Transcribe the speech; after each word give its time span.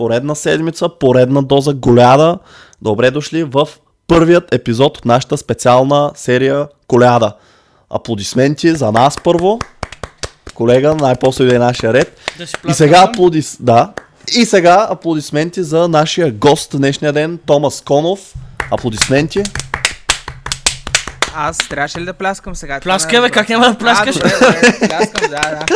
Поредна 0.00 0.34
седмица, 0.34 0.88
поредна 0.88 1.42
доза 1.42 1.74
голяда. 1.74 2.38
Добре 2.82 3.10
дошли 3.10 3.44
в 3.44 3.68
първият 4.06 4.54
епизод 4.54 4.98
от 4.98 5.04
нашата 5.04 5.36
специална 5.36 6.10
серия 6.14 6.68
Коляда. 6.86 7.32
Аплодисменти 7.90 8.74
за 8.74 8.92
нас 8.92 9.16
първо. 9.24 9.58
Колега, 10.54 10.94
най-после 10.94 11.44
иде 11.44 11.58
нашия 11.58 11.92
ред. 11.92 12.18
Да 12.38 12.44
И 12.70 12.74
сега 12.74 13.06
аплодис... 13.10 13.56
Да. 13.60 13.92
И 14.36 14.44
сега 14.44 14.86
аплодисменти 14.90 15.62
за 15.62 15.88
нашия 15.88 16.32
гост 16.32 16.70
днешния 16.78 17.12
ден, 17.12 17.38
Томас 17.46 17.80
Конов. 17.80 18.34
Аплодисменти. 18.70 19.42
Аз 21.34 21.58
трябваше 21.58 22.00
ли 22.00 22.04
да 22.04 22.12
пляскам 22.12 22.56
сега? 22.56 22.80
Пляскай, 22.80 23.20
бе, 23.20 23.30
как 23.30 23.48
няма 23.48 23.66
да 23.66 23.78
пляскаш? 23.78 24.16
А, 24.16 24.18
добре, 24.18 24.34
добре, 24.40 24.88
пляскам, 24.88 25.30
да, 25.30 25.40
да. 25.40 25.66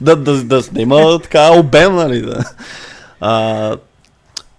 да, 0.16 0.16
да, 0.16 0.44
да 0.44 0.62
снима 0.62 1.18
така 1.18 1.50
обем, 1.50 1.94
нали? 1.94 2.22
Да. 2.22 2.44
А, 3.26 3.76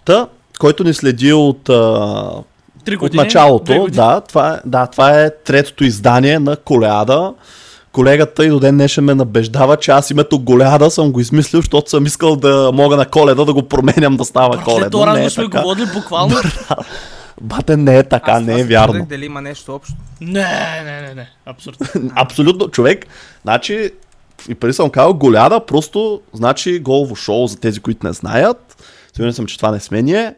та, 0.04 0.26
който 0.58 0.84
ни 0.84 0.94
следи 0.94 1.32
от, 1.32 1.68
а, 1.68 1.72
от 1.72 2.44
години. 2.86 3.08
две 3.10 3.16
началото, 3.16 3.86
да 3.86 4.20
това, 4.20 4.54
е, 4.54 4.58
да, 4.66 4.86
това 4.86 5.22
е 5.22 5.30
третото 5.44 5.84
издание 5.84 6.38
на 6.38 6.56
Коляда. 6.56 7.34
Колегата 7.92 8.44
и 8.44 8.48
до 8.48 8.60
ден 8.60 8.74
днешен 8.76 9.04
ме 9.04 9.14
набеждава, 9.14 9.76
че 9.76 9.90
аз 9.90 10.10
името 10.10 10.38
Голяда 10.38 10.90
съм 10.90 11.12
го 11.12 11.20
измислил, 11.20 11.60
защото 11.60 11.90
съм 11.90 12.06
искал 12.06 12.36
да 12.36 12.70
мога 12.74 12.96
на 12.96 13.06
коледа 13.06 13.44
да 13.44 13.54
го 13.54 13.62
променям 13.62 14.16
да 14.16 14.24
става 14.24 14.48
Братле, 14.48 14.64
коледно. 14.64 14.90
то 14.90 15.06
Не 15.06 15.24
е 15.24 15.30
сме 15.30 15.44
така. 15.44 15.60
говорили 15.60 15.86
буквално. 15.94 16.36
Бате, 17.40 17.76
не 17.76 17.98
е 17.98 18.02
така, 18.02 18.32
Аз 18.32 18.42
не 18.42 18.46
това 18.46 18.60
е 18.60 18.64
вярно. 18.64 18.92
чудех 18.92 19.06
Дали 19.08 19.24
има 19.24 19.40
нещо 19.42 19.74
общо? 19.74 19.94
Не, 20.20 20.82
не, 20.84 21.00
не, 21.02 21.14
не. 21.14 21.28
Абсурдно. 21.46 21.86
Абсолютно, 22.14 22.68
човек. 22.68 23.06
Значи, 23.42 23.90
и 24.48 24.54
преди 24.54 24.72
съм 24.72 24.90
казал, 24.90 25.14
голяда, 25.14 25.60
просто, 25.62 26.20
значи, 26.32 26.78
голово 26.78 27.16
шоу 27.16 27.46
за 27.46 27.56
тези, 27.56 27.80
които 27.80 28.06
не 28.06 28.12
знаят. 28.12 28.82
Сигурен 29.12 29.32
съм, 29.32 29.46
че 29.46 29.56
това 29.56 29.70
не 29.70 29.80
сме 29.80 30.02
ние. 30.02 30.34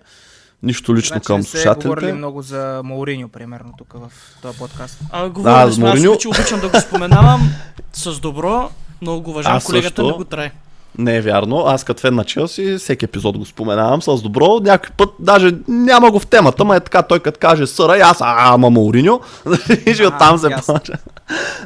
Нищо 0.62 0.94
лично 0.94 1.14
Значи 1.14 1.26
към 1.26 1.36
не 1.36 1.42
говорили 1.42 1.62
слушателите. 1.62 2.12
много 2.12 2.42
за 2.42 2.80
Мауриньо, 2.84 3.28
примерно, 3.28 3.72
тук 3.78 3.92
в 3.94 4.10
този 4.42 4.58
подкаст. 4.58 4.98
А, 5.10 5.28
говорили 5.28 5.54
Да, 5.66 5.72
сме, 5.72 5.88
аз 5.88 5.94
Мориньо- 5.94 6.28
обичам, 6.28 6.60
да 6.60 6.68
го 6.68 6.80
споменавам 6.80 7.50
с 7.92 8.20
добро. 8.20 8.70
Много 9.02 9.22
го 9.22 9.30
уважавам 9.30 9.56
Аз 9.56 9.64
колегата 9.64 9.86
също. 9.96 10.06
ми 10.08 10.12
го 10.14 10.24
трае. 10.24 10.52
Не 10.98 11.16
е 11.16 11.20
вярно. 11.20 11.56
Аз 11.58 11.84
като 11.84 12.00
фен 12.00 12.14
на 12.14 12.24
Челси, 12.24 12.76
всеки 12.76 13.04
епизод 13.04 13.38
го 13.38 13.44
споменавам 13.44 14.02
с 14.02 14.22
добро. 14.22 14.58
Някой 14.58 14.90
път, 14.90 15.08
даже 15.18 15.50
няма 15.68 16.10
го 16.10 16.20
в 16.20 16.26
темата, 16.26 16.64
ма 16.64 16.76
е 16.76 16.80
така, 16.80 17.02
той 17.02 17.20
като 17.20 17.38
каже 17.40 17.66
съра, 17.66 17.96
и 17.96 18.00
аз, 18.00 18.20
а, 18.20 18.54
ама 18.54 18.70
Мауриньо. 18.70 19.20
И 19.86 19.94
ще 19.94 20.06
оттам 20.06 20.38
се 20.38 20.48
ясно. 20.48 20.80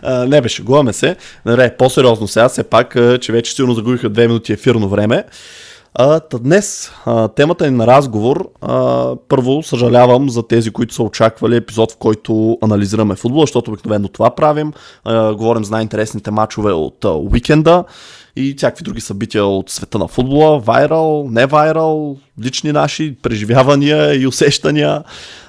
А, 0.03 0.27
Не 0.27 0.41
бе, 0.41 0.49
шегуваме 0.49 0.93
се. 0.93 1.17
Добре, 1.47 1.77
по-сериозно 1.77 2.29
сега, 2.29 2.49
все 2.49 2.63
пак, 2.63 2.97
че 3.21 3.33
вече 3.33 3.55
силно 3.55 3.75
загубиха 3.75 4.09
две 4.09 4.27
минути 4.27 4.53
ефирно 4.53 4.89
време. 4.89 5.25
А, 5.95 6.21
та 6.21 6.39
днес 6.39 6.93
а, 7.07 7.29
темата 7.29 7.71
ни 7.71 7.77
на 7.77 7.87
разговор. 7.87 8.51
А, 8.61 9.17
първо 9.29 9.63
съжалявам 9.63 10.31
за 10.31 10.49
тези, 10.49 10.71
които 10.71 10.95
са 10.95 11.03
очаквали 11.03 11.57
епизод, 11.57 11.93
в 11.93 11.97
който 11.97 12.59
анализираме 12.63 13.17
футбола, 13.17 13.43
защото 13.43 13.71
обикновено 13.71 14.09
това 14.09 14.35
правим. 14.35 14.73
А, 15.05 15.35
говорим 15.35 15.65
за 15.65 15.71
най-интересните 15.71 16.31
матчове 16.31 16.73
от 16.73 17.05
а, 17.05 17.11
уикенда 17.11 17.85
и 18.37 18.55
всякакви 18.57 18.85
други 18.85 19.01
събития 19.01 19.45
от 19.45 19.71
света 19.71 19.99
на 19.99 20.09
футбола. 20.09 20.59
Вайрал, 20.59 21.27
не 21.31 21.47
вайрал, 21.47 22.17
лични 22.43 22.73
наши 22.73 23.17
преживявания 23.23 24.23
и 24.23 24.27
усещания. 24.27 25.03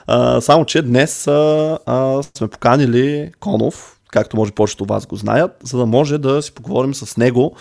А, 0.07 0.41
само, 0.41 0.65
че 0.65 0.81
днес 0.81 1.27
а, 1.27 1.77
а, 1.85 2.23
сме 2.37 2.47
поканили 2.47 3.31
Конов, 3.39 3.92
както 4.13 4.37
може 4.37 4.51
повечето 4.51 4.83
от 4.83 4.89
вас 4.89 5.07
го 5.07 5.15
знаят, 5.15 5.51
за 5.63 5.77
да 5.77 5.85
може 5.85 6.17
да 6.17 6.41
си 6.41 6.51
поговорим 6.51 6.93
с 6.93 7.17
него 7.17 7.55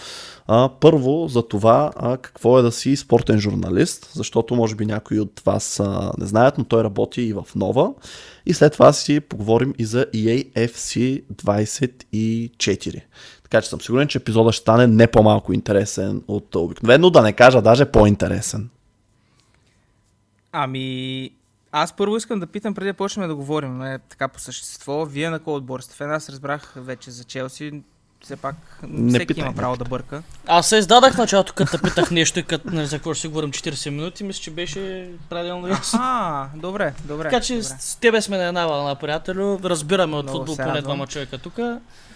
а, 0.46 0.70
първо 0.80 1.28
за 1.28 1.48
това 1.48 1.90
а, 1.96 2.16
какво 2.16 2.58
е 2.58 2.62
да 2.62 2.72
си 2.72 2.96
спортен 2.96 3.40
журналист, 3.40 4.10
защото 4.14 4.54
може 4.54 4.74
би 4.74 4.86
някои 4.86 5.20
от 5.20 5.42
вас 5.46 5.80
а, 5.80 6.12
не 6.18 6.26
знаят, 6.26 6.58
но 6.58 6.64
той 6.64 6.84
работи 6.84 7.22
и 7.22 7.32
в 7.32 7.44
Нова. 7.54 7.92
И 8.46 8.54
след 8.54 8.72
това 8.72 8.92
си 8.92 9.20
поговорим 9.20 9.74
и 9.78 9.84
за 9.84 10.06
EAFC 10.14 11.22
24. 11.34 13.02
Така 13.42 13.62
че 13.62 13.68
съм 13.68 13.80
сигурен, 13.80 14.08
че 14.08 14.18
епизода 14.18 14.52
ще 14.52 14.60
стане 14.60 14.86
не 14.86 15.06
по-малко 15.06 15.52
интересен 15.52 16.22
от 16.28 16.54
обикновено, 16.54 17.10
да 17.10 17.22
не 17.22 17.32
кажа 17.32 17.62
даже 17.62 17.84
по-интересен. 17.84 18.68
Ами, 20.52 21.30
аз 21.72 21.92
първо 21.92 22.16
искам 22.16 22.40
да 22.40 22.46
питам, 22.46 22.74
преди 22.74 22.86
да 22.86 22.94
почнем 22.94 23.28
да 23.28 23.34
говорим, 23.34 23.78
не, 23.78 23.98
така 23.98 24.28
по 24.28 24.40
същество. 24.40 25.04
Вие 25.04 25.30
на 25.30 25.38
кой 25.38 25.54
отбор 25.54 25.80
сте 25.80 25.94
фен? 25.94 26.12
Аз 26.12 26.28
разбрах 26.28 26.72
вече 26.76 27.10
за 27.10 27.24
Челси. 27.24 27.82
Все 28.24 28.36
пак, 28.36 28.56
Не 28.82 29.10
всеки 29.10 29.26
питай, 29.26 29.42
има 29.42 29.50
не 29.50 29.56
право 29.56 29.76
да 29.76 29.84
бърка. 29.84 30.22
Аз 30.46 30.68
се 30.68 30.76
издадах 30.76 31.18
началото, 31.18 31.52
като 31.54 31.70
те 31.70 31.82
питах 31.82 32.10
нещо 32.10 32.38
и 32.38 32.42
като 32.42 32.70
нали, 32.70 32.86
за 32.86 32.96
какво 32.96 33.14
ще 33.14 33.20
си 33.20 33.28
говорим 33.28 33.52
40 33.52 33.90
минути, 33.90 34.24
мисля, 34.24 34.42
че 34.42 34.50
беше 34.50 35.10
правилно 35.28 35.68
ясно. 35.68 35.98
А, 36.02 36.48
добре, 36.54 36.94
добре. 37.04 37.24
Така 37.24 37.40
че 37.40 37.54
добре. 37.54 37.76
с 37.78 37.96
тебе 38.00 38.22
сме 38.22 38.36
на 38.36 38.44
една 38.44 38.66
вълна, 38.66 38.94
приятелю. 38.94 39.58
Разбираме 39.64 40.16
от 40.16 40.22
Много 40.22 40.38
футбол 40.38 40.56
поне 40.56 40.82
двама 40.82 41.06
човека 41.06 41.38
тук. 41.38 41.58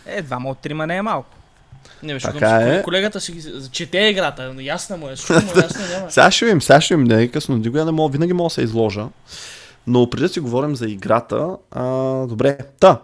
Е, 0.07 0.23
двама 0.23 0.51
от 0.51 0.59
трима 0.59 0.87
не 0.87 0.97
е 0.97 1.03
малко. 1.03 1.36
Не 2.03 2.13
беше 2.13 2.27
Така 2.27 2.51
е. 2.51 2.83
Колегата 2.83 3.21
си 3.21 3.53
чете 3.73 3.99
играта. 3.99 4.55
Ясна 4.61 4.97
му 4.97 5.09
е, 5.09 5.17
слушай 5.17 5.45
му, 5.45 5.51
ясна 5.57 5.89
няма. 5.89 6.11
Сега 6.11 6.31
ще 6.31 6.45
видим, 6.45 6.63
сега 6.63 6.81
ще 6.81 6.97
видим, 6.97 7.17
не 7.17 7.23
е 7.23 7.29
късно, 7.29 7.57
никога 7.57 7.85
не 7.85 7.91
мога, 7.91 8.13
винаги 8.13 8.33
мога 8.33 8.47
да 8.47 8.55
се 8.55 8.63
изложа. 8.63 9.07
Но 9.87 10.11
преди 10.11 10.23
да 10.23 10.29
си 10.29 10.41
говорим 10.41 10.77
за 10.77 10.89
играта, 10.89 11.57
а, 11.71 11.85
добре, 12.27 12.59
та, 12.81 13.01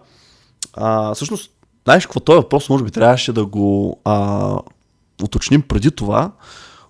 а, 0.73 1.13
всъщност, 1.13 1.51
знаеш 1.85 2.05
какво 2.05 2.19
този 2.19 2.35
въпрос, 2.35 2.69
може 2.69 2.83
би 2.83 2.91
трябваше 2.91 3.33
да 3.33 3.45
го 3.45 3.99
а, 4.05 4.57
уточним 5.23 5.61
преди 5.61 5.91
това, 5.91 6.31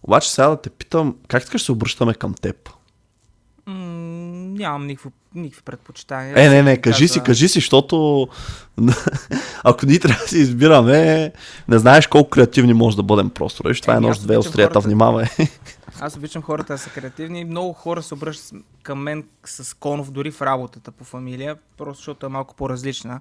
обаче 0.04 0.32
сега 0.32 0.48
да 0.48 0.62
те 0.62 0.70
питам, 0.70 1.16
как 1.28 1.44
искаш 1.44 1.64
се 1.64 1.72
обръщаме 1.72 2.14
към 2.14 2.34
теб? 2.34 2.70
Нямам 4.54 4.88
никакво, 4.88 5.12
никакви 5.36 5.62
предпочитания. 5.64 6.46
Е, 6.46 6.50
не, 6.50 6.64
не, 6.64 6.78
кажи 6.78 7.08
си, 7.08 7.24
кажи 7.24 7.48
си, 7.48 7.60
защото 7.60 8.28
ако 9.64 9.86
ние 9.86 10.00
трябва 10.00 10.22
да 10.24 10.28
си 10.28 10.38
избираме, 10.38 11.32
не 11.68 11.80
знаеш 11.80 12.08
колко 12.08 12.30
креативни 12.30 12.74
може 12.74 12.96
да 12.96 13.04
бъдем 13.04 13.30
просто. 13.30 13.64
Виж, 13.68 13.82
това 13.82 13.94
е 13.94 13.98
аз 13.98 14.18
с 14.18 14.22
две 14.22 14.38
острията, 14.38 14.74
хората. 14.74 14.88
внимавай. 14.88 15.26
Аз 16.00 16.16
обичам 16.18 16.42
хората 16.42 16.74
да 16.74 16.78
са 16.78 16.90
креативни. 16.90 17.46
Много 17.46 17.74
хора 17.74 18.04
се 18.04 18.14
обръщат 18.14 18.54
към 18.84 19.00
мен 19.00 19.24
с 19.46 19.78
Конов, 19.78 20.12
дори 20.12 20.32
в 20.32 20.42
работата 20.42 20.92
по 20.92 21.04
фамилия, 21.04 21.56
просто 21.78 21.98
защото 22.00 22.26
е 22.26 22.30
малко 22.30 22.56
по-различна. 22.56 23.20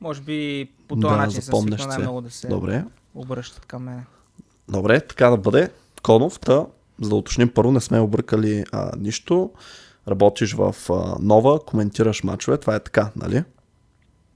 Може 0.00 0.20
би 0.20 0.68
по 0.88 0.96
този 0.96 1.14
Да, 1.14 1.16
начин 1.16 1.42
съм 1.42 1.60
свикнал 1.60 1.88
най-много 1.88 2.20
да 2.20 2.30
се 2.30 2.48
Добре. 2.48 2.84
обръщат 3.14 3.66
към 3.66 3.82
мен. 3.82 4.04
Добре, 4.68 5.00
така 5.00 5.30
да 5.30 5.36
бъде. 5.36 5.70
Конов, 6.02 6.40
та, 6.40 6.66
за 7.02 7.08
да 7.08 7.14
уточним 7.14 7.48
първо, 7.48 7.72
не 7.72 7.80
сме 7.80 8.00
объркали 8.00 8.64
а, 8.72 8.90
нищо. 8.98 9.50
Работиш 10.08 10.54
в 10.54 10.74
нова, 11.20 11.60
коментираш 11.64 12.24
мачове, 12.24 12.56
това 12.58 12.74
е 12.74 12.80
така, 12.80 13.10
нали? 13.16 13.42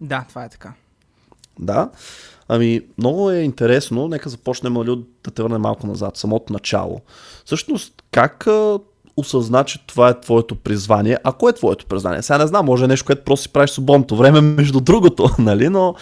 Да, 0.01 0.25
това 0.29 0.45
е 0.45 0.49
така. 0.49 0.73
Да. 1.59 1.91
Ами, 2.49 2.81
много 2.99 3.31
е 3.31 3.39
интересно, 3.39 4.09
нека 4.09 4.29
започнем 4.29 4.73
нали, 4.73 4.91
от- 4.91 5.09
да 5.25 5.31
те 5.31 5.43
върнем 5.43 5.61
малко 5.61 5.87
назад, 5.87 6.17
самото 6.17 6.53
начало. 6.53 7.01
Всъщност, 7.45 8.03
как 8.11 8.47
а, 8.47 8.79
осъзна, 9.17 9.65
че 9.65 9.87
това 9.87 10.09
е 10.09 10.21
твоето 10.21 10.55
призвание? 10.57 11.19
А 11.25 11.33
кое 11.33 11.51
е 11.51 11.55
твоето 11.55 11.87
призвание? 11.87 12.23
Сега 12.23 12.39
не 12.39 12.47
знам, 12.47 12.67
може 12.67 12.85
е 12.85 12.89
нещо, 12.89 13.07
което 13.07 13.25
просто 13.25 13.43
си 13.43 13.53
правиш 13.53 13.71
свободното 13.71 14.17
време, 14.17 14.41
между 14.41 14.81
другото, 14.81 15.29
нали? 15.39 15.69
Но 15.69 15.95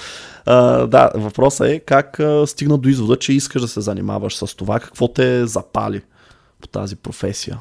а, 0.47 0.87
да, 0.87 1.11
въпросът 1.15 1.67
е 1.67 1.81
как 1.81 2.21
а, 2.21 2.47
стигна 2.47 2.79
до 2.79 2.89
извода, 2.89 3.17
че 3.19 3.33
искаш 3.33 3.62
да 3.62 3.69
се 3.69 3.81
занимаваш 3.81 4.37
с 4.37 4.56
това, 4.56 4.81
какво 4.81 5.09
те 5.09 5.47
запали 5.47 6.03
по 6.61 6.69
тази 6.69 6.97
професия. 6.97 7.59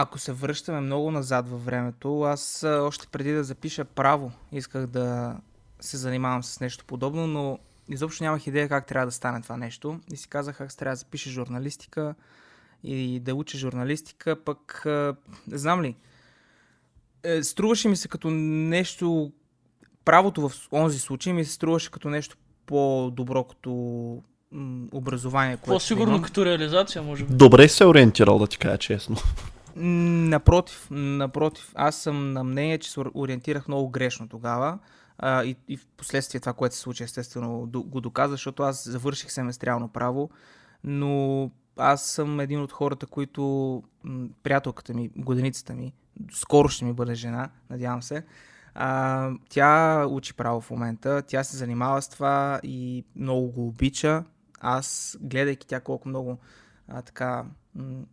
Ако 0.00 0.18
се 0.18 0.32
връщаме 0.32 0.80
много 0.80 1.10
назад 1.10 1.48
във 1.48 1.64
времето, 1.64 2.22
аз 2.22 2.64
още 2.64 3.06
преди 3.06 3.32
да 3.32 3.44
запиша 3.44 3.84
право, 3.84 4.32
исках 4.52 4.86
да 4.86 5.36
се 5.80 5.96
занимавам 5.96 6.42
с 6.42 6.60
нещо 6.60 6.84
подобно, 6.84 7.26
но 7.26 7.58
изобщо 7.88 8.24
нямах 8.24 8.46
идея 8.46 8.68
как 8.68 8.86
трябва 8.86 9.06
да 9.06 9.12
стане 9.12 9.42
това 9.42 9.56
нещо. 9.56 10.00
И 10.12 10.16
си 10.16 10.28
казах, 10.28 10.60
аз 10.60 10.76
трябва 10.76 10.92
да 10.92 10.96
запиша 10.96 11.30
журналистика 11.30 12.14
и 12.84 13.20
да 13.20 13.34
уча 13.34 13.58
журналистика, 13.58 14.36
пък 14.44 14.82
не 15.48 15.58
знам 15.58 15.82
ли, 15.82 15.96
е, 17.22 17.42
струваше 17.42 17.88
ми 17.88 17.96
се 17.96 18.08
като 18.08 18.30
нещо, 18.30 19.32
правото 20.04 20.48
в 20.48 20.52
онзи 20.72 20.98
случай 20.98 21.32
ми 21.32 21.44
се 21.44 21.52
струваше 21.52 21.90
като 21.90 22.08
нещо 22.08 22.36
по-добро, 22.66 23.44
като 23.44 23.72
образование, 24.92 25.56
По-сигурно 25.56 26.22
като 26.22 26.44
реализация, 26.44 27.02
може 27.02 27.24
би. 27.24 27.34
Добре 27.34 27.68
се 27.68 27.86
ориентирал, 27.86 28.38
да 28.38 28.46
ти 28.46 28.58
кажа 28.58 28.78
честно. 28.78 29.16
Напротив, 29.78 30.88
напротив. 30.90 31.72
Аз 31.74 31.96
съм 31.96 32.32
на 32.32 32.44
мнение, 32.44 32.78
че 32.78 32.90
се 32.90 33.00
ор- 33.00 33.10
ориентирах 33.14 33.68
много 33.68 33.88
грешно 33.88 34.28
тогава. 34.28 34.78
А, 35.18 35.44
и, 35.44 35.56
и 35.68 35.76
в 35.76 35.86
последствие 35.96 36.40
това, 36.40 36.52
което 36.52 36.74
се 36.74 36.80
случи, 36.80 37.02
естествено, 37.02 37.66
го 37.66 38.00
доказа, 38.00 38.30
защото 38.30 38.62
аз 38.62 38.88
завърших 38.88 39.32
семестриално 39.32 39.88
право, 39.88 40.30
но 40.84 41.50
аз 41.76 42.02
съм 42.04 42.40
един 42.40 42.60
от 42.60 42.72
хората, 42.72 43.06
които 43.06 43.82
приятелката 44.42 44.94
ми, 44.94 45.10
годеницата 45.16 45.74
ми, 45.74 45.92
скоро 46.32 46.68
ще 46.68 46.84
ми 46.84 46.92
бъде 46.92 47.14
жена, 47.14 47.50
надявам 47.70 48.02
се, 48.02 48.24
а, 48.74 49.30
тя 49.48 50.06
учи 50.06 50.34
право 50.34 50.60
в 50.60 50.70
момента, 50.70 51.22
тя 51.22 51.44
се 51.44 51.56
занимава 51.56 52.02
с 52.02 52.08
това 52.08 52.60
и 52.62 53.04
много 53.16 53.50
го 53.50 53.66
обича. 53.66 54.24
Аз, 54.60 55.18
гледайки 55.20 55.66
тя 55.66 55.80
колко 55.80 56.08
много 56.08 56.38
а, 56.88 57.02
така 57.02 57.44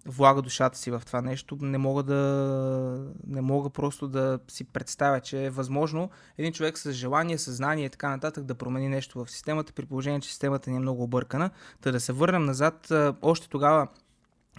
влага 0.05 0.41
душата 0.41 0.77
си 0.77 0.91
в 0.91 1.01
това 1.05 1.21
нещо, 1.21 1.57
не 1.61 1.77
мога 1.77 2.03
да 2.03 3.13
не 3.27 3.41
мога 3.41 3.69
просто 3.69 4.07
да 4.07 4.39
си 4.47 4.63
представя, 4.63 5.19
че 5.19 5.45
е 5.45 5.49
възможно 5.49 6.09
един 6.37 6.53
човек 6.53 6.77
с 6.77 6.91
желание, 6.91 7.37
съзнание 7.37 7.85
и 7.85 7.89
така 7.89 8.09
нататък 8.09 8.43
да 8.43 8.55
промени 8.55 8.89
нещо 8.89 9.25
в 9.25 9.31
системата, 9.31 9.73
при 9.73 9.85
положение, 9.85 10.19
че 10.19 10.29
системата 10.29 10.69
ни 10.69 10.75
е 10.75 10.79
много 10.79 11.03
объркана. 11.03 11.49
Та 11.81 11.91
да 11.91 11.99
се 11.99 12.13
върнем 12.13 12.45
назад, 12.45 12.91
още 13.21 13.49
тогава 13.49 13.87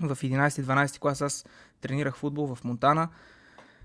в 0.01 0.17
11-12 0.17 0.99
клас 0.99 1.21
аз 1.21 1.45
тренирах 1.81 2.17
футбол 2.17 2.55
в 2.55 2.65
Монтана 2.65 3.09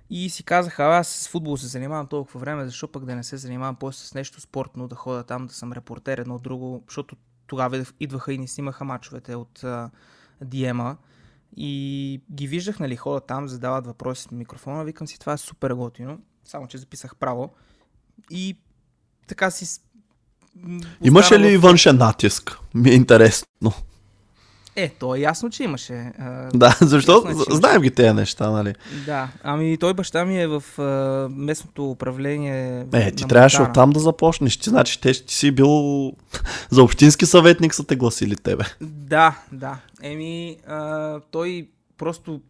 и 0.10 0.30
си 0.30 0.44
казах, 0.44 0.80
а 0.80 0.84
аз 0.84 1.08
с 1.08 1.28
футбол 1.28 1.58
се 1.58 1.68
занимавам 1.68 2.08
толкова 2.08 2.40
време, 2.40 2.66
защо 2.66 2.92
пък 2.92 3.06
да 3.06 3.16
не 3.16 3.24
се 3.24 3.38
занимавам 3.38 3.75
после 3.75 4.06
с 4.06 4.13
нещо 4.13 4.42
спортно, 4.42 4.88
да 4.88 4.96
ходя 4.96 5.24
там, 5.24 5.48
да 5.48 5.54
съм 5.54 5.74
репортер 5.74 6.18
едно 6.18 6.40
друго, 6.40 6.84
защото 6.88 7.16
тогава 7.48 7.86
идваха 8.00 8.34
и 8.34 8.38
ни 8.38 8.48
снимаха 8.48 8.86
мачовете 8.86 9.36
от 9.36 9.66
Диема 10.45 10.97
и 11.57 12.21
ги 12.31 12.47
виждах, 12.47 12.79
нали, 12.79 12.95
ходят 12.95 13.27
там, 13.27 13.47
задават 13.47 13.88
въпроси 13.88 14.21
с 14.21 14.31
микрофона, 14.31 14.83
викам 14.83 15.07
си, 15.07 15.19
това 15.19 15.33
е 15.33 15.38
супер 15.38 15.71
готино, 15.71 16.19
само 16.43 16.67
че 16.67 16.77
записах 16.77 17.15
право 17.15 17.49
и 18.31 18.57
така 19.27 19.51
си... 19.51 19.81
Имаше 21.03 21.39
ли 21.39 21.57
външен 21.57 21.97
натиск? 21.97 22.57
Ми 22.73 22.89
е 22.89 22.93
интересно. 22.93 23.73
Е, 24.75 24.89
то 24.89 25.15
е 25.15 25.19
ясно, 25.19 25.50
че 25.50 25.63
имаше. 25.63 26.12
Да, 26.53 26.77
защото 26.81 27.27
Ясно 27.27 27.44
е, 27.53 27.56
знаем 27.56 27.81
ги 27.81 27.91
тези 27.91 28.13
неща, 28.13 28.50
нали? 28.50 28.73
Да, 29.06 29.29
ами 29.44 29.77
той 29.77 29.94
баща 29.94 30.25
ми 30.25 30.41
е 30.41 30.47
в 30.47 30.63
а, 30.79 31.29
местното 31.31 31.91
управление. 31.91 32.85
Е, 32.94 33.12
ти 33.12 33.27
трябваше 33.27 33.62
оттам 33.62 33.89
да 33.89 34.00
започнеш. 34.00 34.57
Ти 34.57 34.69
значи, 34.69 35.01
те, 35.01 35.13
ти 35.13 35.35
си 35.35 35.51
бил 35.51 35.68
за 36.69 36.83
общински 36.83 37.25
съветник 37.25 37.75
са 37.75 37.83
те 37.83 37.95
гласили 37.95 38.35
тебе. 38.35 38.63
Да, 38.81 39.35
да. 39.51 39.77
Еми, 40.01 40.57
а, 40.68 41.19
той 41.31 41.67
просто. 41.97 42.41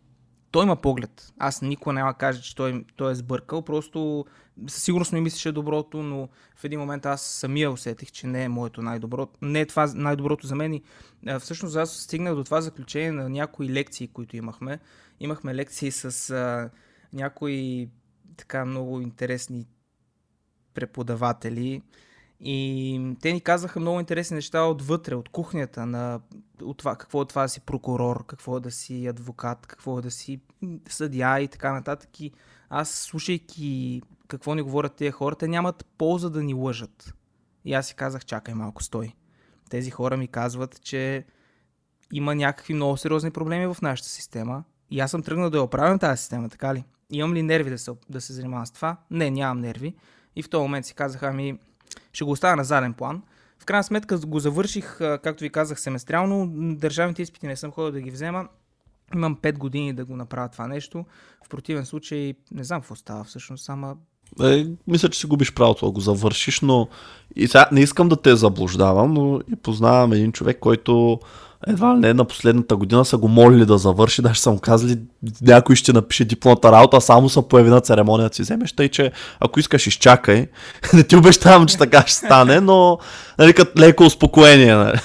Той 0.51 0.63
има 0.63 0.75
поглед. 0.75 1.33
Аз 1.37 1.61
никога 1.61 1.93
няма 1.93 2.13
кажа, 2.13 2.41
че 2.41 2.55
той, 2.55 2.85
той 2.95 3.11
е 3.11 3.15
сбъркал. 3.15 3.61
Просто 3.61 4.25
със 4.67 4.83
сигурност 4.83 5.13
ми 5.13 5.21
мислеше 5.21 5.51
доброто, 5.51 6.03
но 6.03 6.29
в 6.55 6.63
един 6.63 6.79
момент 6.79 7.05
аз 7.05 7.21
самия 7.21 7.71
усетих, 7.71 8.11
че 8.11 8.27
не 8.27 8.43
е 8.43 8.49
моето 8.49 8.81
най-добро. 8.81 9.27
Не 9.41 9.59
е 9.59 9.65
това 9.65 9.91
най-доброто 9.95 10.47
за 10.47 10.55
мен. 10.55 10.73
И, 10.73 10.83
всъщност 11.39 11.75
аз 11.75 11.91
стигнах 11.91 12.35
до 12.35 12.43
това 12.43 12.61
заключение 12.61 13.11
на 13.11 13.29
някои 13.29 13.69
лекции, 13.69 14.07
които 14.07 14.37
имахме. 14.37 14.79
Имахме 15.19 15.55
лекции 15.55 15.91
с 15.91 16.29
а, 16.29 16.69
някои 17.13 17.89
така 18.37 18.65
много 18.65 19.01
интересни 19.01 19.65
преподаватели. 20.73 21.81
И 22.43 23.15
те 23.21 23.33
ни 23.33 23.41
казаха 23.41 23.79
много 23.79 23.99
интересни 23.99 24.35
неща 24.35 24.63
отвътре, 24.63 25.15
от 25.15 25.29
кухнята, 25.29 25.85
на 25.85 26.19
от 26.61 26.77
това, 26.77 26.95
какво 26.95 27.21
е 27.21 27.25
това 27.25 27.41
да 27.41 27.49
си 27.49 27.61
прокурор, 27.61 28.25
какво 28.25 28.57
е 28.57 28.59
да 28.59 28.71
си 28.71 29.07
адвокат, 29.07 29.67
какво 29.67 29.99
е 29.99 30.01
да 30.01 30.11
си 30.11 30.41
м, 30.61 30.77
съдия 30.89 31.39
и 31.39 31.47
така 31.47 31.73
нататък. 31.73 32.19
И 32.19 32.31
аз, 32.69 32.89
слушайки 32.89 34.01
какво 34.27 34.55
ни 34.55 34.61
говорят 34.61 34.95
тези 34.95 35.11
хора, 35.11 35.35
те 35.35 35.47
нямат 35.47 35.85
полза 35.97 36.29
да 36.29 36.43
ни 36.43 36.53
лъжат. 36.53 37.13
И 37.65 37.73
аз 37.73 37.87
си 37.87 37.95
казах, 37.95 38.25
чакай 38.25 38.53
малко, 38.53 38.83
стой. 38.83 39.13
Тези 39.69 39.91
хора 39.91 40.17
ми 40.17 40.27
казват, 40.27 40.81
че 40.81 41.25
има 42.13 42.35
някакви 42.35 42.73
много 42.73 42.97
сериозни 42.97 43.31
проблеми 43.31 43.67
в 43.67 43.77
нашата 43.81 44.09
система. 44.09 44.63
И 44.91 44.99
аз 44.99 45.11
съм 45.11 45.23
тръгнал 45.23 45.49
да 45.49 45.57
я 45.57 45.63
оправям 45.63 45.99
тази 45.99 46.21
система, 46.21 46.49
така 46.49 46.75
ли? 46.75 46.83
Имам 47.09 47.33
ли 47.33 47.43
нерви 47.43 47.69
да 47.69 47.77
се, 47.77 47.91
да 48.09 48.21
се 48.21 48.33
занимавам 48.33 48.65
с 48.65 48.71
това? 48.71 48.97
Не, 49.11 49.31
нямам 49.31 49.61
нерви. 49.61 49.95
И 50.35 50.43
в 50.43 50.49
този 50.49 50.61
момент 50.61 50.85
си 50.85 50.93
казах, 50.93 51.23
ами, 51.23 51.59
ще 52.13 52.23
го 52.23 52.31
оставя 52.31 52.55
на 52.55 52.63
заден 52.63 52.93
план. 52.93 53.21
В 53.59 53.65
крайна 53.65 53.83
сметка 53.83 54.17
го 54.17 54.39
завърших, 54.39 54.97
както 54.97 55.43
ви 55.43 55.49
казах, 55.49 55.79
семестриално. 55.79 56.49
Държавните 56.75 57.21
изпити 57.21 57.47
не 57.47 57.55
съм 57.55 57.71
ходил 57.71 57.91
да 57.91 58.01
ги 58.01 58.11
взема. 58.11 58.47
Имам 59.15 59.35
5 59.35 59.57
години 59.57 59.93
да 59.93 60.05
го 60.05 60.15
направя 60.15 60.49
това 60.49 60.67
нещо. 60.67 61.05
В 61.45 61.49
противен 61.49 61.85
случай 61.85 62.33
не 62.51 62.63
знам 62.63 62.81
какво 62.81 62.95
става 62.95 63.23
всъщност, 63.23 63.69
ама 63.69 63.95
Е, 64.43 64.67
мисля, 64.87 65.09
че 65.09 65.19
си 65.19 65.27
губиш 65.27 65.53
правото 65.53 65.85
да 65.85 65.91
го 65.91 65.99
завършиш, 65.99 66.61
но 66.61 66.87
и 67.35 67.47
сега 67.47 67.69
не 67.71 67.81
искам 67.81 68.09
да 68.09 68.21
те 68.21 68.35
заблуждавам, 68.35 69.13
но 69.13 69.41
и 69.51 69.55
познавам 69.55 70.13
един 70.13 70.31
човек, 70.31 70.59
който 70.59 71.19
едва 71.67 71.95
ли 71.95 71.99
не 71.99 72.13
на 72.13 72.25
последната 72.25 72.75
година 72.75 73.05
са 73.05 73.17
го 73.17 73.27
молили 73.27 73.65
да 73.65 73.77
завърши, 73.77 74.21
даже 74.21 74.39
са 74.39 74.51
му 74.51 74.59
казали 74.59 74.99
някой 75.41 75.75
ще 75.75 75.93
напише 75.93 76.25
дипломата 76.25 76.71
работа, 76.71 77.01
само 77.01 77.29
са 77.29 77.47
появи 77.47 77.69
на 77.69 77.81
церемония 77.81 78.29
да 78.29 78.35
си 78.35 78.41
вземеш, 78.41 78.73
тъй 78.73 78.89
че 78.89 79.11
ако 79.39 79.59
искаш 79.59 79.87
изчакай, 79.87 80.47
не 80.93 81.03
ти 81.03 81.15
обещавам, 81.15 81.67
че 81.67 81.77
така 81.77 82.01
ще 82.01 82.11
стане, 82.11 82.59
но 82.59 82.99
нали, 83.39 83.53
като 83.53 83.79
леко 83.79 84.03
успокоение. 84.03 84.75
Нали. 84.75 84.99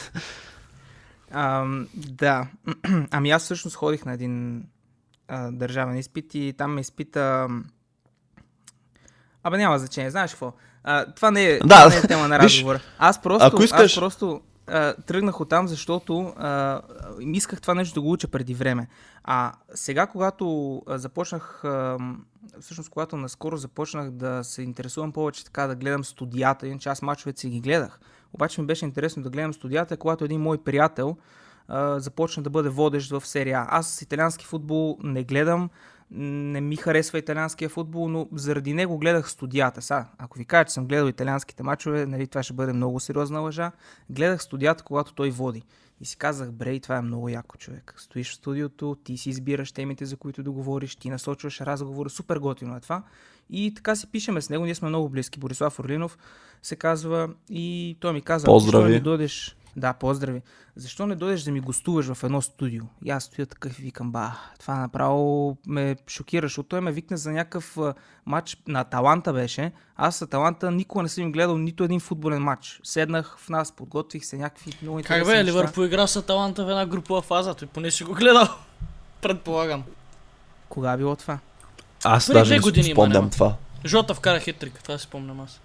Ам, 1.31 1.89
да. 1.97 2.47
ами 3.11 3.31
аз 3.31 3.43
всъщност 3.43 3.77
ходих 3.77 4.05
на 4.05 4.13
един 4.13 4.65
а, 5.29 5.51
държавен 5.51 5.97
изпит 5.97 6.35
и 6.35 6.55
там 6.59 6.75
ме 6.75 6.81
изпита... 6.81 7.49
Абе 9.43 9.57
няма 9.57 9.79
значение, 9.79 10.11
знаеш 10.11 10.31
какво? 10.31 10.53
А, 10.85 11.13
това 11.13 11.31
не 11.31 11.45
е, 11.45 11.59
Да, 11.59 11.65
това 11.65 11.89
не 11.89 11.97
е 11.97 12.03
тема 12.03 12.29
на 12.29 12.39
виж, 12.43 12.55
разговора. 12.55 12.81
Аз 12.99 13.23
просто, 13.23 13.47
ако 13.47 13.63
искаш- 13.63 13.85
аз 13.85 13.95
просто 13.95 14.41
а, 14.67 14.95
тръгнах 14.95 15.41
оттам, 15.41 15.69
защото 15.69 16.33
а, 16.37 16.81
исках 17.21 17.61
това 17.61 17.75
нещо 17.75 17.95
да 17.95 18.01
го 18.01 18.13
уча 18.13 18.29
преди 18.29 18.55
време. 18.55 18.89
А 19.25 19.53
сега, 19.75 20.07
когато 20.07 20.77
а, 20.87 20.99
започнах, 20.99 21.65
а, 21.65 21.99
всъщност 22.61 22.91
когато 22.91 23.17
наскоро 23.17 23.57
започнах 23.57 24.11
да 24.11 24.45
се 24.45 24.63
интересувам 24.63 25.13
повече 25.13 25.45
така, 25.45 25.67
да 25.67 25.75
гледам 25.75 26.05
студията, 26.05 26.67
иначе 26.67 26.89
аз 26.89 27.03
мачовете 27.03 27.41
си 27.41 27.51
ги 27.51 27.61
гледах. 27.61 28.01
Обаче 28.33 28.61
ми 28.61 28.67
беше 28.67 28.85
интересно 28.85 29.23
да 29.23 29.31
гледам 29.31 29.55
студията, 29.55 29.97
когато 29.97 30.25
един 30.25 30.41
мой 30.41 30.59
приятел 30.59 31.17
а, 31.69 32.01
започна 32.01 32.43
да 32.43 32.51
бъде 32.51 32.69
водещ 32.69 33.11
в 33.11 33.27
серия. 33.27 33.67
Аз 33.69 33.91
с 33.91 34.03
италиански 34.03 34.47
футбол 34.47 34.99
не 35.03 35.25
гледам, 35.25 35.71
не 36.11 36.61
ми 36.61 36.77
харесва 36.77 37.19
италианския 37.19 37.69
футбол, 37.69 38.09
но 38.09 38.29
заради 38.33 38.73
него 38.73 38.99
гледах 38.99 39.31
студията. 39.31 39.83
Са, 39.83 40.05
ако 40.19 40.39
ви 40.39 40.45
кажа, 40.45 40.65
че 40.65 40.73
съм 40.73 40.87
гледал 40.87 41.09
италианските 41.09 41.63
мачове, 41.63 42.07
нали, 42.07 42.27
това 42.27 42.43
ще 42.43 42.53
бъде 42.53 42.73
много 42.73 43.01
сериозна 43.01 43.41
лъжа. 43.41 43.73
Гледах 44.11 44.43
студията, 44.43 44.85
когато 44.85 45.15
той 45.15 45.31
води. 45.31 45.63
И 46.01 46.05
си 46.05 46.17
казах, 46.17 46.53
брей, 46.53 46.81
това 46.81 46.97
е 46.97 47.01
много 47.01 47.29
яко 47.29 47.57
човек. 47.57 47.95
Стоиш 47.99 48.31
в 48.31 48.35
студиото, 48.35 48.97
ти 49.05 49.17
си 49.17 49.31
избираш 49.31 49.73
темите, 49.73 50.05
за 50.05 50.17
които 50.17 50.43
да 50.43 50.51
говориш, 50.51 50.97
ти 50.97 51.11
насочваш 51.11 51.61
разговора, 51.61 52.11
супер 52.11 52.37
готино 52.37 52.77
е 52.77 52.81
това. 52.81 53.03
И 53.51 53.75
така 53.75 53.97
си 53.97 54.07
пишеме 54.07 54.41
с 54.41 54.51
него, 54.51 54.65
ние 54.65 54.75
сме 54.75 54.89
много 54.89 55.09
близки. 55.09 55.41
Борислав 55.41 55.79
Орлинов 55.79 56.19
се 56.63 56.77
казва 56.77 57.29
и 57.51 57.97
той 58.01 58.13
ми 58.13 58.23
каза, 58.23 58.47
«Ако 58.49 58.59
защо 58.59 58.89
не 58.89 59.01
дойдеш, 59.01 59.57
да, 59.77 59.93
поздрави. 59.93 60.43
Защо 60.77 61.07
не 61.07 61.15
дойдеш 61.15 61.43
да 61.43 61.53
ми 61.53 61.61
гостуваш 61.61 62.13
в 62.13 62.25
едно 62.25 62.43
студио? 62.43 62.85
И 63.05 63.11
аз 63.11 63.25
стоя 63.25 63.47
такъв 63.47 63.79
и 63.79 63.83
викам, 63.83 64.13
ба, 64.13 64.33
това 64.61 64.75
направо 64.75 65.57
ме 65.67 65.97
шокира, 66.09 66.47
защото 66.47 66.69
той 66.69 66.81
ме 66.81 66.93
викна 66.93 67.17
за 67.17 67.31
някакъв 67.33 67.79
матч 68.27 68.57
на 68.69 68.81
Аталанта 68.81 69.33
беше. 69.33 69.73
Аз 69.97 70.17
с 70.17 70.23
Аталанта 70.23 70.71
никога 70.71 71.03
не 71.03 71.09
съм 71.09 71.25
им 71.25 71.33
гледал 71.33 71.59
нито 71.59 71.85
един 71.85 72.01
футболен 72.01 72.43
матч. 72.43 72.81
Седнах 72.85 73.37
в 73.39 73.49
нас, 73.49 73.73
подготвих 73.73 74.25
се 74.25 74.37
някакви 74.37 74.73
много 74.83 74.99
интересни 74.99 75.25
Как 75.25 75.33
бе, 75.33 75.43
неща. 75.43 75.59
Ливърпул 75.59 75.85
игра 75.85 76.07
с 76.07 76.17
Аталанта 76.17 76.65
в 76.65 76.71
една 76.71 76.87
групова 76.87 77.23
фаза, 77.23 77.55
той 77.55 77.69
поне 77.69 77.91
си 77.91 78.05
го 78.05 78.15
гледал. 78.15 78.49
Предполагам. 79.23 79.85
Кога 80.69 80.93
е 80.93 80.97
било 80.97 81.17
това? 81.17 81.39
Аз 82.05 82.27
Преди 82.27 82.39
даже 82.39 82.61
не 82.77 82.83
спомням 82.83 83.31
това. 83.31 83.55
Жота 83.85 84.15
вкара 84.15 84.41
хитрик, 84.41 84.83
това 84.83 84.99
си 84.99 85.05
спомням 85.05 85.41
аз. 85.41 85.61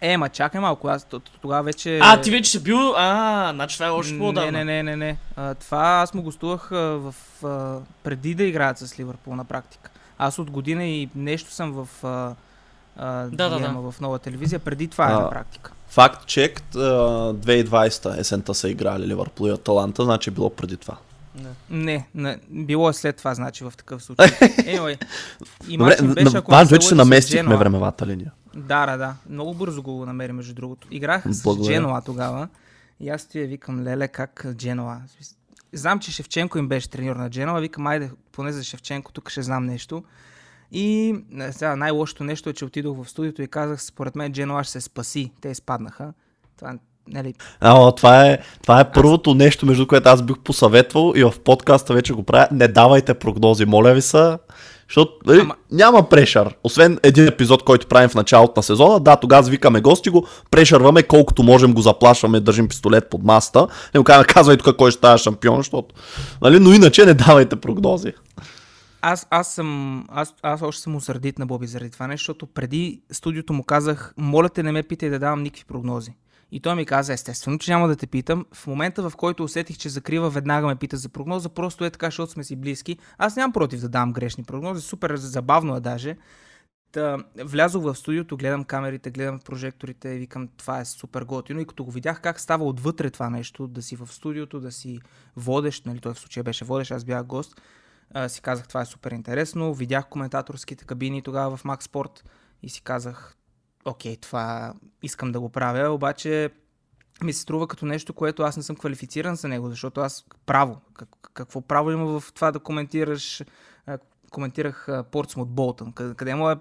Е, 0.00 0.16
ма 0.16 0.28
чакай 0.28 0.60
малко, 0.60 0.88
аз 0.88 1.06
тогава 1.40 1.62
вече... 1.62 1.98
А, 2.02 2.20
ти 2.20 2.30
вече 2.30 2.50
си 2.50 2.62
бил... 2.62 2.94
А, 2.96 3.50
значи 3.54 3.76
това 3.76 3.86
е 3.86 3.90
още 3.90 4.12
Не, 4.12 4.18
по-давно. 4.18 4.50
не, 4.50 4.64
не, 4.64 4.82
не, 4.82 4.96
не. 4.96 5.16
А, 5.36 5.54
това 5.54 5.78
аз 5.78 6.14
му 6.14 6.22
гостувах 6.22 6.72
а, 6.72 6.76
в, 6.76 7.14
а, 7.44 7.78
преди 8.02 8.34
да 8.34 8.44
играят 8.44 8.78
с 8.78 8.98
Ливърпул 8.98 9.36
на 9.36 9.44
практика. 9.44 9.90
Аз 10.18 10.38
от 10.38 10.50
година 10.50 10.84
и 10.84 11.08
нещо 11.14 11.50
съм 11.52 11.72
в 11.72 12.04
а, 12.04 12.34
а, 12.96 13.22
Да, 13.32 13.48
да, 13.48 13.56
Диема, 13.58 13.90
в 13.92 14.00
нова 14.00 14.18
телевизия. 14.18 14.58
Преди 14.58 14.88
това 14.88 15.10
е 15.10 15.14
А. 15.14 15.20
на 15.20 15.30
практика. 15.30 15.72
Факт 15.88 16.26
чек, 16.26 16.62
2020 16.74 18.18
есента 18.18 18.54
са 18.54 18.68
играли 18.68 19.06
Ливърпул 19.06 19.46
и 19.46 19.50
Аталанта, 19.50 20.04
значи 20.04 20.30
е 20.30 20.32
било 20.32 20.50
преди 20.50 20.76
това. 20.76 20.96
Не, 21.70 22.06
не, 22.14 22.38
било 22.50 22.88
е 22.88 22.92
след 22.92 23.16
това, 23.16 23.34
значи, 23.34 23.64
в 23.64 23.72
такъв 23.76 24.02
случай. 24.02 24.26
Anyway, 24.40 25.04
и 25.68 25.76
Добре, 25.76 25.96
беше, 26.02 26.36
ако 26.36 26.50
Ван 26.50 26.66
се 26.66 26.74
вече 26.74 26.86
се 26.86 26.94
с 26.94 26.96
наместихме 26.96 27.42
Дженуа. 27.42 27.58
времевата 27.58 28.06
линия. 28.06 28.32
Да, 28.56 28.86
да, 28.86 28.96
да. 28.96 29.14
Много 29.28 29.54
бързо 29.54 29.82
го 29.82 30.06
намери, 30.06 30.32
между 30.32 30.54
другото. 30.54 30.88
Играх 30.90 31.22
с 31.26 31.42
Благодаря. 31.42 31.74
Дженуа 31.74 32.00
тогава. 32.00 32.48
И 33.00 33.08
аз 33.08 33.26
ти 33.26 33.40
я 33.40 33.46
викам, 33.46 33.82
леле, 33.82 34.08
как 34.08 34.46
Дженуа. 34.54 35.00
Знам, 35.72 35.98
че 35.98 36.12
Шевченко 36.12 36.58
им 36.58 36.68
беше 36.68 36.90
треньор 36.90 37.16
на 37.16 37.30
Дженуа. 37.30 37.60
Викам, 37.60 37.86
айде, 37.86 38.10
поне 38.32 38.52
за 38.52 38.64
Шевченко, 38.64 39.12
тук 39.12 39.30
ще 39.30 39.42
знам 39.42 39.66
нещо. 39.66 40.04
И 40.72 41.14
е, 41.40 41.52
сега 41.52 41.76
най-лошото 41.76 42.24
нещо 42.24 42.50
е, 42.50 42.52
че 42.52 42.64
отидох 42.64 42.96
в 42.96 43.08
студиото 43.08 43.42
и 43.42 43.48
казах, 43.48 43.82
според 43.82 44.16
мен 44.16 44.32
Дженуа 44.32 44.64
ще 44.64 44.72
се 44.72 44.80
спаси. 44.80 45.32
Те 45.40 45.48
изпаднаха. 45.48 46.12
Това, 46.56 46.78
нали, 47.12 47.34
А, 47.60 47.92
това 47.92 48.26
е, 48.26 48.38
това 48.62 48.80
е 48.80 48.92
първото 48.92 49.34
нещо, 49.34 49.66
между 49.66 49.86
което 49.86 50.08
аз 50.08 50.22
бих 50.22 50.36
посъветвал 50.38 51.12
и 51.16 51.24
в 51.24 51.32
подкаста 51.44 51.94
вече 51.94 52.12
го 52.12 52.22
правя. 52.22 52.48
Не 52.52 52.68
давайте 52.68 53.14
прогнози, 53.14 53.66
моля 53.66 53.94
ви 53.94 54.02
са. 54.02 54.38
Защото 54.88 55.12
нали, 55.26 55.40
Ама- 55.40 55.54
няма 55.72 56.08
прешър. 56.08 56.54
Освен 56.64 56.98
един 57.02 57.26
епизод, 57.26 57.64
който 57.64 57.86
правим 57.86 58.08
в 58.08 58.14
началото 58.14 58.52
на 58.56 58.62
сезона, 58.62 59.00
да, 59.00 59.16
тогава 59.16 59.50
викаме 59.50 59.80
гости 59.80 60.10
го, 60.10 60.26
прешърваме 60.50 61.02
колкото 61.02 61.42
можем, 61.42 61.74
го 61.74 61.80
заплашваме, 61.80 62.40
държим 62.40 62.68
пистолет 62.68 63.10
под 63.10 63.24
маста. 63.24 63.66
Не 63.94 64.00
му 64.00 64.04
казваме, 64.04 64.26
казвай 64.26 64.56
тук 64.56 64.76
кой 64.76 64.90
ще 64.90 64.98
става 64.98 65.18
шампион, 65.18 65.56
защото. 65.56 65.94
Нали, 66.42 66.58
но 66.58 66.72
иначе 66.72 67.06
не 67.06 67.14
давайте 67.14 67.56
прогнози. 67.56 68.12
Аз, 69.02 69.26
аз 69.30 69.54
съм, 69.54 70.04
аз, 70.08 70.34
аз 70.42 70.62
още 70.62 70.82
съм 70.82 70.96
усърдит 70.96 71.38
на 71.38 71.46
Боби 71.46 71.66
заради 71.66 71.90
това 71.90 72.06
нещо, 72.06 72.22
защото 72.22 72.46
преди 72.46 73.00
студиото 73.12 73.52
му 73.52 73.62
казах, 73.62 74.14
моля 74.16 74.48
те 74.48 74.62
не 74.62 74.72
ме 74.72 74.82
питай 74.82 75.10
да 75.10 75.18
давам 75.18 75.42
никакви 75.42 75.64
прогнози. 75.64 76.10
И 76.52 76.60
той 76.60 76.74
ми 76.74 76.86
каза, 76.86 77.12
естествено, 77.12 77.58
че 77.58 77.70
няма 77.70 77.88
да 77.88 77.96
те 77.96 78.06
питам. 78.06 78.46
В 78.54 78.66
момента, 78.66 79.10
в 79.10 79.16
който 79.16 79.44
усетих, 79.44 79.78
че 79.78 79.88
закрива, 79.88 80.30
веднага 80.30 80.66
ме 80.66 80.76
пита 80.76 80.96
за 80.96 81.08
прогноза, 81.08 81.48
просто 81.48 81.84
е 81.84 81.90
така, 81.90 82.06
защото 82.06 82.32
сме 82.32 82.44
си 82.44 82.56
близки. 82.56 82.98
Аз 83.18 83.36
нямам 83.36 83.52
против 83.52 83.80
да 83.80 83.88
давам 83.88 84.12
грешни 84.12 84.44
прогнози, 84.44 84.82
супер 84.82 85.16
забавно 85.16 85.76
е 85.76 85.80
даже. 85.80 86.16
Та, 86.92 87.18
влязох 87.44 87.82
в 87.82 87.94
студиото, 87.94 88.36
гледам 88.36 88.64
камерите, 88.64 89.10
гледам 89.10 89.40
прожекторите 89.40 90.08
и 90.08 90.18
викам, 90.18 90.48
това 90.56 90.80
е 90.80 90.84
супер 90.84 91.22
готино. 91.22 91.60
И 91.60 91.66
като 91.66 91.84
го 91.84 91.90
видях 91.90 92.20
как 92.20 92.40
става 92.40 92.64
отвътре 92.64 93.10
това 93.10 93.30
нещо, 93.30 93.66
да 93.66 93.82
си 93.82 93.96
в 93.96 94.06
студиото, 94.06 94.60
да 94.60 94.72
си 94.72 95.00
водещ, 95.36 95.86
нали, 95.86 96.00
той 96.00 96.14
в 96.14 96.18
случая 96.18 96.44
беше 96.44 96.64
водещ, 96.64 96.90
аз 96.90 97.04
бях 97.04 97.24
гост, 97.24 97.60
а, 98.14 98.28
си 98.28 98.40
казах, 98.40 98.68
това 98.68 98.80
е 98.80 98.86
супер 98.86 99.10
интересно. 99.10 99.74
Видях 99.74 100.08
коментаторските 100.08 100.84
кабини 100.84 101.22
тогава 101.22 101.56
в 101.56 101.62
Sport 101.62 102.22
и 102.62 102.68
си 102.68 102.82
казах, 102.82 103.37
окей, 103.88 104.16
това 104.16 104.72
искам 105.02 105.32
да 105.32 105.40
го 105.40 105.48
правя, 105.48 105.90
обаче 105.90 106.50
ми 107.22 107.32
се 107.32 107.40
струва 107.40 107.68
като 107.68 107.86
нещо, 107.86 108.12
което 108.12 108.42
аз 108.42 108.56
не 108.56 108.62
съм 108.62 108.76
квалифициран 108.76 109.34
за 109.36 109.48
него, 109.48 109.68
защото 109.70 110.00
аз 110.00 110.24
право, 110.46 110.80
как, 110.94 111.08
какво 111.34 111.60
право 111.60 111.90
има 111.90 112.20
в 112.20 112.32
това 112.32 112.52
да 112.52 112.58
коментираш, 112.58 113.42
коментирах 114.30 114.88
Портсмут 115.10 115.48
Болтън, 115.48 115.92
къде, 115.92 116.34
му 116.34 116.50
е 116.50 116.56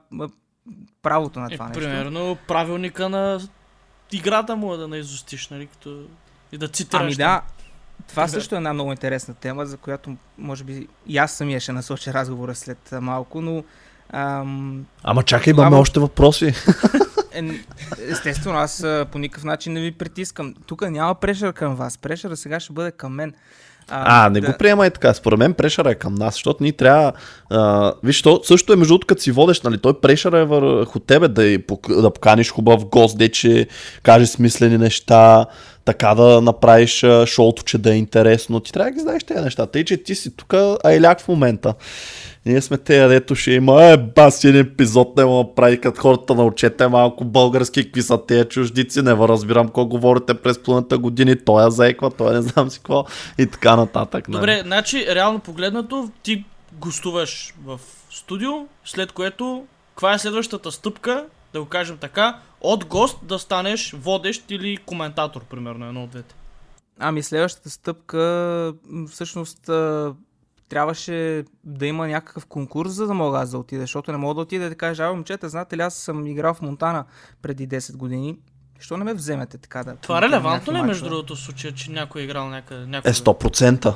правото 1.01 1.39
на 1.39 1.47
Е, 1.51 1.53
това 1.53 1.67
нещо? 1.67 1.79
примерно, 1.79 2.37
правилника 2.47 3.09
на 3.09 3.39
играта 4.11 4.55
му 4.55 4.73
е 4.73 4.77
да 4.77 4.87
не 4.87 4.97
изостиш, 4.97 5.49
нали, 5.49 5.67
като... 5.67 6.05
И 6.51 6.57
да 6.57 6.67
цитираш. 6.67 7.03
Ами 7.03 7.15
да, 7.15 7.41
това 8.07 8.27
също 8.27 8.55
е 8.55 8.57
една 8.57 8.73
много 8.73 8.91
интересна 8.91 9.33
тема, 9.33 9.65
за 9.65 9.77
която 9.77 10.15
може 10.37 10.63
би 10.63 10.87
и 11.07 11.17
аз 11.17 11.31
самия 11.31 11.59
ще 11.59 11.71
насоча 11.71 12.13
разговора 12.13 12.55
след 12.55 12.91
малко, 13.01 13.41
но 13.41 13.63
ам, 14.09 14.85
Ама 15.03 15.23
чакай, 15.23 15.51
имаме 15.51 15.67
Ама- 15.67 15.79
още 15.79 15.99
въпроси. 15.99 16.53
Е, 17.37 17.59
естествено, 18.09 18.57
аз 18.57 18.83
а, 18.83 19.05
по 19.11 19.19
никакъв 19.19 19.43
начин 19.43 19.73
не 19.73 19.81
ви 19.81 19.91
притискам. 19.91 20.53
Тук 20.65 20.89
няма 20.89 21.15
прешър 21.15 21.53
към 21.53 21.75
вас. 21.75 21.97
Прешъра 21.97 22.37
сега 22.37 22.59
ще 22.59 22.73
бъде 22.73 22.91
към 22.91 23.13
мен. 23.13 23.33
А, 23.89 24.29
не 24.29 24.41
да, 24.41 24.47
го 24.47 24.57
приемай 24.59 24.89
така. 24.89 25.13
Според 25.13 25.39
мен 25.39 25.53
прешъра 25.53 25.91
е 25.91 25.95
към 25.95 26.15
нас, 26.15 26.33
защото 26.33 26.63
ние 26.63 26.71
трябва. 26.71 27.13
А, 27.49 27.93
виж, 28.03 28.21
то 28.21 28.41
също 28.43 28.73
е 28.73 28.75
между 28.75 28.91
другото, 28.91 29.07
като 29.07 29.21
си 29.21 29.31
водеш, 29.31 29.61
нали? 29.61 29.77
Той 29.77 29.99
прешъра 30.01 30.39
е 30.39 30.45
върху 30.45 30.99
тебе 30.99 31.27
да, 31.27 31.57
да 31.89 32.13
поканиш 32.13 32.51
хубав 32.51 32.85
гост, 32.85 33.17
де 33.17 33.29
че 33.29 33.67
каже 34.03 34.27
смислени 34.27 34.77
неща, 34.77 35.45
така 35.85 36.15
да 36.15 36.41
направиш 36.41 37.03
а, 37.03 37.25
шоуто, 37.25 37.63
че 37.63 37.77
да 37.77 37.93
е 37.93 37.97
интересно. 37.97 38.59
Ти 38.59 38.71
трябва 38.71 38.91
да 38.91 38.95
ги 38.95 39.01
знаеш 39.01 39.23
тези 39.23 39.41
неща. 39.41 39.65
Тъй, 39.65 39.83
че 39.83 39.97
ти 39.97 40.15
си 40.15 40.35
тук 40.35 40.53
айляк 40.83 41.21
в 41.21 41.27
момента. 41.27 41.73
Ние 42.47 42.61
сме 42.61 42.77
те, 42.77 43.07
дето 43.07 43.35
ще 43.35 43.51
има, 43.51 43.83
е, 43.83 43.97
бас, 43.97 44.43
един 44.43 44.61
епизод 44.61 45.17
не 45.17 45.25
мога 45.25 45.49
да 45.49 45.55
прави, 45.55 45.81
като 45.81 46.01
хората 46.01 46.35
научете 46.35 46.87
малко 46.87 47.25
български, 47.25 47.83
какви 47.83 48.01
са 48.01 48.25
тези 48.25 48.49
чуждици, 48.49 49.01
не 49.01 49.13
разбирам 49.13 49.67
какво 49.67 49.85
говорите 49.85 50.33
през 50.33 50.63
планата 50.63 50.97
години, 50.97 51.35
той 51.45 51.63
я 51.63 51.71
заеква, 51.71 52.11
той 52.11 52.33
не 52.33 52.41
знам 52.41 52.69
си 52.69 52.77
какво 52.77 53.05
и 53.37 53.47
така 53.47 53.75
нататък. 53.75 54.27
нали? 54.27 54.39
Добре, 54.39 54.61
значи, 54.65 55.05
реално 55.15 55.39
погледнато, 55.39 56.09
ти 56.23 56.45
гостуваш 56.73 57.53
в 57.65 57.79
студио, 58.09 58.51
след 58.85 59.11
което, 59.11 59.65
каква 59.89 60.13
е 60.13 60.19
следващата 60.19 60.71
стъпка, 60.71 61.25
да 61.53 61.59
го 61.59 61.65
кажем 61.65 61.97
така, 61.97 62.39
от 62.61 62.85
гост 62.85 63.17
да 63.23 63.39
станеш 63.39 63.95
водещ 63.97 64.51
или 64.51 64.77
коментатор, 64.77 65.43
примерно, 65.43 65.87
едно 65.87 66.03
от 66.03 66.09
двете. 66.09 66.35
Ами 66.99 67.23
следващата 67.23 67.69
стъпка 67.69 68.73
всъщност 69.11 69.69
трябваше 70.69 71.45
да 71.63 71.85
има 71.85 72.07
някакъв 72.07 72.45
конкурс, 72.45 72.91
за 72.91 73.07
да 73.07 73.13
мога 73.13 73.39
аз 73.39 73.51
да 73.51 73.57
отида, 73.57 73.81
защото 73.81 74.11
не 74.11 74.17
мога 74.17 74.33
да 74.33 74.41
отида 74.41 74.65
и 74.65 74.69
да 74.69 74.75
кажа, 74.75 75.03
а 75.03 75.13
момчета, 75.13 75.49
знаете 75.49 75.77
ли, 75.77 75.81
аз 75.81 75.93
съм 75.93 76.27
играл 76.27 76.53
в 76.53 76.61
Монтана 76.61 77.05
преди 77.41 77.67
10 77.67 77.97
години. 77.97 78.37
Що 78.79 78.97
не 78.97 79.03
ме 79.03 79.13
вземете 79.13 79.57
така 79.57 79.83
да... 79.83 79.95
Това 79.95 80.21
релевантно 80.21 80.73
ли 80.73 80.77
е, 80.77 80.81
между 80.81 81.09
другото, 81.09 81.35
случая, 81.35 81.73
че 81.73 81.91
някой 81.91 82.21
е 82.21 82.23
играл 82.23 82.49
някъде? 82.49 82.85
някъде? 82.85 83.09
Е, 83.09 83.13
100%. 83.13 83.95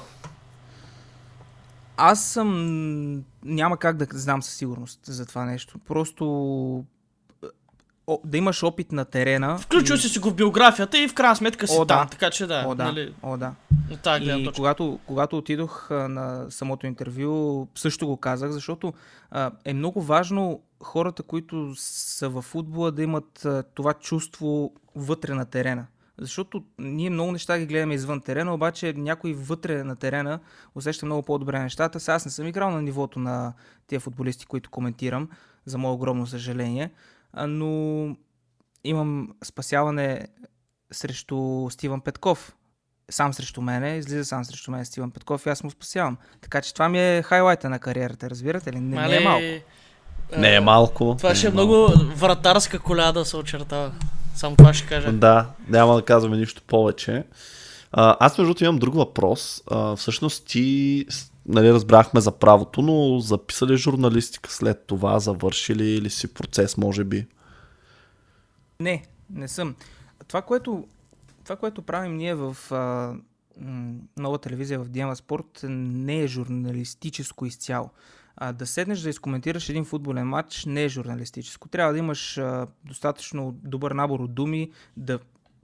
Аз 1.97 2.25
съм... 2.25 3.23
Няма 3.45 3.77
как 3.77 3.97
да 3.97 4.07
знам 4.11 4.43
със 4.43 4.53
сигурност 4.53 4.99
за 5.03 5.25
това 5.25 5.45
нещо. 5.45 5.79
Просто 5.79 6.85
о, 8.11 8.19
да 8.25 8.37
имаш 8.37 8.63
опит 8.63 8.91
на 8.91 9.05
терена. 9.05 9.57
Включил 9.57 9.93
и- 9.93 9.97
си 9.97 10.09
си 10.09 10.19
го 10.19 10.29
в 10.29 10.35
биографията 10.35 10.99
и 10.99 11.07
в 11.07 11.13
крайна 11.13 11.35
сметка 11.35 11.67
си 11.67 11.75
О, 11.79 11.85
там, 11.85 12.05
да. 12.05 12.09
така 12.09 12.29
че 12.29 12.47
да, 12.47 12.63
О, 12.67 12.75
да, 12.75 12.83
нали, 12.83 13.13
о, 13.23 13.37
да. 13.37 13.53
гледна 14.05 14.37
И 14.37 14.43
точка. 14.43 14.55
когато, 14.55 14.99
когато 15.05 15.37
отидох 15.37 15.91
а, 15.91 16.07
на 16.07 16.45
самото 16.49 16.87
интервю, 16.87 17.67
също 17.75 18.07
го 18.07 18.17
казах, 18.17 18.51
защото 18.51 18.93
а, 19.31 19.51
е 19.65 19.73
много 19.73 20.01
важно 20.01 20.61
хората, 20.83 21.23
които 21.23 21.73
са 21.77 22.29
във 22.29 22.45
футбола, 22.45 22.91
да 22.91 23.03
имат 23.03 23.45
а, 23.45 23.63
това 23.73 23.93
чувство 23.93 24.71
вътре 24.95 25.33
на 25.33 25.45
терена. 25.45 25.85
Защото 26.17 26.63
ние 26.79 27.09
много 27.09 27.31
неща 27.31 27.59
ги 27.59 27.65
гледаме 27.65 27.93
извън 27.93 28.21
терена, 28.21 28.53
обаче 28.53 28.93
някой 28.97 29.33
вътре 29.33 29.83
на 29.83 29.95
терена 29.95 30.39
усеща 30.75 31.05
много 31.05 31.23
по-добре 31.23 31.59
нещата. 31.59 31.99
Сега 31.99 32.15
аз 32.15 32.25
не 32.25 32.31
съм 32.31 32.47
играл 32.47 32.71
на 32.71 32.81
нивото 32.81 33.19
на 33.19 33.53
тия 33.87 33.99
футболисти, 33.99 34.45
които 34.45 34.69
коментирам, 34.69 35.29
за 35.65 35.77
мое 35.77 35.91
огромно 35.91 36.27
съжаление, 36.27 36.91
но 37.33 38.15
имам 38.83 39.29
спасяване 39.43 40.27
срещу 40.91 41.67
Стивън 41.69 42.01
Петков. 42.01 42.55
Сам 43.11 43.33
срещу 43.33 43.61
мене, 43.61 43.97
излиза 43.97 44.25
сам 44.25 44.45
срещу 44.45 44.71
мен 44.71 44.85
Стивън 44.85 45.11
Петков 45.11 45.45
и 45.45 45.49
аз 45.49 45.63
му 45.63 45.69
спасявам. 45.69 46.17
Така 46.41 46.61
че 46.61 46.73
това 46.73 46.89
ми 46.89 46.99
е 46.99 47.21
хайлайта 47.21 47.69
на 47.69 47.79
кариерата, 47.79 48.29
разбирате 48.29 48.73
ли? 48.73 48.79
Не, 48.79 49.07
не 49.07 49.17
е 49.17 49.19
Мале, 49.19 49.19
малко. 49.19 49.65
Не 50.37 50.55
е 50.55 50.59
малко. 50.59 51.15
Това 51.17 51.29
не 51.29 51.35
ще 51.35 51.47
е 51.47 51.51
много 51.51 51.87
вратарска 52.15 52.79
коля 52.79 53.11
да 53.11 53.25
се 53.25 53.37
очертава. 53.37 53.91
Само 54.35 54.55
това 54.55 54.73
ще 54.73 54.87
кажа. 54.87 55.11
Да, 55.11 55.47
няма 55.67 55.95
да 55.95 56.01
казваме 56.01 56.37
нищо 56.37 56.61
повече. 56.67 57.23
А, 57.91 58.17
аз 58.19 58.37
между 58.37 58.47
другото 58.47 58.63
имам 58.63 58.79
друг 58.79 58.95
въпрос. 58.95 59.63
А, 59.71 59.95
всъщност 59.95 60.45
ти, 60.47 61.05
нали, 61.45 61.73
разбрахме 61.73 62.21
за 62.21 62.31
правото, 62.31 62.81
но 62.81 63.19
записали 63.19 63.77
журналистика 63.77 64.51
след 64.51 64.85
това, 64.87 65.19
завършили 65.19 65.85
или 65.85 66.09
си 66.09 66.33
процес, 66.33 66.77
може 66.77 67.03
би? 67.03 67.27
Не, 68.79 69.05
не 69.29 69.47
съм. 69.47 69.75
Това, 70.27 70.41
което, 70.41 70.87
това, 71.43 71.55
което 71.55 71.81
правим 71.81 72.15
ние 72.15 72.35
в 72.35 72.57
а, 72.71 73.13
нова 74.17 74.37
телевизия 74.37 74.79
в 74.79 74.89
Диема 74.89 75.15
Спорт, 75.15 75.59
не 75.69 76.19
е 76.19 76.27
журналистическо 76.27 77.45
изцяло. 77.45 77.89
А, 78.35 78.53
да 78.53 78.65
седнеш 78.65 78.99
да 78.99 79.09
изкоментираш 79.09 79.69
един 79.69 79.85
футболен 79.85 80.27
матч 80.27 80.65
не 80.65 80.83
е 80.83 80.89
журналистическо. 80.89 81.67
Трябва 81.67 81.93
да 81.93 81.99
имаш 81.99 82.37
а, 82.37 82.67
достатъчно 82.85 83.51
добър 83.63 83.91
набор 83.91 84.19
от 84.19 84.33
думи, 84.33 84.71
да 84.97 85.19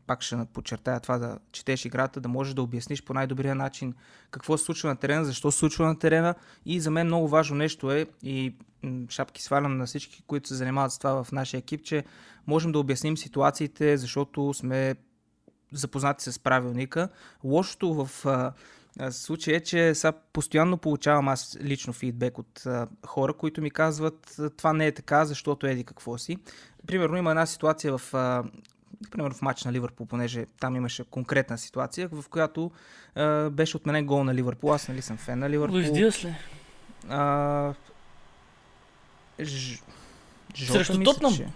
пак 0.08 0.22
ще 0.22 0.46
подчертая 0.54 1.00
това, 1.00 1.18
да 1.18 1.40
четеш 1.52 1.86
играта, 1.86 2.22
да 2.22 2.30
можеш 2.30 2.54
да 2.54 2.62
обясниш 2.62 3.04
по 3.04 3.14
най-добрия 3.14 3.56
начин 3.56 3.94
какво 4.32 4.58
се 4.58 4.64
случва 4.64 4.90
на 4.90 4.96
терена, 4.96 5.26
защо 5.26 5.52
се 5.52 5.60
случва 5.60 5.86
на 5.86 6.00
терена. 6.00 6.36
И 6.66 6.80
за 6.80 6.92
мен 6.92 7.08
много 7.08 7.28
важно 7.28 7.56
нещо 7.56 7.92
е, 7.92 8.06
и 8.24 8.56
шапки 9.10 9.44
свалям 9.44 9.78
на 9.78 9.86
всички, 9.86 10.24
които 10.28 10.48
се 10.48 10.56
занимават 10.56 10.92
с 10.92 10.98
това 10.98 11.24
в 11.24 11.32
нашия 11.32 11.58
екип, 11.58 11.84
че 11.84 12.04
можем 12.48 12.72
да 12.72 12.80
обясним 12.80 13.18
ситуациите, 13.18 13.98
защото 13.98 14.54
сме 14.54 14.96
запознати 15.72 16.32
с 16.32 16.40
правилника. 16.40 17.10
Лошото 17.44 17.94
в 17.94 18.26
случая 19.12 19.58
е, 19.58 19.60
че 19.60 19.96
сега 19.96 20.12
постоянно 20.12 20.78
получавам 20.78 21.28
аз 21.28 21.58
лично 21.62 21.94
фидбек 21.94 22.38
от 22.38 22.66
а, 22.66 22.88
хора, 23.06 23.34
които 23.34 23.62
ми 23.62 23.72
казват 23.72 24.38
това 24.58 24.74
не 24.74 24.88
е 24.88 24.92
така, 24.92 25.26
защото 25.26 25.68
еди 25.68 25.84
какво 25.84 26.18
си. 26.18 26.38
Примерно 26.88 27.18
има 27.18 27.30
една 27.30 27.46
ситуация 27.46 27.98
в 27.98 28.14
а, 28.14 28.44
примерно 29.12 29.36
в 29.36 29.42
матч 29.42 29.64
на 29.64 29.74
Ливърпул, 29.74 30.06
понеже 30.06 30.46
там 30.60 30.76
имаше 30.76 31.04
конкретна 31.04 31.58
ситуация, 31.58 32.10
в 32.12 32.26
която 32.30 32.72
а, 33.16 33.50
беше 33.50 33.78
отменен 33.78 34.06
гол 34.06 34.24
на 34.24 34.34
Ливърпул. 34.34 34.74
Аз 34.74 34.88
нали 34.88 35.02
съм 35.02 35.18
фен 35.18 35.40
на 35.40 35.50
Ливърпул. 35.50 35.76
Луис 35.76 35.92
Диас 35.92 36.24
ли? 36.24 36.36
А, 37.10 37.74
ж, 39.40 39.82
Жота, 40.56 40.74
Срещу 40.74 41.04
Тотнам? 41.04 41.36
че. 41.36 41.48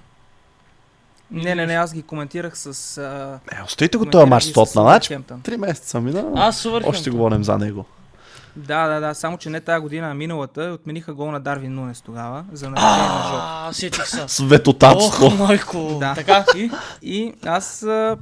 Не, 1.32 1.56
не, 1.56 1.66
не, 1.66 1.74
аз 1.74 1.94
ги 1.94 2.02
коментирах 2.04 2.58
с... 2.58 2.98
А, 2.98 3.40
Е, 3.60 3.64
оставите 3.64 3.98
го 3.98 4.06
този 4.06 4.30
матч 4.30 4.46
ги 4.46 4.52
с 4.52 4.54
Тотнам. 4.54 4.86
Значи, 4.86 5.18
три 5.44 5.58
месеца 5.58 6.02
мина. 6.02 6.32
Аз. 6.36 6.66
Още 6.66 6.94
ще 7.02 7.10
говорим 7.10 7.44
за 7.44 7.58
него. 7.58 7.86
Да, 8.56 8.88
да, 8.88 9.00
да, 9.00 9.14
само 9.14 9.38
че 9.38 9.50
не 9.50 9.62
тази 9.62 9.82
година, 9.82 10.12
а 10.12 10.14
миналата, 10.14 10.62
отмениха 10.62 11.14
гол 11.14 11.32
на 11.32 11.40
Дарвин 11.40 11.76
Нунес 11.76 12.02
тогава, 12.02 12.46
за 12.52 12.70
нарушение 12.70 13.08
на 13.08 13.24
Жота. 13.24 13.44
А, 13.44 13.74
сетих 13.74 14.08
се. 14.08 14.28
Светотатство. 14.28 15.26
Ох, 15.26 15.38
майко. 15.38 15.98
Да. 16.00 16.16
Така, 16.16 16.46
и? 16.56 16.72
И 17.02 17.34
аз 17.46 17.84
а, 17.84 18.18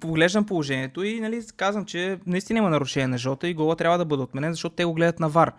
поглеждам 0.00 0.46
положението 0.46 1.02
и 1.02 1.20
нали, 1.20 1.42
казвам, 1.56 1.84
че 1.84 2.18
наистина 2.26 2.58
има 2.58 2.70
нарушение 2.70 3.06
на 3.06 3.18
Жота 3.18 3.48
и 3.48 3.54
гола 3.54 3.76
трябва 3.76 3.98
да 3.98 4.04
бъде 4.04 4.22
отменен, 4.22 4.52
защото 4.52 4.74
те 4.74 4.84
го 4.84 4.94
гледат 4.94 5.20
на 5.20 5.28
вар. 5.28 5.52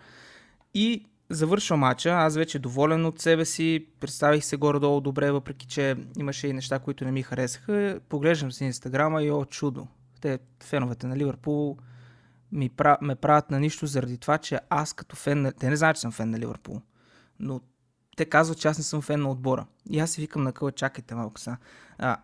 И 0.74 1.04
завършва 1.30 1.76
матча, 1.76 2.10
аз 2.10 2.36
вече 2.36 2.58
доволен 2.58 3.06
от 3.06 3.20
себе 3.20 3.44
си, 3.44 3.86
представих 4.00 4.44
се 4.44 4.56
горе-долу 4.56 5.00
добре, 5.00 5.30
въпреки 5.30 5.66
че 5.66 5.96
имаше 6.18 6.48
и 6.48 6.52
неща, 6.52 6.78
които 6.78 7.04
не 7.04 7.10
ми 7.10 7.22
харесаха. 7.22 8.00
Поглеждам 8.08 8.52
си 8.52 8.64
инстаграма 8.64 9.22
и 9.22 9.30
о, 9.30 9.44
чудо. 9.44 9.86
Те, 10.20 10.38
феновете 10.62 11.06
на 11.06 11.16
Ливърпул, 11.16 11.76
ми 12.52 12.70
ме 13.02 13.14
правят 13.14 13.50
на 13.50 13.60
нищо 13.60 13.86
заради 13.86 14.18
това, 14.18 14.38
че 14.38 14.60
аз 14.70 14.92
като 14.92 15.16
фен 15.16 15.42
на... 15.42 15.52
Те 15.52 15.70
не 15.70 15.76
знаят, 15.76 15.96
че 15.96 16.00
съм 16.00 16.12
фен 16.12 16.30
на 16.30 16.38
Ливърпул, 16.38 16.80
но 17.40 17.60
те 18.16 18.24
казват, 18.24 18.58
че 18.58 18.68
аз 18.68 18.78
не 18.78 18.84
съм 18.84 19.02
фен 19.02 19.20
на 19.20 19.30
отбора. 19.30 19.66
И 19.90 19.98
аз 19.98 20.10
си 20.10 20.20
викам 20.20 20.42
на 20.42 20.52
къла, 20.52 20.72
чакайте 20.72 21.14
малко 21.14 21.40
са. 21.40 21.56
А, 21.98 22.16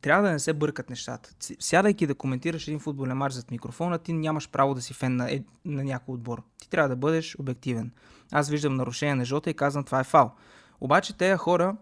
трябва 0.00 0.22
да 0.28 0.32
не 0.32 0.38
се 0.38 0.52
бъркат 0.52 0.90
нещата. 0.90 1.30
Сядайки 1.60 2.06
да 2.06 2.14
коментираш 2.14 2.68
един 2.68 2.80
футболен 2.80 3.16
матч 3.16 3.34
зад 3.34 3.50
микрофона, 3.50 3.98
ти 3.98 4.12
нямаш 4.12 4.48
право 4.48 4.74
да 4.74 4.82
си 4.82 4.94
фен 4.94 5.16
на, 5.16 5.32
е, 5.32 5.42
на 5.64 5.84
някой 5.84 6.14
отбор. 6.14 6.42
Ти 6.60 6.70
трябва 6.70 6.88
да 6.88 6.96
бъдеш 6.96 7.36
обективен. 7.38 7.90
Аз 8.32 8.48
виждам 8.48 8.74
нарушение 8.74 9.14
на 9.14 9.24
жота 9.24 9.50
и 9.50 9.54
казвам 9.54 9.84
това 9.84 10.00
е 10.00 10.04
фал. 10.04 10.34
Обаче 10.80 11.16
тези 11.16 11.36
хора, 11.36 11.76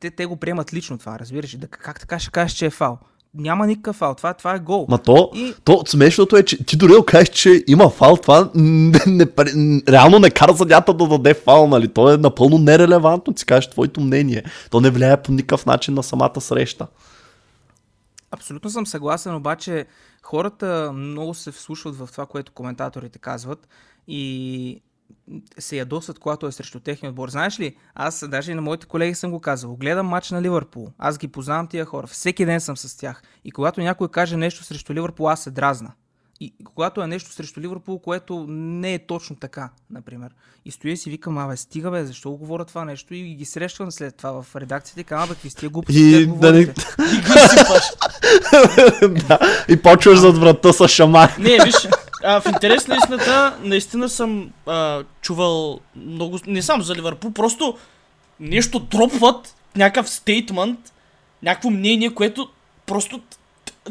те, 0.00 0.10
те 0.10 0.26
го 0.26 0.36
приемат 0.36 0.74
лично 0.74 0.98
това, 0.98 1.18
разбираш 1.18 1.54
ли? 1.54 1.58
Да, 1.58 1.68
как 1.68 2.00
така 2.00 2.18
ще 2.18 2.30
кажеш, 2.30 2.56
че 2.56 2.66
е 2.66 2.70
фал? 2.70 2.98
Няма 3.38 3.66
никакъв 3.66 3.96
фал. 3.96 4.14
Това, 4.14 4.34
това 4.34 4.54
е 4.54 4.58
гол. 4.58 4.86
Ма 4.88 4.98
то, 4.98 5.30
И- 5.34 5.54
то 5.64 5.82
смешното 5.86 6.36
е, 6.36 6.42
че 6.42 6.64
ти 6.64 6.76
дори 6.76 6.92
да 6.92 7.04
кажеш, 7.04 7.28
че 7.28 7.64
има 7.66 7.90
фал, 7.90 8.16
това 8.16 8.50
не, 8.54 9.00
не, 9.06 9.26
не, 9.54 9.82
реално 9.88 10.18
не 10.18 10.30
кара 10.30 10.56
съдята 10.56 10.94
да 10.94 11.08
даде 11.08 11.34
фал, 11.34 11.66
нали? 11.66 11.88
То 11.88 12.12
е 12.12 12.16
напълно 12.16 12.58
нерелевантно, 12.58 13.34
ти 13.34 13.46
кажеш 13.46 13.70
твоето 13.70 14.00
мнение. 14.00 14.44
То 14.70 14.80
не 14.80 14.90
влияе 14.90 15.22
по 15.22 15.32
никакъв 15.32 15.66
начин 15.66 15.94
на 15.94 16.02
самата 16.02 16.40
среща. 16.40 16.86
Абсолютно 18.30 18.70
съм 18.70 18.86
съгласен, 18.86 19.34
обаче 19.34 19.86
хората 20.22 20.92
много 20.94 21.34
се 21.34 21.52
вслушват 21.52 21.96
в 21.96 22.08
това, 22.12 22.26
което 22.26 22.52
коментаторите 22.52 23.18
казват 23.18 23.68
и 24.08 24.82
се 25.58 25.76
ядосват, 25.76 26.18
когато 26.18 26.46
е 26.46 26.52
срещу 26.52 26.80
техния 26.80 27.10
отбор. 27.10 27.28
Знаеш 27.30 27.60
ли, 27.60 27.76
аз 27.94 28.24
даже 28.28 28.52
и 28.52 28.54
на 28.54 28.62
моите 28.62 28.86
колеги 28.86 29.14
съм 29.14 29.30
го 29.30 29.40
казал. 29.40 29.76
Гледам 29.76 30.06
матч 30.06 30.30
на 30.30 30.42
Ливърпул. 30.42 30.88
Аз 30.98 31.18
ги 31.18 31.28
познавам 31.28 31.66
тия 31.66 31.84
хора. 31.84 32.06
Всеки 32.06 32.44
ден 32.44 32.60
съм 32.60 32.76
с 32.76 32.96
тях. 32.96 33.22
И 33.44 33.50
когато 33.50 33.80
някой 33.80 34.08
каже 34.08 34.36
нещо 34.36 34.64
срещу 34.64 34.94
Ливърпул, 34.94 35.30
аз 35.30 35.42
се 35.42 35.50
дразна. 35.50 35.92
И 36.40 36.54
когато 36.64 37.02
е 37.02 37.06
нещо 37.06 37.32
срещу 37.32 37.60
Ливърпул, 37.60 37.98
което 37.98 38.46
не 38.48 38.94
е 38.94 39.06
точно 39.06 39.36
така, 39.36 39.70
например. 39.90 40.30
И 40.64 40.70
стоя 40.70 40.92
и 40.92 40.96
си 40.96 41.10
викам, 41.10 41.38
абе, 41.38 41.56
стига 41.56 41.90
бе, 41.90 42.04
защо 42.04 42.30
го 42.30 42.36
говоря 42.36 42.64
това 42.64 42.84
нещо 42.84 43.14
и 43.14 43.34
ги 43.34 43.44
срещвам 43.44 43.90
след 43.92 44.16
това 44.16 44.42
в 44.42 44.56
редакцията 44.56 45.00
и 45.00 45.04
казвам, 45.04 45.24
абе, 45.24 45.34
какви 45.34 45.50
сте 45.50 45.68
глупости, 45.68 46.00
И 46.00 46.10
да 46.12 46.18
не- 46.18 46.26
говорите. 46.26 46.86
да, 49.28 49.38
и 49.68 49.82
почваш 49.82 50.18
зад 50.18 50.38
врата 50.38 50.72
с 50.72 50.88
шамар. 50.88 51.36
Не, 51.38 51.58
виж, 51.64 51.74
а, 52.24 52.40
в 52.40 52.46
интерес 52.46 52.88
на 52.88 52.96
истината, 52.96 53.56
наистина 53.62 54.08
съм 54.08 54.50
а, 54.66 55.02
чувал 55.22 55.80
много, 55.96 56.38
не 56.46 56.62
само 56.62 56.82
за 56.82 56.94
Ливърпул, 56.94 57.32
просто 57.32 57.76
нещо 58.40 58.78
дропват, 58.78 59.54
някакъв 59.76 60.10
стейтмент, 60.10 60.78
някакво 61.42 61.70
мнение, 61.70 62.14
което 62.14 62.48
просто 62.86 63.20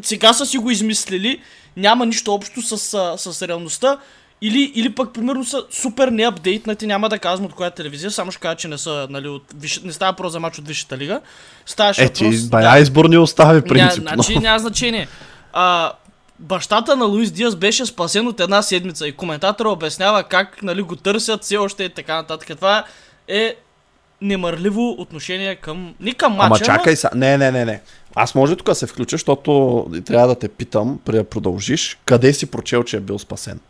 сега 0.02 0.32
са 0.32 0.46
си 0.46 0.58
го 0.58 0.70
измислили, 0.70 1.40
няма 1.76 2.06
нищо 2.06 2.34
общо 2.34 2.62
с, 2.62 2.78
с 3.18 3.48
реалността. 3.48 3.98
Или, 4.42 4.72
или 4.74 4.94
пък, 4.94 5.12
примерно, 5.12 5.44
са 5.44 5.62
супер 5.70 6.08
неапдейтнати, 6.08 6.86
няма 6.86 7.08
да 7.08 7.18
казвам 7.18 7.46
от 7.46 7.54
коя 7.54 7.70
телевизия, 7.70 8.10
само 8.10 8.32
ще 8.32 8.40
кажа, 8.40 8.56
че 8.56 8.68
не 8.68 8.78
са, 8.78 9.06
нали, 9.10 9.28
от 9.28 9.44
виш... 9.54 9.80
не 9.80 9.92
става 9.92 10.12
про 10.12 10.28
за 10.28 10.40
мач 10.40 10.58
от 10.58 10.68
Висшата 10.68 10.98
лига. 10.98 11.20
Ставаше 11.66 12.04
Е, 12.04 12.08
ти 12.08 12.24
въпрос- 12.24 12.48
бая 12.48 12.80
избор 12.80 13.04
ни 13.04 13.18
остави 13.18 13.56
Ня, 13.56 13.64
принципно. 13.64 14.10
значи 14.14 14.38
няма 14.38 14.58
значение. 14.58 15.08
А, 15.52 15.92
бащата 16.38 16.96
на 16.96 17.04
Луис 17.04 17.30
Диас 17.30 17.56
беше 17.56 17.86
спасен 17.86 18.26
от 18.26 18.40
една 18.40 18.62
седмица 18.62 19.08
и 19.08 19.12
коментатора 19.12 19.68
обяснява 19.68 20.22
как 20.22 20.62
нали, 20.62 20.82
го 20.82 20.96
търсят 20.96 21.42
все 21.42 21.56
още 21.56 21.84
и 21.84 21.88
така 21.88 22.14
нататък. 22.14 22.56
Това 22.56 22.84
е 23.28 23.54
немърливо 24.20 24.94
отношение 24.98 25.56
към... 25.56 25.94
Не 26.00 26.12
към 26.12 26.32
матча, 26.32 26.46
Ама 26.46 26.78
чакай 26.78 26.96
сега. 26.96 27.10
Не, 27.14 27.38
не, 27.38 27.50
не, 27.50 27.64
не. 27.64 27.80
Аз 28.14 28.34
може 28.34 28.56
тук 28.56 28.66
да 28.66 28.74
се 28.74 28.86
включа, 28.86 29.14
защото 29.14 29.86
трябва 30.06 30.28
да 30.28 30.38
те 30.38 30.48
питам, 30.48 30.98
преди 31.04 31.18
да 31.18 31.24
продължиш, 31.24 31.98
къде 32.04 32.32
си 32.32 32.46
прочел, 32.46 32.82
че 32.82 32.96
е 32.96 33.00
бил 33.00 33.18
спасен? 33.18 33.60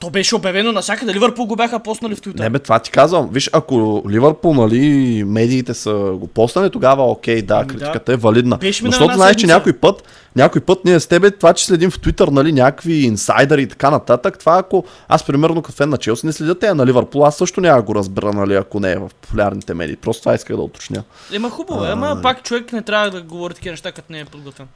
То 0.00 0.10
беше 0.10 0.36
обявено 0.36 0.72
навсякъде. 0.72 1.14
Ливърпул 1.14 1.46
го 1.46 1.56
бяха 1.56 1.78
поснали 1.78 2.14
в 2.14 2.20
Twitter. 2.20 2.40
Не 2.40 2.50
бе, 2.50 2.58
това 2.58 2.78
ти 2.78 2.90
казвам. 2.90 3.28
Виж, 3.32 3.50
ако 3.52 4.02
Ливърпул, 4.10 4.54
нали, 4.54 5.24
медиите 5.26 5.74
са 5.74 5.92
го 6.14 6.26
поснали, 6.26 6.70
тогава 6.70 7.10
окей, 7.10 7.42
да, 7.42 7.54
Ами 7.54 7.66
да. 7.66 7.74
критиката 7.74 8.12
е 8.12 8.16
валидна. 8.16 8.56
Беше 8.56 8.84
ми 8.84 8.90
защото 8.90 9.14
знаеш, 9.14 9.36
че 9.36 9.46
някой 9.46 9.72
път, 9.72 10.02
някой 10.36 10.60
път 10.60 10.84
ние 10.84 11.00
с 11.00 11.06
тебе, 11.06 11.30
това, 11.30 11.52
че 11.52 11.66
следим 11.66 11.90
в 11.90 12.00
Твитър, 12.00 12.28
нали, 12.28 12.52
някакви 12.52 12.94
инсайдери 12.94 13.62
и 13.62 13.66
така 13.66 13.90
нататък, 13.90 14.38
това 14.38 14.58
ако 14.58 14.84
аз, 15.08 15.24
примерно, 15.26 15.62
като 15.62 15.76
фен 15.76 15.88
на 15.88 15.98
Челси, 15.98 16.26
не 16.26 16.32
следя 16.32 16.58
те 16.58 16.74
на 16.74 16.86
Ливърпул, 16.86 17.26
аз 17.26 17.36
също 17.36 17.60
няма 17.60 17.76
да 17.76 17.82
го 17.82 17.94
разбера, 17.94 18.32
нали, 18.32 18.54
ако 18.54 18.80
не 18.80 18.92
е 18.92 18.98
в 18.98 19.10
популярните 19.20 19.74
медии. 19.74 19.96
Просто 19.96 20.20
това 20.22 20.34
исках 20.34 20.56
да 20.56 20.62
уточня. 20.62 21.02
Ема 21.32 21.50
хубаво, 21.50 21.84
е, 21.84 21.90
ама 21.90 22.18
пак 22.22 22.42
човек 22.42 22.72
не 22.72 22.82
трябва 22.82 23.10
да 23.10 23.22
говори 23.22 23.54
такива 23.54 23.72
неща, 23.72 23.92
като 23.92 24.12
не 24.12 24.20
е 24.20 24.24
подготвен. 24.24 24.66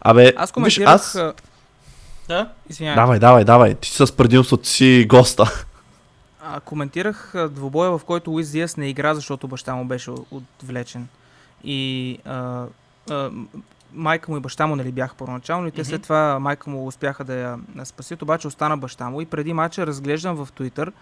Абе, 0.00 0.32
Аз 0.36 0.48
виж, 0.48 0.52
коментирах... 0.52 0.94
аз... 0.94 1.18
Да? 2.28 2.50
Извинявай. 2.70 2.96
Давай, 2.96 3.18
давай, 3.18 3.44
давай. 3.44 3.74
Ти 3.74 3.88
си 3.88 4.06
с 4.06 4.12
предимството 4.12 4.68
си 4.68 5.06
госта. 5.08 5.64
А, 6.42 6.60
коментирах 6.60 7.34
двубоя, 7.50 7.90
в 7.90 8.04
който 8.04 8.30
Луис 8.30 8.50
Диас 8.50 8.76
не 8.76 8.88
игра, 8.88 9.14
защото 9.14 9.48
баща 9.48 9.74
му 9.74 9.84
беше 9.84 10.10
отвлечен. 10.30 11.08
И 11.64 12.18
а, 12.24 12.64
а, 13.10 13.30
майка 13.92 14.30
му 14.30 14.36
и 14.36 14.40
баща 14.40 14.66
му 14.66 14.76
нали 14.76 14.92
бяха 14.92 15.14
първоначално 15.14 15.68
и 15.68 15.70
те 15.70 15.80
Мгм. 15.80 15.88
след 15.88 16.02
това 16.02 16.38
майка 16.38 16.70
му 16.70 16.86
успяха 16.86 17.24
да 17.24 17.34
я 17.34 17.58
спасят, 17.84 18.22
обаче 18.22 18.48
остана 18.48 18.76
баща 18.76 19.10
му 19.10 19.20
и 19.20 19.26
преди 19.26 19.52
мача 19.52 19.86
разглеждам 19.86 20.36
в 20.36 20.48
Twitter 20.52 20.92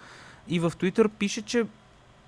и 0.49 0.59
в 0.59 0.71
Twitter 0.71 1.09
пише, 1.09 1.43
че 1.43 1.65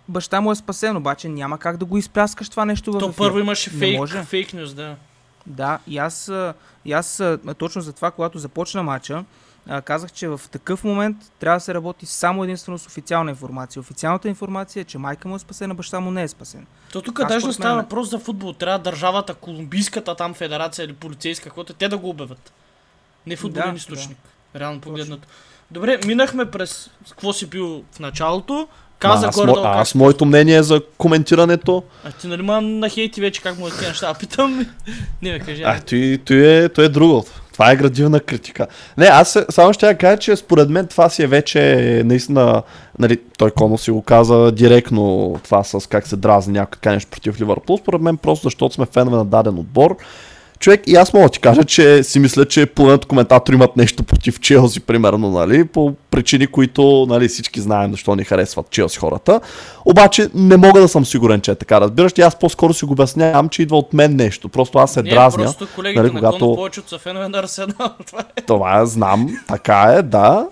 баща 0.08 0.40
му 0.40 0.52
е 0.52 0.56
спасен, 0.56 0.96
обаче 0.96 1.28
няма 1.28 1.58
как 1.58 1.76
да 1.76 1.84
го 1.84 1.98
изпляскаш 1.98 2.48
това 2.48 2.64
нещо 2.64 2.92
в 2.92 2.98
То 2.98 3.08
ефир. 3.08 3.18
първо 3.18 3.38
имаше 3.38 3.70
фейк, 3.70 4.08
фейк 4.24 4.52
нюз, 4.54 4.74
да. 4.74 4.96
Да, 5.46 5.78
и 5.86 5.98
аз, 5.98 6.32
и 6.84 6.92
аз 6.92 7.22
точно 7.58 7.82
за 7.82 7.92
това, 7.92 8.10
когато 8.10 8.38
започна 8.38 8.82
матча, 8.82 9.24
казах, 9.84 10.12
че 10.12 10.28
в 10.28 10.40
такъв 10.50 10.84
момент 10.84 11.16
трябва 11.38 11.56
да 11.56 11.60
се 11.60 11.74
работи 11.74 12.06
само 12.06 12.44
единствено 12.44 12.78
с 12.78 12.86
официална 12.86 13.30
информация. 13.30 13.80
Официалната 13.80 14.28
информация 14.28 14.80
е, 14.80 14.84
че 14.84 14.98
майка 14.98 15.28
му 15.28 15.36
е 15.36 15.38
спасена, 15.38 15.74
баща 15.74 16.00
му 16.00 16.10
не 16.10 16.22
е 16.22 16.28
спасен. 16.28 16.66
То 16.92 17.02
тук 17.02 17.20
Аз 17.20 17.28
даже 17.28 17.46
не 17.46 17.52
става 17.52 17.82
въпрос 17.82 18.10
за 18.10 18.18
футбол. 18.18 18.52
Трябва 18.52 18.78
държавата, 18.78 19.34
колумбийската 19.34 20.16
там 20.16 20.34
федерация 20.34 20.84
или 20.84 20.92
полицейска, 20.92 21.44
каквото 21.44 21.72
е, 21.72 21.76
те 21.76 21.88
да 21.88 21.98
го 21.98 22.08
обявят. 22.08 22.52
Не 23.26 23.36
футболен 23.36 23.70
Да, 23.70 23.76
източник. 23.76 24.18
Реално 24.56 24.80
погледнато. 24.80 25.28
Добре, 25.70 26.00
минахме 26.06 26.50
през 26.50 26.90
какво 27.10 27.32
си 27.32 27.46
бил 27.46 27.84
в 27.92 27.98
началото. 27.98 28.68
Каза 29.04 29.26
аз, 29.26 29.34
горе 29.34 29.50
мо... 29.50 29.56
аз 29.64 29.94
моето 29.94 30.24
мнение 30.24 30.62
за 30.62 30.80
коментирането. 30.98 31.82
А 32.04 32.10
ти 32.10 32.26
нали 32.26 32.42
ма 32.42 32.60
на 32.60 32.88
хейти 32.88 33.20
вече 33.20 33.42
как 33.42 33.58
му 33.58 33.68
е 33.68 33.70
тези 33.70 33.86
неща? 33.86 34.06
А 34.10 34.14
питам. 34.14 34.66
не 35.22 35.32
ме 35.32 35.38
кажи. 35.38 35.62
А, 35.62 35.80
той, 35.80 36.18
той, 36.24 36.36
е, 36.36 36.68
той 36.68 36.84
е 36.84 36.88
друго. 36.88 37.24
Това 37.52 37.70
е 37.70 37.76
градивна 37.76 38.20
критика. 38.20 38.66
Не, 38.98 39.06
аз 39.06 39.38
само 39.50 39.72
ще 39.72 39.86
я 39.86 39.98
кажа, 39.98 40.18
че 40.18 40.36
според 40.36 40.70
мен 40.70 40.86
това 40.86 41.08
си 41.08 41.22
е 41.22 41.26
вече 41.26 42.02
наистина, 42.04 42.62
нали, 42.98 43.20
той 43.38 43.50
Коно 43.50 43.78
си 43.78 43.90
го 43.90 44.02
каза 44.02 44.52
директно 44.52 45.36
това 45.44 45.64
с 45.64 45.88
как 45.88 46.06
се 46.06 46.16
дразни 46.16 46.52
някой 46.52 46.72
така 46.72 46.92
нещо 46.92 47.10
против 47.10 47.40
Ливърпул. 47.40 47.78
Според 47.78 48.00
мен 48.00 48.16
просто 48.16 48.46
защото 48.46 48.74
сме 48.74 48.86
фенове 48.86 49.16
на 49.16 49.24
даден 49.24 49.58
отбор. 49.58 49.96
Човек, 50.64 50.82
и 50.86 50.96
аз 50.96 51.12
мога 51.12 51.26
да 51.26 51.30
ти 51.30 51.38
кажа, 51.38 51.64
че 51.64 52.02
си 52.02 52.18
мисля, 52.18 52.44
че 52.44 52.66
половината 52.66 53.08
коментатори 53.08 53.54
имат 53.54 53.76
нещо 53.76 54.02
против 54.02 54.40
Челси, 54.40 54.80
примерно, 54.80 55.30
нали, 55.30 55.64
по 55.64 55.94
причини, 56.10 56.46
които, 56.46 57.06
нали, 57.08 57.28
всички 57.28 57.60
знаем 57.60 57.90
защо 57.90 58.16
ни 58.16 58.24
харесват 58.24 58.70
Челси 58.70 58.98
хората. 58.98 59.40
Обаче 59.84 60.28
не 60.34 60.56
мога 60.56 60.80
да 60.80 60.88
съм 60.88 61.06
сигурен, 61.06 61.40
че 61.40 61.50
е 61.50 61.54
така. 61.54 61.80
Разбираш, 61.80 62.12
и 62.18 62.20
аз 62.20 62.38
по-скоро 62.38 62.74
си 62.74 62.84
го 62.84 62.92
обяснявам, 62.92 63.48
че 63.48 63.62
идва 63.62 63.78
от 63.78 63.92
мен 63.92 64.16
нещо. 64.16 64.48
Просто 64.48 64.78
аз 64.78 64.92
се 64.92 65.02
не, 65.02 65.10
дразня. 65.10 65.44
просто 65.44 65.66
колегите 65.74 66.02
нали, 66.02 66.12
на 66.12 66.18
когато- 66.20 66.38
Конов 66.38 66.56
повечето 66.56 66.88
са 66.88 66.98
фенове 66.98 67.28
на 67.28 67.38
Арсенал. 67.38 67.74
Това 68.06 68.24
е. 68.36 68.42
Това 68.42 68.86
знам, 68.86 69.38
така 69.48 69.94
е, 69.98 70.02
да. 70.02 70.46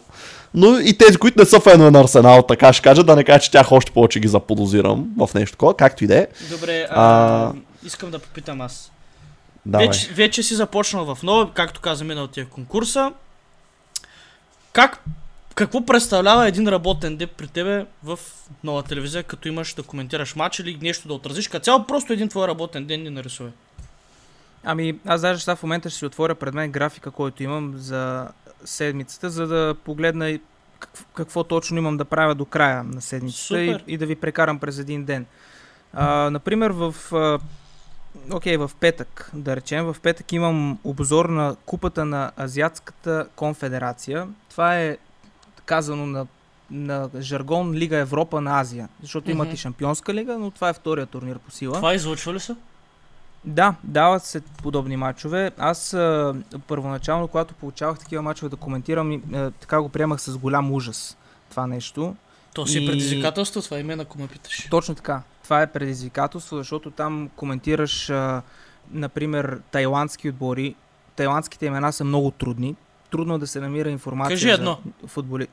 Но 0.54 0.78
и 0.78 0.98
тези, 0.98 1.16
които 1.16 1.38
не 1.38 1.44
са 1.44 1.60
фенове 1.60 1.90
на 1.90 2.00
Арсенал, 2.00 2.42
така 2.42 2.72
ще 2.72 2.82
кажа, 2.82 3.04
да 3.04 3.16
не 3.16 3.24
кажа, 3.24 3.40
че 3.40 3.50
тях 3.50 3.72
още 3.72 3.92
повече 3.92 4.20
ги 4.20 4.28
заподозирам 4.28 5.06
в 5.18 5.30
нещо 5.34 5.52
такова, 5.52 5.76
както 5.76 6.04
и 6.04 6.06
да 6.06 6.18
е. 6.18 6.26
Добре, 6.50 6.86
а, 6.90 7.04
А. 7.44 7.52
искам 7.86 8.10
да 8.10 8.18
попитам 8.18 8.60
аз. 8.60 8.88
Давай. 9.66 9.86
вече, 9.86 10.12
вече 10.12 10.42
си 10.42 10.54
започнал 10.54 11.14
в 11.14 11.22
нова, 11.22 11.54
както 11.54 11.80
каза 11.80 12.04
миналия 12.04 12.48
конкурса. 12.50 13.12
Как, 14.72 15.04
какво 15.54 15.86
представлява 15.86 16.48
един 16.48 16.68
работен 16.68 17.16
ден 17.16 17.28
при 17.36 17.46
тебе 17.46 17.86
в 18.04 18.18
нова 18.64 18.82
телевизия, 18.82 19.22
като 19.22 19.48
имаш 19.48 19.74
да 19.74 19.82
коментираш 19.82 20.36
матч 20.36 20.58
или 20.58 20.78
нещо 20.82 21.08
да 21.08 21.14
отразиш? 21.14 21.48
Като 21.48 21.64
цяло 21.64 21.86
просто 21.86 22.12
един 22.12 22.28
твой 22.28 22.48
работен 22.48 22.86
ден 22.86 23.02
ни 23.02 23.10
нарисува. 23.10 23.50
Ами, 24.64 24.98
аз 25.06 25.20
даже 25.20 25.40
сега 25.40 25.56
в 25.56 25.62
момента 25.62 25.90
ще 25.90 25.98
си 25.98 26.06
отворя 26.06 26.34
пред 26.34 26.54
мен 26.54 26.70
графика, 26.70 27.10
който 27.10 27.42
имам 27.42 27.74
за 27.76 28.28
седмицата, 28.64 29.30
за 29.30 29.46
да 29.46 29.74
погледна 29.84 30.38
какво, 30.78 31.04
какво 31.14 31.44
точно 31.44 31.78
имам 31.78 31.96
да 31.96 32.04
правя 32.04 32.34
до 32.34 32.44
края 32.44 32.84
на 32.84 33.00
седмицата 33.00 33.62
и, 33.62 33.76
и 33.86 33.96
да 33.98 34.06
ви 34.06 34.16
прекарам 34.16 34.58
през 34.58 34.78
един 34.78 35.04
ден. 35.04 35.26
А, 35.92 36.30
например, 36.30 36.70
в, 36.70 36.94
окей, 38.32 38.56
в 38.56 38.70
петък, 38.80 39.30
да 39.34 39.56
речем, 39.56 39.84
в 39.84 39.96
петък 40.02 40.32
имам 40.32 40.78
обзор 40.84 41.24
на 41.24 41.56
купата 41.66 42.04
на 42.04 42.32
Азиатската 42.40 43.26
конфедерация. 43.36 44.28
Това 44.50 44.78
е 44.78 44.96
казано 45.64 46.06
на, 46.06 46.26
на 46.70 47.10
жаргон 47.20 47.72
Лига 47.74 47.96
Европа 47.96 48.40
на 48.40 48.60
Азия, 48.60 48.88
защото 49.00 49.30
имат 49.30 49.46
Мгм. 49.46 49.54
и 49.54 49.58
Шампионска 49.58 50.14
лига, 50.14 50.38
но 50.38 50.50
това 50.50 50.68
е 50.68 50.72
втория 50.72 51.06
турнир 51.06 51.38
по 51.38 51.50
сила. 51.50 51.74
Това 51.74 51.94
излъчва 51.94 52.34
ли 52.34 52.40
се? 52.40 52.56
Да, 53.44 53.74
дават 53.84 54.24
се 54.24 54.40
подобни 54.40 54.96
матчове. 54.96 55.50
Аз 55.58 55.94
а, 55.94 56.34
първоначално, 56.66 57.28
когато 57.28 57.54
получавах 57.54 57.98
такива 57.98 58.22
матчове 58.22 58.48
да 58.48 58.56
коментирам, 58.56 59.12
и, 59.12 59.20
а, 59.34 59.50
така 59.50 59.82
го 59.82 59.88
приемах 59.88 60.20
с 60.20 60.38
голям 60.38 60.72
ужас 60.72 61.16
това 61.50 61.66
нещо. 61.66 62.16
То 62.54 62.66
си 62.66 62.78
е 62.78 62.80
И- 62.80 62.86
предизвикателство, 62.86 63.62
това 63.62 63.78
и 63.78 63.82
мен, 63.82 64.00
ако 64.00 64.18
ме 64.18 64.26
питаш. 64.26 64.68
Точно 64.70 64.94
така. 64.94 65.22
Това 65.44 65.62
е 65.62 65.66
предизвикателство, 65.66 66.56
защото 66.56 66.90
там 66.90 67.30
коментираш, 67.36 68.10
а, 68.10 68.42
например, 68.92 69.58
тайландски 69.70 70.28
отбори. 70.28 70.74
Тайландските 71.16 71.66
имена 71.66 71.92
са 71.92 72.04
много 72.04 72.30
трудни. 72.30 72.76
Трудно 73.10 73.34
е 73.34 73.38
да 73.38 73.46
се 73.46 73.60
намира 73.60 73.90
информация 73.90 74.34
Кажи 74.34 74.50
едно. 74.50 74.78
за 75.02 75.08
футболи. 75.08 75.46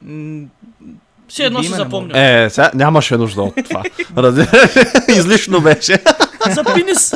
Все 1.27 1.43
едно 1.43 1.63
се 1.63 1.75
запомня. 1.75 2.19
Е, 2.19 2.49
сега 2.49 2.71
нямаше 2.73 3.17
нужда 3.17 3.41
от 3.41 3.55
това. 3.55 3.83
Излишно 5.17 5.61
беше. 5.61 6.03
За 6.49 6.63
пинис! 6.75 7.13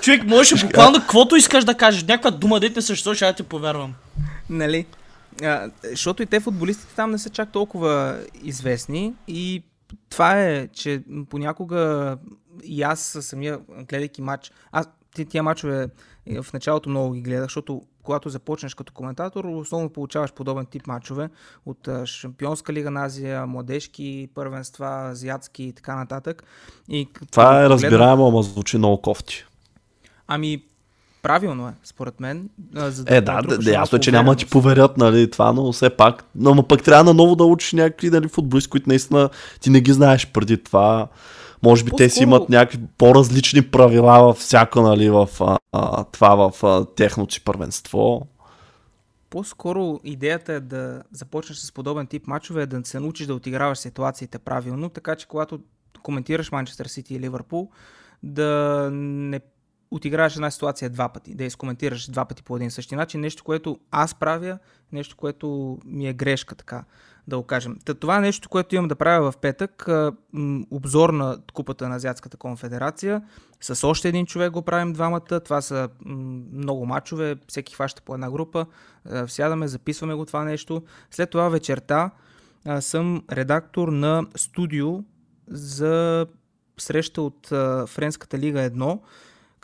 Човек, 0.00 0.24
можеш 0.26 0.64
буквално 0.64 0.98
каквото 0.98 1.36
искаш 1.36 1.64
да 1.64 1.74
кажеш. 1.74 2.02
Някаква 2.02 2.30
дума, 2.30 2.60
дете 2.60 2.74
не 2.76 2.82
съществува, 2.82 3.14
ще 3.14 3.24
да 3.26 3.32
ти 3.32 3.42
повярвам. 3.42 3.94
Нали? 4.50 4.86
А, 5.42 5.70
защото 5.90 6.22
и 6.22 6.26
те 6.26 6.40
футболистите 6.40 6.94
там 6.94 7.10
не 7.10 7.18
са 7.18 7.30
чак 7.30 7.52
толкова 7.52 8.18
известни 8.42 9.12
и 9.28 9.62
това 10.10 10.42
е, 10.42 10.68
че 10.68 11.02
понякога 11.30 12.16
и 12.64 12.82
аз 12.82 13.18
самия, 13.20 13.58
гледайки 13.88 14.22
матч, 14.22 14.52
аз 14.72 14.88
ти- 15.14 15.24
тия 15.24 15.42
матчове 15.42 15.88
е, 16.26 16.42
в 16.42 16.52
началото 16.52 16.88
много 16.88 17.12
ги 17.12 17.20
гледах, 17.20 17.44
защото 17.44 17.82
когато 18.02 18.28
започнеш 18.28 18.74
като 18.74 18.92
коментатор, 18.92 19.44
основно 19.44 19.90
получаваш 19.90 20.32
подобен 20.32 20.66
тип 20.66 20.86
матчове 20.86 21.30
от 21.66 21.88
Шампионска 22.04 22.72
лига 22.72 22.90
на 22.90 23.04
Азия, 23.04 23.46
младежки 23.46 24.28
първенства, 24.34 25.08
азиатски 25.10 25.64
и 25.64 25.72
така 25.72 25.96
нататък. 25.96 26.42
И 26.88 27.08
Това 27.30 27.64
е 27.64 27.68
разбираемо, 27.68 28.28
ама 28.28 28.42
звучи 28.42 28.78
много 28.78 29.02
кофти. 29.02 29.44
Ами, 30.26 30.64
правилно 31.26 31.68
е, 31.68 31.72
според 31.84 32.20
мен. 32.20 32.48
За 32.74 33.04
Е, 33.06 33.20
да, 33.20 33.20
да, 33.20 33.32
натрупаш 33.32 33.64
да 33.64 33.70
малко 33.70 33.80
ясно 33.82 33.96
е, 33.96 34.00
че 34.00 34.12
няма 34.12 34.32
да 34.32 34.36
ти 34.36 34.46
поверят, 34.46 34.96
нали, 34.96 35.30
това, 35.30 35.52
но 35.52 35.72
все 35.72 35.90
пак. 35.90 36.24
Но 36.34 36.54
ма 36.54 36.62
пък 36.62 36.82
трябва 36.82 37.04
наново 37.04 37.36
да 37.36 37.44
учиш 37.44 37.72
някакви 37.72 38.10
нали, 38.10 38.28
футболисти, 38.28 38.70
които 38.70 38.88
наистина 38.88 39.30
ти 39.60 39.70
не 39.70 39.80
ги 39.80 39.92
знаеш 39.92 40.26
преди 40.26 40.62
това. 40.62 41.08
Може 41.62 41.84
би 41.84 41.90
те 41.96 42.08
си 42.08 42.20
По-скоро- 42.20 42.22
имат 42.22 42.48
някакви 42.48 42.78
по-различни 42.98 43.62
правила 43.62 44.22
във 44.22 44.36
всяко, 44.36 44.80
нали, 44.80 45.10
в 45.10 45.28
а, 45.40 45.58
а, 45.72 46.04
това 46.04 46.50
в 46.50 46.64
а, 46.64 46.84
техното 46.94 47.34
си 47.34 47.44
първенство. 47.44 48.26
По-скоро 49.30 50.00
идеята 50.04 50.52
е 50.52 50.60
да 50.60 51.02
започнеш 51.12 51.58
с 51.58 51.72
подобен 51.72 52.06
тип 52.06 52.26
матчове, 52.26 52.62
е 52.62 52.66
да 52.66 52.80
се 52.84 53.00
научиш 53.00 53.26
да 53.26 53.34
отиграваш 53.34 53.78
ситуациите 53.78 54.38
правилно, 54.38 54.88
така 54.88 55.16
че 55.16 55.28
когато 55.28 55.60
коментираш 56.02 56.52
Манчестър 56.52 56.86
Сити 56.86 57.14
и 57.14 57.20
Ливърпул, 57.20 57.70
да 58.22 58.88
не 58.92 59.40
отиграваш 59.90 60.36
една 60.36 60.50
ситуация 60.50 60.90
два 60.90 61.08
пъти, 61.08 61.34
да 61.34 61.44
изкоментираш 61.44 62.10
два 62.10 62.24
пъти 62.24 62.42
по 62.42 62.56
един 62.56 62.70
същи 62.70 62.96
начин, 62.96 63.20
нещо, 63.20 63.44
което 63.44 63.78
аз 63.90 64.14
правя, 64.14 64.58
нещо, 64.92 65.16
което 65.16 65.78
ми 65.84 66.08
е 66.08 66.12
грешка, 66.12 66.54
така 66.54 66.84
да 67.28 67.36
го 67.36 67.42
кажем. 67.42 67.78
Та, 67.84 67.94
това 67.94 68.16
е 68.16 68.20
нещо, 68.20 68.48
което 68.48 68.74
имам 68.74 68.88
да 68.88 68.96
правя 68.96 69.32
в 69.32 69.36
петък, 69.36 69.88
обзор 70.70 71.10
на 71.10 71.38
купата 71.52 71.88
на 71.88 71.96
Азиатската 71.96 72.36
конфедерация, 72.36 73.22
с 73.60 73.88
още 73.88 74.08
един 74.08 74.26
човек 74.26 74.50
го 74.50 74.62
правим 74.62 74.92
двамата, 74.92 75.40
това 75.44 75.60
са 75.60 75.88
много 76.52 76.86
матчове, 76.86 77.36
всеки 77.48 77.74
хваща 77.74 78.02
по 78.02 78.14
една 78.14 78.30
група, 78.30 78.66
сядаме, 79.26 79.68
записваме 79.68 80.14
го 80.14 80.24
това 80.26 80.44
нещо. 80.44 80.82
След 81.10 81.30
това 81.30 81.48
вечерта 81.48 82.10
съм 82.80 83.24
редактор 83.32 83.88
на 83.88 84.26
студио 84.36 85.04
за 85.48 86.26
среща 86.78 87.22
от 87.22 87.46
Френската 87.88 88.38
лига 88.38 88.70
1. 88.70 89.00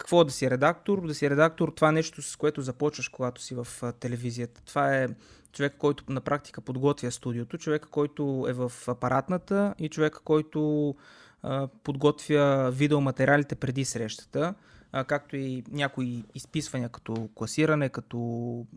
Какво 0.03 0.25
да 0.25 0.31
си 0.31 0.51
редактор? 0.51 1.07
Да 1.07 1.15
си 1.15 1.31
редактор, 1.31 1.73
това 1.77 1.89
е 1.89 1.93
нещо, 1.93 2.23
с 2.23 2.37
което 2.37 2.61
започваш, 2.61 3.09
когато 3.09 3.43
си 3.43 3.55
в 3.55 3.67
телевизията. 4.01 4.63
Това 4.65 4.97
е 4.97 5.09
човек, 5.53 5.75
който 5.79 6.05
на 6.09 6.21
практика 6.21 6.61
подготвя 6.61 7.11
студиото, 7.11 7.59
човек, 7.59 7.87
който 7.91 8.47
е 8.49 8.53
в 8.53 8.73
апаратната 8.87 9.75
и 9.79 9.89
човек, 9.89 10.21
който 10.25 10.95
а, 11.43 11.69
подготвя 11.85 12.71
видеоматериалите 12.71 13.55
преди 13.55 13.85
срещата, 13.85 14.55
а, 14.93 15.05
както 15.05 15.37
и 15.37 15.65
някои 15.71 16.25
изписвания 16.35 16.89
като 16.89 17.29
класиране, 17.35 17.89
като 17.89 18.19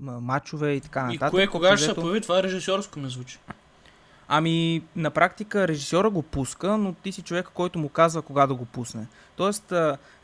а, 0.08 0.12
матчове 0.12 0.72
и 0.72 0.82
така 0.82 1.08
И 1.12 1.14
нататък. 1.14 1.32
кое, 1.32 1.48
кога 1.48 1.78
ще 1.78 1.86
се 1.86 1.96
появи, 1.96 2.22
това 2.22 2.44
режисьорско 2.44 3.00
ми 3.00 3.10
звучи. 3.10 3.40
Ами, 4.28 4.84
на 4.96 5.10
практика 5.12 5.68
режисьора 5.68 6.10
го 6.10 6.22
пуска, 6.22 6.78
но 6.78 6.94
ти 6.94 7.12
си 7.12 7.22
човека, 7.22 7.52
който 7.54 7.80
му 7.80 7.90
казва 7.90 8.22
кога 8.22 8.48
да 8.48 8.56
го 8.56 8.66
пусне. 8.66 9.08
Тоест, 9.36 9.74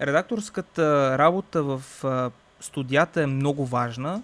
редакторската 0.01 1.17
работа 1.17 1.63
в 1.63 1.83
студията 2.59 3.21
е 3.21 3.25
много 3.25 3.65
важна 3.65 4.21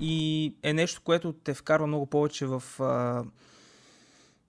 и 0.00 0.52
е 0.62 0.72
нещо, 0.72 1.00
което 1.04 1.32
те 1.44 1.54
вкарва 1.54 1.86
много 1.86 2.06
повече 2.06 2.46
в 2.46 2.62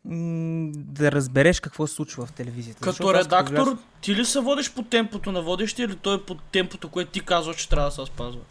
да 0.05 1.11
разбереш 1.11 1.59
какво 1.59 1.87
се 1.87 1.93
случва 1.93 2.25
в 2.25 2.31
телевизията. 2.31 2.79
Като 2.79 2.91
Защото 2.91 3.09
аз 3.09 3.25
редактор, 3.25 3.53
влязох- 3.53 3.77
ти 4.01 4.15
ли 4.15 4.25
се 4.25 4.39
водиш 4.39 4.73
по 4.73 4.83
темпото 4.83 5.31
на 5.31 5.41
водещия 5.41 5.85
или 5.85 5.95
той 5.95 6.15
е 6.15 6.21
по 6.21 6.35
темпото, 6.35 6.89
което 6.89 7.11
ти 7.11 7.21
казваш, 7.21 7.55
че 7.55 7.69
трябва 7.69 7.89
да 7.89 7.91
се 7.95 8.05
спазва? 8.05 8.41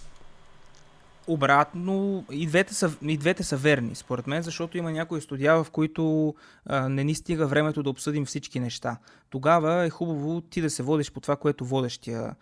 Обратно, 1.28 2.24
и 2.30 2.46
двете, 2.46 2.74
са, 2.74 2.96
и 3.02 3.16
двете 3.16 3.42
са 3.42 3.56
верни, 3.56 3.94
според 3.94 4.26
мен, 4.26 4.42
защото 4.42 4.78
има 4.78 4.92
някои 4.92 5.20
студия, 5.20 5.64
в 5.64 5.70
които 5.70 6.34
а, 6.66 6.88
не 6.88 7.04
ни 7.04 7.14
стига 7.14 7.46
времето 7.46 7.82
да 7.82 7.90
обсъдим 7.90 8.26
всички 8.26 8.60
неща. 8.60 8.96
Тогава 9.30 9.84
е 9.84 9.90
хубаво 9.90 10.40
ти 10.40 10.60
да 10.60 10.70
се 10.70 10.82
водиш 10.82 11.12
по 11.12 11.20
това, 11.20 11.36
което 11.36 11.64
водещия 11.64 12.34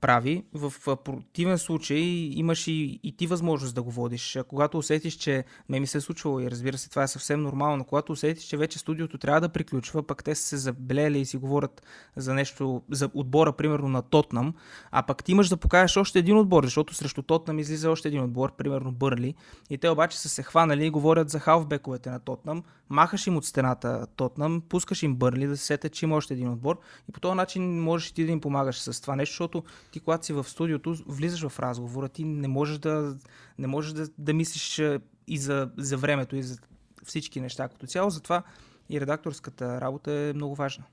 прави. 0.00 0.44
В 0.54 0.96
противен 0.96 1.58
случай 1.58 1.98
имаш 2.32 2.66
и, 2.66 3.00
и 3.02 3.16
ти 3.16 3.26
възможност 3.26 3.74
да 3.74 3.82
го 3.82 3.90
водиш. 3.90 4.38
Когато 4.48 4.78
усетиш, 4.78 5.14
че 5.14 5.44
ме 5.68 5.80
ми 5.80 5.86
се 5.86 5.98
е 5.98 6.00
случвало 6.00 6.40
и 6.40 6.50
разбира 6.50 6.78
се, 6.78 6.90
това 6.90 7.02
е 7.02 7.08
съвсем 7.08 7.42
нормално, 7.42 7.84
когато 7.84 8.12
усетиш, 8.12 8.44
че 8.44 8.56
вече 8.56 8.78
студиото 8.78 9.18
трябва 9.18 9.40
да 9.40 9.48
приключва, 9.48 10.02
пък 10.02 10.24
те 10.24 10.34
са 10.34 10.42
се 10.42 10.56
заблели 10.56 11.18
и 11.18 11.24
си 11.24 11.36
говорят 11.36 11.82
за 12.16 12.34
нещо, 12.34 12.82
за 12.90 13.10
отбора, 13.14 13.52
примерно 13.52 13.88
на 13.88 14.02
Тотнам, 14.02 14.54
а 14.90 15.02
пък 15.02 15.24
ти 15.24 15.32
имаш 15.32 15.48
да 15.48 15.56
покажеш 15.56 15.96
още 15.96 16.18
един 16.18 16.38
отбор, 16.38 16.64
защото 16.64 16.94
срещу 16.94 17.22
Тотнам 17.22 17.58
излиза 17.58 17.90
още 17.90 18.08
един 18.08 18.22
отбор, 18.22 18.56
примерно 18.56 18.92
Бърли. 18.92 19.34
И 19.70 19.78
те 19.78 19.88
обаче 19.88 20.18
са 20.18 20.28
се 20.28 20.42
хванали 20.42 20.86
и 20.86 20.90
говорят 20.90 21.30
за 21.30 21.38
халфбековете 21.38 22.10
на 22.10 22.18
Тотнам. 22.18 22.62
Махаш 22.90 23.26
им 23.26 23.36
от 23.36 23.44
стената 23.44 24.06
Тотнам, 24.16 24.62
пускаш 24.68 25.02
им 25.02 25.16
Бърли 25.16 25.46
да 25.46 25.56
се 25.56 25.64
сетят, 25.64 25.92
че 25.92 26.06
има 26.06 26.16
още 26.16 26.34
един 26.34 26.48
отбор. 26.48 26.78
И 27.08 27.12
по 27.12 27.20
този 27.20 27.34
начин 27.34 27.82
можеш 27.82 28.08
и 28.08 28.14
ти 28.14 28.24
да 28.24 28.32
им 28.32 28.40
помагаш 28.40 28.80
с 28.80 29.00
това 29.00 29.16
нещо, 29.16 29.36
защото 29.38 29.62
ти 29.90 30.00
когато 30.00 30.26
си 30.26 30.32
в 30.32 30.44
студиото, 30.44 30.96
влизаш 31.06 31.48
в 31.48 31.60
разговора, 31.60 32.08
ти 32.08 32.24
не 32.24 32.48
можеш 32.48 32.78
да, 32.78 33.16
не 33.58 33.66
можеш 33.66 33.92
да, 33.92 34.06
да 34.18 34.34
мислиш 34.34 34.78
а, 34.78 35.00
и 35.28 35.38
за, 35.38 35.68
за 35.76 35.96
времето, 35.96 36.36
и 36.36 36.42
за 36.42 36.58
всички 37.04 37.40
неща 37.40 37.68
като 37.68 37.86
цяло. 37.86 38.10
Затова 38.10 38.42
и 38.90 39.00
редакторската 39.00 39.80
работа 39.80 40.12
е 40.12 40.32
много 40.32 40.54
важна. 40.54 40.84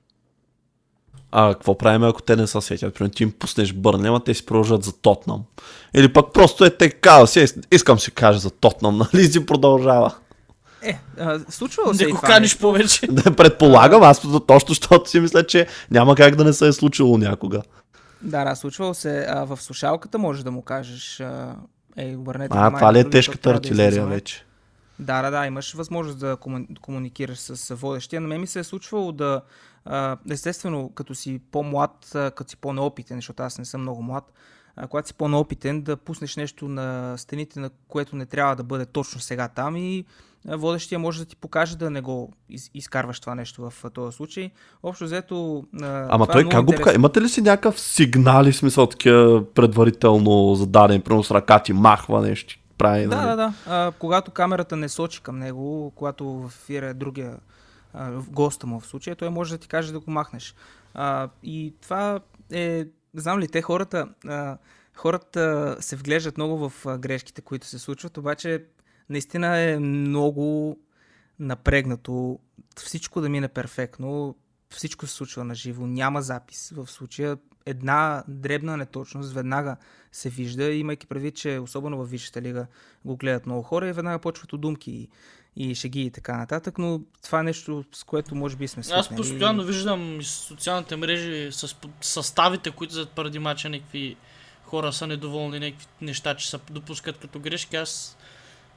А 1.32 1.54
какво 1.54 1.78
правим, 1.78 2.02
ако 2.02 2.22
те 2.22 2.36
не 2.36 2.46
се 2.46 2.60
сетят? 2.60 2.94
Примерно 2.94 3.14
ти 3.14 3.22
им 3.22 3.32
пуснеш 3.32 3.72
Бърнли, 3.72 4.06
ама 4.06 4.24
те 4.24 4.34
си 4.34 4.46
продължат 4.46 4.84
за 4.84 4.92
Тотнам. 4.92 5.44
Или 5.94 6.12
пък 6.12 6.32
просто 6.32 6.64
е 6.64 6.70
те 6.70 6.90
казва 6.90 7.26
си, 7.26 7.40
«Е, 7.40 7.46
искам 7.72 7.98
си 7.98 8.10
кажа 8.10 8.38
за 8.38 8.50
Тотнам, 8.50 8.98
нали 9.14 9.24
си 9.24 9.46
продължава. 9.46 10.14
Е, 10.82 10.98
а, 11.18 11.40
случвало 11.48 11.94
се 11.94 12.04
Не 12.04 12.08
и 12.08 12.12
го 12.12 12.16
това 12.16 12.28
каниш 12.28 12.50
нещо. 12.50 12.60
повече. 12.60 13.06
Да 13.10 13.36
предполагам, 13.36 14.02
аз 14.02 14.22
точно, 14.46 14.68
защото 14.68 15.10
си 15.10 15.20
мисля, 15.20 15.46
че 15.46 15.66
няма 15.90 16.14
как 16.14 16.36
да 16.36 16.44
не 16.44 16.52
се 16.52 16.68
е 16.68 16.72
случило 16.72 17.18
някога. 17.18 17.62
Да, 18.22 18.44
да, 18.44 18.54
случвало 18.54 18.94
се. 18.94 19.26
А, 19.28 19.44
в 19.44 19.56
слушалката 19.62 20.18
можеш 20.18 20.42
да 20.42 20.50
му 20.50 20.62
кажеш, 20.62 21.20
а, 21.20 21.56
ей, 21.96 22.16
обърнете 22.16 22.56
А, 22.58 22.70
това 22.70 22.92
ли 22.92 22.98
е 22.98 23.02
други, 23.02 23.12
тежката 23.12 23.50
да 23.50 23.54
артилерия 23.56 23.88
излизаме. 23.88 24.14
вече? 24.14 24.44
Да, 24.98 25.22
да, 25.22 25.30
да, 25.30 25.46
имаш 25.46 25.72
възможност 25.72 26.18
да 26.18 26.36
кому- 26.36 26.66
комуникираш 26.80 27.38
с 27.38 27.74
водещия. 27.74 28.20
На 28.20 28.28
мен 28.28 28.40
ми 28.40 28.46
се 28.46 28.58
е 28.58 28.64
случвало 28.64 29.12
да, 29.12 29.40
а, 29.84 30.16
естествено, 30.30 30.90
като 30.94 31.14
си 31.14 31.40
по-млад, 31.52 32.10
като 32.12 32.48
си 32.48 32.56
по-неопитен, 32.56 33.16
защото 33.18 33.42
аз 33.42 33.58
не 33.58 33.64
съм 33.64 33.80
много 33.80 34.02
млад, 34.02 34.32
а, 34.76 34.86
когато 34.86 35.08
си 35.08 35.14
по-неопитен, 35.14 35.82
да 35.82 35.96
пуснеш 35.96 36.36
нещо 36.36 36.68
на 36.68 37.14
стените, 37.18 37.60
на 37.60 37.70
което 37.88 38.16
не 38.16 38.26
трябва 38.26 38.56
да 38.56 38.62
бъде 38.62 38.86
точно 38.86 39.20
сега 39.20 39.48
там 39.48 39.76
и 39.76 40.04
водещия 40.48 40.98
може 40.98 41.18
да 41.18 41.24
ти 41.24 41.36
покаже 41.36 41.76
да 41.76 41.90
не 41.90 42.00
го 42.00 42.32
из- 42.48 42.70
изкарваш 42.74 43.20
това 43.20 43.34
нещо 43.34 43.70
в 43.70 43.90
този 43.90 44.16
случай. 44.16 44.50
Общо 44.82 45.04
взето. 45.04 45.64
Ама 45.82 46.24
е 46.24 46.32
той 46.32 46.44
много 46.44 46.50
как 46.56 46.64
го 46.64 46.72
покажа? 46.72 46.94
Имате 46.94 47.20
ли 47.20 47.28
си 47.28 47.42
някакъв 47.42 47.80
сигнали, 47.80 48.52
смисъл 48.52 48.86
такива 48.86 49.44
предварително 49.54 50.54
зададен, 50.54 51.02
примерно 51.02 51.22
с 51.24 51.30
ръка 51.30 51.58
ти 51.62 51.72
махва 51.72 52.20
нещо, 52.20 52.54
прави, 52.78 53.06
Да, 53.06 53.16
нали? 53.16 53.26
да, 53.26 53.36
да. 53.36 53.52
А, 53.66 53.92
когато 53.98 54.30
камерата 54.30 54.76
не 54.76 54.88
сочи 54.88 55.20
към 55.22 55.38
него, 55.38 55.92
когато 55.94 56.24
в 56.26 56.46
ефира 56.46 56.86
е 56.86 56.94
другия 56.94 57.36
а, 57.94 58.10
госта 58.12 58.66
му 58.66 58.80
в 58.80 58.86
случая, 58.86 59.16
той 59.16 59.30
може 59.30 59.54
да 59.54 59.58
ти 59.58 59.68
каже 59.68 59.92
да 59.92 60.00
го 60.00 60.10
махнеш. 60.10 60.54
А, 60.94 61.28
и 61.42 61.74
това 61.82 62.20
е, 62.52 62.84
знам 63.14 63.38
ли, 63.40 63.48
те 63.48 63.62
хората, 63.62 64.08
а, 64.28 64.56
хората 64.94 65.76
се 65.80 65.96
вглеждат 65.96 66.36
много 66.36 66.68
в 66.68 66.98
грешките, 66.98 67.42
които 67.42 67.66
се 67.66 67.78
случват, 67.78 68.16
обаче 68.18 68.64
наистина 69.10 69.58
е 69.58 69.78
много 69.78 70.78
напрегнато 71.38 72.38
всичко 72.76 73.20
да 73.20 73.28
мине 73.28 73.48
перфектно, 73.48 74.36
всичко 74.70 75.06
се 75.06 75.14
случва 75.14 75.44
на 75.44 75.54
живо, 75.54 75.86
няма 75.86 76.22
запис. 76.22 76.72
В 76.76 76.86
случая 76.86 77.38
една 77.66 78.24
дребна 78.28 78.76
неточност 78.76 79.32
веднага 79.32 79.76
се 80.12 80.30
вижда, 80.30 80.72
имайки 80.72 81.06
предвид, 81.06 81.36
че 81.36 81.58
особено 81.58 81.96
в 81.96 82.10
Висшата 82.10 82.42
лига 82.42 82.66
го 83.04 83.16
гледат 83.16 83.46
много 83.46 83.62
хора 83.62 83.88
и 83.88 83.92
веднага 83.92 84.18
почват 84.18 84.52
удумки 84.52 84.90
и, 85.56 85.70
и 85.70 85.74
шеги 85.74 86.02
и 86.02 86.10
така 86.10 86.36
нататък, 86.36 86.78
но 86.78 87.00
това 87.22 87.40
е 87.40 87.42
нещо, 87.42 87.84
с 87.92 88.04
което 88.04 88.34
може 88.34 88.56
би 88.56 88.68
сме 88.68 88.82
свикнали. 88.82 89.00
Аз 89.00 89.16
постоянно 89.16 89.64
виждам 89.64 90.20
из 90.20 90.30
социалните 90.30 90.96
мрежи 90.96 91.52
с 91.52 91.76
съставите, 92.00 92.70
които 92.70 92.94
зад 92.94 93.10
преди 93.10 93.38
мача 93.38 93.68
някакви 93.68 94.16
хора 94.64 94.92
са 94.92 95.06
недоволни, 95.06 95.58
някакви 95.60 95.86
неща, 96.00 96.34
че 96.34 96.50
се 96.50 96.58
допускат 96.70 97.18
като 97.18 97.40
грешки. 97.40 97.76
Аз 97.76 98.15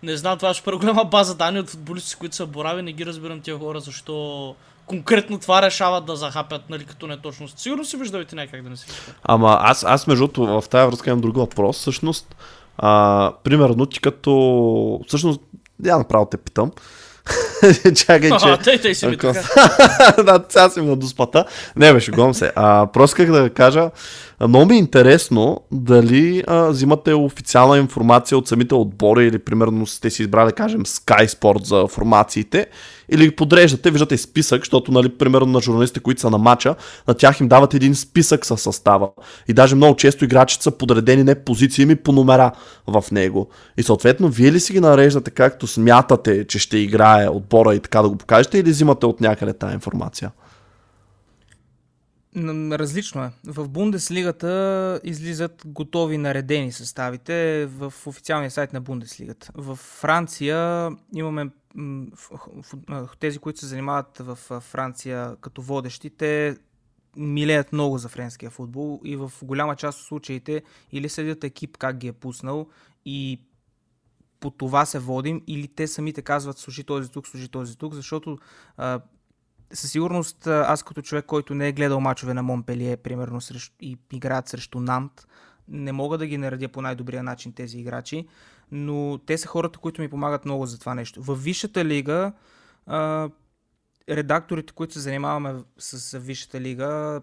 не 0.04 0.18
знам, 0.18 0.38
това 0.38 0.50
е 0.50 0.54
супер 0.54 0.74
голяма 0.74 1.06
база 1.06 1.36
данни 1.36 1.60
от 1.60 1.70
футболисти, 1.70 2.16
които 2.16 2.36
са 2.36 2.46
борави, 2.46 2.82
не 2.82 2.94
ги 2.94 3.06
разбирам 3.06 3.42
тия 3.42 3.58
хора, 3.58 3.80
защо 3.80 4.56
конкретно 4.86 5.40
това 5.40 5.62
решават 5.62 6.06
да 6.06 6.16
захапят, 6.16 6.62
нали, 6.70 6.86
като 6.86 7.08
неточност. 7.08 7.60
Сигурно 7.60 7.86
си 7.86 7.98
ти 8.30 8.36
някак 8.36 8.64
да 8.64 8.70
не 8.70 8.78
си. 8.78 8.86
Ама 9.24 9.58
аз, 9.62 9.84
аз 9.84 10.08
между 10.08 10.28
другото, 10.28 10.62
в 10.62 10.70
тази 10.70 10.88
връзка 10.88 11.10
имам 11.10 11.22
друг 11.22 11.36
въпрос. 11.36 11.78
Всъщност, 11.78 12.36
а, 12.78 13.32
примерно 13.44 13.86
ти 13.86 14.02
като... 14.02 15.02
Всъщност, 15.08 15.42
я 15.86 15.98
направо 15.98 16.26
те 16.26 16.38
питам. 16.38 16.72
Чакай, 17.96 18.30
че... 18.30 18.50
А, 18.50 18.58
тъй, 18.58 18.82
тъй 18.82 18.96
си 18.96 19.08
ми 19.08 19.18
така. 19.18 19.34
да, 20.24 20.46
сега 20.50 20.70
си 20.70 20.82
на 20.82 20.96
доспата. 20.96 21.46
Не, 21.76 21.94
беше, 21.94 22.12
гон 22.12 22.34
се. 22.34 22.52
А, 22.56 22.88
просто 22.94 23.18
как 23.18 23.32
да 23.32 23.50
кажа, 23.50 23.90
много 24.48 24.66
ми 24.66 24.76
е 24.76 24.78
интересно 24.78 25.62
дали 25.72 26.44
а, 26.48 26.68
взимате 26.68 27.14
официална 27.14 27.78
информация 27.78 28.38
от 28.38 28.48
самите 28.48 28.76
отбори 28.76 29.28
или 29.28 29.40
примерно 29.40 29.88
сте 29.88 30.10
си 30.10 30.22
избрали, 30.22 30.52
кажем, 30.52 30.86
Sky 30.86 31.28
Sport 31.28 31.66
за 31.66 31.88
формациите 31.88 32.68
или 33.10 33.26
ги 33.26 33.36
подреждате, 33.36 33.92
виждате 33.92 34.18
списък, 34.18 34.62
защото, 34.62 34.92
нали, 34.92 35.10
примерно 35.10 35.46
на 35.46 35.62
журналистите, 35.62 36.00
които 36.00 36.22
са 36.22 36.30
на 36.30 36.38
матча, 36.38 36.76
на 37.08 37.14
тях 37.14 37.40
им 37.40 37.48
дават 37.48 37.74
един 37.74 37.96
списък 37.96 38.46
със 38.46 38.62
състава. 38.62 39.10
И 39.48 39.54
даже 39.54 39.76
много 39.76 39.96
често 39.96 40.26
играчите 40.26 40.64
са 40.64 40.72
подредени 40.72 41.24
не 41.24 41.36
позиции, 41.36 41.86
ми 41.86 41.96
по 41.96 42.12
номера 42.12 42.52
в 42.88 43.04
него. 43.12 43.50
И 43.78 43.84
съответно, 43.84 44.28
вие 44.28 44.52
ли 44.52 44.60
си 44.60 44.74
ги 44.74 44.80
нареждате 44.80 45.32
както 45.32 45.68
смятате, 45.68 46.48
че 46.48 46.60
ще 46.60 46.78
играе 46.78 47.30
отбора 47.30 47.76
и 47.76 47.80
така 47.80 48.02
да 48.02 48.10
го 48.10 48.16
покажете, 48.16 48.58
или 48.60 48.70
взимате 48.70 49.06
от 49.06 49.22
някъде 49.22 49.54
тази 49.54 49.74
информация? 49.74 50.32
Различно 52.38 53.24
е. 53.24 53.32
В 53.46 53.70
Бундеслигата 53.70 55.02
излизат 55.04 55.62
готови 55.66 56.18
наредени 56.18 56.72
съставите 56.72 57.66
в 57.66 57.94
официалния 58.06 58.52
сайт 58.52 58.74
на 58.74 58.82
Бундеслигата. 58.82 59.52
В 59.56 59.76
Франция 59.76 60.90
имаме 61.16 61.50
тези, 63.20 63.40
които 63.40 63.60
се 63.60 63.66
занимават 63.66 64.18
в 64.18 64.36
Франция 64.62 65.36
като 65.42 65.62
водещи, 65.62 66.10
те 66.10 66.58
милеят 67.18 67.74
много 67.74 67.98
за 67.98 68.10
френския 68.10 68.50
футбол 68.50 69.02
и 69.04 69.16
в 69.16 69.32
голяма 69.44 69.76
част 69.76 70.00
от 70.00 70.06
случаите 70.06 70.64
или 70.92 71.10
следят 71.10 71.44
екип 71.44 71.78
как 71.78 71.98
ги 71.98 72.08
е 72.08 72.14
пуснал 72.14 72.68
и 73.06 73.42
по 74.40 74.52
това 74.52 74.86
се 74.86 75.00
водим, 75.00 75.42
или 75.48 75.68
те 75.68 75.88
самите 75.88 76.22
казват 76.22 76.58
служи 76.58 76.84
този 76.84 77.12
тук, 77.12 77.28
служи 77.28 77.48
този 77.48 77.78
тук, 77.78 77.94
защото 77.94 78.38
със 79.74 79.92
сигурност 79.92 80.48
аз 80.48 80.84
като 80.84 81.02
човек, 81.02 81.26
който 81.26 81.56
не 81.56 81.68
е 81.68 81.72
гледал 81.72 82.00
мачове 82.00 82.34
на 82.34 82.44
Монпелие, 82.44 82.98
примерно 82.98 83.42
срещу, 83.42 83.76
и 83.82 83.98
играят 84.14 84.48
срещу 84.48 84.80
Нант, 84.80 85.28
не 85.68 85.92
мога 85.92 86.18
да 86.18 86.28
ги 86.28 86.38
наредя 86.38 86.68
по 86.68 86.82
най-добрия 86.82 87.24
начин 87.24 87.54
тези 87.54 87.80
играчи, 87.80 88.28
но 88.72 89.20
те 89.26 89.38
са 89.38 89.48
хората, 89.48 89.80
които 89.80 90.02
ми 90.02 90.10
помагат 90.10 90.46
много 90.46 90.66
за 90.66 90.80
това 90.80 90.96
нещо. 90.96 91.22
В 91.24 91.36
Висшата 91.36 91.86
лига 91.86 92.34
а, 92.86 93.30
редакторите, 94.10 94.74
които 94.74 94.94
се 94.94 95.00
занимаваме 95.00 95.56
с 95.78 96.20
Висшата 96.20 96.62
лига, 96.62 97.22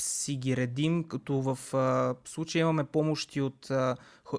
си 0.00 0.36
ги 0.36 0.56
редим, 0.56 1.04
като 1.04 1.34
в 1.34 1.74
а, 1.74 2.14
случая 2.24 2.60
имаме 2.60 2.84
помощи 2.84 3.40
от, 3.40 3.70
а, 3.70 3.96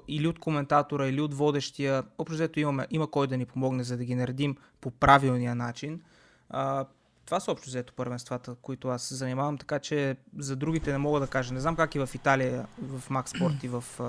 или 0.08 0.26
от 0.26 0.38
коментатора, 0.38 1.06
или 1.06 1.20
от 1.20 1.34
водещия. 1.34 2.02
Общо 2.18 2.34
взето 2.34 2.60
има 2.90 3.10
кой 3.10 3.26
да 3.26 3.36
ни 3.36 3.46
помогне, 3.46 3.84
за 3.84 3.96
да 3.96 4.04
ги 4.04 4.14
наредим 4.14 4.56
по 4.80 4.90
правилния 4.90 5.54
начин. 5.54 6.00
А, 6.48 6.84
това 7.26 7.40
са 7.40 7.52
общо 7.52 7.68
взето 7.68 7.92
първенствата, 7.92 8.54
които 8.62 8.88
аз 8.88 9.02
се 9.02 9.14
занимавам, 9.14 9.58
така 9.58 9.78
че 9.78 10.16
за 10.38 10.56
другите 10.56 10.92
не 10.92 10.98
мога 10.98 11.20
да 11.20 11.26
кажа. 11.26 11.54
Не 11.54 11.60
знам 11.60 11.76
как 11.76 11.94
и 11.94 11.98
в 11.98 12.08
Италия, 12.14 12.66
в 12.82 13.10
Макс 13.10 13.30
Спорт 13.30 13.54
и 13.62 13.68
в, 13.68 13.84
а, 14.00 14.02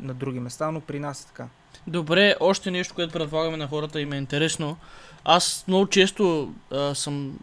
на 0.00 0.14
други 0.14 0.40
места, 0.40 0.70
но 0.70 0.80
при 0.80 1.00
нас 1.00 1.22
е 1.22 1.26
така. 1.26 1.46
Добре, 1.86 2.34
още 2.40 2.70
нещо, 2.70 2.94
което 2.94 3.12
предлагаме 3.12 3.56
на 3.56 3.68
хората 3.68 4.00
и 4.00 4.06
ме 4.06 4.16
е 4.16 4.18
интересно. 4.18 4.76
Аз 5.24 5.64
много 5.68 5.86
често 5.86 6.54
а, 6.70 6.94
съм 6.94 7.38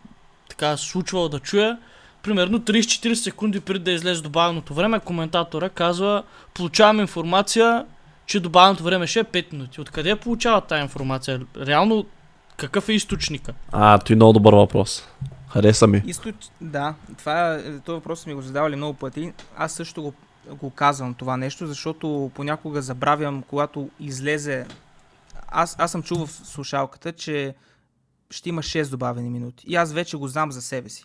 така 0.49 0.77
случвал 0.77 1.29
да 1.29 1.39
чуя, 1.39 1.79
примерно 2.23 2.59
30-40 2.59 3.13
секунди 3.13 3.59
преди 3.59 3.83
да 3.83 3.91
излезе 3.91 4.21
добавеното 4.21 4.73
време, 4.73 4.99
коментатора 4.99 5.69
казва, 5.69 6.23
получавам 6.53 6.99
информация, 6.99 7.85
че 8.25 8.39
добавеното 8.39 8.83
време 8.83 9.07
ще 9.07 9.19
е 9.19 9.23
5 9.23 9.53
минути. 9.53 9.81
Откъде 9.81 10.15
получават 10.15 10.67
тази 10.67 10.81
информация? 10.81 11.41
Реално, 11.57 12.05
какъв 12.59 12.89
е 12.89 12.93
източника? 12.93 13.53
А, 13.71 13.97
той 13.97 14.15
много 14.15 14.33
добър 14.33 14.53
въпрос. 14.53 15.07
Хареса 15.49 15.87
ми. 15.87 16.03
Източ... 16.05 16.35
Да, 16.61 16.95
това 17.17 17.53
е, 17.53 17.79
този 17.79 17.95
въпрос 17.95 18.25
ми 18.25 18.33
го 18.33 18.41
задавали 18.41 18.75
много 18.75 18.93
пъти. 18.93 19.33
Аз 19.57 19.73
също 19.73 20.01
го, 20.01 20.13
го 20.55 20.69
казвам 20.69 21.13
това 21.13 21.37
нещо, 21.37 21.67
защото 21.67 22.31
понякога 22.35 22.81
забравям, 22.81 23.43
когато 23.47 23.89
излезе... 23.99 24.65
Аз, 25.47 25.75
аз 25.79 25.91
съм 25.91 26.03
чул 26.03 26.25
в 26.25 26.31
слушалката, 26.31 27.11
че 27.11 27.55
ще 28.31 28.49
има 28.49 28.61
6 28.61 28.89
добавени 28.89 29.29
минути. 29.29 29.65
И 29.67 29.75
аз 29.75 29.93
вече 29.93 30.17
го 30.17 30.27
знам 30.27 30.51
за 30.51 30.61
себе 30.61 30.89
си. 30.89 31.03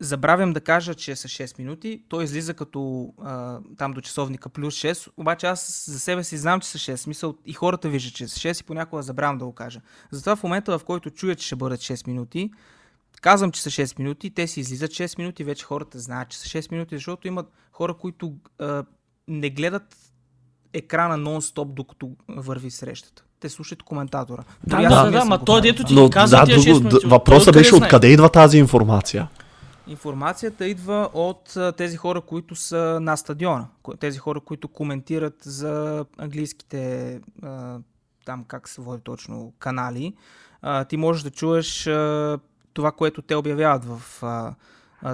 Забравям 0.00 0.52
да 0.52 0.60
кажа, 0.60 0.94
че 0.94 1.16
са 1.16 1.28
6 1.28 1.58
минути. 1.58 2.02
Той 2.08 2.24
излиза 2.24 2.54
като 2.54 3.12
а, 3.22 3.58
там 3.78 3.92
до 3.92 4.00
часовника 4.00 4.48
плюс 4.48 4.74
6, 4.74 5.08
обаче 5.16 5.46
аз 5.46 5.84
за 5.90 6.00
себе 6.00 6.24
си 6.24 6.36
знам, 6.36 6.60
че 6.60 6.68
са 6.68 6.78
6. 6.78 6.96
Смисъл, 6.96 7.34
и 7.46 7.52
хората 7.52 7.88
виждат, 7.88 8.14
че 8.14 8.28
са 8.28 8.40
6 8.40 8.60
и 8.60 8.64
понякога 8.64 9.02
забравям 9.02 9.38
да 9.38 9.44
го 9.44 9.52
кажа. 9.52 9.80
Затова 10.10 10.36
в 10.36 10.42
момента, 10.42 10.78
в 10.78 10.84
който 10.84 11.10
чуя, 11.10 11.34
че 11.34 11.46
ще 11.46 11.56
бъдат 11.56 11.80
6 11.80 12.06
минути, 12.06 12.50
Казвам, 13.20 13.52
че 13.52 13.62
са 13.62 13.70
6 13.70 13.98
минути, 13.98 14.30
те 14.30 14.46
си 14.46 14.60
излизат 14.60 14.90
6 14.90 15.18
минути, 15.18 15.44
вече 15.44 15.64
хората 15.64 15.98
знаят, 15.98 16.28
че 16.28 16.38
са 16.38 16.48
6 16.48 16.72
минути, 16.72 16.96
защото 16.96 17.28
имат 17.28 17.46
хора, 17.72 17.94
които 17.94 18.32
а, 18.58 18.84
не 19.28 19.50
гледат 19.50 19.96
екрана 20.72 21.18
нон-стоп, 21.18 21.74
докато 21.74 22.10
върви 22.28 22.70
срещата. 22.70 23.24
Те 23.40 23.48
слушат 23.48 23.82
коментатора. 23.82 24.42
Да, 24.66 24.76
Дори 24.76 24.82
да, 24.82 25.10
да, 25.10 25.18
съм 25.20 25.28
ма 25.28 25.44
той 25.44 25.60
дето 25.60 25.84
ти 25.84 25.94
Но 25.94 26.10
казва 26.10 26.38
да, 26.38 26.44
тия 26.44 26.54
шест 26.56 26.66
друго, 26.66 26.78
минути. 26.78 27.06
д- 27.06 27.08
въпросът 27.08 27.54
беше 27.54 27.74
откъде 27.74 28.08
идва 28.08 28.28
тази 28.28 28.58
информация. 28.58 29.28
Информацията 29.86 30.66
идва 30.66 31.10
от 31.14 31.56
тези 31.76 31.96
хора, 31.96 32.20
които 32.20 32.54
са 32.54 32.98
на 33.02 33.16
стадиона. 33.16 33.66
Тези 34.00 34.18
хора, 34.18 34.40
които 34.40 34.68
коментират 34.68 35.36
за 35.42 36.04
английските, 36.18 37.20
там 38.24 38.44
как 38.44 38.68
се 38.68 38.80
води 38.80 39.02
точно, 39.02 39.52
канали. 39.58 40.14
Ти 40.88 40.96
можеш 40.96 41.22
да 41.22 41.30
чуеш 41.30 41.82
това, 42.72 42.92
което 42.92 43.22
те 43.22 43.34
обявяват 43.36 43.84
в 43.84 44.22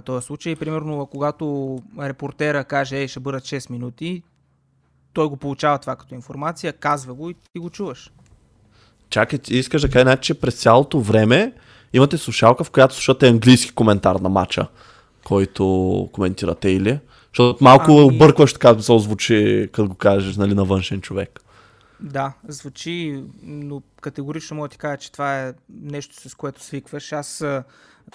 този 0.05 0.27
случай. 0.27 0.57
Примерно, 0.57 1.07
когато 1.07 1.79
репортера 2.01 2.65
каже, 2.65 2.97
ей, 2.97 3.09
ще 3.09 3.21
бъдат 3.21 3.45
6 3.45 3.71
минути, 3.71 4.23
той 5.13 5.29
го 5.29 5.37
получава 5.37 5.79
това 5.79 5.97
като 5.97 6.15
информация, 6.15 6.73
казва 6.73 7.15
го 7.15 7.31
и 7.31 7.35
ти 7.35 7.59
го 7.59 7.71
чуваш. 7.71 8.13
Чакай, 9.09 9.39
искаш 9.49 9.83
да 9.83 9.91
кажа, 9.91 10.03
значи, 10.05 10.23
че 10.23 10.41
през 10.41 10.55
цялото 10.55 11.01
време 11.01 11.53
имате 11.93 12.19
слушалка, 12.19 12.65
в 12.65 12.71
която 12.71 12.95
слушате 12.95 13.29
английски 13.29 13.73
коментар 13.73 14.17
на 14.17 14.29
матча, 14.29 14.67
който 15.25 16.09
коментирате 16.13 16.71
или? 16.71 16.99
Защото 17.33 17.65
малко 17.65 17.91
Ами- 17.93 18.03
объркваш 18.03 18.53
така 18.53 18.75
да 18.75 18.83
се 18.83 18.93
озвучи, 18.93 19.69
като 19.73 19.89
го 19.89 19.95
кажеш, 19.95 20.37
нали, 20.37 20.55
на 20.55 20.65
външен 20.65 21.01
човек. 21.01 21.41
Да, 22.01 22.33
звучи, 22.49 23.23
но 23.43 23.83
категорично 24.01 24.57
мога 24.57 24.69
да 24.69 24.73
ти 24.73 24.79
кажа, 24.79 24.97
че 24.97 25.13
това 25.13 25.43
е 25.43 25.53
нещо 25.83 26.29
с 26.29 26.35
което 26.35 26.63
свикваш. 26.65 27.13
Аз 27.13 27.45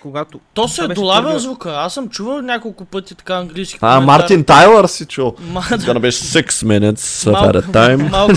когато... 0.01 0.39
То 0.53 0.67
се 0.67 0.83
е 0.83 0.87
беше 0.87 0.95
долавил 0.95 1.23
първия- 1.23 1.39
звука. 1.39 1.73
Аз 1.77 1.93
съм 1.93 2.09
чувал 2.09 2.41
няколко 2.41 2.85
пъти 2.85 3.15
така 3.15 3.33
английски 3.35 3.77
А, 3.81 3.95
коментар. 3.95 4.05
Мартин 4.05 4.43
Тайлър 4.43 4.87
си 4.87 5.05
чул. 5.05 5.33
Ма, 5.39 5.61
gonna 5.61 5.99
be 5.99 6.09
six 6.09 6.47
minutes 6.49 7.31
Малко- 7.31 7.47
at 7.47 7.61
a 7.61 7.71
time. 7.71 8.09
малко, 8.11 8.33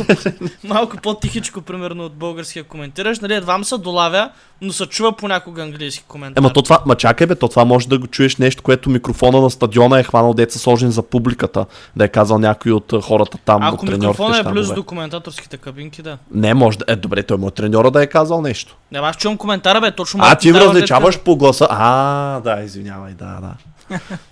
малко 0.65 0.97
по-тихичко, 0.97 1.61
примерно, 1.61 2.05
от 2.05 2.15
българския 2.15 2.65
коментираш. 2.65 3.21
Нали, 3.21 3.35
едва 3.35 3.65
се 3.65 3.79
долавя, 3.79 4.31
но 4.61 4.73
се 4.73 4.87
чува 4.87 5.13
понякога 5.13 5.63
английски 5.63 6.05
коментар. 6.09 6.41
Ема 6.41 6.53
то 6.53 6.63
това, 6.63 6.83
ма 6.87 6.95
чакай 6.95 7.27
бе, 7.27 7.35
то 7.35 7.49
това 7.49 7.65
може 7.65 7.89
да 7.89 7.99
го 7.99 8.07
чуеш 8.07 8.37
нещо, 8.37 8.63
което 8.63 8.91
микрофона 8.91 9.41
на 9.41 9.51
стадиона 9.51 9.99
е 9.99 10.03
хванал 10.03 10.35
деца 10.35 10.59
сложен 10.59 10.91
за 10.91 11.03
публиката. 11.03 11.67
Да 11.97 12.05
е 12.05 12.09
казал 12.09 12.39
някой 12.39 12.73
от 12.73 12.93
хората 13.03 13.39
там, 13.45 13.63
Ако 13.63 13.87
от 13.87 13.93
микрофона 13.93 14.39
е 14.39 14.43
близо 14.43 14.75
до 14.75 14.83
коментаторските 14.83 15.57
кабинки, 15.57 16.03
да. 16.03 16.19
Не, 16.31 16.55
може 16.55 16.79
да 16.79 16.85
е, 16.89 16.97
добре, 16.97 17.23
той 17.23 17.37
му 17.37 17.49
е 17.49 17.51
треньора 17.51 17.91
да 17.91 18.03
е 18.03 18.07
казал 18.07 18.43
нещо. 18.43 18.77
Не, 18.93 18.99
аз 18.99 19.17
чувам 19.17 19.37
коментара, 19.37 19.81
бе, 19.81 19.91
точно 19.91 20.21
А, 20.23 20.35
ти 20.35 20.55
различаваш 20.55 21.15
дето 21.15 21.25
по 21.25 21.37
гласа. 21.49 21.67
А, 21.71 22.41
да, 22.41 22.61
извинявай, 22.63 23.15
да, 23.15 23.41
да. 23.41 23.57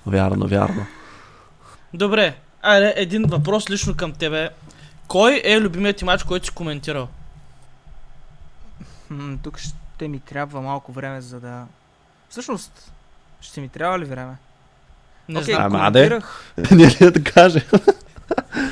Вярно, 0.06 0.46
вярно. 0.46 0.86
Добре, 1.94 2.36
айде, 2.62 2.94
един 2.96 3.22
въпрос 3.22 3.70
лично 3.70 3.96
към 3.96 4.12
тебе. 4.12 4.50
Кой 5.08 5.42
е 5.44 5.60
любимият 5.60 5.96
ти 5.96 6.04
мач, 6.04 6.22
който 6.22 6.46
си 6.46 6.52
коментирал? 6.54 7.08
М, 9.10 9.38
тук 9.42 9.58
ще 9.58 10.08
ми 10.08 10.20
трябва 10.20 10.62
малко 10.62 10.92
време, 10.92 11.20
за 11.20 11.40
да... 11.40 11.64
Всъщност, 12.28 12.92
ще 13.40 13.60
ми 13.60 13.68
трябва 13.68 13.98
ли 13.98 14.04
време? 14.04 14.36
Не 15.28 15.40
Окей, 15.40 15.54
знам. 15.54 15.74
Ама, 15.74 15.78
коментирах, 15.78 16.54
Не 16.70 16.86
ли 16.86 17.10
да 17.10 17.24
каже? 17.24 17.66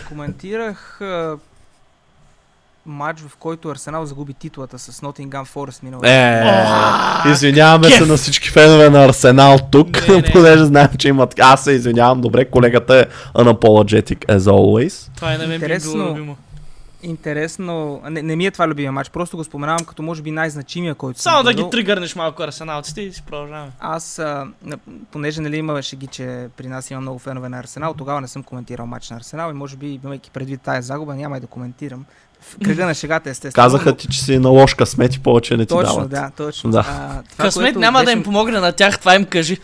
коментирах 0.08 1.00
а, 1.00 1.38
матч, 2.86 3.20
в 3.20 3.36
който 3.36 3.68
Арсенал 3.68 4.06
загуби 4.06 4.34
титлата 4.34 4.78
с 4.78 5.00
Nottingham 5.00 5.46
Forest 5.54 5.82
миналата. 5.82 6.10
Е, 6.10 7.30
извиняваме 7.30 7.90
се 7.90 8.06
на 8.06 8.16
всички 8.16 8.50
фенове 8.50 8.90
на 8.90 9.04
Арсенал 9.04 9.58
тук, 9.70 10.08
Не, 10.08 10.14
не. 10.14 10.32
понеже 10.32 10.64
знаем, 10.64 10.88
че 10.98 11.08
имат... 11.08 11.34
Аз 11.40 11.64
се 11.64 11.72
извинявам, 11.72 12.20
добре, 12.20 12.44
колегата 12.44 12.96
е 12.96 13.04
unapologetic 13.38 14.26
as 14.26 14.38
always. 14.38 15.10
Това 15.16 15.34
и 15.34 15.38
на 15.38 15.46
мен 15.46 15.48
било 15.48 15.54
Интересно. 15.54 16.08
любимо. 16.08 16.36
Интересно, 17.04 18.02
не, 18.10 18.22
не 18.22 18.36
ми 18.36 18.46
е 18.46 18.50
това 18.50 18.68
любимия 18.68 18.92
матч, 18.92 19.10
просто 19.10 19.36
го 19.36 19.44
споменавам 19.44 19.84
като 19.84 20.02
може 20.02 20.22
би 20.22 20.30
най-значимия, 20.30 20.94
който 20.94 21.20
съм 21.20 21.30
Само 21.30 21.42
да 21.42 21.54
ги 21.54 21.70
тригърнеш 21.70 22.16
малко 22.16 22.42
арсеналците 22.42 23.00
и 23.00 23.12
си 23.12 23.22
продължаваме. 23.22 23.72
Аз, 23.80 24.18
а, 24.18 24.46
понеже 25.12 25.40
нали 25.40 25.56
има 25.56 25.82
шеги, 25.82 26.06
че 26.06 26.48
при 26.56 26.68
нас 26.68 26.90
има 26.90 27.00
много 27.00 27.18
фенове 27.18 27.48
на 27.48 27.58
Арсенал, 27.58 27.94
тогава 27.94 28.20
не 28.20 28.28
съм 28.28 28.42
коментирал 28.42 28.86
матч 28.86 29.10
на 29.10 29.16
Арсенал 29.16 29.50
и 29.50 29.54
може 29.54 29.76
би, 29.76 30.00
имайки 30.04 30.30
предвид 30.30 30.60
тая 30.60 30.82
загуба, 30.82 31.14
няма 31.14 31.36
и 31.36 31.40
да 31.40 31.46
коментирам. 31.46 32.04
В 32.48 32.64
кръга 32.64 32.86
на 32.86 32.94
шегата 32.94 33.30
естествено. 33.30 33.64
Казаха 33.64 33.96
ти, 33.96 34.08
че 34.08 34.22
си 34.22 34.38
на 34.38 34.48
ложка 34.48 34.86
смет 34.86 35.14
и 35.14 35.20
повече 35.20 35.56
не 35.56 35.64
ти 35.66 35.68
Точно, 35.68 35.94
дават. 35.94 36.10
да, 36.10 36.30
точно. 36.36 36.70
Да. 36.70 36.84
А, 36.88 37.22
това, 37.30 37.44
Късмет 37.44 37.76
няма 37.76 37.98
да 37.98 38.04
беше- 38.04 38.16
им 38.16 38.22
помогне 38.22 38.60
на 38.60 38.72
тях, 38.72 38.98
това 38.98 39.14
им 39.14 39.24
кажи. 39.24 39.58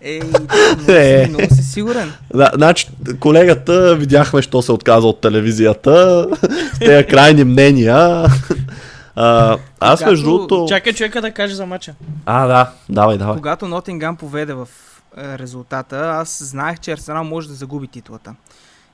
Ей, 0.00 0.20
много, 0.24 0.46
Е. 0.88 1.24
си, 1.24 1.30
много 1.30 1.54
си 1.54 1.62
сигурен. 1.62 2.12
Да, 2.34 2.50
значи, 2.54 2.88
колегата, 3.20 3.96
видяхме, 3.96 4.42
що 4.42 4.62
се 4.62 4.72
отказа 4.72 5.06
от 5.06 5.20
телевизията, 5.20 6.26
с 6.74 6.78
тези 6.78 7.06
крайни 7.06 7.44
мнения. 7.44 8.24
А, 9.16 9.58
аз 9.80 9.98
Когато- 9.98 10.10
между 10.10 10.24
другото... 10.24 10.66
Чакай 10.68 10.92
човека 10.92 11.20
да 11.20 11.30
каже 11.30 11.54
за 11.54 11.66
мача. 11.66 11.94
А, 12.26 12.46
да, 12.46 12.70
давай, 12.88 13.18
давай. 13.18 13.36
Когато 13.36 13.68
Нотингам 13.68 14.16
поведе 14.16 14.54
в 14.54 14.68
е, 15.16 15.38
резултата, 15.38 15.96
аз 15.96 16.42
знаех, 16.42 16.80
че 16.80 16.92
Арсенал 16.92 17.24
може 17.24 17.48
да 17.48 17.54
загуби 17.54 17.86
титлата. 17.88 18.34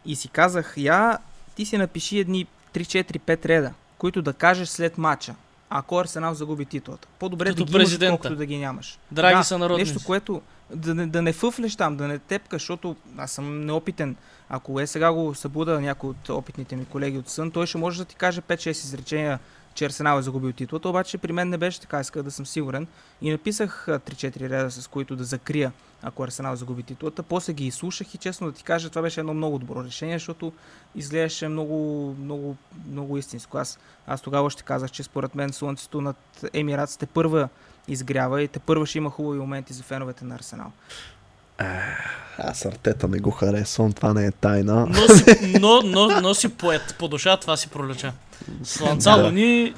И 0.06 0.16
си 0.16 0.28
казах, 0.28 0.74
я, 0.76 1.18
ти 1.56 1.64
си 1.66 1.78
напиши 1.78 2.18
едни 2.18 2.46
3-4-5 2.74 3.46
реда, 3.46 3.72
които 3.98 4.22
да 4.22 4.32
кажеш 4.32 4.68
след 4.68 4.98
матча, 4.98 5.34
ако 5.70 5.98
Арсенал 5.98 6.34
загуби 6.34 6.64
титлата. 6.64 7.08
По-добре 7.18 7.48
Като 7.48 7.64
да 7.64 7.64
ги 7.64 7.76
имаш, 7.76 7.82
президента. 7.82 8.10
колкото 8.10 8.36
да 8.36 8.46
ги 8.46 8.58
нямаш. 8.58 8.98
Драги 9.10 9.36
да, 9.36 9.44
са 9.44 9.58
народни. 9.58 9.84
Нещо, 9.84 10.00
което 10.06 10.42
да 10.74 10.94
не, 10.94 11.06
да 11.06 11.22
не 11.22 11.32
фъфлеш 11.32 11.76
там, 11.76 11.96
да 11.96 12.08
не 12.08 12.18
тепкаш, 12.18 12.62
защото 12.62 12.96
аз 13.16 13.30
съм 13.30 13.60
неопитен. 13.60 14.16
Ако 14.48 14.80
е 14.80 14.86
сега 14.86 15.12
го 15.12 15.34
събуда 15.34 15.80
някой 15.80 16.10
от 16.10 16.28
опитните 16.28 16.76
ми 16.76 16.84
колеги 16.84 17.18
от 17.18 17.28
сън, 17.28 17.50
той 17.50 17.66
ще 17.66 17.78
може 17.78 17.98
да 17.98 18.04
ти 18.04 18.14
каже 18.14 18.40
5-6 18.40 18.70
изречения, 18.70 19.38
че 19.74 19.84
Арсенал 19.84 20.18
е 20.18 20.22
загубил 20.22 20.52
титлата, 20.52 20.88
обаче 20.88 21.18
при 21.18 21.32
мен 21.32 21.48
не 21.48 21.58
беше 21.58 21.80
така, 21.80 22.00
исках 22.00 22.22
да 22.22 22.30
съм 22.30 22.46
сигурен. 22.46 22.86
И 23.22 23.30
написах 23.30 23.88
а, 23.88 23.98
3-4 23.98 24.40
реда, 24.40 24.70
с 24.70 24.88
които 24.88 25.16
да 25.16 25.24
закрия, 25.24 25.72
ако 26.06 26.22
Арсенал 26.24 26.56
загуби 26.56 26.82
титлата. 26.82 27.22
После 27.22 27.52
ги 27.52 27.66
изслушах 27.66 28.14
и 28.14 28.18
честно 28.18 28.46
да 28.46 28.52
ти 28.52 28.62
кажа, 28.62 28.88
това 28.88 29.02
беше 29.02 29.20
едно 29.20 29.34
много 29.34 29.58
добро 29.58 29.84
решение, 29.84 30.18
защото 30.18 30.52
изглеждаше 30.94 31.48
много, 31.48 32.14
много, 32.20 32.56
много 32.90 33.18
истинско. 33.18 33.58
Аз, 33.58 33.78
аз 34.06 34.20
тогава 34.20 34.50
ще 34.50 34.62
казах, 34.62 34.90
че 34.90 35.02
според 35.02 35.34
мен 35.34 35.52
слънцето 35.52 36.00
над 36.00 36.16
Емиратите 36.52 37.06
първа 37.06 37.48
изгрява 37.88 38.42
и 38.42 38.48
те 38.48 38.58
първа 38.58 38.86
ще 38.86 38.98
има 38.98 39.10
хубави 39.10 39.38
моменти 39.38 39.72
за 39.72 39.82
феновете 39.82 40.24
на 40.24 40.34
Арсенал. 40.34 40.72
Аз 42.38 42.66
Артета 42.66 43.08
не 43.08 43.18
го 43.18 43.30
харесвам, 43.30 43.92
това 43.92 44.14
не 44.14 44.26
е 44.26 44.30
тайна. 44.30 44.86
Но 44.86 45.08
си, 45.14 45.54
но, 45.60 45.82
но, 45.84 46.20
но 46.20 46.34
си 46.34 46.48
поет. 46.48 46.96
По 46.98 47.08
душа 47.08 47.36
това 47.36 47.56
си 47.56 47.68
пролича. 47.68 48.12
Слънца, 48.64 49.16
Да. 49.16 49.24
луни, 49.24 49.74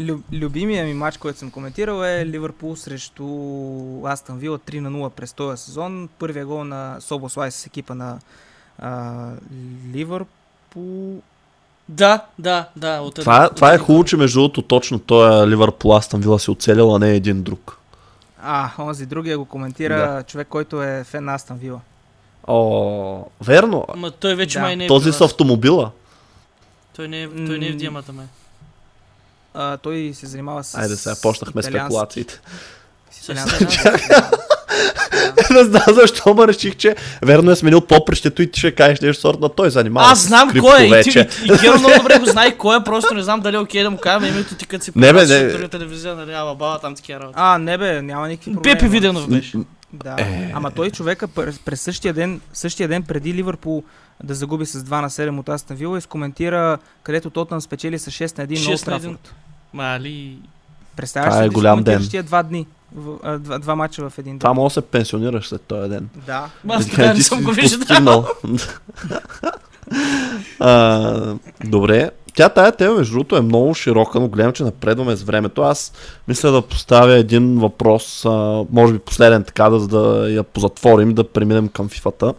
Лю, 0.00 0.18
любимия 0.32 0.84
ми 0.84 0.94
матч, 0.94 1.16
който 1.16 1.38
съм 1.38 1.50
коментирал 1.50 2.02
е 2.02 2.26
Ливърпул 2.26 2.76
срещу 2.76 3.24
Астън 4.06 4.38
Вила 4.38 4.58
3 4.58 4.80
на 4.80 4.90
0 4.90 5.10
през 5.10 5.32
този 5.32 5.62
сезон. 5.62 6.08
Първия 6.18 6.46
гол 6.46 6.64
на 6.64 6.96
Собослай 7.00 7.50
с 7.50 7.66
екипа 7.66 7.94
на 7.94 8.18
а, 8.78 9.30
Ливърпул. 9.94 11.22
Да, 11.88 12.24
да, 12.38 12.68
да. 12.76 13.00
От 13.00 13.14
Това, 13.14 13.44
от- 13.44 13.54
това 13.56 13.74
е 13.74 13.78
хубаво, 13.78 14.04
че 14.04 14.16
между 14.16 14.40
другото 14.40 14.62
точно 14.62 14.98
той 14.98 15.42
е 15.42 15.48
Ливърпул 15.48 15.96
Астън 15.96 16.20
Вила 16.20 16.38
си 16.38 16.50
оцелил, 16.50 16.94
а 16.94 16.98
не 16.98 17.10
един 17.10 17.42
друг. 17.42 17.78
А, 18.42 18.70
онзи 18.78 19.06
другия 19.06 19.38
го 19.38 19.44
коментира 19.44 19.96
Да. 20.08 20.22
човек, 20.22 20.48
който 20.48 20.82
е 20.82 21.04
фен 21.04 21.24
на 21.24 21.34
Астън 21.34 21.56
Вила. 21.58 21.80
О, 22.48 23.24
верно. 23.40 23.86
Ма 23.96 24.10
той 24.10 24.34
вече 24.34 24.58
Да. 24.58 24.62
май 24.62 24.76
не 24.76 24.84
е 24.84 24.88
Този 24.88 25.12
с 25.12 25.20
автомобила. 25.20 25.90
Той 26.96 27.08
не 27.08 27.22
е, 27.22 27.28
той 27.28 27.58
не 27.58 27.66
е 27.66 27.72
в 27.72 27.76
диамата, 27.76 28.12
май. 28.12 28.26
А, 29.54 29.76
той 29.76 30.12
се 30.14 30.26
занимава 30.26 30.64
с 30.64 30.74
Айде 30.74 30.96
сега 30.96 31.14
почнахме 31.22 31.62
италиански- 31.62 31.68
спекулациите. 31.68 32.40
не 35.50 35.64
знам 35.64 35.82
защо 35.88 36.34
ме 36.34 36.46
реших, 36.46 36.76
че 36.76 36.96
верно 37.22 37.50
е 37.50 37.56
сменил 37.56 37.80
попрещето 37.80 38.42
и 38.42 38.50
ти 38.50 38.60
ще 38.60 38.74
кажеш 38.74 39.00
нещо 39.00 39.20
сорт 39.20 39.40
на 39.40 39.48
той 39.48 39.70
занимава. 39.70 40.12
Аз 40.12 40.26
знам 40.26 40.52
кой 40.60 40.80
е. 40.80 40.84
И, 40.84 40.88
ти, 40.88 40.94
вече. 40.94 41.28
и, 41.44 41.44
и 41.44 41.58
Геро 41.58 41.72
много 41.78 41.94
добре 41.98 42.18
го 42.18 42.26
знае 42.26 42.56
кой 42.56 42.76
е, 42.76 42.84
просто 42.84 43.14
не 43.14 43.22
знам 43.22 43.40
дали 43.40 43.56
е 43.56 43.58
окей 43.58 43.82
да 43.82 43.90
му 43.90 43.98
кажа 43.98 44.28
името 44.28 44.54
ти 44.54 44.66
като 44.66 44.84
си 44.84 44.92
Не, 44.96 45.12
бе, 45.12 45.26
не. 45.26 45.68
телевизия, 45.68 46.14
нали, 46.14 46.32
ала 46.32 46.54
баба 46.54 46.78
там 46.78 46.94
такива 46.94 47.20
работи. 47.20 47.34
А, 47.38 47.58
не 47.58 47.78
бе, 47.78 48.02
няма 48.02 48.28
никакви 48.28 48.54
проблеми. 48.54 48.78
Пепи 48.78 48.88
Виденов 48.88 49.28
беше. 49.28 49.58
Да. 49.92 50.16
Е. 50.18 50.50
Ама 50.54 50.70
той 50.70 50.90
човека 50.90 51.28
през, 51.28 51.80
същия 51.80 52.14
ден, 52.14 52.40
същия 52.52 52.88
ден 52.88 53.02
преди 53.02 53.34
Ливърпул 53.34 53.82
да 54.24 54.34
загуби 54.34 54.66
с 54.66 54.82
2 54.82 55.00
на 55.00 55.10
7 55.10 55.38
от 55.38 55.48
Астон 55.48 55.76
Вила, 55.76 55.98
изкоментира 55.98 56.78
където 57.02 57.30
Тотнам 57.30 57.60
спечели 57.60 57.98
с 57.98 58.10
6 58.10 58.38
на 58.38 58.46
1 58.46 58.50
на 58.50 58.56
6 58.76 58.86
на 58.86 58.94
Олд 58.94 59.02
1. 59.02 59.04
Трафорд. 59.04 59.34
Мали. 59.74 60.36
Представяш 60.96 61.30
Това 61.30 61.42
ли 61.42 61.46
е 61.46 61.48
голям 61.48 61.82
ден. 61.82 62.08
тия 62.10 62.22
два 62.22 62.42
дни, 62.42 62.66
в, 62.96 63.38
два, 63.38 63.58
два 63.58 63.74
мача 63.76 64.10
в 64.10 64.18
един 64.18 64.32
ден? 64.32 64.38
Това 64.38 64.54
може 64.54 64.74
да 64.74 64.80
се 64.80 64.86
пенсионираш 64.86 65.48
след 65.48 65.62
този 65.62 65.88
ден. 65.90 66.08
Да. 66.26 66.50
Аз 66.68 66.90
така 66.90 67.14
не 67.14 67.22
съм 67.22 67.42
го 67.42 67.52
виждал. 67.52 68.26
а, 70.60 71.34
добре. 71.64 72.10
Тя 72.34 72.48
тая 72.48 72.72
тема, 72.72 72.94
между 72.94 73.12
другото, 73.14 73.36
е 73.36 73.40
много 73.40 73.74
широка, 73.74 74.20
но 74.20 74.28
гледам, 74.28 74.52
че 74.52 74.62
напредваме 74.64 75.16
с 75.16 75.22
времето. 75.22 75.62
Аз 75.62 75.92
мисля 76.28 76.50
да 76.50 76.62
поставя 76.62 77.14
един 77.14 77.58
въпрос, 77.58 78.24
а, 78.24 78.64
може 78.70 78.92
би 78.92 78.98
последен 78.98 79.44
така, 79.44 79.70
да, 79.70 79.80
за 79.80 79.88
да 79.88 80.30
я 80.30 80.42
позатворим, 80.42 81.14
да 81.14 81.28
преминем 81.28 81.68
към 81.68 81.88
фифата. 81.88 82.34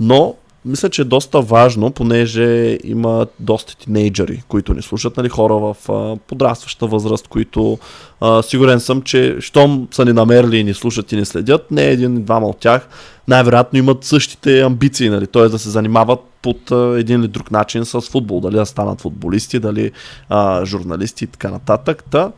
Но 0.00 0.34
мисля, 0.64 0.88
че 0.88 1.02
е 1.02 1.04
доста 1.04 1.40
важно, 1.40 1.90
понеже 1.90 2.78
има 2.84 3.26
доста 3.40 3.76
тинейджери, 3.76 4.42
които 4.48 4.74
ни 4.74 4.82
слушат, 4.82 5.16
нали, 5.16 5.28
хора 5.28 5.54
в 5.54 5.76
а, 5.88 6.16
подрастваща 6.16 6.86
възраст, 6.86 7.28
които 7.28 7.78
а, 8.20 8.42
сигурен 8.42 8.80
съм, 8.80 9.02
че 9.02 9.36
щом 9.40 9.88
са 9.90 10.04
ни 10.04 10.12
намерили 10.12 10.56
и 10.56 10.64
ни 10.64 10.74
слушат 10.74 11.12
и 11.12 11.16
ни 11.16 11.24
следят, 11.24 11.70
не 11.70 11.84
един 11.84 12.24
двама 12.24 12.46
от 12.46 12.58
тях 12.58 12.88
най-вероятно 13.28 13.78
имат 13.78 14.04
същите 14.04 14.60
амбиции, 14.60 15.10
нали, 15.10 15.26
т.е. 15.26 15.48
да 15.48 15.58
се 15.58 15.70
занимават 15.70 16.20
под 16.42 16.70
а, 16.70 16.94
един 16.98 17.20
или 17.20 17.28
друг 17.28 17.50
начин 17.50 17.84
с 17.84 18.00
футбол, 18.00 18.40
дали 18.40 18.54
да 18.54 18.66
станат 18.66 19.00
футболисти, 19.00 19.58
дали 19.58 19.90
а, 20.28 20.64
журналисти 20.64 21.24
и 21.24 21.26
така 21.26 21.50
нататък. 21.50 22.04
Та, 22.10 22.32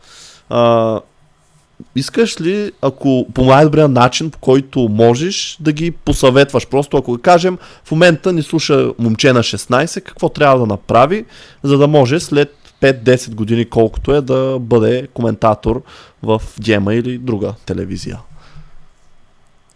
а, 0.49 0.99
искаш 1.95 2.41
ли, 2.41 2.71
ако 2.81 3.27
по 3.33 3.45
най-добрия 3.45 3.87
начин, 3.87 4.31
по 4.31 4.39
който 4.39 4.79
можеш, 4.79 5.57
да 5.59 5.71
ги 5.71 5.91
посъветваш? 5.91 6.67
Просто 6.67 6.97
ако 6.97 7.17
кажем, 7.17 7.57
в 7.83 7.91
момента 7.91 8.33
ни 8.33 8.43
слуша 8.43 8.93
момче 8.99 9.33
на 9.33 9.39
16, 9.39 10.01
какво 10.01 10.29
трябва 10.29 10.59
да 10.59 10.65
направи, 10.65 11.25
за 11.63 11.77
да 11.77 11.87
може 11.87 12.19
след 12.19 12.55
5-10 12.81 13.35
години, 13.35 13.69
колкото 13.69 14.15
е, 14.15 14.21
да 14.21 14.57
бъде 14.59 15.07
коментатор 15.13 15.83
в 16.23 16.41
Дема 16.59 16.93
или 16.95 17.17
друга 17.17 17.53
телевизия. 17.65 18.19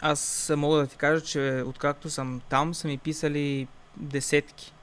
Аз 0.01 0.51
мога 0.57 0.77
да 0.77 0.87
ти 0.87 0.95
кажа, 0.95 1.21
че 1.21 1.63
откакто 1.65 2.09
съм 2.09 2.41
там, 2.49 2.73
са 2.73 2.87
ми 2.87 2.97
писали 2.97 3.67
десетки 3.97 4.73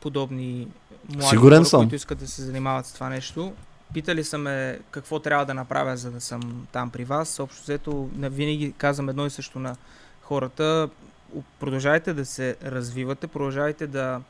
подобни 0.00 0.66
млади 1.08 1.28
Сигурен 1.28 1.58
хора, 1.58 1.66
съм. 1.66 1.80
които 1.80 1.94
искат 1.94 2.18
да 2.18 2.26
се 2.26 2.42
занимават 2.42 2.86
с 2.86 2.92
това 2.92 3.08
нещо. 3.08 3.52
Питали 3.94 4.24
са 4.24 4.38
ме 4.38 4.80
какво 4.90 5.18
трябва 5.18 5.46
да 5.46 5.54
направя, 5.54 5.96
за 5.96 6.10
да 6.10 6.20
съм 6.20 6.66
там 6.72 6.90
при 6.90 7.04
вас. 7.04 7.40
Общо 7.40 7.62
взето, 7.62 8.10
на- 8.14 8.30
винаги 8.30 8.74
казвам 8.78 9.08
едно 9.08 9.26
и 9.26 9.30
също 9.30 9.58
на 9.58 9.76
хората. 10.22 10.88
Продължавайте 11.60 12.14
да 12.14 12.24
се 12.24 12.56
развивате, 12.62 13.26
продължавайте 13.26 13.86
да 13.86 14.20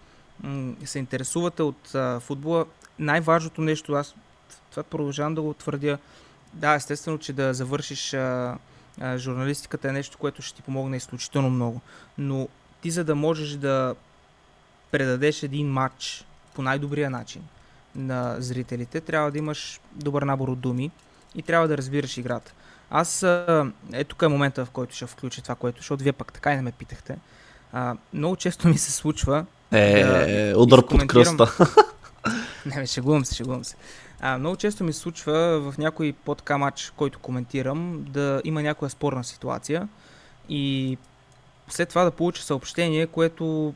се 0.85 0.99
интересувате 0.99 1.63
от 1.63 1.97
футбола. 2.21 2.67
Най-важното 2.99 3.61
нещо, 3.61 3.93
аз 3.93 4.15
това 4.71 4.83
продължавам 4.83 5.35
да 5.35 5.43
го 5.43 5.55
твърдя, 5.55 5.99
да, 6.53 6.75
естествено, 6.75 7.19
че 7.19 7.33
да 7.33 7.55
завършиш 7.55 8.15
а, 8.15 8.59
а, 9.01 9.19
журналистиката 9.19 9.89
е 9.89 9.93
нещо, 9.93 10.19
което 10.19 10.43
ще 10.43 10.57
ти 10.57 10.63
помогне 10.63 10.97
изключително 10.97 11.51
много. 11.51 11.81
Но 12.19 12.49
ти 12.83 12.91
за 12.91 13.05
да 13.05 13.15
можеш 13.15 13.51
да 13.51 13.95
предадеш 14.91 15.43
един 15.43 15.69
матч 15.69 16.25
по 16.55 16.63
най-добрия 16.63 17.11
начин 17.11 17.43
на 17.99 18.37
зрителите, 18.39 19.01
трябва 19.01 19.31
да 19.31 19.39
имаш 19.39 19.81
добър 19.95 20.23
набор 20.23 20.49
от 20.49 20.61
думи 20.61 20.91
и 21.35 21.43
трябва 21.43 21.69
да 21.69 21.77
разбираш 21.77 22.17
играта. 22.17 22.53
Аз, 22.91 23.23
е 23.93 24.05
тук 24.05 24.23
е 24.23 24.29
момента, 24.29 24.65
в 24.65 24.71
който 24.71 24.95
ще 24.95 25.07
включа 25.07 25.43
това, 25.43 25.55
което, 25.55 25.79
защото 25.79 26.05
вие 26.05 26.13
пък 26.13 26.33
така 26.33 26.53
и 26.53 26.57
не 26.57 26.63
ме 26.63 26.73
питахте. 26.73 27.19
А, 27.73 27.97
много 28.13 28.37
често 28.37 28.69
ми 28.69 28.79
се 28.79 28.93
случва 28.93 29.47
Е, 29.73 30.05
Да 30.05 30.59
удар 30.61 30.87
под 30.87 31.07
кръста. 31.07 31.57
не, 32.67 32.77
бе, 32.77 32.87
шегувам 32.87 33.25
се, 33.25 33.35
шегувам 33.35 33.65
се. 33.65 33.77
А, 34.21 34.39
много 34.39 34.57
често 34.57 34.85
ми 34.85 34.93
се 34.93 35.01
случва 35.01 35.61
в 35.61 35.79
някой 35.79 36.15
по-така 36.25 36.59
матч, 36.59 36.93
който 36.97 37.19
коментирам, 37.19 38.05
да 38.09 38.43
има 38.45 38.63
някоя 38.63 38.91
спорна 38.91 39.25
ситуация 39.25 39.89
и 40.49 40.97
след 41.69 41.89
това 41.89 42.05
да 42.05 42.11
получа 42.11 42.43
съобщение, 42.43 43.07
което 43.07 43.75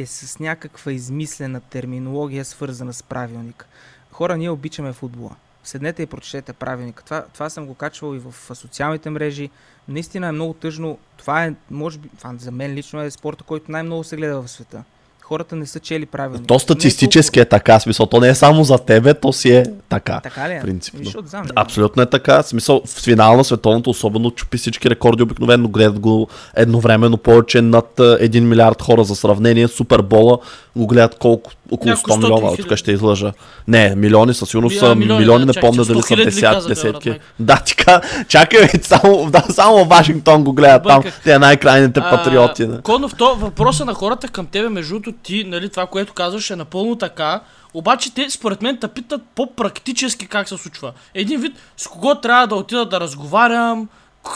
е 0.00 0.06
с 0.06 0.38
някаква 0.38 0.92
измислена 0.92 1.60
терминология, 1.60 2.44
свързана 2.44 2.92
с 2.92 3.02
правилник. 3.02 3.66
Хора, 4.12 4.36
ние 4.36 4.50
обичаме 4.50 4.92
футбола. 4.92 5.36
Седнете 5.64 6.02
и 6.02 6.06
прочетете 6.06 6.52
правилника. 6.52 7.02
Това, 7.04 7.24
това 7.32 7.50
съм 7.50 7.66
го 7.66 7.74
качвал 7.74 8.14
и 8.14 8.18
в 8.18 8.34
социалните 8.54 9.10
мрежи. 9.10 9.50
Наистина 9.88 10.26
е 10.28 10.32
много 10.32 10.54
тъжно. 10.54 10.98
Това 11.16 11.44
е, 11.44 11.54
може 11.70 11.98
би, 11.98 12.08
това 12.18 12.34
за 12.38 12.50
мен 12.50 12.74
лично 12.74 13.00
е 13.00 13.10
спорта, 13.10 13.44
който 13.44 13.72
най-много 13.72 14.04
се 14.04 14.16
гледа 14.16 14.42
в 14.42 14.48
света. 14.48 14.84
Хората 15.28 15.56
не 15.56 15.66
са 15.66 15.80
чели 15.80 16.06
правилника. 16.06 16.46
То 16.46 16.54
Не 16.54 16.56
е 16.56 16.58
статистически 16.58 17.40
е 17.40 17.44
така, 17.44 17.80
смисъл, 17.80 18.06
то 18.06 18.20
не 18.20 18.28
е 18.28 18.34
само 18.34 18.64
за 18.64 18.78
тебе, 18.78 19.14
то 19.14 19.32
си 19.32 19.50
е 19.50 19.64
така. 19.88 20.20
Така 20.22 20.48
ли 20.48 20.52
е? 20.52 20.60
принципно. 20.60 20.98
Ами, 20.98 21.04
Защото 21.04 21.28
знам. 21.28 21.46
Абсолютно 21.56 22.02
е 22.02 22.06
така. 22.06 22.42
Смисъл, 22.42 22.82
в 22.86 23.02
финал 23.02 23.36
на 23.36 23.44
световното 23.44 23.90
особено 23.90 24.30
чупи 24.30 24.58
всички 24.58 24.90
рекорди, 24.90 25.22
обикновено 25.22 25.68
гледат 25.68 25.98
го 25.98 26.28
едновременно 26.54 27.16
повече 27.16 27.62
над 27.62 28.00
а, 28.00 28.02
1 28.02 28.40
милиард 28.40 28.82
хора 28.82 29.04
за 29.04 29.16
сравнение. 29.16 29.68
Супербола 29.68 30.38
го 30.76 30.86
гледат 30.86 31.14
колко? 31.14 31.50
Около 31.74 31.90
Няколко 31.90 32.20
100 32.20 32.22
милиона, 32.22 32.56
тук 32.56 32.76
ще 32.76 32.92
излъжа. 32.92 33.32
Не, 33.68 33.94
милиони 33.96 34.34
със 34.34 34.48
сигурност 34.48 34.78
са 34.78 34.94
милиони, 34.94 35.20
милиони, 35.20 35.46
да, 35.46 35.52
не 35.54 35.60
помня 35.60 35.84
дали 35.84 35.98
100 35.98 36.08
са 36.08 36.16
десят, 36.16 36.68
десетки. 36.68 37.18
Да, 37.38 37.56
така, 37.56 38.00
чакай, 38.28 38.68
само, 38.82 39.30
да, 39.30 39.44
само 39.50 39.84
Вашингтон 39.84 40.44
го 40.44 40.52
гледат 40.52 40.82
там, 40.82 41.02
те 41.24 41.38
най-крайните 41.38 42.00
патриоти. 42.00 42.66
Да. 42.66 42.82
Конов, 42.82 43.14
то 43.14 43.34
въпроса 43.34 43.84
на 43.84 43.94
хората 43.94 44.28
към 44.28 44.46
тебе, 44.46 44.68
между 44.68 45.00
ти, 45.22 45.44
нали, 45.44 45.68
това, 45.68 45.86
което 45.86 46.12
казваш 46.12 46.50
е 46.50 46.56
напълно 46.56 46.96
така. 46.96 47.40
Обаче 47.74 48.14
те, 48.14 48.30
според 48.30 48.62
мен, 48.62 48.78
те 48.80 48.88
питат 48.88 49.22
по-практически 49.34 50.26
как 50.26 50.48
се 50.48 50.56
случва. 50.58 50.92
Един 51.14 51.40
вид, 51.40 51.52
с 51.76 51.86
кого 51.86 52.14
трябва 52.14 52.46
да 52.46 52.54
отида 52.54 52.86
да 52.86 53.00
разговарям, 53.00 53.88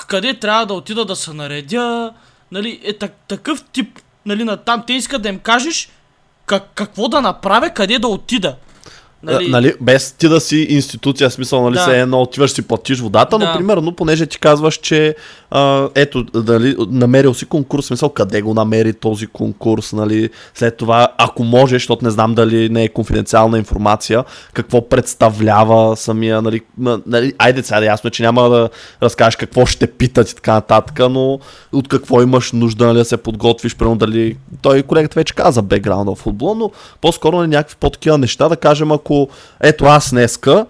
къде 0.09 0.35
трябва 0.35 0.67
да 0.67 0.75
отида 0.75 1.05
да 1.05 1.17
се 1.17 1.33
наредя, 1.33 2.13
нали, 2.53 2.81
е 2.85 2.93
так, 2.93 3.13
такъв 3.29 3.65
тип, 3.73 3.99
нали, 4.27 4.45
на 4.45 4.57
там. 4.57 4.85
Те 4.87 4.93
искат 4.93 5.23
да 5.23 5.29
им 5.29 5.39
кажеш 5.39 5.89
как, 6.49 6.63
какво 6.75 7.09
да 7.09 7.21
направя, 7.21 7.71
къде 7.71 7.99
да 7.99 8.09
отида. 8.09 8.57
Нали... 9.23 9.49
нали, 9.49 9.75
без 9.81 10.13
ти 10.13 10.29
да 10.29 10.41
си 10.41 10.67
институция, 10.71 11.31
смисъл, 11.31 11.63
нали, 11.63 11.75
Да. 11.75 11.85
се 11.85 12.01
едно 12.01 12.21
отиваш 12.23 12.51
си 12.51 12.63
платиш 12.63 13.01
водата, 13.01 13.39
но 13.39 13.45
Да. 13.45 13.53
примерно, 13.53 13.93
понеже 13.93 14.27
ти 14.27 14.39
казваш, 14.39 14.75
че 14.75 15.15
а, 15.51 15.89
ето, 15.95 16.23
дали, 16.23 16.77
намерил 16.91 17.35
си 17.35 17.47
конкурс, 17.47 17.87
смисъл, 17.87 18.09
къде 18.09 18.43
го 18.43 18.55
намери 18.55 18.93
този 18.93 19.27
конкурс, 19.27 19.93
нали, 19.93 20.31
след 20.55 20.77
това, 20.77 21.09
ако 21.19 21.45
можеш, 21.45 21.83
защото 21.83 22.05
не 22.05 22.11
знам 22.11 22.35
дали 22.35 22.69
не 22.69 22.85
е 22.85 22.89
конфиденциална 22.89 23.59
информация, 23.59 24.25
какво 24.53 24.89
представлява 24.89 25.97
самия, 25.97 26.43
нали, 26.43 26.61
нали 27.07 27.33
айде 27.39 27.63
сега, 27.63 27.85
ясно 27.85 28.09
е, 28.09 28.11
че 28.11 28.23
няма 28.23 28.49
да 28.49 28.69
разкажеш 29.03 29.37
какво 29.37 29.67
ще 29.67 29.87
питат 29.87 30.31
и 30.31 30.35
така 30.35 30.53
нататък, 30.53 30.99
но 31.11 31.39
от 31.73 31.89
какво 31.89 32.23
имаш 32.23 32.53
нужда, 32.53 32.87
нали, 32.87 32.99
да 32.99 33.05
се 33.05 33.17
подготвиш, 33.17 33.77
примерно 33.77 33.97
дали, 33.97 34.37
той 34.63 34.83
колегата 34.83 35.21
вече 35.21 35.35
каза 35.35 35.63
бекграунда 35.63 36.15
в 36.15 36.19
футбола, 36.19 36.55
но 36.55 36.71
по-скоро 37.01 37.37
на 37.37 37.49
някакви 37.49 37.77
по-такива 37.81 38.19
неща, 38.19 38.49
да 38.49 38.57
кажем, 38.57 38.93
ако 38.93 39.08
ето 39.61 39.85
аз 39.85 40.11
днеска, 40.11 40.67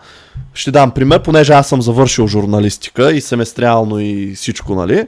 ще 0.54 0.70
дам 0.70 0.90
пример, 0.90 1.22
понеже 1.22 1.52
аз 1.52 1.68
съм 1.68 1.82
завършил 1.82 2.26
журналистика 2.26 3.12
и 3.12 3.20
семестриално 3.20 3.98
и 3.98 4.32
всичко, 4.36 4.74
нали? 4.74 5.06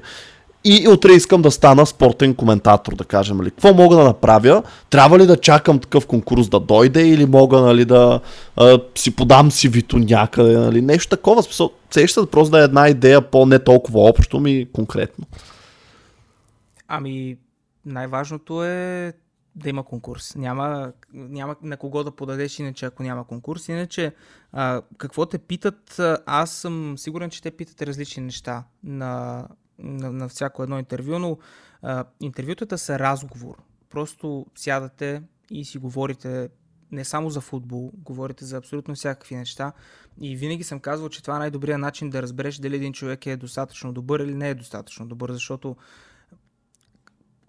И 0.64 0.88
утре 0.88 1.12
искам 1.12 1.42
да 1.42 1.50
стана 1.50 1.86
спортен 1.86 2.34
коментатор, 2.34 2.94
да 2.94 3.04
кажем, 3.04 3.36
нали? 3.36 3.50
Какво 3.50 3.74
мога 3.74 3.96
да 3.96 4.04
направя? 4.04 4.62
Трябва 4.90 5.18
ли 5.18 5.26
да 5.26 5.36
чакам 5.36 5.78
такъв 5.78 6.06
конкурс 6.06 6.48
да 6.48 6.60
дойде 6.60 7.08
или 7.08 7.26
мога, 7.26 7.60
нали, 7.60 7.84
да 7.84 8.20
а, 8.56 8.80
си 8.94 9.16
подам 9.16 9.50
си 9.50 9.68
вито 9.68 9.98
някъде, 9.98 10.56
нали? 10.56 10.82
Нещо 10.82 11.16
такова, 11.16 11.42
смисъл, 11.42 11.70
сеща 11.90 12.26
просто 12.26 12.50
да 12.50 12.60
е 12.60 12.64
една 12.64 12.88
идея 12.88 13.20
по-не 13.20 13.58
толкова 13.58 14.00
общо 14.00 14.40
ми 14.40 14.66
конкретно. 14.72 15.26
Ами, 16.88 17.36
най-важното 17.86 18.64
е 18.64 19.12
да 19.62 19.68
има 19.68 19.84
конкурс. 19.84 20.34
Няма, 20.36 20.92
няма 21.12 21.56
на 21.62 21.76
кого 21.76 22.04
да 22.04 22.10
подадеш 22.10 22.58
иначе, 22.58 22.86
ако 22.86 23.02
няма 23.02 23.26
конкурс. 23.26 23.68
Иначе, 23.68 24.14
а, 24.52 24.82
какво 24.98 25.26
те 25.26 25.38
питат, 25.38 26.00
аз 26.26 26.50
съм 26.50 26.98
сигурен, 26.98 27.30
че 27.30 27.42
те 27.42 27.50
питат 27.50 27.82
различни 27.82 28.22
неща 28.22 28.64
на, 28.84 29.46
на, 29.78 30.12
на 30.12 30.28
всяко 30.28 30.62
едно 30.62 30.78
интервю, 30.78 31.18
но 31.18 31.38
а, 31.82 32.04
интервютата 32.20 32.78
са 32.78 32.98
разговор. 32.98 33.56
Просто 33.90 34.46
сядате 34.54 35.22
и 35.50 35.64
си 35.64 35.78
говорите 35.78 36.48
не 36.92 37.04
само 37.04 37.30
за 37.30 37.40
футбол, 37.40 37.92
говорите 37.94 38.44
за 38.44 38.56
абсолютно 38.56 38.94
всякакви 38.94 39.36
неща. 39.36 39.72
И 40.20 40.36
винаги 40.36 40.64
съм 40.64 40.80
казвал, 40.80 41.08
че 41.08 41.22
това 41.22 41.36
е 41.36 41.38
най-добрият 41.38 41.80
начин 41.80 42.10
да 42.10 42.22
разбереш 42.22 42.56
дали 42.56 42.76
един 42.76 42.92
човек 42.92 43.26
е 43.26 43.36
достатъчно 43.36 43.92
добър 43.92 44.20
или 44.20 44.34
не 44.34 44.48
е 44.48 44.54
достатъчно 44.54 45.06
добър, 45.06 45.32
защото 45.32 45.76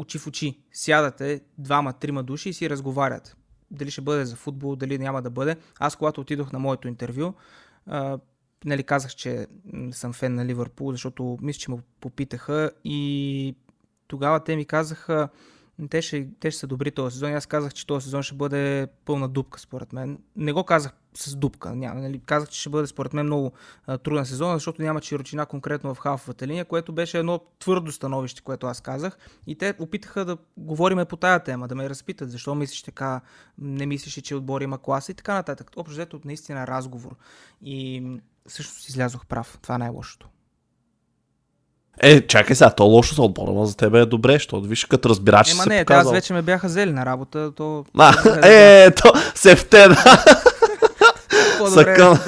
очи 0.02 0.20
в 0.20 0.28
очи 0.28 0.60
сядате 0.74 1.42
двама, 1.58 1.94
трима 1.94 2.24
души 2.24 2.50
и 2.50 2.54
си 2.54 2.70
разговарят. 2.70 3.38
Дали 3.72 3.92
ще 3.92 4.02
бъде 4.02 4.26
за 4.26 4.36
футбол, 4.36 4.76
дали 4.76 4.98
няма 4.98 5.22
да 5.22 5.30
бъде. 5.30 5.56
Аз, 5.80 5.96
когато 5.96 6.22
отидох 6.22 6.52
на 6.52 6.60
моето 6.60 6.88
интервю, 6.88 7.34
а, 7.86 8.20
нали, 8.66 8.84
казах, 8.84 9.16
че 9.16 9.48
съм 9.92 10.14
фен 10.14 10.36
на 10.36 10.46
Ливърпул, 10.46 10.92
защото 10.92 11.38
мисля, 11.42 11.60
че 11.60 11.72
ме 11.72 11.78
попитаха 12.00 12.72
и 12.84 13.56
тогава 14.08 14.44
те 14.44 14.56
ми 14.56 14.66
казаха, 14.66 15.30
те 15.88 16.02
ще, 16.02 16.28
те 16.40 16.52
ще 16.52 16.60
са 16.60 16.68
добри 16.68 16.92
този 16.92 17.14
сезон. 17.14 17.34
Аз 17.34 17.46
казах, 17.46 17.74
че 17.74 17.88
този 17.88 18.04
сезон 18.04 18.24
ще 18.24 18.36
бъде 18.36 18.88
пълна 19.06 19.28
дупка, 19.28 19.60
според 19.60 19.94
мен. 19.94 20.20
Не 20.36 20.54
го 20.54 20.64
казах 20.64 20.92
с 21.14 21.36
дупка. 21.36 21.76
Няма, 21.76 22.02
нали? 22.02 22.22
Казах, 22.26 22.50
че 22.50 22.60
ще 22.60 22.70
бъде, 22.70 22.88
според 22.88 23.14
мен, 23.14 23.26
много 23.26 23.52
а, 23.86 23.98
труден 23.98 24.26
сезон, 24.26 24.54
защото 24.54 24.82
няма 24.82 25.02
широчина 25.02 25.46
конкретно 25.46 25.96
в 25.96 26.00
халфовата 26.00 26.48
линия, 26.48 26.66
което 26.66 26.94
беше 26.94 27.20
едно 27.20 27.40
твърдо 27.60 27.92
становище, 27.92 28.42
което 28.42 28.68
аз 28.68 28.82
казах. 28.82 29.18
И 29.48 29.56
те 29.56 29.74
опитаха 29.80 30.26
да 30.26 30.38
говориме 30.58 31.06
по 31.06 31.16
тая 31.16 31.44
тема, 31.44 31.68
да 31.68 31.76
ме 31.76 31.90
разпитат, 31.90 32.32
защо 32.32 32.56
мислиш 32.56 32.82
така, 32.84 33.22
не 33.58 33.86
мислиш, 33.86 34.18
ли, 34.18 34.22
че 34.22 34.36
отбор 34.36 34.62
има 34.62 34.78
класа 34.78 35.12
и 35.12 35.16
така 35.16 35.34
нататък. 35.34 35.72
Общо 35.76 35.92
взето 35.92 36.20
наистина 36.26 36.68
разговор. 36.68 37.16
И 37.62 38.04
всъщност 38.48 38.90
излязох 38.90 39.26
прав. 39.26 39.60
Това 39.62 39.76
е 39.76 39.78
най-лошото. 39.78 40.30
Е, 42.04 42.22
чакай 42.22 42.56
сега, 42.56 42.70
то 42.70 42.84
лошо 42.86 43.16
за 43.16 43.22
отбора, 43.22 43.52
но 43.52 43.66
за 43.66 43.78
тебе 43.78 44.00
е 44.00 44.06
добре, 44.06 44.34
защото 44.34 44.68
виж, 44.68 44.86
като 44.86 45.10
разбирач 45.10 45.48
си 45.48 45.54
Ема 45.54 45.64
се 45.64 45.70
не, 45.70 45.76
аз 45.76 45.82
показал. 45.82 46.12
вече 46.12 46.34
ме 46.34 46.42
бяха 46.42 46.68
взели 46.68 46.92
на 46.92 47.06
работа, 47.06 47.52
то... 47.52 47.86
А, 47.98 48.24
да 48.24 48.40
е, 48.84 48.92
то 48.92 49.14
се 49.36 49.56
втена. 49.56 49.98
Е 51.68 51.70
Съкън. 51.70 52.20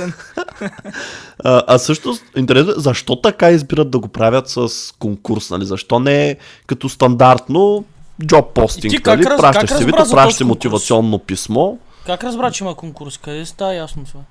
А, 1.43 1.63
а 1.67 1.77
също, 1.77 2.17
интересно, 2.37 2.71
е, 2.71 2.75
защо 2.77 3.15
така 3.15 3.49
избират 3.51 3.89
да 3.91 3.99
го 3.99 4.07
правят 4.07 4.49
с 4.49 4.69
конкурс, 4.99 5.49
нали? 5.49 5.65
Защо 5.65 5.99
не 5.99 6.29
е 6.29 6.35
като 6.67 6.89
стандартно 6.89 7.83
job 8.23 8.45
постинг, 8.45 9.05
нали? 9.05 9.23
раз- 9.25 9.41
Пращаш 9.41 9.69
си 9.71 9.85
вито, 9.85 10.03
пращаш 10.11 10.45
мотивационно 10.45 11.19
писмо. 11.19 11.73
Как 12.05 12.23
разбра, 12.23 12.51
че 12.51 12.63
има 12.63 12.75
конкурс? 12.75 13.17
Къде 13.17 13.45
става 13.45 13.73
ясно 13.73 14.03
това? 14.05 14.21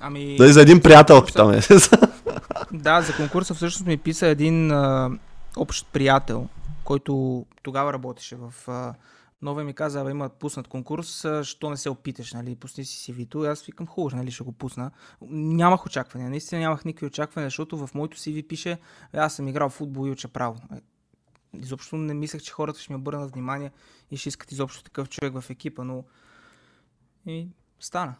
Ами... 0.00 0.36
Да 0.36 0.46
и 0.46 0.52
за 0.52 0.62
един 0.62 0.80
приятел 0.80 1.24
питаме. 1.24 1.60
Да, 2.72 3.02
за 3.02 3.16
конкурса 3.16 3.54
всъщност 3.54 3.86
ми 3.86 3.96
писа 3.96 4.26
един 4.26 4.70
а, 4.70 5.10
общ 5.56 5.86
приятел, 5.92 6.48
който 6.84 7.44
тогава 7.62 7.92
работеше 7.92 8.36
в 8.36 8.54
а, 8.68 8.94
Нова 9.42 9.64
ми 9.64 9.74
каза, 9.74 10.10
има 10.10 10.28
пуснат 10.28 10.68
конкурс, 10.68 11.26
що 11.42 11.70
не 11.70 11.76
се 11.76 11.90
опиташ, 11.90 12.32
нали, 12.32 12.56
пусни 12.56 12.84
си 12.84 13.12
CV-то. 13.12 13.44
И 13.44 13.48
аз 13.48 13.62
викам, 13.62 13.86
хубаво, 13.86 14.16
нали, 14.16 14.30
ще 14.30 14.44
го 14.44 14.52
пусна. 14.52 14.90
Нямах 15.30 15.86
очаквания, 15.86 16.30
наистина 16.30 16.60
нямах 16.60 16.84
никакви 16.84 17.06
очаквания, 17.06 17.46
защото 17.46 17.86
в 17.86 17.94
моето 17.94 18.16
CV 18.16 18.46
пише, 18.46 18.70
«Е, 19.12 19.18
аз 19.18 19.34
съм 19.34 19.48
играл 19.48 19.68
в 19.68 19.72
футбол 19.72 20.06
и 20.06 20.10
уча 20.10 20.28
право. 20.28 20.56
Е, 20.72 20.80
Изобщо 21.54 21.96
не 21.96 22.14
мислех, 22.14 22.42
че 22.42 22.52
хората 22.52 22.80
ще 22.80 22.92
ми 22.92 22.96
обърнат 22.96 23.32
внимание 23.32 23.70
и 24.10 24.16
ще 24.16 24.28
искат 24.28 24.52
изобщо 24.52 24.82
такъв 24.82 25.08
човек 25.08 25.40
в 25.40 25.50
екипа, 25.50 25.84
но 25.84 26.04
и 27.26 27.48
стана. 27.80 28.14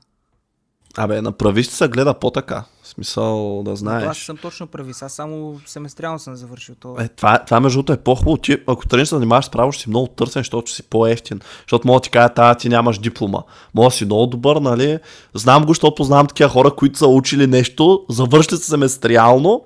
Абе, 0.97 1.23
на 1.23 1.33
прависти 1.33 1.75
се 1.75 1.89
гледа 1.89 2.15
по-така. 2.15 2.65
В 2.83 2.89
смисъл 2.89 3.63
да 3.65 3.71
Но 3.71 3.77
знаеш. 3.77 4.05
аз 4.09 4.19
съм 4.19 4.37
точно 4.37 4.67
прави. 4.67 4.93
Аз 5.03 5.13
само 5.13 5.61
семестриално 5.67 6.19
съм 6.19 6.37
завършил 6.37 6.75
това. 6.75 7.03
Е, 7.03 7.09
това, 7.09 7.39
това 7.39 7.61
между 7.61 7.79
другото 7.79 7.93
е 7.93 7.97
по-хубаво. 7.97 8.37
Ти, 8.37 8.59
ако 8.67 8.87
тръгнеш 8.87 9.09
да 9.09 9.09
се 9.09 9.15
занимаваш 9.15 9.45
с 9.45 9.51
право, 9.51 9.73
ще 9.73 9.83
си 9.83 9.89
много 9.89 10.07
търсен, 10.07 10.41
защото 10.41 10.73
си 10.73 10.83
по-ефтин. 10.83 11.41
Защото 11.61 11.87
мога 11.87 12.01
да 12.01 12.03
ти 12.03 12.11
кажа, 12.11 12.29
тая 12.29 12.55
ти 12.55 12.69
нямаш 12.69 12.99
диплома. 12.99 13.43
Мога 13.75 13.87
да 13.87 13.91
си 13.91 14.05
много 14.05 14.27
добър, 14.27 14.57
нали? 14.57 14.99
Знам 15.35 15.65
го, 15.65 15.71
защото 15.71 15.95
познавам 15.95 16.27
такива 16.27 16.51
хора, 16.51 16.71
които 16.71 16.99
са 16.99 17.07
учили 17.07 17.47
нещо, 17.47 18.05
завършили 18.11 18.57
се 18.57 18.67
семестриално 18.67 19.65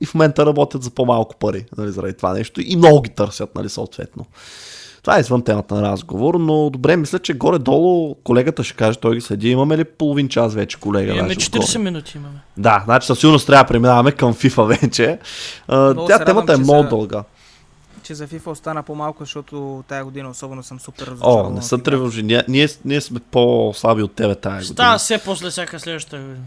и 0.00 0.06
в 0.06 0.14
момента 0.14 0.46
работят 0.46 0.82
за 0.82 0.90
по-малко 0.90 1.36
пари, 1.36 1.64
нали, 1.78 1.92
заради 1.92 2.16
това 2.16 2.32
нещо. 2.32 2.60
И 2.64 2.76
много 2.76 3.02
ги 3.02 3.10
търсят, 3.10 3.54
нали, 3.54 3.68
съответно. 3.68 4.26
Това 5.08 5.16
е 5.16 5.20
извън 5.20 5.42
темата 5.42 5.74
на 5.74 5.82
разговор, 5.82 6.34
но 6.34 6.70
добре, 6.70 6.96
мисля, 6.96 7.18
че 7.18 7.34
горе-долу 7.34 8.14
колегата 8.14 8.64
ще 8.64 8.74
каже, 8.74 8.98
той 8.98 9.14
ги 9.14 9.20
следи. 9.20 9.48
Имаме 9.50 9.78
ли 9.78 9.84
половин 9.84 10.28
час 10.28 10.54
вече, 10.54 10.80
колега? 10.80 11.12
Имаме 11.12 11.34
даже 11.34 11.46
40 11.50 11.56
отгоре? 11.58 11.78
минути 11.84 12.16
имаме. 12.16 12.38
Да, 12.56 12.82
значи 12.84 13.06
със 13.06 13.18
сигурност 13.18 13.46
трябва 13.46 13.64
да 13.64 13.68
преминаваме 13.68 14.12
към 14.12 14.34
FIFA 14.34 14.66
вече. 14.80 15.18
Много 15.68 16.06
тя 16.06 16.24
темата 16.24 16.52
е 16.52 16.56
радвам, 16.56 16.60
много 16.62 16.82
са- 16.82 16.88
дълга. 16.88 17.24
Че 18.02 18.14
за 18.14 18.28
FIFA 18.28 18.46
остана 18.46 18.82
по-малко, 18.82 19.22
защото 19.22 19.84
тая 19.88 20.04
година 20.04 20.30
особено 20.30 20.62
съм 20.62 20.80
супер 20.80 21.06
разочарован. 21.06 21.46
О, 21.46 21.50
не 21.50 21.62
са 21.62 21.78
тревожи. 21.78 22.22
Ние, 22.22 22.44
ние, 22.48 22.68
ние 22.84 23.00
сме 23.00 23.20
по-слаби 23.30 24.02
от 24.02 24.14
тебе 24.14 24.34
тази 24.34 24.56
година. 24.56 24.74
Става 24.74 24.98
все 24.98 25.18
после 25.24 25.50
всяка 25.50 25.80
следващата 25.80 26.18
година. 26.18 26.44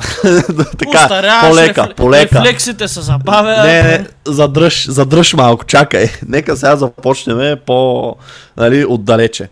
така, 0.78 1.08
полека, 1.48 1.82
рефле- 1.82 1.94
полека. 1.94 2.38
Рефлексите 2.38 2.88
се 2.88 3.00
забавят. 3.00 3.66
Не, 3.66 3.82
не, 3.82 4.06
задръж, 4.26 4.88
задръж 4.88 5.34
малко, 5.34 5.64
чакай. 5.64 6.08
Нека 6.28 6.56
сега 6.56 6.76
започнем 6.76 7.58
по, 7.66 8.14
нали, 8.56 8.84
отдалече. 8.84 9.48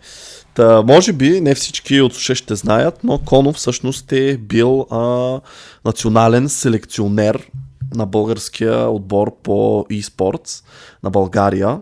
Та, 0.53 0.81
може 0.81 1.13
би 1.13 1.41
не 1.41 1.55
всички 1.55 2.01
от 2.01 2.13
слушащите 2.13 2.55
знаят, 2.55 2.99
но 3.03 3.17
Коно 3.17 3.53
всъщност 3.53 4.11
е 4.11 4.37
бил 4.37 4.85
а, 4.91 5.39
национален 5.85 6.49
селекционер 6.49 7.49
на 7.95 8.05
българския 8.05 8.89
отбор 8.89 9.31
по 9.43 9.85
e-sports 9.91 10.63
на 11.03 11.09
България. 11.09 11.77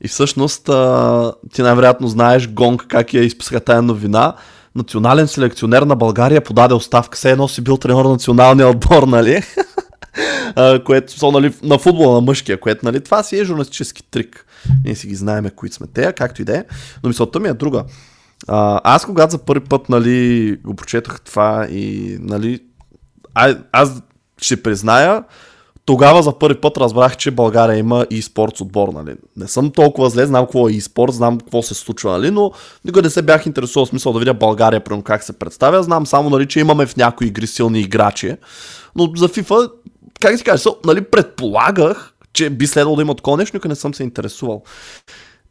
И 0.00 0.08
всъщност 0.08 0.68
а, 0.68 1.32
ти 1.52 1.62
най-вероятно 1.62 2.08
знаеш 2.08 2.48
Гонг 2.48 2.86
как 2.88 3.14
я 3.14 3.22
изписаха 3.22 3.60
тая 3.60 3.82
новина. 3.82 4.34
Национален 4.74 5.28
селекционер 5.28 5.82
на 5.82 5.96
България 5.96 6.40
подаде 6.40 6.74
оставка. 6.74 7.16
Все 7.16 7.30
едно 7.30 7.48
си 7.48 7.60
бил 7.60 7.76
тренер 7.76 8.04
на 8.04 8.10
националния 8.10 8.68
отбор, 8.68 9.02
нали? 9.02 9.42
А, 10.56 10.84
което 10.84 11.18
са 11.18 11.30
нали, 11.30 11.54
на 11.62 11.78
футбола 11.78 12.14
на 12.14 12.20
мъжкия, 12.20 12.60
което 12.60 12.86
нали, 12.86 13.00
това 13.00 13.22
си 13.22 13.38
е 13.38 13.44
журналистически 13.44 14.02
трик. 14.10 14.46
Ние 14.84 14.94
си 14.94 15.06
ги 15.06 15.14
знаеме 15.14 15.50
кои 15.50 15.68
сме 15.68 15.86
те, 15.86 16.12
както 16.12 16.42
и 16.42 16.44
да 16.44 16.56
е. 16.56 16.64
Но 17.02 17.08
мисълта 17.08 17.40
ми 17.40 17.48
е 17.48 17.54
друга. 17.54 17.84
А, 18.48 18.80
аз 18.84 19.04
когато 19.04 19.30
за 19.30 19.38
първи 19.38 19.64
път 19.64 19.88
нали, 19.88 20.56
го 20.64 20.76
прочетах 20.76 21.20
това 21.20 21.66
и 21.70 22.16
нали, 22.20 22.60
а, 23.34 23.56
аз 23.72 24.02
ще 24.38 24.62
призная, 24.62 25.24
тогава 25.90 26.22
за 26.22 26.38
първи 26.38 26.60
път 26.60 26.76
разбрах, 26.76 27.16
че 27.16 27.30
България 27.30 27.76
има 27.78 28.06
и 28.10 28.22
спортс 28.22 28.60
отбор. 28.60 28.88
Нали. 28.88 29.14
Не 29.36 29.48
съм 29.48 29.70
толкова 29.70 30.10
зле, 30.10 30.26
знам 30.26 30.44
какво 30.44 30.68
е 30.68 30.72
и 30.72 30.80
спорт, 30.80 31.12
знам 31.12 31.38
какво 31.38 31.62
се 31.62 31.74
случва, 31.74 32.10
нали, 32.10 32.30
но 32.30 32.52
никога 32.84 33.02
не 33.02 33.10
се 33.10 33.22
бях 33.22 33.46
интересувал 33.46 33.86
смисъл 33.86 34.12
да 34.12 34.18
видя 34.18 34.34
България, 34.34 34.84
примерно 34.84 35.02
как 35.02 35.22
се 35.22 35.32
представя. 35.32 35.82
Знам 35.82 36.06
само, 36.06 36.30
нали, 36.30 36.48
че 36.48 36.60
имаме 36.60 36.86
в 36.86 36.96
някои 36.96 37.26
игри 37.26 37.46
силни 37.46 37.80
играчи, 37.80 38.36
но 38.96 39.12
за 39.16 39.28
FIFA, 39.28 39.70
как 40.20 40.38
ти 40.38 40.44
кажа, 40.44 40.62
so, 40.62 40.86
нали, 40.86 41.04
предполагах, 41.04 42.14
че 42.32 42.50
би 42.50 42.66
следвало 42.66 42.96
да 42.96 43.02
има 43.02 43.14
такова 43.14 43.36
нещо, 43.36 43.56
никога 43.56 43.68
не 43.68 43.74
съм 43.74 43.94
се 43.94 44.02
интересувал. 44.02 44.62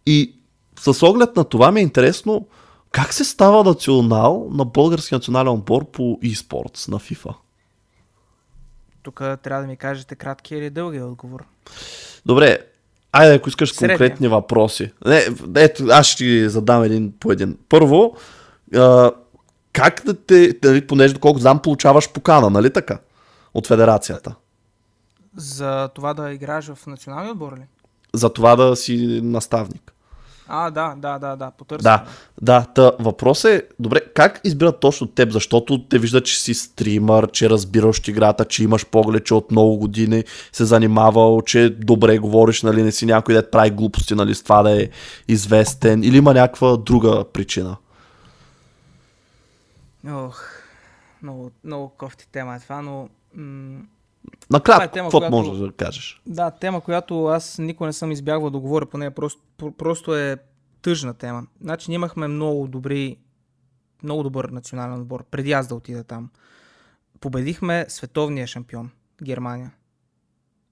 И 0.06 0.36
с 0.80 1.08
оглед 1.08 1.36
на 1.36 1.44
това 1.44 1.72
ми 1.72 1.80
е 1.80 1.84
интересно, 1.84 2.48
как 2.92 3.14
се 3.14 3.24
става 3.24 3.64
национал 3.64 4.48
на 4.52 4.66
български 4.66 5.14
национален 5.16 5.54
отбор 5.54 5.86
по 5.92 6.20
e-sports 6.24 6.92
на 6.92 7.00
FIFA? 7.00 7.34
Тук 9.10 9.20
трябва 9.43 9.62
да 9.62 9.68
ми 9.68 9.78
кажете 9.78 10.16
кратки 10.16 10.55
или 10.55 10.70
дълги 10.70 11.01
отговор. 11.01 11.45
Добре, 12.26 12.57
айде 13.12 13.36
ако 13.36 13.49
искаш 13.49 13.74
Средния. 13.74 13.97
конкретни 13.97 14.28
въпроси. 14.28 14.91
Не, 15.05 15.28
ето, 15.55 15.86
аз 15.91 16.07
ще 16.07 16.18
ти 16.18 16.49
задам 16.49 16.84
един 16.84 17.14
по 17.20 17.32
един. 17.32 17.57
Първо, 17.70 18.16
а, 18.76 19.12
как 19.74 20.01
да 20.05 20.14
те, 20.14 20.53
нали, 20.64 20.88
понеже 20.88 21.14
доколко 21.14 21.39
знам, 21.39 21.62
получаваш 21.62 22.12
покана, 22.12 22.49
нали 22.49 22.74
така? 22.74 22.99
От 23.53 23.68
федерацията. 23.68 24.36
За 25.38 25.89
това 25.95 26.14
да 26.14 26.32
играеш 26.32 26.66
в 26.66 26.88
националния 26.88 27.32
отбор 27.32 27.57
ли? 27.57 27.64
За 28.14 28.34
това 28.34 28.55
да 28.55 28.76
си 28.76 29.20
наставник. 29.24 29.93
А, 30.52 30.72
да, 30.72 30.95
да, 30.97 31.20
да, 31.20 31.36
да, 31.36 31.52
потърсим. 31.52 31.84
Да, 31.84 32.06
да. 32.41 32.66
Та, 32.76 32.91
въпрос 33.00 33.45
е, 33.45 33.64
добре, 33.80 34.00
как 34.16 34.41
избират 34.43 34.80
точно 34.80 35.08
теб? 35.08 35.32
Защото 35.32 35.88
те 35.88 36.00
виждат, 36.00 36.26
че 36.26 36.41
си 36.41 36.54
стримър, 36.54 37.32
че 37.32 37.50
разбираш 37.50 38.08
играта, 38.08 38.45
че 38.45 38.64
имаш 38.64 38.86
поглед, 38.86 39.26
че 39.26 39.34
от 39.34 39.52
много 39.52 39.78
години 39.78 40.24
се 40.52 40.66
занимавал, 40.66 41.41
че 41.41 41.70
добре 41.70 42.18
говориш, 42.18 42.64
нали, 42.64 42.84
не 42.84 42.91
си 42.91 43.06
някой 43.06 43.36
да 43.36 43.52
прави 43.52 43.70
глупости, 43.70 44.16
нали, 44.16 44.36
с 44.36 44.43
това 44.43 44.64
да 44.64 44.82
е 44.84 44.89
известен, 45.28 46.04
или 46.04 46.18
има 46.18 46.34
някаква 46.34 46.78
друга 46.78 47.24
причина? 47.34 47.78
Ох, 50.10 50.43
много, 51.24 51.52
много 51.64 51.89
кофти 51.97 52.28
тема 52.32 52.56
е 52.56 52.60
това, 52.60 52.82
но... 52.82 53.10
М- 53.36 53.82
Накратко, 54.49 54.84
е 54.84 54.88
тема, 54.91 55.05
какво 55.07 55.17
която- 55.20 55.36
можеш 55.36 55.57
да 55.57 55.72
кажеш? 55.72 56.22
Да, 56.26 56.51
тема, 56.51 56.82
която 56.82 57.26
аз 57.26 57.57
никога 57.57 57.88
не 57.88 57.93
съм 57.93 58.11
избягвал 58.11 58.49
да 58.49 58.59
говоря 58.59 58.86
по 58.86 58.97
нея, 58.97 59.11
просто, 59.11 59.41
про- 59.57 59.72
просто 59.72 60.15
е 60.15 60.38
тъжна 60.82 61.13
тема. 61.13 61.43
Значи 61.61 61.91
ние 61.91 61.95
имахме 61.95 62.28
много 62.28 62.67
добри, 62.67 63.17
много 64.03 64.24
добър 64.24 64.45
национален 64.49 65.01
отбор, 65.01 65.24
преди 65.32 65.51
аз 65.51 65.67
да 65.67 65.76
отида 65.76 66.03
там. 66.03 66.30
Победихме 67.20 67.86
световния 67.88 68.47
шампион, 68.47 68.91
Германия. 69.24 69.72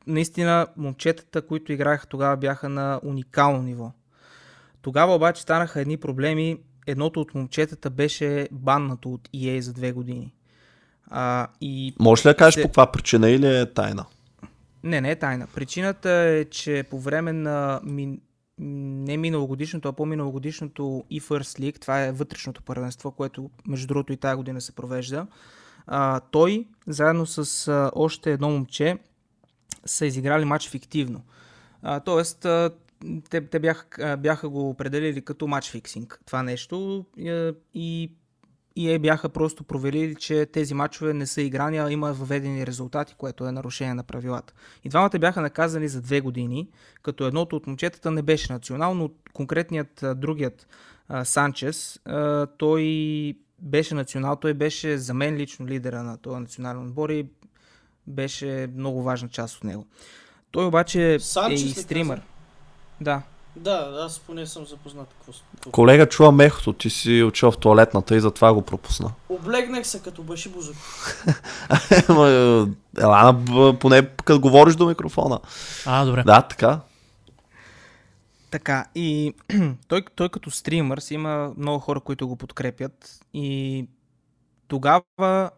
Наистина, 0.08 0.68
момчетата, 0.78 1.48
които 1.48 1.72
играеха 1.72 2.08
тогава, 2.08 2.38
бяха 2.38 2.70
на 2.70 3.00
уникално 3.04 3.62
ниво. 3.62 3.92
Тогава 4.82 5.16
обаче 5.16 5.42
станаха 5.42 5.82
едни 5.82 5.98
проблеми. 5.98 6.58
Едното 6.88 7.22
от 7.22 7.36
момчетата 7.36 7.90
беше 7.90 8.48
баннато 8.52 9.14
от 9.14 9.30
EA 9.30 9.60
за 9.60 9.74
две 9.74 9.92
години. 9.92 10.34
А, 11.10 11.48
и 11.62 11.96
Можеш 12.00 12.26
ли 12.26 12.30
да 12.30 12.36
кажеш 12.38 12.54
се- 12.54 12.62
по 12.62 12.68
каква 12.68 12.92
причина 12.92 13.30
или 13.30 13.48
е 13.48 13.66
тайна? 13.66 14.06
не, 14.84 15.02
не 15.02 15.12
е 15.12 15.16
тайна. 15.16 15.48
Причината 15.56 16.10
е, 16.10 16.46
че 16.46 16.84
по 16.90 17.00
време 17.00 17.34
на 17.34 17.80
ми... 17.84 18.20
не 18.60 19.18
миналогодишното, 19.18 19.90
а 19.90 19.94
по-миналогодишното 19.94 21.04
eFirst 21.14 21.60
League, 21.60 21.80
това 21.80 22.04
е 22.04 22.12
вътрешното 22.12 22.64
първенство, 22.64 23.12
което 23.12 23.50
между 23.68 23.88
другото 23.88 24.14
и 24.14 24.18
тази 24.18 24.36
година 24.36 24.62
се 24.62 24.72
провежда, 24.72 25.28
а, 25.88 26.20
той 26.20 26.68
заедно 26.88 27.26
с 27.26 27.68
а, 27.68 27.92
още 27.96 28.32
едно 28.32 28.50
момче 28.50 28.98
са 29.86 30.06
изиграли 30.06 30.46
матч 30.46 30.70
фиктивно. 30.70 31.22
А, 31.82 32.00
тоест, 32.00 32.46
а, 32.46 32.72
те, 33.30 33.46
те 33.48 33.60
бяха, 33.60 34.18
бяха 34.18 34.50
го 34.50 34.70
определили 34.70 35.22
като 35.22 35.48
матч 35.48 35.72
фиксинг 35.72 36.20
това 36.26 36.44
нещо 36.44 37.06
и 37.74 38.12
и 38.78 38.92
е 38.92 39.00
бяха 39.00 39.30
просто 39.30 39.64
проверили, 39.64 40.16
че 40.16 40.46
тези 40.46 40.74
матчове 40.74 41.14
не 41.14 41.26
са 41.26 41.42
играни, 41.42 41.78
а 41.78 41.92
има 41.92 42.14
въведени 42.14 42.68
резултати, 42.68 43.16
което 43.18 43.48
е 43.48 43.52
нарушение 43.52 43.94
на 43.94 44.04
правилата. 44.04 44.54
И 44.84 44.90
двамата 44.90 45.20
бяха 45.20 45.42
наказани 45.42 45.88
за 45.88 46.02
две 46.02 46.22
години, 46.22 46.70
като 47.04 47.26
едното 47.26 47.56
от 47.56 47.68
момчетата 47.68 48.12
не 48.12 48.22
беше 48.22 48.54
национално, 48.54 49.04
но 49.04 49.10
конкретният 49.34 50.06
другият 50.16 50.68
Санчес, 51.24 52.00
той 52.58 52.84
беше 53.60 53.96
национал, 53.96 54.36
той 54.36 54.54
беше 54.54 54.98
за 54.98 55.14
мен 55.14 55.36
лично 55.36 55.68
лидера 55.68 56.04
на 56.04 56.18
този 56.18 56.40
национален 56.40 56.88
отбор 56.88 57.10
и 57.10 57.30
беше 58.08 58.70
много 58.76 59.04
важна 59.04 59.30
част 59.30 59.58
от 59.58 59.64
него. 59.64 59.86
Той 60.52 60.66
обаче 60.66 61.20
Санчес 61.20 61.62
е 61.62 61.66
и 61.66 61.70
стримър. 61.70 62.22
Да, 63.02 63.22
Да, 63.58 64.00
аз 64.06 64.20
поне 64.20 64.46
съм 64.46 64.66
запознат 64.66 65.08
какво. 65.14 65.72
Колега, 65.72 66.10
чувам 66.10 66.40
ехото, 66.40 66.74
ти 66.74 66.90
си 66.90 67.24
учил 67.24 67.52
в 67.52 67.58
туалетната 67.58 68.16
и 68.16 68.20
затова 68.20 68.54
го 68.54 68.62
пропусна. 68.62 69.12
Облегнах 69.30 69.88
се 69.88 70.02
като 70.02 70.24
баши 70.24 70.50
бузък. 70.50 70.76
Ела, 73.00 73.36
поне 73.80 74.10
като 74.26 74.40
говориш 74.40 74.76
до 74.76 74.88
микрофона. 74.88 75.40
А, 75.86 76.06
добре. 76.06 76.24
Да, 76.24 76.42
така. 76.42 76.80
Така, 78.52 78.86
и 78.96 79.34
той, 79.88 80.02
той 80.16 80.30
като 80.30 80.52
стримър 80.52 80.98
си 80.98 81.14
има 81.14 81.54
много 81.58 81.80
хора, 81.80 82.00
които 82.00 82.28
го 82.28 82.36
подкрепят 82.36 83.20
и 83.34 83.88
тогава 84.68 85.52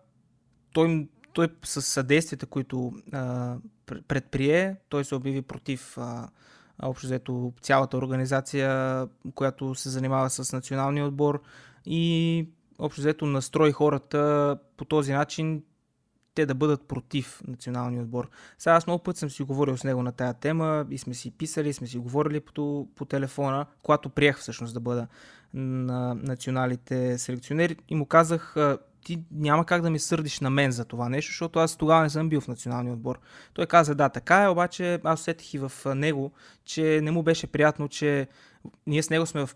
той, 0.74 1.08
той 1.34 1.48
с 1.64 1.82
съдействията, 1.82 2.46
които 2.46 2.94
а, 3.14 3.56
пр- 3.88 4.02
предприе, 4.08 4.76
той 4.90 5.06
се 5.06 5.16
обяви 5.16 5.42
против 5.42 5.98
а, 5.98 6.30
общо 6.84 7.08
взето 7.08 7.54
цялата 7.62 7.98
организация, 7.98 9.08
която 9.36 9.76
се 9.76 9.90
занимава 9.90 10.30
с 10.30 10.54
националния 10.54 11.06
отбор 11.06 11.42
и 11.86 12.50
общо 12.80 13.02
взето 13.02 13.26
настрои 13.26 13.72
хората 13.72 14.58
по 14.78 14.86
този 14.86 15.14
начин 15.14 15.64
те 16.36 16.46
да 16.46 16.56
бъдат 16.56 16.88
против 16.88 17.42
националния 17.48 18.04
отбор. 18.04 18.30
Сега 18.58 18.76
аз 18.76 18.88
много 18.88 19.04
път 19.04 19.18
съм 19.18 19.30
си 19.30 19.44
говорил 19.44 19.78
с 19.78 19.84
него 19.84 20.04
на 20.04 20.12
тая 20.12 20.34
тема 20.34 20.86
и 20.90 20.98
сме 20.98 21.14
си 21.14 21.32
писали, 21.32 21.74
сме 21.74 21.88
си 21.88 21.98
говорили 21.98 22.40
по, 22.40 22.88
по 22.96 23.06
телефона, 23.06 23.66
когато 23.84 24.10
приех 24.10 24.38
всъщност 24.38 24.74
да 24.74 24.80
бъда 24.80 25.08
на 25.54 26.16
националите 26.16 27.18
селекционери 27.18 27.76
и 27.90 27.96
му 27.96 28.06
казах, 28.06 28.56
ти 29.04 29.24
няма 29.32 29.66
как 29.66 29.82
да 29.82 29.90
ми 29.90 30.00
сърдиш 30.00 30.40
на 30.40 30.50
мен 30.50 30.72
за 30.72 30.86
това 30.86 31.10
нещо, 31.10 31.32
защото 31.32 31.60
аз 31.60 31.76
тогава 31.76 32.04
не 32.04 32.10
съм 32.10 32.30
бил 32.30 32.42
в 32.42 32.48
националния 32.48 32.94
отбор. 32.94 33.20
Той 33.54 33.66
каза, 33.66 33.96
да, 33.96 34.10
така 34.10 34.44
е, 34.44 34.48
обаче 34.48 35.00
аз 35.04 35.22
усетих 35.22 35.54
и 35.54 35.58
в 35.58 35.72
него, 35.96 36.32
че 36.66 37.02
не 37.04 37.12
му 37.12 37.24
беше 37.24 37.48
приятно, 37.48 37.88
че 37.88 38.28
ние 38.88 39.04
с 39.04 39.10
него 39.10 39.26
сме, 39.26 39.46
в, 39.46 39.56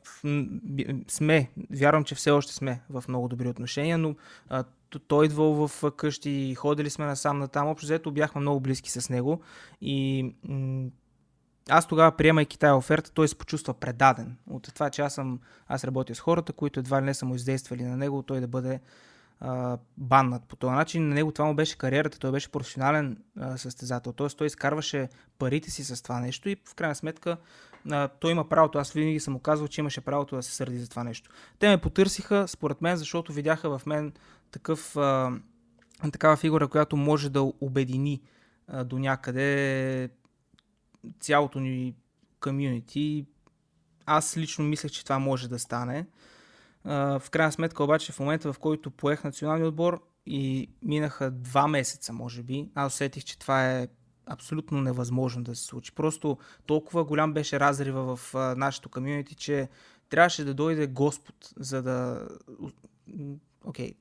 сме, 1.07 1.49
вярвам, 1.71 2.03
че 2.03 2.15
все 2.15 2.31
още 2.31 2.53
сме 2.53 2.81
в 2.89 3.03
много 3.07 3.27
добри 3.27 3.47
отношения, 3.47 3.97
но 3.97 4.15
а, 4.49 4.63
той 5.07 5.25
идвал 5.25 5.67
в 5.67 5.91
къщи, 5.91 6.55
ходили 6.55 6.89
сме 6.89 7.05
насам 7.05 7.39
натам, 7.39 7.67
общо 7.67 7.85
взето 7.85 8.11
бяхме 8.11 8.41
много 8.41 8.59
близки 8.59 8.91
с 8.91 9.09
него 9.09 9.41
и 9.81 10.25
аз 11.69 11.87
тогава, 11.87 12.11
приемайки 12.11 12.59
тази 12.59 12.73
оферта, 12.73 13.11
той 13.11 13.27
се 13.27 13.37
почувства 13.37 13.73
предаден 13.73 14.37
от 14.49 14.73
това, 14.73 14.89
че 14.89 15.01
аз, 15.01 15.13
съм, 15.13 15.39
аз 15.67 15.83
работя 15.83 16.15
с 16.15 16.19
хората, 16.19 16.53
които 16.53 16.79
едва 16.79 17.01
ли 17.01 17.05
не 17.05 17.13
са 17.13 17.25
му 17.25 17.35
издействали 17.35 17.83
на 17.83 17.97
него, 17.97 18.23
той 18.23 18.39
да 18.39 18.47
бъде 18.47 18.79
баннат 19.97 20.43
по 20.47 20.55
този 20.55 20.71
начин. 20.71 21.07
На 21.07 21.15
него 21.15 21.31
това 21.31 21.45
му 21.45 21.55
беше 21.55 21.77
кариерата, 21.77 22.19
той 22.19 22.31
беше 22.31 22.51
професионален 22.51 23.17
а, 23.39 23.57
състезател, 23.57 24.11
т.е. 24.13 24.27
той 24.27 24.47
изкарваше 24.47 25.09
парите 25.39 25.71
си 25.71 25.83
с 25.83 26.03
това 26.03 26.19
нещо 26.19 26.49
и 26.49 26.57
в 26.65 26.75
крайна 26.75 26.95
сметка 26.95 27.37
а, 27.91 28.07
той 28.07 28.31
има 28.31 28.49
правото, 28.49 28.77
аз 28.77 28.91
винаги 28.91 29.19
съм 29.19 29.33
му 29.33 29.39
казвал, 29.39 29.67
че 29.67 29.81
имаше 29.81 30.01
правото 30.01 30.35
да 30.35 30.43
се 30.43 30.51
сърди 30.51 30.79
за 30.79 30.89
това 30.89 31.03
нещо. 31.03 31.29
Те 31.59 31.69
ме 31.69 31.81
потърсиха, 31.81 32.47
според 32.47 32.81
мен, 32.81 32.97
защото 32.97 33.33
видяха 33.33 33.79
в 33.79 33.85
мен 33.85 34.13
такъв, 34.51 34.97
а, 34.97 35.31
такава 36.11 36.35
фигура, 36.37 36.67
която 36.67 36.97
може 36.97 37.29
да 37.29 37.41
обедини 37.41 38.21
а, 38.67 38.83
до 38.83 38.99
някъде 38.99 40.09
цялото 41.19 41.59
ни 41.59 41.95
комьюнити. 42.39 43.25
Аз 44.05 44.37
лично 44.37 44.65
мислех, 44.65 44.91
че 44.91 45.03
това 45.03 45.19
може 45.19 45.49
да 45.49 45.59
стане. 45.59 46.05
В 46.86 47.23
крайна 47.31 47.51
сметка 47.51 47.84
обаче 47.84 48.11
в 48.11 48.19
момента, 48.19 48.53
в 48.53 48.59
който 48.59 48.91
поех 48.91 49.23
националния 49.23 49.67
отбор 49.67 50.03
и 50.25 50.69
минаха 50.81 51.31
два 51.31 51.67
месеца, 51.67 52.13
може 52.13 52.43
би, 52.43 52.69
аз 52.75 52.93
усетих, 52.93 53.23
че 53.23 53.39
това 53.39 53.71
е 53.71 53.88
абсолютно 54.25 54.81
невъзможно 54.81 55.43
да 55.43 55.55
се 55.55 55.63
случи. 55.63 55.95
Просто 55.95 56.38
толкова 56.65 57.03
голям 57.03 57.34
беше 57.34 57.59
разрива 57.59 58.15
в 58.15 58.36
а, 58.36 58.55
нашото 58.55 58.89
комьюнити, 58.89 59.36
че 59.36 59.69
трябваше 60.09 60.43
да 60.43 60.53
дойде 60.53 60.88
Господ, 60.88 61.36
за 61.57 61.81
да... 61.81 62.27
Окей, 63.65 63.93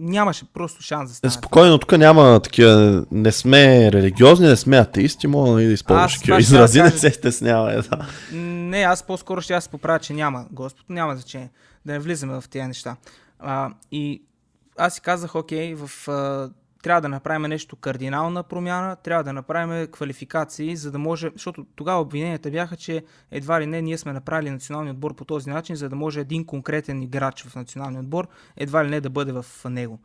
нямаше 0.00 0.44
просто 0.52 0.82
шанс 0.82 1.10
да 1.10 1.14
стане. 1.14 1.30
Спокойно, 1.30 1.78
тук 1.78 1.98
няма 1.98 2.40
такива. 2.40 3.04
Не 3.10 3.32
сме 3.32 3.92
религиозни, 3.92 4.46
не 4.46 4.56
сме 4.56 4.78
атеисти, 4.78 5.26
мога 5.26 5.52
да 5.52 5.62
използваш 5.62 6.18
такива 6.18 6.40
изрази, 6.40 6.82
не 6.82 6.90
се 6.90 7.10
стеснявай. 7.10 7.76
Да. 7.76 8.06
Не, 8.32 8.82
аз 8.82 9.02
по-скоро 9.02 9.40
ще 9.40 9.52
аз 9.52 9.64
се 9.64 9.70
поправя, 9.70 9.98
че 9.98 10.12
няма 10.12 10.46
Господ, 10.50 10.90
няма 10.90 11.14
значение. 11.16 11.50
Да 11.86 11.92
не 11.92 11.98
влизаме 11.98 12.40
в 12.40 12.44
тези 12.50 12.66
неща. 12.66 12.96
А, 13.38 13.70
и 13.92 14.22
аз 14.78 14.94
си 14.94 15.00
казах, 15.00 15.34
окей, 15.34 15.74
в 15.74 16.08
а, 16.08 16.50
трябва 16.88 17.00
да 17.00 17.08
направим 17.08 17.42
нещо 17.42 17.76
кардинална 17.76 18.42
промяна, 18.42 18.96
трябва 18.96 19.24
да 19.24 19.32
направим 19.32 19.86
квалификации, 19.86 20.76
за 20.76 20.90
да 20.90 20.98
може, 20.98 21.30
защото 21.32 21.66
тогава 21.76 22.00
обвиненията 22.00 22.50
бяха, 22.50 22.76
че 22.76 23.04
едва 23.30 23.60
ли 23.60 23.66
не 23.66 23.82
ние 23.82 23.98
сме 23.98 24.12
направили 24.12 24.50
националния 24.50 24.92
отбор 24.92 25.14
по 25.14 25.24
този 25.24 25.50
начин, 25.50 25.76
за 25.76 25.88
да 25.88 25.96
може 25.96 26.20
един 26.20 26.44
конкретен 26.44 27.02
играч 27.02 27.44
в 27.44 27.56
националния 27.56 28.00
отбор 28.00 28.28
едва 28.56 28.84
ли 28.84 28.90
не 28.90 29.00
да 29.00 29.10
бъде 29.10 29.32
в 29.32 29.44
него. 29.70 29.98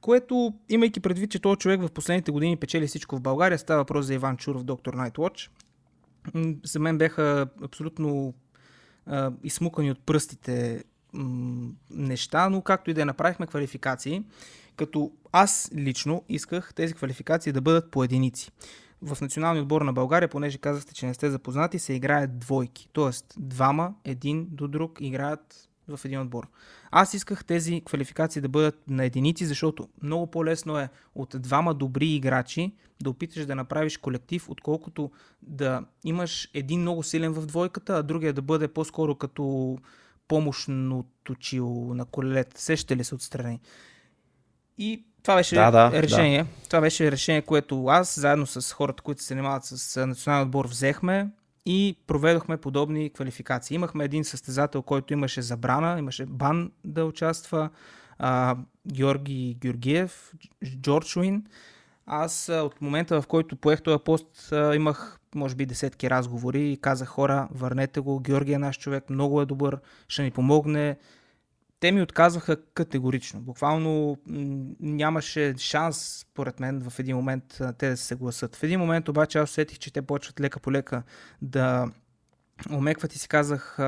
Което, 0.00 0.54
имайки 0.68 1.00
предвид, 1.00 1.30
че 1.30 1.38
този 1.38 1.58
човек 1.58 1.80
в 1.80 1.90
последните 1.90 2.30
години 2.30 2.56
печели 2.56 2.86
всичко 2.86 3.16
в 3.16 3.20
България, 3.20 3.58
става 3.58 3.80
въпрос 3.80 4.06
за 4.06 4.14
Иван 4.14 4.36
Чуров, 4.36 4.64
доктор 4.64 4.96
Nightwatch, 4.96 5.48
за 6.64 6.78
мен 6.78 6.98
беха 6.98 7.46
абсолютно 7.62 8.34
а, 9.06 9.32
измукани 9.44 9.90
от 9.90 10.00
пръстите 10.06 10.84
неща, 11.90 12.48
но 12.48 12.62
както 12.62 12.90
и 12.90 12.94
да 12.94 13.04
направихме 13.04 13.46
квалификации. 13.46 14.24
Като 14.76 15.12
аз 15.32 15.70
лично 15.76 16.24
исках 16.28 16.74
тези 16.74 16.94
квалификации 16.94 17.52
да 17.52 17.60
бъдат 17.60 17.90
по 17.90 18.04
единици. 18.04 18.50
В 19.02 19.20
националния 19.20 19.62
отбор 19.62 19.82
на 19.82 19.92
България, 19.92 20.28
понеже 20.28 20.58
казахте, 20.58 20.94
че 20.94 21.06
не 21.06 21.14
сте 21.14 21.30
запознати, 21.30 21.78
се 21.78 21.92
играят 21.92 22.38
двойки. 22.38 22.88
Тоест, 22.92 23.34
двама, 23.38 23.94
един 24.04 24.48
до 24.50 24.68
друг 24.68 24.98
играят 25.00 25.68
в 25.88 26.04
един 26.04 26.20
отбор. 26.20 26.48
Аз 26.90 27.14
исках 27.14 27.44
тези 27.44 27.82
квалификации 27.84 28.42
да 28.42 28.48
бъдат 28.48 28.82
на 28.88 29.04
единици, 29.04 29.46
защото 29.46 29.88
много 30.02 30.26
по-лесно 30.26 30.78
е 30.78 30.88
от 31.14 31.34
двама 31.38 31.74
добри 31.74 32.08
играчи 32.08 32.74
да 33.02 33.10
опиташ 33.10 33.46
да 33.46 33.54
направиш 33.54 33.96
колектив, 33.96 34.48
отколкото 34.48 35.10
да 35.42 35.84
имаш 36.04 36.48
един 36.54 36.80
много 36.80 37.02
силен 37.02 37.32
в 37.32 37.46
двойката, 37.46 37.96
а 37.96 38.02
другия 38.02 38.32
да 38.32 38.42
бъде 38.42 38.68
по-скоро 38.68 39.14
като 39.14 39.78
помощно 40.28 41.04
точило 41.24 41.94
на 41.94 42.04
колелета. 42.04 42.60
Сещате 42.60 42.96
ли 42.96 43.04
се 43.04 43.14
отстрани? 43.14 43.60
И 44.78 45.04
това 45.22 45.36
беше 45.36 45.54
да, 45.54 45.70
да, 45.70 46.02
решение. 46.02 46.42
Да. 46.42 46.48
Това 46.66 46.80
беше 46.80 47.12
решение, 47.12 47.42
което 47.42 47.86
аз, 47.86 48.20
заедно 48.20 48.46
с 48.46 48.72
хората, 48.72 49.02
които 49.02 49.22
се 49.22 49.28
занимават 49.28 49.64
с 49.64 50.06
национален 50.06 50.42
отбор, 50.42 50.68
взехме 50.68 51.28
и 51.66 51.96
проведохме 52.06 52.56
подобни 52.56 53.10
квалификации. 53.10 53.74
Имахме 53.74 54.04
един 54.04 54.24
състезател, 54.24 54.82
който 54.82 55.12
имаше 55.12 55.42
забрана, 55.42 55.98
имаше 55.98 56.26
бан 56.26 56.70
да 56.84 57.04
участва, 57.04 57.70
а, 58.18 58.56
Георги 58.92 59.56
Георгиев, 59.60 60.32
Джордж 60.80 61.16
Уин. 61.16 61.46
Аз 62.06 62.48
от 62.48 62.80
момента, 62.80 63.22
в 63.22 63.26
който 63.26 63.56
поех 63.56 63.82
този 63.82 64.04
пост, 64.04 64.52
имах 64.74 65.18
може 65.34 65.54
би 65.54 65.66
десетки 65.66 66.10
разговори 66.10 66.72
и 66.72 66.76
казах 66.76 67.08
хора, 67.08 67.48
върнете 67.50 68.00
го, 68.00 68.20
Георги 68.20 68.52
е 68.52 68.58
наш 68.58 68.78
човек, 68.78 69.10
много 69.10 69.42
е 69.42 69.46
добър, 69.46 69.78
ще 70.08 70.22
ни 70.22 70.30
помогне, 70.30 70.96
те 71.82 71.92
ми 71.92 72.02
отказваха 72.02 72.56
категорично. 72.74 73.40
Буквално 73.40 74.18
нямаше 74.80 75.54
шанс, 75.58 76.24
според 76.30 76.60
мен, 76.60 76.90
в 76.90 76.98
един 76.98 77.16
момент 77.16 77.60
те 77.78 77.90
да 77.90 77.96
се 77.96 78.04
съгласат. 78.04 78.56
В 78.56 78.62
един 78.62 78.80
момент 78.80 79.08
обаче 79.08 79.38
аз 79.38 79.50
усетих, 79.50 79.78
че 79.78 79.92
те 79.92 80.02
почват 80.02 80.40
лека 80.40 80.60
по 80.60 80.72
лека 80.72 81.02
да 81.42 81.90
омекват 82.72 83.14
и 83.14 83.18
си 83.18 83.28
казах, 83.28 83.78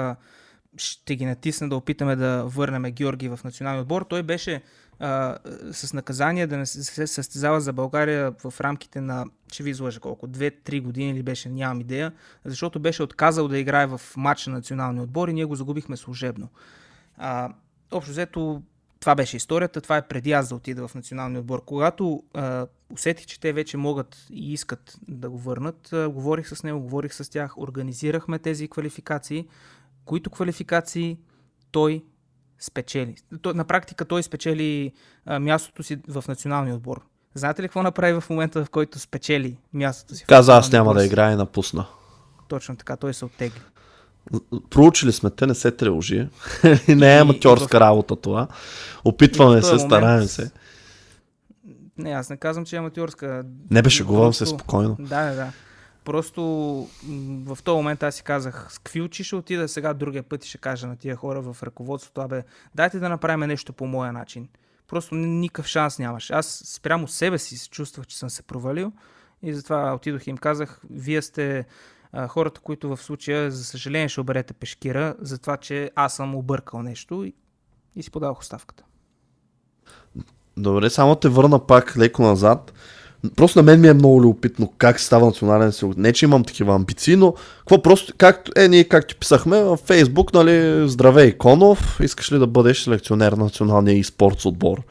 ще 0.77 1.17
ги 1.17 1.27
натисна 1.27 1.69
да 1.69 1.77
опитаме 1.77 2.17
да 2.17 2.45
върнем 2.45 2.83
Георги 2.83 3.29
в 3.29 3.41
националния 3.45 3.83
отбор. 3.83 4.03
Той 4.03 4.23
беше 4.23 4.63
а, 4.99 5.39
с 5.73 5.93
наказание 5.93 6.47
да 6.47 6.57
не 6.57 6.67
се 6.67 7.07
състезава 7.07 7.61
за 7.61 7.73
България 7.73 8.35
в 8.45 8.61
рамките 8.61 9.01
на, 9.01 9.27
ще 9.53 9.63
ви 9.63 9.71
излъжа 9.71 10.01
колко, 10.01 10.27
2-3 10.27 10.83
години 10.83 11.15
ли 11.15 11.23
беше, 11.23 11.49
нямам 11.49 11.81
идея, 11.81 12.13
защото 12.45 12.81
беше 12.81 13.03
отказал 13.03 13.49
да 13.49 13.59
играе 13.59 13.87
в 13.87 14.01
матч 14.17 14.47
на 14.47 14.53
националния 14.53 15.03
отбор 15.03 15.29
и 15.29 15.33
ние 15.33 15.45
го 15.45 15.55
загубихме 15.55 15.97
служебно. 15.97 16.49
А, 17.17 17.55
общо 17.95 18.11
взето 18.11 18.63
това 19.01 19.15
беше 19.15 19.37
историята, 19.37 19.81
това 19.81 19.97
е 19.97 20.09
преди 20.09 20.33
аз 20.33 20.49
да 20.49 20.55
отида 20.55 20.89
в 20.89 20.95
националния 20.95 21.41
отбор. 21.41 21.65
Когато 21.65 22.23
а, 22.35 22.67
усетих, 22.91 23.27
че 23.27 23.41
те 23.41 23.53
вече 23.53 23.77
могат 23.77 24.27
и 24.31 24.53
искат 24.53 24.99
да 25.09 25.31
го 25.31 25.39
върнат, 25.39 25.93
а, 25.93 26.09
говорих 26.09 26.49
с 26.49 26.63
него, 26.63 26.81
говорих 26.81 27.15
с 27.15 27.31
тях, 27.31 27.59
организирахме 27.59 28.39
тези 28.39 28.69
квалификации, 28.69 29.47
които 30.05 30.31
квалификации 30.31 31.19
той 31.71 32.05
спечели. 32.59 33.15
То, 33.43 33.55
на 33.55 33.65
практика 33.65 34.05
той 34.05 34.23
спечели 34.23 34.93
а, 35.27 35.39
мястото 35.39 35.83
си 35.83 35.99
в 36.09 36.25
националния 36.29 36.75
отбор. 36.75 37.01
Знаете 37.35 37.63
ли 37.63 37.67
какво 37.67 37.83
направи 37.83 38.21
в 38.21 38.31
момента, 38.31 38.65
в 38.65 38.71
който 38.71 38.99
спечели 38.99 39.59
мястото 39.73 40.15
си? 40.15 40.25
Каза, 40.25 40.57
аз 40.57 40.73
няма 40.73 40.95
да 40.95 41.05
играя 41.05 41.33
и 41.33 41.37
напусна. 41.37 41.87
Точно 42.49 42.77
така, 42.77 42.97
той 42.97 43.15
се 43.15 43.25
оттегли. 43.25 43.61
Проучили 44.71 45.13
сме 45.13 45.31
те, 45.31 45.47
не 45.47 45.55
се 45.55 45.71
тревожи. 45.71 46.29
не 46.89 47.17
е 47.17 47.21
аматьорска 47.21 47.81
работа 47.81 48.17
това. 48.17 48.49
Опитваме 49.05 49.63
се, 49.63 49.79
стараем 49.79 50.25
се. 50.25 50.51
Не, 51.99 52.11
аз 52.11 52.31
не 52.31 52.37
казвам, 52.37 52.65
че 52.65 52.77
е 52.77 52.79
аматьорска. 52.79 53.45
Не 53.71 53.83
беше, 53.83 54.05
говорим 54.05 54.33
се 54.33 54.47
спокойно. 54.47 54.97
Да, 54.99 55.25
да, 55.25 55.35
да. 55.35 55.53
Просто 56.05 56.43
в 57.47 57.59
този 57.65 57.77
момент 57.77 58.03
аз 58.03 58.15
си 58.15 58.23
казах, 58.23 58.67
с 58.71 58.79
какви 58.79 59.03
очи 59.03 59.25
ще 59.25 59.37
отида 59.37 59.69
сега 59.69 59.95
другия 59.95 60.23
път 60.23 60.45
и 60.45 60.49
ще 60.49 60.59
кажа 60.59 60.87
на 60.87 60.97
тия 60.97 61.17
хора 61.17 61.41
в 61.41 61.63
ръководството, 61.63 62.21
абе, 62.21 62.43
дайте 62.75 62.99
да 62.99 63.09
направим 63.09 63.49
нещо 63.49 63.73
по 63.73 63.87
моя 63.87 64.13
начин. 64.13 64.49
Просто 64.89 65.15
никакъв 65.15 65.67
шанс 65.67 65.99
нямаш. 65.99 66.31
Аз 66.31 66.63
спрямо 66.67 67.09
себе 67.09 67.39
си 67.39 67.59
се 67.59 67.69
чувствах, 67.69 68.07
че 68.07 68.19
съм 68.19 68.31
се 68.31 68.43
провалил 68.43 68.93
и 69.43 69.55
затова 69.55 69.95
отидох 69.95 70.27
и 70.27 70.31
им 70.31 70.37
казах, 70.37 70.81
вие 70.91 71.23
сте 71.23 71.65
а, 72.15 72.29
хората, 72.29 72.61
които 72.61 72.89
в 72.89 73.03
случая, 73.03 73.51
за 73.51 73.65
съжаление, 73.65 74.09
ще 74.09 74.21
оберете 74.21 74.55
пешкира 74.55 75.15
за 75.21 75.39
това, 75.39 75.57
че 75.57 75.91
аз 75.95 76.17
съм 76.17 76.35
объркал 76.35 76.83
нещо 76.83 77.25
и, 77.25 77.33
и 77.97 78.03
си 78.03 78.11
подавах 78.11 78.41
оставката. 78.41 78.85
Добре, 80.57 80.91
само 80.91 81.17
те 81.17 81.29
върна 81.29 81.67
пак 81.67 81.97
леко 81.99 82.23
назад. 82.23 82.73
Просто 83.37 83.59
на 83.59 83.63
мен 83.63 83.81
ми 83.81 83.89
е 83.89 83.95
много 83.95 84.23
любопитно 84.23 84.73
как 84.79 85.01
става 85.01 85.27
национален 85.27 85.73
село. 85.73 85.95
Не, 85.97 86.13
че 86.13 86.25
имам 86.25 86.45
такива 86.45 86.75
амбиции, 86.75 87.17
но 87.17 87.35
какво 87.59 87.83
просто, 87.83 88.13
както, 88.19 88.53
е, 88.57 88.69
ние 88.69 88.85
как 88.85 89.07
ти 89.07 89.15
писахме 89.15 89.63
в 89.63 89.77
Фейсбук, 89.77 90.35
нали, 90.35 90.89
здравей 90.89 91.27
Иконов, 91.29 92.01
искаш 92.03 92.33
ли 92.33 92.39
да 92.39 92.47
бъдеш 92.47 92.83
селекционер 92.83 93.33
на 93.33 93.45
националния 93.45 93.99
и 93.99 94.05
спортс 94.05 94.45
отбор? 94.45 94.83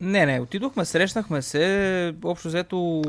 Не, 0.00 0.26
не, 0.26 0.40
отидохме, 0.40 0.84
срещнахме 0.84 1.42
се, 1.42 2.14
общо 2.24 2.48
взето, 2.48 3.02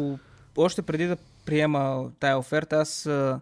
още 0.58 0.82
преди 0.82 1.06
да 1.06 1.18
приема 1.46 2.12
тая 2.20 2.38
оферта, 2.38 2.76
аз 2.76 3.06
а, 3.06 3.40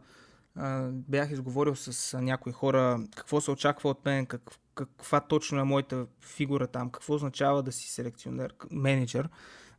а, 0.55 0.87
бях 0.91 1.31
изговорил 1.31 1.75
с 1.75 2.21
някои 2.21 2.51
хора 2.51 2.99
какво 3.15 3.41
се 3.41 3.51
очаква 3.51 3.89
от 3.89 4.05
мен, 4.05 4.25
как, 4.25 4.41
каква 4.75 5.19
точно 5.19 5.59
е 5.59 5.63
моята 5.63 6.05
фигура 6.21 6.67
там, 6.67 6.89
какво 6.89 7.13
означава 7.13 7.63
да 7.63 7.71
си 7.71 7.89
селекционер, 7.89 8.53
менеджер. 8.71 9.29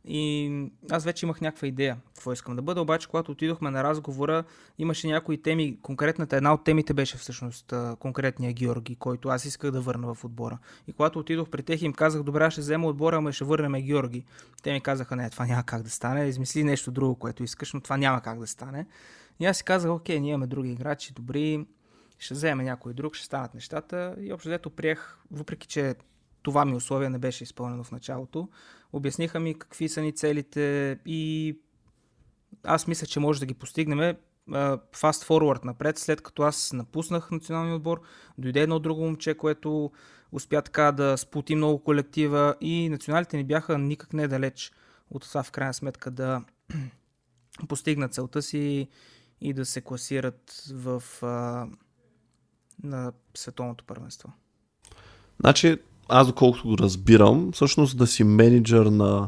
И 0.07 0.51
аз 0.91 1.05
вече 1.05 1.25
имах 1.25 1.41
някаква 1.41 1.67
идея 1.67 1.97
какво 2.15 2.33
искам 2.33 2.55
да 2.55 2.61
бъда, 2.61 2.81
обаче 2.81 3.07
когато 3.07 3.31
отидохме 3.31 3.71
на 3.71 3.83
разговора, 3.83 4.43
имаше 4.77 5.07
някои 5.07 5.41
теми. 5.41 5.77
Конкретната 5.81 6.37
една 6.37 6.53
от 6.53 6.63
темите 6.63 6.93
беше 6.93 7.17
всъщност 7.17 7.73
конкретния 7.99 8.53
Георги, 8.53 8.95
който 8.95 9.29
аз 9.29 9.45
исках 9.45 9.71
да 9.71 9.81
върна 9.81 10.13
в 10.13 10.25
отбора. 10.25 10.57
И 10.87 10.93
когато 10.93 11.19
отидох 11.19 11.49
при 11.49 11.63
тях 11.63 11.81
им 11.81 11.93
казах, 11.93 12.23
добре, 12.23 12.51
ще 12.51 12.61
взема 12.61 12.87
отбора, 12.87 13.17
ама 13.17 13.31
ще 13.31 13.43
върнем 13.43 13.81
Георги. 13.81 14.23
Те 14.63 14.73
ми 14.73 14.81
казаха, 14.81 15.15
не, 15.15 15.29
това 15.29 15.45
няма 15.45 15.63
как 15.63 15.81
да 15.83 15.89
стане, 15.89 16.25
измисли 16.25 16.63
нещо 16.63 16.91
друго, 16.91 17.15
което 17.15 17.43
искаш, 17.43 17.73
но 17.73 17.81
това 17.81 17.97
няма 17.97 18.21
как 18.21 18.39
да 18.39 18.47
стане. 18.47 18.85
И 19.39 19.45
аз 19.45 19.57
си 19.57 19.63
казах, 19.63 19.91
окей, 19.91 20.19
ние 20.19 20.29
имаме 20.29 20.47
други 20.47 20.71
играчи, 20.71 21.13
добри, 21.13 21.65
ще 22.19 22.33
вземе 22.33 22.63
някой 22.63 22.93
друг, 22.93 23.15
ще 23.15 23.25
станат 23.25 23.53
нещата. 23.53 24.15
И 24.19 24.33
общо 24.33 24.49
взето 24.49 24.69
приех, 24.69 25.17
въпреки 25.31 25.67
че 25.67 25.95
това 26.43 26.65
ми 26.65 26.75
условие 26.75 27.09
не 27.09 27.19
беше 27.19 27.43
изпълнено 27.43 27.83
в 27.83 27.91
началото. 27.91 28.49
Обясниха 28.93 29.39
ми 29.39 29.59
какви 29.59 29.89
са 29.89 30.01
ни 30.01 30.11
целите 30.11 30.97
и 31.05 31.57
аз 32.63 32.87
мисля, 32.87 33.07
че 33.07 33.19
може 33.19 33.39
да 33.39 33.45
ги 33.45 33.53
постигнем 33.53 34.15
фаст 34.95 35.23
форвард 35.23 35.65
напред, 35.65 35.97
след 35.97 36.21
като 36.21 36.43
аз 36.43 36.73
напуснах 36.73 37.31
националния 37.31 37.75
отбор, 37.75 38.01
дойде 38.37 38.61
едно 38.61 38.79
друго 38.79 39.01
момче, 39.01 39.33
което 39.33 39.91
успя 40.31 40.61
така 40.61 40.91
да 40.91 41.17
сплоти 41.17 41.55
много 41.55 41.83
колектива 41.83 42.55
и 42.61 42.89
националите 42.89 43.37
ни 43.37 43.43
бяха 43.43 43.77
никак 43.77 44.13
не 44.13 44.27
далеч 44.27 44.71
от 45.09 45.21
това 45.21 45.43
в 45.43 45.51
крайна 45.51 45.73
сметка 45.73 46.11
да 46.11 46.41
постигнат 47.67 48.13
целта 48.13 48.41
си 48.41 48.87
и 49.41 49.53
да 49.53 49.65
се 49.65 49.81
класират 49.81 50.63
в 50.73 51.03
а, 51.21 51.67
на 52.83 53.11
световното 53.35 53.83
първенство. 53.83 54.33
Значи, 55.39 55.77
аз 56.09 56.27
доколкото 56.27 56.67
го 56.67 56.77
разбирам, 56.77 57.49
всъщност 57.53 57.97
да 57.97 58.07
си 58.07 58.23
менеджер 58.23 58.85
на 58.85 59.27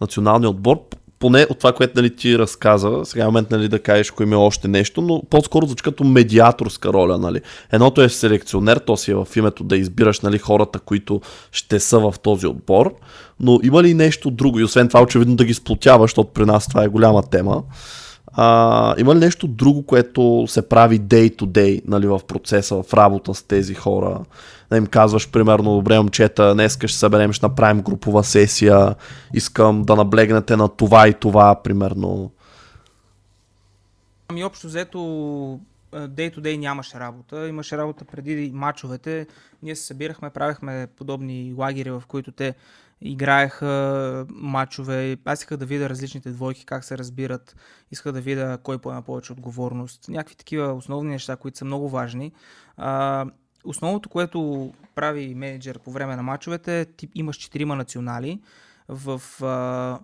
националния 0.00 0.50
отбор, 0.50 0.80
поне 1.18 1.46
от 1.50 1.58
това, 1.58 1.72
което 1.72 1.92
нали, 1.96 2.16
ти 2.16 2.38
разказа, 2.38 3.00
сега 3.04 3.22
е 3.22 3.26
момент 3.26 3.50
нали, 3.50 3.68
да 3.68 3.78
кажеш, 3.78 4.10
ако 4.10 4.22
има 4.22 4.38
още 4.38 4.68
нещо, 4.68 5.00
но 5.00 5.22
по-скоро 5.30 5.66
звучи 5.66 5.82
като 5.82 6.04
медиаторска 6.04 6.92
роля. 6.92 7.18
Нали. 7.18 7.40
Едното 7.72 8.02
е 8.02 8.08
селекционер, 8.08 8.76
то 8.76 8.96
си 8.96 9.10
е 9.10 9.14
в 9.14 9.28
името 9.36 9.64
да 9.64 9.76
избираш 9.76 10.20
нали, 10.20 10.38
хората, 10.38 10.78
които 10.78 11.20
ще 11.52 11.80
са 11.80 11.98
в 11.98 12.14
този 12.22 12.46
отбор, 12.46 12.94
но 13.40 13.60
има 13.62 13.82
ли 13.82 13.94
нещо 13.94 14.30
друго 14.30 14.60
и 14.60 14.64
освен 14.64 14.88
това 14.88 15.02
очевидно 15.02 15.36
да 15.36 15.44
ги 15.44 15.54
сплотяваш, 15.54 16.10
защото 16.10 16.32
при 16.32 16.44
нас 16.44 16.68
това 16.68 16.84
е 16.84 16.88
голяма 16.88 17.22
тема. 17.22 17.62
А, 18.32 18.94
има 18.98 19.14
ли 19.14 19.18
нещо 19.18 19.46
друго, 19.46 19.82
което 19.82 20.44
се 20.48 20.68
прави 20.68 21.00
day 21.00 21.36
to 21.36 21.44
day 21.44 21.82
нали, 21.86 22.06
в 22.06 22.20
процеса, 22.28 22.82
в 22.82 22.94
работа 22.94 23.34
с 23.34 23.42
тези 23.42 23.74
хора? 23.74 24.20
Да 24.70 24.76
им 24.76 24.86
казваш, 24.86 25.30
примерно, 25.30 25.74
добре, 25.74 25.98
момчета, 25.98 26.54
днес 26.54 26.76
ще 26.76 26.88
съберем, 26.88 27.32
ще 27.32 27.46
направим 27.46 27.82
групова 27.82 28.24
сесия, 28.24 28.94
искам 29.34 29.82
да 29.82 29.96
наблегнете 29.96 30.56
на 30.56 30.68
това 30.68 31.08
и 31.08 31.14
това, 31.14 31.62
примерно. 31.62 32.32
Ами 34.28 34.44
общо 34.44 34.66
взето 34.66 34.98
day 35.92 36.36
to 36.36 36.40
day 36.40 36.56
нямаше 36.56 37.00
работа. 37.00 37.48
Имаше 37.48 37.78
работа 37.78 38.04
преди 38.04 38.50
мачовете. 38.54 39.26
Ние 39.62 39.76
се 39.76 39.86
събирахме, 39.86 40.30
правихме 40.30 40.86
подобни 40.96 41.54
лагери, 41.58 41.90
в 41.90 42.02
които 42.08 42.32
те 42.32 42.54
играеха 43.00 44.26
матчове. 44.30 45.16
Аз 45.24 45.40
исках 45.40 45.58
да 45.58 45.66
видя 45.66 45.88
различните 45.88 46.30
двойки, 46.30 46.66
как 46.66 46.84
се 46.84 46.98
разбират. 46.98 47.56
Исках 47.90 48.12
да 48.12 48.20
видя 48.20 48.58
кой 48.62 48.78
поема 48.78 49.02
повече 49.02 49.32
отговорност. 49.32 50.08
Някакви 50.08 50.34
такива 50.34 50.72
основни 50.72 51.10
неща, 51.10 51.36
които 51.36 51.58
са 51.58 51.64
много 51.64 51.88
важни. 51.88 52.32
Основното, 53.66 54.08
което 54.08 54.72
прави 54.94 55.34
менеджер 55.34 55.78
по 55.78 55.90
време 55.90 56.16
на 56.16 56.22
матчовете, 56.22 56.84
ти 56.84 57.08
имаш 57.14 57.36
четирима 57.36 57.76
национали. 57.76 58.42
В 58.88 59.22
а, 59.44 59.98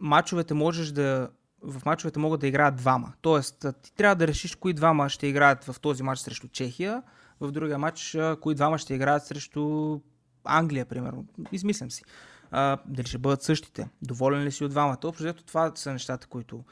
матчовете 0.00 0.54
можеш 0.54 0.90
да 0.90 1.28
в 1.62 1.84
мачовете 1.84 2.18
могат 2.18 2.40
да 2.40 2.46
играят 2.46 2.76
двама. 2.76 3.12
Тоест, 3.20 3.66
ти 3.82 3.94
трябва 3.94 4.16
да 4.16 4.26
решиш 4.26 4.54
кои 4.54 4.72
двама 4.72 5.08
ще 5.08 5.26
играят 5.26 5.64
в 5.64 5.80
този 5.80 6.02
матч 6.02 6.20
срещу 6.20 6.48
Чехия, 6.48 7.02
в 7.40 7.50
другия 7.50 7.78
матч 7.78 8.16
кои 8.40 8.54
двама 8.54 8.78
ще 8.78 8.94
играят 8.94 9.26
срещу 9.26 9.98
Англия, 10.44 10.86
примерно. 10.86 11.26
Измислям 11.52 11.90
си. 11.90 12.04
А, 12.50 12.78
дали 12.86 13.06
ще 13.06 13.18
бъдат 13.18 13.42
същите? 13.42 13.88
Доволен 14.02 14.42
ли 14.42 14.52
си 14.52 14.64
от 14.64 14.70
двамата? 14.70 14.98
Общо 15.04 15.34
това 15.34 15.72
са 15.74 15.92
нещата, 15.92 16.26
които 16.26 16.64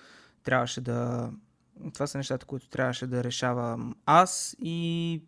трябваше 0.45 0.81
да. 0.81 1.31
Това 1.95 2.07
са 2.07 2.19
нещата, 2.19 2.47
които 2.47 2.69
трябваше 2.69 3.07
да 3.07 3.25
решавам 3.25 3.95
аз 4.07 4.57
и. 4.59 5.23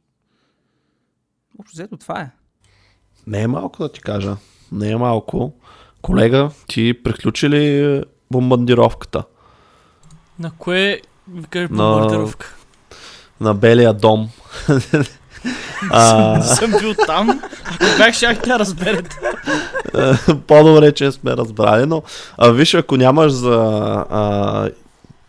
Общо 1.61 1.75
взето 1.75 1.97
това 1.97 2.21
е. 2.21 2.31
Не 3.27 3.43
е 3.43 3.47
малко 3.47 3.83
да 3.83 3.93
ти 3.93 4.01
кажа. 4.01 4.37
Не 4.73 4.91
е 4.91 4.97
малко. 4.97 5.53
Колега, 6.03 6.51
ти 6.67 7.03
приключи 7.05 7.51
ли 7.51 8.03
бомбардировката? 8.31 9.25
На 10.39 10.51
кое 10.51 11.01
викаш 11.29 11.69
бомбардировка? 11.69 12.55
На, 13.41 13.49
на 13.49 13.55
Белия 13.55 13.93
дом. 13.93 14.31
А... 15.91 16.43
съм 16.43 16.71
бил 16.81 16.95
там. 17.07 17.41
Ако 17.65 17.85
бях, 17.99 18.15
щях 18.15 18.41
да 18.41 18.59
разберете. 18.59 19.17
По-добре, 20.47 20.93
че 20.93 21.13
сме 21.13 21.31
разбрали, 21.37 21.87
но 21.87 22.03
а, 22.39 22.51
виж, 22.51 22.75
ако 22.75 22.97
нямаш 22.97 23.33
за 23.33 23.55
а, 24.11 24.71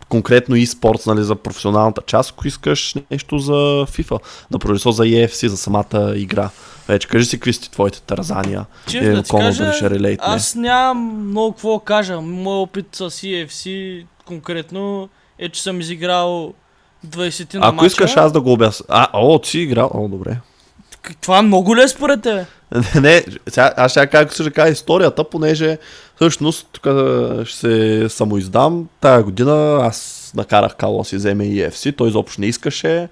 конкретно 0.09 0.55
и 0.55 0.65
спорт, 0.65 1.05
нали, 1.05 1.23
за 1.23 1.35
професионалната 1.35 2.01
част, 2.01 2.31
ако 2.31 2.47
искаш 2.47 2.95
нещо 3.11 3.39
за 3.39 3.53
FIFA, 3.85 4.19
да 4.51 4.59
продължи 4.59 4.81
за 4.81 5.03
EFC, 5.03 5.47
за 5.47 5.57
самата 5.57 6.13
игра. 6.15 6.49
Вече 6.87 7.07
кажи 7.07 7.25
си 7.25 7.37
какви 7.37 7.53
са 7.53 7.71
твоите 7.71 8.01
тързания. 8.01 8.65
Че, 8.87 9.01
да 9.01 9.23
ти 9.23 9.31
кажа, 9.31 9.63
да 9.81 9.89
релейт, 9.89 10.19
аз 10.23 10.55
нямам 10.55 11.29
много 11.29 11.51
какво 11.51 11.79
кажа. 11.79 12.21
Моят 12.21 12.69
опит 12.69 12.95
с 12.95 13.09
EFC 13.09 14.05
конкретно 14.25 15.09
е, 15.39 15.49
че 15.49 15.63
съм 15.63 15.81
изиграл 15.81 16.53
20 17.07 17.53
на 17.53 17.67
Ако 17.67 17.75
мача. 17.75 17.87
искаш 17.87 18.17
аз 18.17 18.31
да 18.31 18.41
го 18.41 18.51
обясня. 18.53 18.85
А, 18.89 19.07
о, 19.13 19.39
ти 19.39 19.49
си 19.49 19.59
играл. 19.59 19.91
О, 19.93 20.07
добре. 20.07 20.37
Това 21.21 21.41
много 21.41 21.75
ли 21.75 21.81
е 21.81 21.87
според 21.87 22.21
тебе? 22.21 22.45
не, 23.01 23.23
сега, 23.47 23.73
аз 23.77 23.91
ще 23.91 24.07
кажа, 24.07 24.29
ще 24.29 24.51
кажа 24.51 24.71
историята, 24.71 25.23
понеже 25.23 25.77
всъщност 26.17 26.67
тук 26.71 26.83
ще 27.45 27.57
се 27.57 28.05
самоиздам. 28.09 28.89
Тая 29.01 29.23
година 29.23 29.79
аз 29.81 30.31
накарах 30.35 30.75
Кало 30.75 30.97
да 30.97 31.05
си 31.05 31.15
вземе 31.15 31.43
EFC, 31.43 31.97
той 31.97 32.07
изобщо 32.07 32.41
не 32.41 32.47
искаше. 32.47 33.09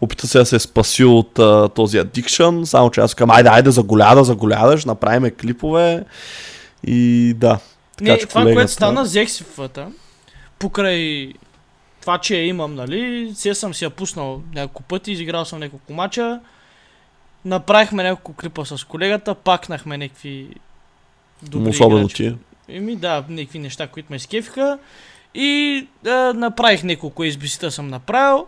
Опита 0.00 0.26
се 0.26 0.38
да 0.38 0.46
се 0.46 0.58
спаси 0.58 1.04
от 1.04 1.38
а, 1.38 1.68
този 1.68 1.98
аддикшън, 1.98 2.66
само 2.66 2.90
че 2.90 3.00
аз 3.00 3.14
казвам, 3.14 3.36
айде, 3.36 3.48
айде, 3.48 3.70
заголяда, 3.70 4.24
заголяда, 4.24 4.78
ще 4.78 4.88
направим 4.88 5.30
клипове. 5.30 6.04
И 6.86 7.34
да. 7.36 7.58
Така, 7.96 8.12
не, 8.12 8.18
че 8.18 8.26
това, 8.26 8.40
колегата... 8.40 8.56
което 8.56 8.72
стана, 8.72 9.02
взех 9.02 9.30
си 9.30 9.44
фата, 9.44 9.86
покрай 10.58 11.32
това, 12.00 12.18
че 12.18 12.36
я 12.36 12.46
имам, 12.46 12.74
нали, 12.74 13.32
се 13.34 13.54
съм 13.54 13.74
си 13.74 13.84
я 13.84 13.90
пуснал 13.90 14.42
няколко 14.54 14.82
пъти, 14.82 15.12
изиграл 15.12 15.44
съм 15.44 15.58
няколко 15.58 15.92
мача, 15.92 16.40
направихме 17.44 18.02
няколко 18.02 18.32
клипа 18.32 18.64
с 18.64 18.84
колегата, 18.84 19.34
пакнахме 19.34 19.98
някакви 19.98 20.48
добри 21.42 21.70
Особено 21.70 22.08
ти. 22.08 22.34
Еми 22.68 22.96
да, 22.96 23.24
някакви 23.28 23.58
неща, 23.58 23.86
които 23.86 24.06
ме 24.10 24.16
изкефиха. 24.16 24.78
И 25.34 25.86
да, 26.02 26.34
направих 26.34 26.82
няколко 26.82 27.24
избисита 27.24 27.70
съм 27.70 27.88
направил. 27.88 28.46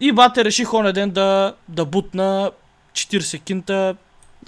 И 0.00 0.12
бате 0.12 0.44
реших 0.44 0.74
оня 0.74 0.92
ден 0.92 1.10
да, 1.10 1.54
да 1.68 1.84
бутна 1.84 2.50
40 2.92 3.44
кинта 3.44 3.96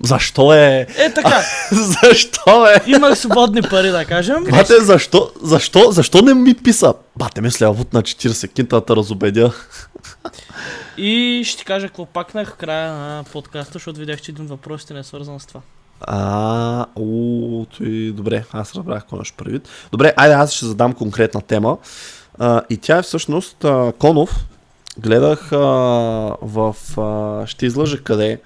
защо 0.02 0.52
е? 0.52 0.86
Е 0.98 1.14
така. 1.14 1.42
защо 1.72 2.66
е? 2.66 2.82
Имах 2.86 3.18
свободни 3.18 3.62
пари, 3.62 3.88
да 3.88 4.04
кажем. 4.04 4.44
Бате, 4.50 4.80
защо, 4.80 5.30
защо, 5.42 5.90
защо 5.90 6.22
не 6.22 6.34
ми 6.34 6.54
писа? 6.54 6.94
Бате, 7.16 7.40
мисля, 7.40 7.72
вот 7.72 7.92
на 7.92 8.02
40 8.02 8.52
кинта 8.52 8.80
да 8.80 8.96
разобедя. 8.96 9.52
И 10.96 11.42
ще 11.46 11.58
ти 11.58 11.64
кажа 11.64 11.86
какво 11.86 12.06
пакнах 12.06 12.50
в 12.50 12.56
края 12.56 12.92
на 12.92 13.24
подкаста, 13.32 13.72
защото 13.72 14.00
видях, 14.00 14.20
че 14.20 14.30
един 14.30 14.46
въпрос 14.46 14.90
не 14.90 14.98
е 14.98 15.02
свързан 15.02 15.40
с 15.40 15.46
това. 15.46 15.60
А, 16.00 16.86
о, 16.96 17.64
той, 17.64 18.12
добре, 18.12 18.44
аз 18.52 18.74
разбрах 18.74 19.00
какво 19.00 19.24
ще 19.24 19.36
предвид. 19.36 19.68
Добре, 19.92 20.14
айде 20.16 20.34
аз 20.34 20.52
ще 20.52 20.66
задам 20.66 20.92
конкретна 20.92 21.40
тема. 21.40 21.78
А, 22.38 22.62
и 22.70 22.76
тя 22.76 22.98
е 22.98 23.02
всъщност 23.02 23.64
а, 23.64 23.92
Конов. 23.98 24.46
Гледах 24.98 25.52
а, 25.52 25.56
в... 26.42 26.76
А, 26.98 27.46
ще 27.46 27.66
излъжа 27.66 27.98
къде 27.98 28.40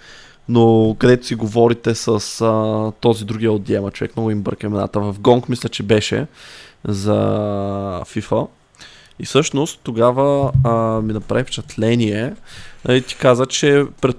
но 0.48 0.96
където 0.98 1.26
си 1.26 1.34
говорите 1.34 1.94
с 1.94 2.40
а, 2.40 2.92
този 3.00 3.24
другия 3.24 3.52
от 3.52 3.62
Диема 3.62 3.90
човек, 3.90 4.16
много 4.16 4.30
им 4.30 4.42
бърка 4.42 4.66
имената. 4.66 5.00
В 5.00 5.16
Гонг 5.20 5.48
мисля, 5.48 5.68
че 5.68 5.82
беше 5.82 6.26
за 6.84 7.14
FIFA. 8.04 8.48
И 9.18 9.24
всъщност 9.24 9.80
тогава 9.82 10.52
а, 10.64 11.00
ми 11.00 11.12
направи 11.12 11.42
впечатление 11.42 12.34
и 12.36 12.88
нали, 12.88 13.02
ти 13.02 13.16
каза, 13.16 13.46
че 13.46 13.84
пред... 14.00 14.16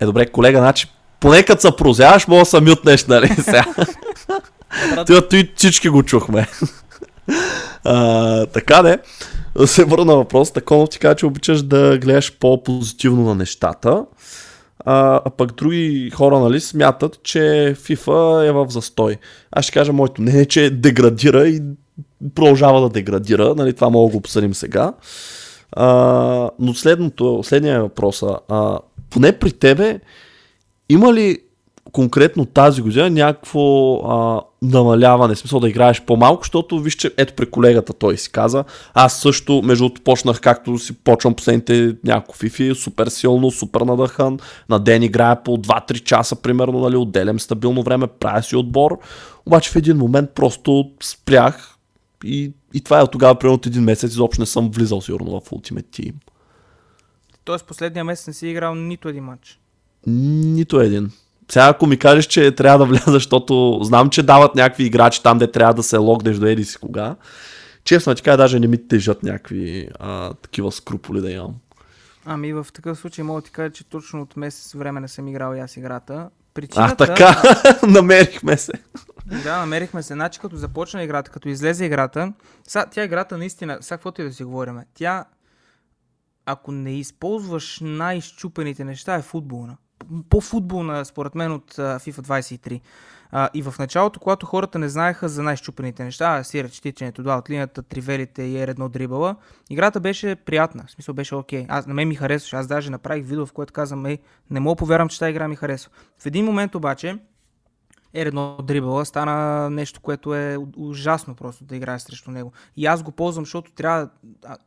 Е, 0.00 0.06
добре, 0.06 0.26
колега, 0.26 0.58
значи 0.58 0.86
поне 1.22 1.42
като 1.42 1.60
се 1.60 1.76
прозяваш, 1.76 2.28
мога 2.28 2.40
да 2.40 2.46
се 2.46 2.60
мютнеш, 2.60 3.06
нали 3.06 3.28
сега. 3.42 3.64
И 5.32 5.50
всички 5.56 5.88
го 5.88 6.02
чухме. 6.02 6.46
а, 7.84 8.46
така 8.46 8.82
де, 8.82 8.98
да 9.58 9.66
се 9.66 9.84
върна 9.84 10.04
на 10.04 10.16
въпрос. 10.16 10.52
Такова 10.52 10.86
ти 10.86 10.98
каза, 10.98 11.14
че 11.14 11.26
обичаш 11.26 11.62
да 11.62 11.98
гледаш 11.98 12.38
по-позитивно 12.38 13.22
на 13.22 13.34
нещата. 13.34 14.04
А, 14.84 15.20
а 15.24 15.30
пък 15.30 15.52
други 15.52 16.10
хора, 16.14 16.38
нали, 16.38 16.60
смятат, 16.60 17.22
че 17.22 17.38
FIFA 17.78 18.48
е 18.48 18.52
в 18.52 18.66
застой. 18.68 19.16
Аз 19.52 19.64
ще 19.64 19.72
кажа 19.72 19.92
моето 19.92 20.22
не 20.22 20.40
е, 20.40 20.46
че 20.46 20.70
деградира 20.70 21.48
и 21.48 21.62
продължава 22.34 22.80
да 22.80 22.88
деградира. 22.88 23.54
Нали, 23.54 23.72
това 23.72 23.90
мога 23.90 24.08
да 24.08 24.12
го 24.12 24.18
обсъдим 24.18 24.54
сега. 24.54 24.92
А, 25.72 25.86
но 26.58 26.74
следното, 26.74 27.40
следния 27.44 27.76
е 27.76 27.80
въпроса. 27.80 28.36
А, 28.48 28.78
поне 29.10 29.32
при 29.32 29.52
тебе, 29.52 30.00
има 30.92 31.14
ли 31.14 31.38
конкретно 31.92 32.46
тази 32.46 32.82
година 32.82 33.10
някакво 33.10 33.94
а, 33.94 34.42
намаляване, 34.62 35.36
смисъл 35.36 35.60
да 35.60 35.68
играеш 35.68 36.02
по-малко, 36.02 36.42
защото 36.42 36.80
виж, 36.80 36.94
че 36.94 37.10
ето 37.16 37.34
при 37.34 37.50
колегата 37.50 37.92
той 37.92 38.16
си 38.16 38.32
каза, 38.32 38.64
аз 38.94 39.20
също, 39.20 39.62
между 39.62 39.84
другото, 39.84 40.02
почнах 40.02 40.40
както 40.40 40.78
си 40.78 40.92
почвам 40.92 41.34
последните 41.34 41.96
няколко 42.04 42.36
фифи, 42.36 42.74
супер 42.74 43.06
силно, 43.06 43.50
супер 43.50 43.80
надъхан, 43.80 44.38
на 44.68 44.78
ден 44.78 45.02
играя 45.02 45.42
по 45.42 45.56
2-3 45.56 46.02
часа, 46.02 46.36
примерно, 46.36 46.80
нали, 46.80 46.96
отделям 46.96 47.40
стабилно 47.40 47.82
време, 47.82 48.06
правя 48.06 48.42
си 48.42 48.56
отбор, 48.56 48.98
обаче 49.46 49.70
в 49.70 49.76
един 49.76 49.96
момент 49.96 50.30
просто 50.30 50.90
спрях 51.02 51.76
и, 52.24 52.52
и 52.74 52.80
това 52.80 52.98
е 52.98 53.02
от 53.02 53.10
тогава, 53.10 53.34
примерно 53.34 53.54
от 53.54 53.66
един 53.66 53.82
месец, 53.82 54.10
изобщо 54.10 54.42
не 54.42 54.46
съм 54.46 54.70
влизал 54.70 55.00
сигурно 55.00 55.40
в 55.40 55.50
Ultimate 55.50 56.00
Team. 56.00 56.14
Тоест 57.44 57.66
последния 57.66 58.04
месец 58.04 58.26
не 58.26 58.32
си 58.32 58.48
играл 58.48 58.74
нито 58.74 59.08
един 59.08 59.24
матч. 59.24 59.61
Нито 60.06 60.80
един. 60.80 61.10
Сега 61.50 61.68
ако 61.68 61.86
ми 61.86 61.98
кажеш, 61.98 62.26
че 62.26 62.54
трябва 62.54 62.78
да 62.78 62.84
вляза, 62.84 63.12
защото 63.12 63.80
знам, 63.82 64.10
че 64.10 64.22
дават 64.22 64.54
някакви 64.54 64.84
играчи 64.84 65.22
там, 65.22 65.38
де 65.38 65.50
трябва 65.50 65.74
да 65.74 65.82
се 65.82 65.96
логнеш 65.96 66.36
до 66.36 66.46
еди 66.46 66.64
си 66.64 66.78
кога. 66.78 67.16
Честно 67.84 68.14
ти 68.14 68.22
кажа, 68.22 68.36
даже 68.36 68.60
не 68.60 68.66
ми 68.66 68.88
тежат 68.88 69.22
някакви 69.22 69.88
а, 69.98 70.34
такива 70.34 70.72
скруполи 70.72 71.20
да 71.20 71.30
имам. 71.30 71.54
Ами 72.24 72.52
в 72.52 72.66
такъв 72.72 72.98
случай 72.98 73.24
мога 73.24 73.40
да 73.40 73.44
ти 73.44 73.50
кажа, 73.50 73.72
че 73.72 73.84
точно 73.84 74.22
от 74.22 74.36
месец 74.36 74.74
време 74.74 75.00
не 75.00 75.08
съм 75.08 75.28
играл 75.28 75.54
и 75.54 75.60
аз 75.60 75.76
играта. 75.76 76.30
Причината, 76.54 77.04
А, 77.04 77.06
така, 77.06 77.42
намерихме 77.86 78.56
се. 78.56 78.72
Да, 79.44 79.58
намерихме 79.58 80.02
се. 80.02 80.14
Значи 80.14 80.40
като 80.40 80.56
започна 80.56 81.02
играта, 81.02 81.30
като 81.30 81.48
излезе 81.48 81.84
играта, 81.84 82.32
сега 82.68 82.86
тя 82.86 83.04
играта 83.04 83.38
наистина, 83.38 83.78
сега 83.80 83.96
каквото 83.96 84.20
и 84.20 84.24
да 84.24 84.32
си 84.32 84.44
говорим, 84.44 84.80
тя, 84.94 85.24
ако 86.46 86.72
не 86.72 86.98
използваш 86.98 87.78
най-щупените 87.82 88.84
неща, 88.84 89.14
е 89.14 89.22
футболна. 89.22 89.76
По-футболна, 90.28 91.04
според 91.04 91.34
мен, 91.34 91.52
от 91.52 91.78
а, 91.78 91.98
FIFA 91.98 92.20
23. 92.20 92.80
А, 93.34 93.48
и 93.54 93.62
в 93.62 93.74
началото, 93.78 94.20
когато 94.20 94.46
хората 94.46 94.78
не 94.78 94.88
знаеха 94.88 95.28
за 95.28 95.42
най-щупените 95.42 96.04
неща, 96.04 96.44
си 96.44 96.64
речетиченето, 96.64 97.22
да, 97.22 97.36
от 97.36 97.50
линията, 97.50 97.82
тривелите 97.82 98.42
и 98.42 98.58
едно 98.58 98.88
дрибала, 98.88 99.36
играта 99.70 100.00
беше 100.00 100.34
приятна. 100.34 100.84
В 100.86 100.90
смисъл 100.90 101.14
беше 101.14 101.34
окей. 101.34 101.66
Аз, 101.68 101.86
на 101.86 101.94
мен 101.94 102.08
ми 102.08 102.14
харесваше. 102.14 102.56
Аз 102.56 102.66
даже 102.66 102.90
направих 102.90 103.26
видео, 103.26 103.46
в 103.46 103.52
което 103.52 103.72
казвам, 103.72 104.06
ей, 104.06 104.18
не 104.50 104.60
мога 104.60 104.76
повярвам, 104.76 105.08
че 105.08 105.18
тази 105.18 105.30
игра 105.30 105.48
ми 105.48 105.56
харесва. 105.56 105.90
В 106.18 106.26
един 106.26 106.44
момент 106.44 106.74
обаче, 106.74 107.18
е 108.14 108.20
едно 108.20 108.56
дрибъла 108.62 109.04
стана 109.04 109.70
нещо, 109.70 110.00
което 110.00 110.34
е 110.34 110.58
ужасно 110.76 111.34
просто 111.34 111.64
да 111.64 111.76
играе 111.76 111.98
срещу 111.98 112.30
него. 112.30 112.52
И 112.76 112.86
аз 112.86 113.02
го 113.02 113.12
ползвам, 113.12 113.44
защото 113.44 113.72
трябва... 113.72 114.08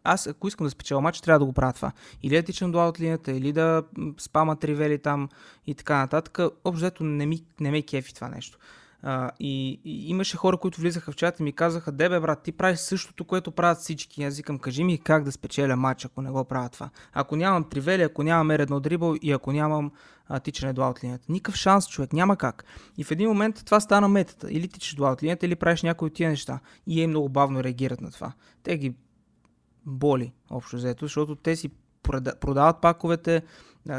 Аз, 0.04 0.28
ако 0.28 0.48
искам 0.48 0.66
да 0.66 0.72
спечеля 0.72 1.02
матч, 1.02 1.22
трябва 1.22 1.39
да 1.39 1.46
го 1.46 1.54
правя 1.54 1.74
това. 1.74 1.91
Или 2.24 2.36
да 2.36 2.43
тичам 2.43 2.72
до 2.72 2.88
от 2.88 3.00
линията, 3.00 3.32
или 3.32 3.52
да 3.52 3.84
спама 4.18 4.56
тривели 4.56 4.98
там 4.98 5.30
и 5.68 5.76
така 5.76 5.98
нататък. 5.98 6.39
Общо 6.64 7.04
не, 7.04 7.26
ми, 7.26 7.43
не 7.60 7.72
ме 7.72 7.82
кефи 7.82 8.16
това 8.16 8.28
нещо. 8.28 8.58
А, 9.08 9.32
и, 9.39 9.80
и, 9.86 10.10
имаше 10.10 10.38
хора, 10.38 10.58
които 10.58 10.82
влизаха 10.82 11.12
в 11.12 11.16
чата 11.16 11.38
и 11.39 11.43
ми 11.43 11.54
казаха, 11.54 11.91
дебе 11.91 12.20
брат, 12.20 12.43
ти 12.43 12.52
правиш 12.52 12.80
същото, 12.80 13.26
което 13.26 13.52
правят 13.52 13.78
всички. 13.78 14.24
Аз 14.24 14.38
викам, 14.38 14.60
кажи 14.60 14.84
ми 14.84 14.98
как 14.98 15.24
да 15.24 15.32
спечеля 15.32 15.76
матч, 15.76 16.06
ако 16.06 16.22
не 16.22 16.32
го 16.32 16.46
правя 16.46 16.70
това. 16.70 16.89
Ако 17.14 17.36
нямам 17.36 17.64
тривели, 17.64 18.02
ако 18.02 18.24
нямам 18.24 18.52
едно 18.52 18.80
дрибъл 18.80 19.16
и 19.22 19.32
ако 19.32 19.52
нямам 19.52 19.91
а, 20.28 20.40
тичане 20.40 20.74
до 20.74 20.82
аутлинията. 20.82 21.26
Никакъв 21.30 21.56
шанс, 21.56 21.88
човек, 21.88 22.14
няма 22.14 22.38
как. 22.38 22.66
И 22.98 23.04
в 23.04 23.12
един 23.12 23.30
момент 23.30 23.66
това 23.66 23.80
стана 23.80 24.08
метата. 24.08 24.52
Или 24.52 24.68
тичаш 24.68 24.96
до 24.96 25.06
аутлинията, 25.06 25.46
или 25.46 25.56
правиш 25.56 25.84
някои 25.84 26.08
от 26.08 26.14
тия 26.14 26.30
неща. 26.30 26.60
И 26.88 27.02
е 27.02 27.08
много 27.08 27.30
бавно 27.30 27.64
реагират 27.64 28.02
на 28.02 28.12
това. 28.12 28.34
Те 28.64 28.78
ги 28.78 28.96
боли, 29.86 30.34
общо 30.50 30.76
взето, 30.76 31.06
защото 31.06 31.36
те 31.36 31.56
си 31.56 31.70
прода- 32.04 32.40
продават 32.40 32.82
паковете. 32.82 33.42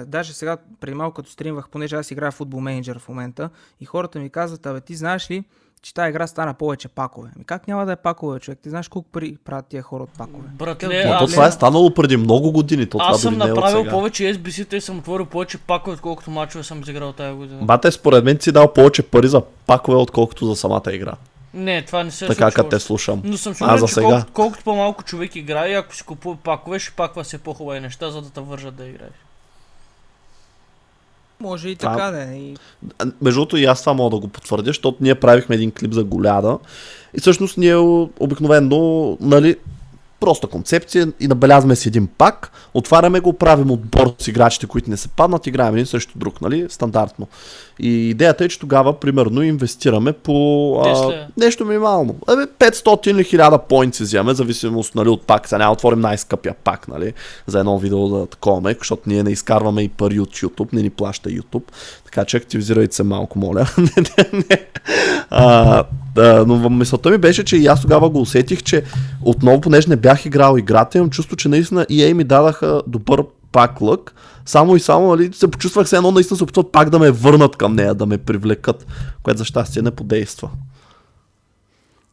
Даже 0.06 0.32
сега, 0.34 0.56
преди 0.80 0.94
малко 0.94 1.14
като 1.14 1.30
стримвах, 1.30 1.68
понеже 1.68 1.96
аз 1.96 2.10
играя 2.10 2.32
футбол 2.32 2.60
менеджер 2.60 2.98
в 2.98 3.08
момента, 3.08 3.50
и 3.80 3.84
хората 3.84 4.18
ми 4.18 4.30
казват, 4.30 4.66
абе 4.66 4.80
ти 4.80 4.94
знаеш 4.94 5.30
ли, 5.30 5.44
че 5.82 5.94
тази 5.94 6.08
игра 6.08 6.26
стана 6.26 6.54
повече 6.54 6.88
пакове. 6.88 7.28
Ами 7.36 7.44
как 7.44 7.68
няма 7.68 7.86
да 7.86 7.92
е 7.92 7.96
пакове, 7.96 8.40
човек? 8.40 8.58
Ти 8.62 8.70
знаеш 8.70 8.88
колко 8.88 9.08
пари 9.08 9.36
правят 9.44 9.66
тия 9.66 9.82
хора 9.82 10.02
от 10.02 10.10
пакове? 10.10 10.48
братле, 10.48 11.04
Но 11.06 11.18
то 11.18 11.26
това 11.26 11.46
е 11.46 11.52
станало 11.52 11.90
преди 11.90 12.16
много 12.16 12.52
години. 12.52 12.86
То 12.86 12.98
аз 12.98 13.06
това 13.06 13.18
съм 13.18 13.34
дори 13.34 13.38
не 13.38 13.50
е 13.50 13.54
направил 13.54 13.78
сега. 13.80 13.90
повече 13.90 14.34
SBC-та 14.34 14.76
и 14.76 14.80
съм 14.80 14.98
отворил 14.98 15.26
повече 15.26 15.58
пакове, 15.58 15.94
отколкото 15.94 16.30
мачове 16.30 16.64
съм 16.64 16.80
изиграл 16.80 17.12
тази 17.12 17.36
година. 17.36 17.58
Бате, 17.62 17.90
според 17.90 18.24
мен 18.24 18.40
си 18.40 18.52
дал 18.52 18.72
повече 18.72 19.02
пари 19.02 19.28
за 19.28 19.40
пакове, 19.66 19.96
отколкото 19.96 20.46
за 20.46 20.56
самата 20.56 20.92
игра. 20.92 21.12
Не, 21.54 21.84
това 21.84 22.04
не 22.04 22.10
се 22.10 22.24
е 22.24 22.28
така, 22.28 22.50
като 22.50 22.68
те 22.68 22.80
слушам. 22.80 23.22
Но 23.24 23.36
съм 23.36 23.52
А, 23.52 23.54
сигурен, 23.54 23.78
за 23.78 23.86
че 23.86 23.94
сега? 23.94 24.06
колкото, 24.06 24.32
колкото 24.32 24.64
по-малко 24.64 25.02
човек 25.02 25.36
играе, 25.36 25.74
ако 25.74 25.94
си 25.94 26.02
купува 26.02 26.36
пакове, 26.36 26.78
ще 26.78 26.92
паква 26.92 27.22
все 27.24 27.38
по-хубави 27.38 27.80
неща, 27.80 28.10
за 28.10 28.22
да 28.22 28.30
те 28.30 28.40
вържат 28.40 28.74
да 28.76 28.84
играеш. 28.86 29.10
Може 31.40 31.68
и 31.68 31.76
така 31.76 32.10
да 32.10 32.22
е. 32.22 32.36
И... 32.36 32.56
Между 33.22 33.40
другото 33.40 33.56
и 33.56 33.64
аз 33.64 33.80
това 33.80 33.94
мога 33.94 34.16
да 34.16 34.20
го 34.20 34.28
потвърдя, 34.28 34.66
защото 34.66 34.98
ние 35.00 35.14
правихме 35.14 35.54
един 35.54 35.70
клип 35.70 35.92
за 35.92 36.04
голяда 36.04 36.58
и 37.14 37.20
всъщност 37.20 37.58
ние 37.58 37.76
обикновено, 38.20 39.16
нали, 39.20 39.56
проста 40.20 40.46
концепция 40.46 41.12
и 41.20 41.28
набелязваме 41.28 41.76
си 41.76 41.88
един 41.88 42.06
пак, 42.06 42.52
отваряме 42.74 43.20
го, 43.20 43.32
правим 43.32 43.70
отбор 43.70 44.14
с 44.18 44.28
играчите, 44.28 44.66
които 44.66 44.90
не 44.90 44.96
се 44.96 45.08
паднат, 45.08 45.46
играем 45.46 45.74
един 45.74 45.86
срещу 45.86 46.18
друг, 46.18 46.40
нали, 46.40 46.66
стандартно. 46.68 47.28
И 47.78 48.10
идеята 48.10 48.44
е, 48.44 48.48
че 48.48 48.58
тогава, 48.58 49.00
примерно, 49.00 49.42
инвестираме 49.42 50.12
по 50.12 50.32
10 50.32 51.14
а, 51.14 51.28
нещо 51.36 51.64
минимално. 51.64 52.14
Абе, 52.26 52.42
500 52.42 53.08
или 53.08 53.24
1000 53.24 53.60
поинт 53.68 53.94
си 53.94 54.02
вземаме, 54.02 54.34
зависимост 54.34 54.94
нали, 54.94 55.08
от 55.08 55.26
пак. 55.26 55.48
Сега 55.48 55.58
няма 55.58 55.72
отворим 55.72 56.00
най-скъпия 56.00 56.54
пак, 56.64 56.88
нали, 56.88 57.12
за 57.46 57.58
едно 57.58 57.78
видео 57.78 58.08
да 58.08 58.26
такова, 58.26 58.74
защото 58.78 59.02
ние 59.06 59.22
не 59.22 59.30
изкарваме 59.30 59.82
и 59.82 59.88
пари 59.88 60.20
от 60.20 60.30
YouTube, 60.30 60.72
не 60.72 60.82
ни 60.82 60.90
плаща 60.90 61.30
YouTube. 61.30 61.64
Така 62.04 62.24
че 62.24 62.36
активизирайте 62.36 62.96
се 62.96 63.02
малко, 63.02 63.38
моля. 63.38 63.66
не, 63.78 64.04
не, 64.18 64.44
не. 64.50 64.66
А, 65.30 65.84
да, 66.16 66.44
но 66.46 66.70
мисълта 66.70 67.10
ми 67.10 67.18
беше, 67.18 67.44
че 67.44 67.56
и 67.56 67.66
аз 67.66 67.82
тогава 67.82 68.10
го 68.10 68.20
усетих, 68.20 68.62
че 68.62 68.82
отново, 69.22 69.60
понеже 69.60 69.88
не 69.88 69.96
бях 69.96 70.26
играл 70.26 70.56
играта, 70.58 70.98
имам 70.98 71.10
чувство, 71.10 71.36
че 71.36 71.48
наистина 71.48 71.86
EA 71.90 72.12
ми 72.12 72.24
дадаха 72.24 72.82
добър 72.86 73.22
пак 73.52 73.80
лък. 73.80 74.14
Само 74.46 74.76
и 74.76 74.80
само 74.80 75.08
нали, 75.08 75.32
се 75.32 75.48
почувствах 75.48 75.88
се 75.88 75.96
едно, 75.96 76.10
наистина 76.10 76.36
се 76.36 76.44
опитват 76.44 76.72
пак 76.72 76.90
да 76.90 76.98
ме 76.98 77.10
върнат 77.10 77.56
към 77.56 77.74
нея, 77.74 77.94
да 77.94 78.06
ме 78.06 78.18
привлекат, 78.18 78.86
което 79.22 79.38
за 79.38 79.44
щастие 79.44 79.82
не 79.82 79.90
подейства. 79.90 80.50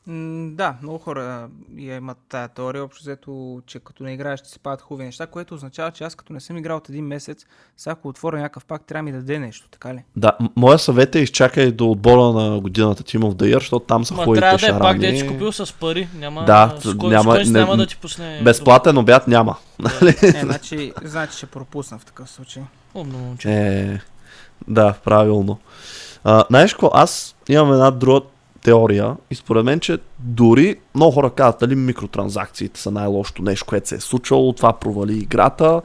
Да, 0.08 0.76
много 0.82 0.98
хора 0.98 1.48
я 1.78 1.96
имат 1.96 2.18
тая 2.30 2.48
теория, 2.48 2.84
общо 2.84 3.02
взето, 3.04 3.62
че 3.66 3.80
като 3.80 4.04
не 4.04 4.14
играеш 4.14 4.40
ще 4.40 4.50
се 4.50 4.60
падат 4.60 4.82
хубави 4.82 5.06
неща, 5.06 5.28
което 5.28 5.54
означава, 5.54 5.92
че 5.92 6.04
аз 6.04 6.16
като 6.16 6.34
не 6.34 6.40
съм 6.40 6.58
играл 6.58 6.78
от 6.78 6.90
един 6.90 7.06
месец, 7.06 7.46
сега 7.78 7.92
ако 7.92 8.08
отворя 8.08 8.38
някакъв 8.38 8.66
пак, 8.66 8.84
трябва 8.86 9.00
да 9.00 9.04
ми 9.04 9.12
да 9.12 9.18
даде 9.18 9.40
нещо, 9.40 9.68
така 9.72 9.94
ли? 9.94 10.04
Да, 10.16 10.32
моя 10.56 10.80
съвет 10.80 11.16
е 11.16 11.20
изчакай 11.20 11.72
до 11.72 11.92
отбора 11.92 12.22
на 12.22 12.60
годината 12.60 13.04
Team 13.04 13.20
of 13.20 13.34
the 13.34 13.44
Year, 13.44 13.60
защото 13.60 13.86
там 13.86 14.06
са 14.06 14.14
хубавите 14.16 14.40
трябва 14.40 14.58
да 14.58 14.66
е 14.66 14.70
пак, 14.80 14.98
шарани. 14.98 15.12
да 15.12 15.18
си 15.20 15.28
купил 15.28 15.52
с 15.52 15.74
пари. 15.74 16.08
Няма, 16.16 16.46
Да, 16.46 16.76
с 16.80 16.98
кой, 16.98 17.10
няма- 17.10 17.46
с 17.46 17.50
не- 17.50 17.60
няма 17.60 17.78
да 17.78 17.88
ти 17.88 17.98
пусне. 17.98 18.42
Безплатен 18.44 18.98
обяд 18.98 19.28
няма. 19.28 19.56
Е, 20.24 20.42
значи, 20.42 20.94
значи 21.04 21.38
ще 21.38 21.46
пропусна 21.46 22.00
в 22.00 22.06
такъв 22.06 22.30
случай. 22.30 22.64
Умно 22.94 23.18
момче. 23.18 23.50
Е, 23.52 24.00
да, 24.68 24.94
правилно. 25.04 25.60
А, 26.24 26.44
знаеш 26.50 26.74
какво, 26.74 26.92
аз 26.94 27.36
имам 27.50 27.72
една 27.74 27.92
друга 27.92 28.22
теория 28.64 29.16
и 29.32 29.36
според 29.36 29.66
мен, 29.66 29.80
че 29.80 29.98
дори 30.20 30.76
много 30.96 31.12
хора 31.12 31.30
казват, 31.30 31.60
дали 31.60 31.76
микротранзакциите 31.76 32.80
са 32.80 32.92
най-лошото 32.92 33.42
нещо, 33.42 33.66
което 33.66 33.88
се 33.88 33.96
е 33.96 34.00
случвало, 34.00 34.54
това 34.54 34.74
провали 34.74 35.18
играта. 35.18 35.82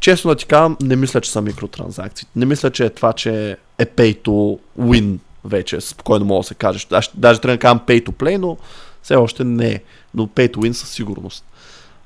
Честно 0.00 0.28
да 0.28 0.36
ти 0.36 0.46
казвам, 0.46 0.76
не 0.82 0.96
мисля, 0.96 1.20
че 1.20 1.30
са 1.30 1.42
микротранзакции. 1.42 2.28
Не 2.36 2.46
мисля, 2.46 2.70
че 2.70 2.84
е 2.84 2.90
това, 2.90 3.12
че 3.12 3.56
е 3.78 3.86
pay 3.86 4.22
to 4.22 4.58
win 4.80 5.18
вече, 5.44 5.80
спокойно 5.80 6.24
мога 6.24 6.40
да 6.40 6.46
се 6.46 6.54
каже. 6.54 6.86
Аз 6.90 7.10
даже 7.14 7.40
трябва 7.40 7.56
да 7.56 7.60
кажам 7.60 7.80
pay 7.86 8.06
to 8.06 8.10
play, 8.10 8.36
но 8.36 8.56
все 9.02 9.14
още 9.14 9.44
не 9.44 9.68
е. 9.68 9.80
Но 10.14 10.26
pay 10.26 10.54
to 10.54 10.56
win 10.56 10.72
със 10.72 10.90
сигурност. 10.90 11.44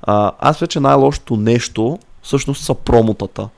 А, 0.03 0.33
аз 0.39 0.59
вече 0.59 0.81
най-лошото 0.81 1.37
нещо 1.37 1.99
всъщност 2.23 2.65
са 2.65 2.75
промотата 2.75 3.49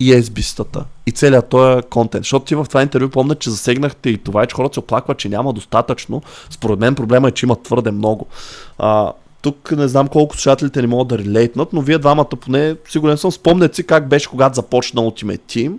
и 0.00 0.12
SB-стата 0.12 0.84
и 1.06 1.12
целият 1.12 1.48
този 1.48 1.82
контент. 1.82 2.24
Защото 2.24 2.44
ти 2.44 2.54
в 2.54 2.66
това 2.68 2.82
интервю 2.82 3.08
помня, 3.08 3.34
че 3.34 3.50
засегнахте 3.50 4.10
и 4.10 4.18
това, 4.18 4.46
че 4.46 4.54
хората 4.54 4.74
се 4.74 4.80
оплакват, 4.80 5.18
че 5.18 5.28
няма 5.28 5.52
достатъчно. 5.52 6.22
Според 6.50 6.78
мен 6.78 6.94
проблема 6.94 7.28
е, 7.28 7.32
че 7.32 7.46
има 7.46 7.62
твърде 7.62 7.90
много. 7.90 8.26
А, 8.78 9.12
тук 9.42 9.72
не 9.76 9.88
знам 9.88 10.08
колко 10.08 10.34
слушателите 10.34 10.80
не 10.80 10.86
могат 10.86 11.08
да 11.08 11.18
релейтнат, 11.18 11.72
но 11.72 11.80
вие 11.80 11.98
двамата 11.98 12.24
поне, 12.40 12.76
сигурен 12.88 13.16
съм, 13.16 13.32
спомнят 13.32 13.74
си 13.74 13.86
как 13.86 14.08
беше 14.08 14.28
когато 14.28 14.54
започна 14.54 15.00
Ultimate 15.00 15.40
Team. 15.40 15.72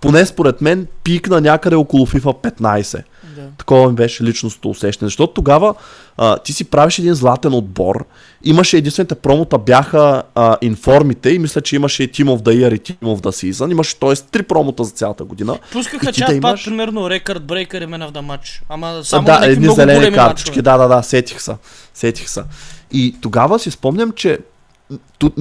Поне 0.00 0.26
според 0.26 0.60
мен 0.60 0.86
пикна 1.04 1.40
някъде 1.40 1.76
около 1.76 2.06
FIFA 2.06 2.52
15. 2.52 3.02
Да. 3.38 3.48
Такова 3.58 3.88
ми 3.88 3.94
беше 3.94 4.24
личностното 4.24 4.70
усещане. 4.70 5.06
Защото 5.06 5.32
тогава 5.32 5.74
а, 6.16 6.38
ти 6.38 6.52
си 6.52 6.64
правиш 6.64 6.98
един 6.98 7.14
златен 7.14 7.54
отбор. 7.54 8.04
Имаше 8.44 8.76
единствените 8.76 9.14
промота 9.14 9.58
бяха 9.58 10.22
а, 10.34 10.56
информите 10.60 11.30
и 11.30 11.38
мисля, 11.38 11.60
че 11.60 11.76
имаше 11.76 12.02
и 12.02 12.08
Team 12.08 12.24
of 12.24 12.42
the 12.42 12.50
Year 12.50 12.74
и 12.74 12.80
Team 12.80 12.96
of 12.98 13.20
the 13.20 13.50
Season. 13.50 13.70
Имаше 13.70 13.98
т.е. 13.98 14.14
три 14.14 14.42
промота 14.42 14.84
за 14.84 14.90
цялата 14.90 15.24
година. 15.24 15.58
Пускаха 15.72 16.12
чат 16.12 16.26
да 16.26 16.32
да 16.32 16.36
имаш- 16.36 16.64
примерно 16.64 17.10
Рекърд 17.10 17.44
Брейкър 17.44 17.80
и 17.80 17.86
Man 17.86 18.08
of 18.08 18.12
the 18.12 18.20
Match. 18.22 18.62
Ама 18.68 18.86
А, 18.88 19.04
само 19.04 19.24
да, 19.26 19.32
някакви 19.32 19.52
едни 19.52 19.74
зелени 19.74 20.14
картички, 20.14 20.62
да, 20.62 20.76
да, 20.78 20.88
да, 20.88 21.02
сетих 21.02 21.42
са. 21.42 21.56
Сетих 21.94 22.28
са. 22.28 22.44
И 22.92 23.16
тогава 23.20 23.58
си 23.58 23.70
спомням, 23.70 24.12
че 24.12 24.38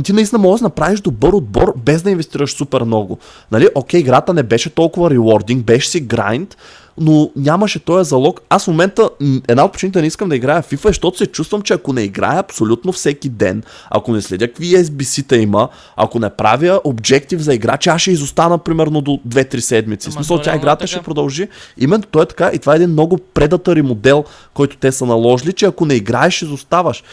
ти 0.04 0.14
наистина 0.14 0.40
можеш 0.40 0.60
да 0.60 0.66
направиш 0.66 1.00
добър 1.00 1.34
отбор, 1.34 1.74
без 1.78 2.02
да 2.02 2.12
инвестираш 2.12 2.52
супер 2.54 2.82
много. 2.82 3.20
Нали, 3.52 3.70
окей, 3.76 4.00
играта 4.00 4.34
не 4.34 4.44
беше 4.44 4.70
толкова 4.70 5.10
ревординг, 5.10 5.66
беше 5.66 5.90
си 5.90 6.00
грайнд, 6.00 6.58
но 7.00 7.32
нямаше 7.36 7.80
този 7.80 8.10
залог. 8.10 8.42
Аз 8.50 8.64
в 8.64 8.68
момента 8.68 9.10
една 9.48 9.66
от 9.66 9.74
причините 9.74 10.02
не 10.02 10.08
искам 10.08 10.30
да 10.30 10.36
играя 10.36 10.62
в 10.62 10.70
FIFA, 10.70 10.86
е, 10.86 10.88
защото 10.88 11.18
се 11.18 11.26
чувствам, 11.26 11.62
че 11.62 11.74
ако 11.74 11.94
не 11.94 12.02
играя 12.02 12.40
абсолютно 12.40 12.92
всеки 12.92 13.30
ден, 13.30 13.64
ако 13.90 14.12
не 14.12 14.22
следя 14.22 14.48
какви 14.48 14.66
SBC-та 14.66 15.36
има, 15.36 15.70
ако 15.96 16.20
не 16.20 16.30
правя 16.30 16.82
обжектив 16.84 17.42
за 17.42 17.54
игра, 17.54 17.78
че 17.78 17.90
аз 17.90 18.02
ще 18.02 18.12
изостана 18.12 18.58
примерно 18.58 19.02
до 19.02 19.12
2-3 19.28 19.60
седмици. 19.60 20.08
Ама 20.08 20.14
смисъл, 20.14 20.42
тя 20.42 20.56
играта 20.56 20.80
така. 20.80 20.88
ще 20.88 21.02
продължи. 21.02 21.48
Именно 21.78 22.04
той 22.12 22.24
е 22.24 22.26
така 22.26 22.52
и 22.54 22.60
това 22.60 22.74
е 22.74 22.76
един 22.76 22.90
много 22.90 23.18
предатъри 23.18 23.82
модел, 23.82 24.24
който 24.54 24.78
те 24.78 24.92
са 24.92 25.06
наложили, 25.06 25.54
че 25.54 25.66
ако 25.66 25.86
не 25.86 25.94
играеш, 25.94 26.42
изоставаш. 26.42 27.04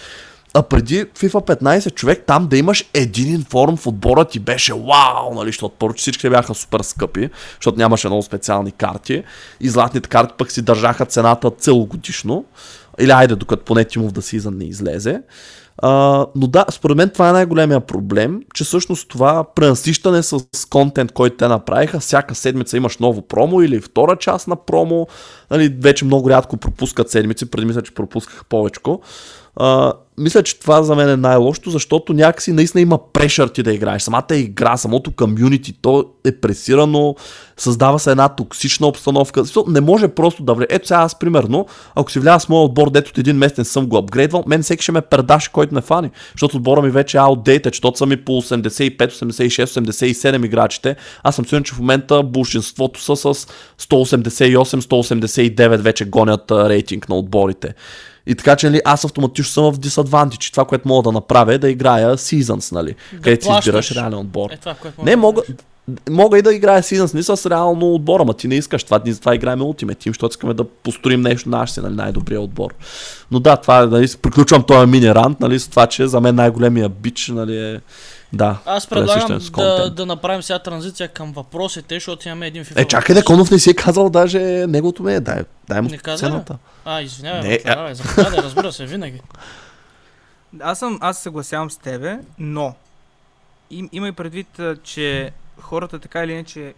А 0.57 0.63
преди 0.63 1.05
FIFA 1.05 1.63
15 1.63 1.95
човек 1.95 2.25
там 2.27 2.47
да 2.47 2.57
имаш 2.57 2.91
един 2.95 3.35
информ 3.35 3.77
в 3.77 3.87
отбора 3.87 4.25
ти 4.25 4.39
беше 4.39 4.73
вау, 4.73 5.35
нали, 5.35 5.49
защото 5.49 5.75
първо, 5.79 5.95
че 5.95 6.03
всички 6.03 6.31
бяха 6.31 6.55
супер 6.55 6.81
скъпи, 6.81 7.31
защото 7.55 7.79
нямаше 7.79 8.09
много 8.09 8.23
специални 8.23 8.73
карти 8.73 9.23
и 9.61 9.69
златните 9.69 10.09
карти 10.09 10.35
пък 10.39 10.53
си 10.53 10.63
държаха 10.63 11.07
цената 11.07 11.51
целогодишно. 11.51 12.45
Или 12.99 13.11
айде, 13.11 13.37
докато 13.37 13.65
поне 13.65 13.85
of 13.85 14.11
the 14.11 14.39
Season 14.39 14.59
не 14.59 14.65
излезе. 14.65 15.23
А, 15.79 16.27
но 16.37 16.47
да, 16.47 16.65
според 16.71 16.97
мен 16.97 17.11
това 17.11 17.29
е 17.29 17.33
най-големия 17.33 17.81
проблем, 17.81 18.41
че 18.55 18.65
всъщност 18.65 19.09
това 19.09 19.45
пренасищане 19.55 20.23
с 20.23 20.39
контент, 20.71 21.13
който 21.13 21.37
те 21.37 21.49
направиха, 21.49 22.01
всяка 22.01 22.35
седмица 22.35 22.77
имаш 22.77 22.99
ново 22.99 23.23
промо 23.23 23.63
или 23.63 23.81
втора 23.81 24.17
част 24.17 24.49
на 24.49 24.57
промо, 24.57 25.07
нали, 25.51 25.77
вече 25.81 26.05
много 26.05 26.31
рядко 26.31 26.57
пропускат 26.57 27.11
седмици, 27.11 27.51
преди 27.51 27.67
мисля, 27.67 27.83
че 27.83 27.95
пропусках 27.95 28.45
повечко. 28.45 29.01
А, 29.57 29.93
мисля, 30.19 30.43
че 30.43 30.61
това 30.61 30.83
за 30.83 30.95
мен 30.95 31.09
е 31.09 31.17
най-лошото, 31.17 31.71
защото 31.71 32.13
някакси 32.13 32.53
наистина 32.53 32.81
има 32.81 32.99
прешър 33.13 33.49
ти 33.49 33.63
да 33.63 33.73
играеш. 33.73 34.03
Самата 34.03 34.27
игра, 34.33 34.77
самото 34.77 35.11
комюнити, 35.11 35.73
то 35.83 36.05
е 36.25 36.33
пресирано, 36.33 37.15
създава 37.57 37.99
се 37.99 38.11
една 38.11 38.29
токсична 38.29 38.87
обстановка. 38.87 39.43
Не 39.67 39.81
може 39.81 40.09
просто 40.09 40.43
да 40.43 40.55
влезе. 40.55 40.67
Ето 40.71 40.87
сега 40.87 41.01
аз, 41.01 41.19
примерно, 41.19 41.67
ако 41.95 42.11
си 42.11 42.19
вляза 42.19 42.41
с 42.41 42.49
моят 42.49 42.69
отбор, 42.69 42.91
дето 42.91 43.11
от 43.11 43.19
един 43.19 43.37
месец 43.37 43.59
не 43.59 43.65
съм 43.65 43.87
го 43.87 43.97
апгрейдвал, 43.97 44.45
мен 44.47 44.63
всеки 44.63 44.83
ще 44.83 44.93
ме 44.93 45.01
предаше, 45.01 45.53
който 45.53 45.75
ме 45.75 45.81
фани. 45.81 46.11
Защото 46.33 46.57
отбора 46.57 46.83
ми 46.83 46.91
вече 46.91 47.17
е 47.17 47.21
outdated, 47.21 47.73
защото 47.75 47.99
са 47.99 48.07
ми 48.07 48.25
по 48.25 48.33
85, 48.33 49.13
86, 49.13 49.65
87 49.65 50.45
играчите. 50.45 50.97
Аз 51.23 51.37
съм 51.37 51.45
сигурен, 51.45 51.65
че 51.65 51.75
в 51.75 51.79
момента 51.79 52.23
большинството 52.23 53.01
са 53.01 53.17
с 53.17 53.47
188, 53.81 54.81
189 54.81 55.77
вече 55.77 56.05
гонят 56.05 56.51
рейтинг 56.51 57.09
на 57.09 57.17
отборите. 57.17 57.75
И 58.27 58.35
така 58.35 58.57
че 58.57 58.67
нали, 58.67 58.81
аз 58.85 59.05
автоматично 59.05 59.53
съм 59.53 59.73
в 59.73 59.79
disadvantage. 60.05 60.53
Това, 60.53 60.65
което 60.65 60.89
мога 60.89 61.03
да 61.03 61.13
направя 61.13 61.55
е 61.55 61.59
да 61.59 61.71
играя 61.71 62.17
Seasons, 62.17 62.73
нали? 62.73 62.95
Да 63.13 63.21
където 63.21 63.45
си 63.45 63.51
избираш 63.59 63.93
реален 63.93 64.19
отбор. 64.19 64.51
Е 64.51 64.57
това, 64.57 64.75
което 64.75 65.05
Не, 65.05 65.11
да 65.11 65.17
мога, 65.17 65.43
мога 66.11 66.39
и 66.39 66.43
да 66.43 66.55
играя 66.55 66.83
Seasons, 66.83 67.15
не 67.15 67.23
с 67.23 67.51
реално 67.51 67.95
отбора, 67.95 68.25
ма 68.25 68.35
ти 68.35 68.49
не 68.49 68.55
искаш. 68.55 68.85
Това, 68.85 69.01
ние 69.05 69.13
затова 69.13 69.35
играем 69.35 69.61
Ultimate 69.61 69.97
Team, 69.97 70.09
защото 70.09 70.33
искаме 70.33 70.55
да 70.55 70.65
построим 70.65 71.21
нещо 71.21 71.49
наш 71.49 71.71
си, 71.71 71.81
нали, 71.81 71.95
най-добрия 71.95 72.41
отбор. 72.41 72.75
Но 73.31 73.41
да, 73.41 73.57
това 73.57 73.83
е, 73.83 73.87
нали, 73.87 74.09
приключвам 74.23 74.63
този 74.63 74.87
мини 74.91 75.15
рант, 75.15 75.41
нали, 75.41 75.61
с 75.61 75.69
това, 75.69 75.87
че 75.87 76.07
за 76.07 76.21
мен 76.21 76.35
най-големия 76.35 76.89
бич, 76.89 77.29
нали, 77.29 77.59
е, 77.59 77.81
да, 78.33 78.57
Аз 78.67 78.87
предлагам 78.87 79.41
да, 79.57 79.91
да 79.91 80.07
направим 80.07 80.43
сега 80.43 80.59
транзиция 80.59 81.09
към 81.09 81.33
въпросите, 81.33 81.95
защото 81.95 82.29
имаме 82.29 82.47
един 82.47 82.65
FIFA. 82.65 82.83
Е, 82.83 82.85
чакай, 82.85 83.15
да 83.15 83.25
Конов 83.25 83.51
не 83.51 83.59
си 83.59 83.71
е 83.71 83.75
казал 83.75 84.11
даже 84.11 84.39
неговото 84.69 85.03
ме, 85.03 85.21
дай, 85.21 85.43
дай 85.69 85.81
му 85.81 85.89
Не 85.89 85.99
каза 85.99 86.27
ли? 86.27 86.31
сцената. 86.31 86.57
А, 86.85 87.03
извинявай, 87.03 87.43
Не, 87.43 87.49
не, 87.49 87.61
а- 87.67 87.95
разбира 88.43 88.73
се, 88.73 88.87
винаги. 88.87 89.21
Аз 90.61 90.79
съм, 90.79 90.99
аз 91.01 91.23
съгласявам 91.23 91.71
с 91.71 91.77
тебе, 91.77 92.19
но 92.39 92.75
им, 93.71 93.89
и 93.93 94.13
предвид, 94.13 94.61
че 94.83 95.33
хората 95.61 95.99
така 95.99 96.25
или 96.25 96.33
иначе 96.33 96.75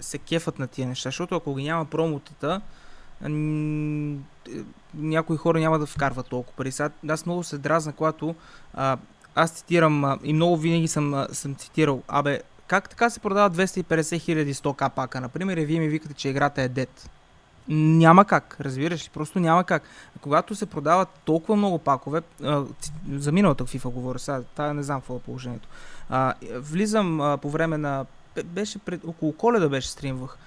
се 0.00 0.18
кефат 0.18 0.58
на 0.58 0.66
тия 0.66 0.88
неща, 0.88 1.08
защото 1.08 1.36
ако 1.36 1.54
ги 1.54 1.62
няма 1.62 1.84
промотата, 1.84 2.60
някои 4.94 5.36
хора 5.36 5.60
няма 5.60 5.78
да 5.78 5.86
вкарват 5.86 6.28
толкова 6.28 6.56
пари. 6.56 6.72
Аз 7.08 7.26
много 7.26 7.44
се 7.44 7.58
дразна, 7.58 7.92
когато 7.92 8.34
а, 8.74 8.96
аз 9.34 9.50
цитирам 9.50 10.04
а, 10.04 10.18
и 10.24 10.32
много 10.32 10.56
винаги 10.56 10.88
съм, 10.88 11.14
а, 11.14 11.28
съм 11.32 11.54
цитирал, 11.54 12.02
абе, 12.08 12.42
как 12.66 12.88
така 12.88 13.10
се 13.10 13.20
продават 13.20 13.56
250 13.56 14.20
хиляди 14.20 14.54
100к 14.54 14.90
пака, 14.90 15.20
например, 15.20 15.56
и 15.56 15.64
вие 15.64 15.80
ми 15.80 15.88
викате, 15.88 16.14
че 16.14 16.28
играта 16.28 16.62
е 16.62 16.68
дет. 16.68 17.10
Няма 17.68 18.24
как, 18.24 18.56
разбираш 18.60 19.04
ли? 19.04 19.10
Просто 19.14 19.40
няма 19.40 19.64
как. 19.64 19.82
Когато 20.20 20.54
се 20.54 20.66
продават 20.66 21.08
толкова 21.24 21.56
много 21.56 21.78
пакове, 21.78 22.20
а, 22.44 22.62
за 23.12 23.32
миналата 23.32 23.64
FIFA 23.64 23.90
говоря, 23.90 24.18
сега 24.18 24.42
тая 24.54 24.74
не 24.74 24.82
знам 24.82 25.00
какво 25.00 25.16
е 25.16 25.20
положението. 25.20 25.68
Влизам 26.52 27.38
по 27.42 27.50
време 27.50 27.78
на... 27.78 28.06
бе- 28.34 28.42
Беше 28.42 28.78
пред, 28.78 29.00
около 29.04 29.32
коледа 29.32 29.68
беше 29.68 29.88
стримвах. 29.88 30.38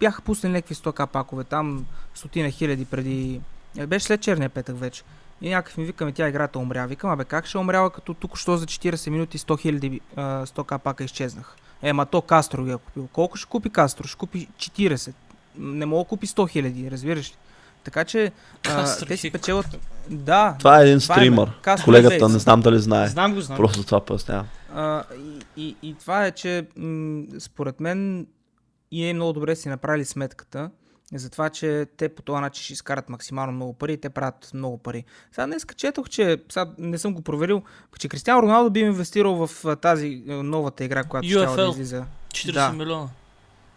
Бяха 0.00 0.22
пуснали 0.22 0.52
някакви 0.52 0.74
100к 0.74 1.06
пакове, 1.06 1.44
там 1.44 1.86
стотина 2.14 2.50
хиляди 2.50 2.84
преди... 2.84 3.40
е, 3.76 3.86
Беше 3.86 4.06
след 4.06 4.20
черния 4.20 4.50
петък 4.50 4.78
вече. 4.78 5.02
И 5.40 5.50
някакъв 5.50 5.76
ми 5.76 5.84
викаме, 5.84 6.12
тя 6.12 6.28
играта 6.28 6.58
умря. 6.58 6.86
Викам, 6.86 7.10
абе 7.10 7.24
как 7.24 7.46
ще 7.46 7.58
умрява, 7.58 7.90
като 7.90 8.14
тук 8.14 8.36
що 8.38 8.56
за 8.56 8.66
40 8.66 9.10
минути 9.10 9.38
100 9.38 9.60
хиляди 9.60 10.00
100к 10.16 10.78
пака 10.78 11.04
изчезнах. 11.04 11.56
Е, 11.82 11.92
ма 11.92 12.06
то 12.06 12.22
Кастро 12.22 12.64
ги 12.64 12.70
е 12.70 12.76
купил. 12.76 13.08
Колко 13.12 13.36
ще 13.36 13.48
купи 13.48 13.70
Кастро? 13.70 14.08
Ще 14.08 14.18
купи 14.18 14.48
40. 14.58 15.12
Не 15.58 15.86
мога 15.86 16.04
да 16.04 16.08
купи 16.08 16.26
100 16.26 16.50
хиляди, 16.50 16.90
разбираш 16.90 17.30
ли? 17.30 17.34
Така 17.84 18.04
че 18.04 18.32
а, 18.68 18.96
те 19.06 19.16
си 19.16 19.26
е 19.26 19.30
печелят... 19.30 19.66
Да, 20.10 20.56
Това 20.58 20.80
е 20.80 20.84
един 20.84 20.96
е, 20.96 21.00
стример. 21.00 21.50
Колегата 21.84 22.28
не 22.28 22.38
знам 22.38 22.60
дали 22.60 22.78
знае. 22.78 23.08
Знам 23.08 23.34
го, 23.34 23.40
знам. 23.40 23.56
Просто 23.56 23.82
това 23.82 24.00
пояснявам. 24.00 24.46
И, 24.76 25.40
и, 25.56 25.76
и 25.82 25.94
това 25.94 26.26
е, 26.26 26.30
че 26.30 26.66
м- 26.76 27.22
според 27.38 27.80
мен 27.80 28.26
и 28.90 29.08
е 29.08 29.14
много 29.14 29.32
добре 29.32 29.56
си 29.56 29.68
направили 29.68 30.04
сметката 30.04 30.70
за 31.14 31.30
това, 31.30 31.50
че 31.50 31.86
те 31.96 32.08
по 32.08 32.22
този 32.22 32.40
начин 32.40 32.62
ще 32.64 32.72
изкарат 32.72 33.08
максимално 33.08 33.52
много 33.52 33.72
пари 33.72 33.92
и 33.92 33.96
те 33.96 34.10
правят 34.10 34.50
много 34.54 34.78
пари. 34.78 35.04
Сега 35.32 35.46
днес 35.46 35.66
четох, 35.76 36.08
че 36.08 36.38
сега 36.48 36.70
не 36.78 36.98
съм 36.98 37.14
го 37.14 37.22
проверил, 37.22 37.62
че 37.98 38.08
Кристиан 38.08 38.38
Роналдо 38.40 38.70
би 38.70 38.80
инвестирал 38.80 39.46
в 39.46 39.76
тази 39.76 40.22
новата 40.26 40.84
игра, 40.84 41.04
която 41.04 41.28
ще 41.28 41.38
да 41.38 41.68
излиза. 41.70 42.04
40 42.28 42.52
Да. 42.52 42.72
милиона. 42.72 43.08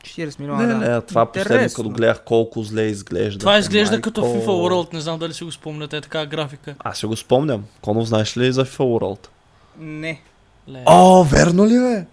40 0.07 0.39
милиона, 0.39 0.63
Не, 0.67 0.73
да. 0.73 0.93
не, 0.93 1.01
това 1.01 1.25
последно, 1.25 1.69
като 1.75 1.89
гледах 1.89 2.23
колко 2.25 2.63
зле 2.63 2.81
изглежда. 2.81 3.39
Това 3.39 3.57
изглежда 3.57 3.91
Майко. 3.91 4.03
като 4.03 4.21
FIFA 4.21 4.45
World, 4.45 4.93
не 4.93 5.01
знам 5.01 5.19
дали 5.19 5.33
си 5.33 5.43
го 5.43 5.51
спомняте, 5.51 5.97
е 5.97 6.01
така 6.01 6.25
графика. 6.25 6.75
Аз 6.79 6.97
си 6.97 7.05
го 7.05 7.15
спомням. 7.15 7.63
Конов, 7.81 8.07
знаеш 8.07 8.37
ли 8.37 8.51
за 8.51 8.65
FIFA 8.65 8.77
World? 8.99 9.27
Не, 9.79 10.21
Ле. 10.69 10.83
О, 10.85 11.23
верно 11.23 11.67
ли 11.67 11.75
е? 11.75 12.05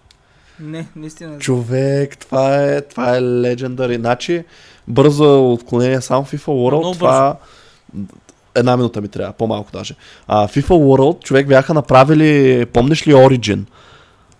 не, 0.59 0.87
наистина. 0.95 1.39
Човек, 1.39 2.17
това 2.17 2.63
е, 2.63 2.81
това 2.81 3.15
е 3.17 3.19
legendary. 3.19 3.95
Значи, 3.95 4.43
бързо 4.87 5.53
отклонение 5.53 6.01
само 6.01 6.25
FIFA 6.25 6.47
World, 6.47 6.77
Много 6.77 6.93
това... 6.93 7.37
Една 8.55 8.77
минута 8.77 9.01
ми 9.01 9.07
трябва, 9.07 9.33
по-малко 9.33 9.71
даже. 9.71 9.95
А, 10.27 10.47
FIFA 10.47 10.69
World, 10.69 11.23
човек 11.23 11.47
бяха 11.47 11.73
направили, 11.73 12.65
помниш 12.65 13.07
ли 13.07 13.13
Origin? 13.13 13.63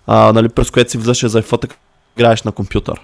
А, 0.07 0.33
нали, 0.33 0.49
през 0.49 0.71
което 0.71 0.91
си 0.91 0.97
влизаше 0.97 1.27
за 1.27 1.41
така 1.41 1.75
играеш 2.17 2.43
на 2.43 2.51
компютър. 2.51 3.01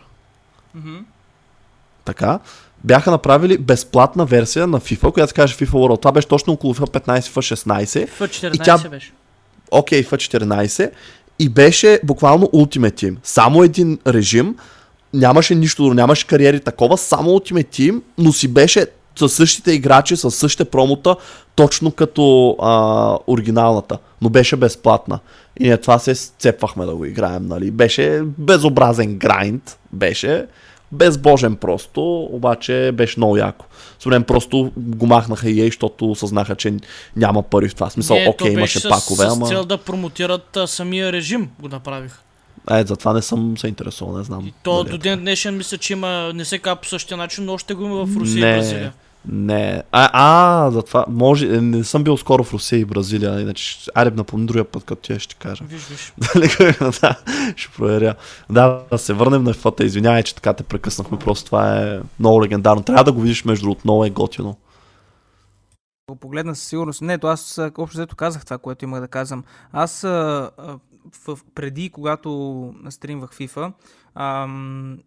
Така. 2.05 2.39
Бяха 2.83 3.11
направили 3.11 3.57
безплатна 3.57 4.25
версия 4.25 4.67
на 4.67 4.79
FIFA, 4.79 5.11
която 5.11 5.29
се 5.29 5.33
каже 5.35 5.55
FIFA 5.55 5.69
World. 5.71 6.01
Това 6.01 6.11
беше 6.11 6.27
точно 6.27 6.53
около 6.53 6.73
FIFA 6.75 6.99
15, 6.99 7.19
FIFA 7.19 7.55
16. 7.55 8.09
F14 8.09 8.55
И 8.55 8.59
тя- 8.59 8.89
беше. 8.89 9.11
окей, 9.71 10.03
okay, 10.03 10.15
14 10.15 10.91
и 11.39 11.49
беше 11.49 11.99
буквално 12.03 12.45
Ultimate 12.45 12.93
Team. 12.93 13.15
Само 13.23 13.63
един 13.63 13.99
режим, 14.07 14.55
нямаше 15.13 15.55
нищо 15.55 15.83
друго, 15.83 15.93
нямаше 15.93 16.27
кариери 16.27 16.59
такова, 16.59 16.97
само 16.97 17.29
Ultimate 17.29 17.67
Team, 17.67 18.01
но 18.17 18.33
си 18.33 18.47
беше 18.47 18.85
със 19.15 19.33
същите 19.33 19.71
играчи, 19.71 20.17
със 20.17 20.35
същите 20.35 20.65
промота, 20.65 21.15
точно 21.55 21.91
като 21.91 22.55
а, 22.61 23.17
оригиналната, 23.27 23.97
но 24.21 24.29
беше 24.29 24.55
безплатна. 24.55 25.19
И 25.59 25.63
ние 25.63 25.77
това 25.77 25.99
се 25.99 26.15
сцепвахме 26.15 26.85
да 26.85 26.95
го 26.95 27.05
играем, 27.05 27.47
нали. 27.47 27.71
Беше 27.71 28.21
безобразен 28.37 29.15
грайнд, 29.17 29.77
беше 29.93 30.45
безбожен 30.91 31.55
просто, 31.55 32.29
обаче 32.31 32.91
беше 32.93 33.19
много 33.19 33.37
яко. 33.37 33.65
Според 33.99 34.27
просто 34.27 34.71
го 34.77 35.05
махнаха 35.05 35.49
и 35.49 35.61
ей, 35.61 35.67
защото 35.67 36.11
осъзнаха, 36.11 36.55
че 36.55 36.73
няма 37.15 37.43
пари 37.43 37.69
в 37.69 37.75
това. 37.75 37.89
Смисъл, 37.89 38.17
Не, 38.17 38.29
окей, 38.29 38.51
имаше 38.51 38.79
с, 38.79 38.89
пакове, 38.89 39.25
с 39.29 39.33
ама... 39.33 39.47
цел 39.47 39.65
да 39.65 39.77
промотират 39.77 40.57
а, 40.57 40.67
самия 40.67 41.11
режим 41.11 41.49
го 41.59 41.67
направих. 41.67 42.19
Е, 42.71 42.83
затова 42.85 43.13
не 43.13 43.21
съм 43.21 43.57
се 43.57 43.67
интересувал, 43.67 44.17
не 44.17 44.23
знам. 44.23 44.47
И 44.47 44.53
то 44.63 44.81
е 44.81 44.83
до 44.83 44.97
ден 44.97 45.19
днешен 45.19 45.57
мисля, 45.57 45.77
че 45.77 45.93
има, 45.93 46.31
не 46.35 46.45
се 46.45 46.59
казва 46.59 46.75
по 46.75 46.87
същия 46.87 47.17
начин, 47.17 47.45
но 47.45 47.53
още 47.53 47.73
го 47.73 47.83
има 47.83 48.05
в 48.05 48.17
Русия 48.17 48.47
Не. 48.47 48.53
и 48.53 48.55
Бразилия. 48.55 48.93
Не. 49.25 49.83
А, 49.91 50.09
а, 50.13 50.71
затова. 50.71 51.05
Може. 51.09 51.47
Не 51.61 51.83
съм 51.83 52.03
бил 52.03 52.17
скоро 52.17 52.43
в 52.43 52.53
Русия 52.53 52.79
и 52.79 52.85
Бразилия. 52.85 53.39
Иначе. 53.39 53.77
Айде, 53.95 54.11
напомни 54.11 54.45
другия 54.45 54.63
път, 54.63 54.83
като 54.83 55.01
ти 55.01 55.19
ще 55.19 55.35
кажа. 55.35 55.63
Виж, 55.63 55.87
виж. 55.87 56.13
Да, 57.01 57.15
ще 57.55 57.71
проверя. 57.77 58.15
Да, 58.49 58.81
да 58.91 58.97
се 58.97 59.13
върнем 59.13 59.43
на 59.43 59.53
фата. 59.53 59.83
Извинявай, 59.83 60.23
че 60.23 60.35
така 60.35 60.53
те 60.53 60.63
прекъснахме. 60.63 61.19
Просто 61.19 61.45
това 61.45 61.77
е 61.77 61.99
много 62.19 62.43
легендарно. 62.43 62.83
Трябва 62.83 63.03
да 63.03 63.11
го 63.11 63.21
видиш, 63.21 63.45
между 63.45 63.63
другото, 63.63 63.81
много 63.83 64.05
е 64.05 64.09
готино. 64.09 64.57
Го 66.09 66.15
погледна 66.15 66.55
със 66.55 66.67
сигурност. 66.67 67.01
Не, 67.01 67.17
то 67.17 67.27
аз 67.27 67.59
общо 67.77 67.97
взето 67.97 68.15
казах 68.15 68.45
това, 68.45 68.57
което 68.57 68.85
имах 68.85 69.01
да 69.01 69.07
казвам. 69.07 69.43
Аз 69.71 70.03
а, 70.03 70.49
в, 71.25 71.39
преди, 71.55 71.89
когато 71.89 72.73
стримвах 72.89 73.33
FIFA, 73.33 73.71
ам, 74.15 74.97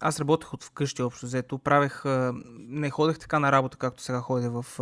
аз 0.00 0.20
работех 0.20 0.54
от 0.54 0.64
вкъщи 0.64 1.02
общо 1.02 1.26
взето. 1.26 1.58
Правех, 1.58 2.02
не 2.58 2.90
ходех 2.90 3.18
така 3.18 3.38
на 3.38 3.52
работа, 3.52 3.76
както 3.76 4.02
сега 4.02 4.20
ходя 4.20 4.50
в 4.50 4.80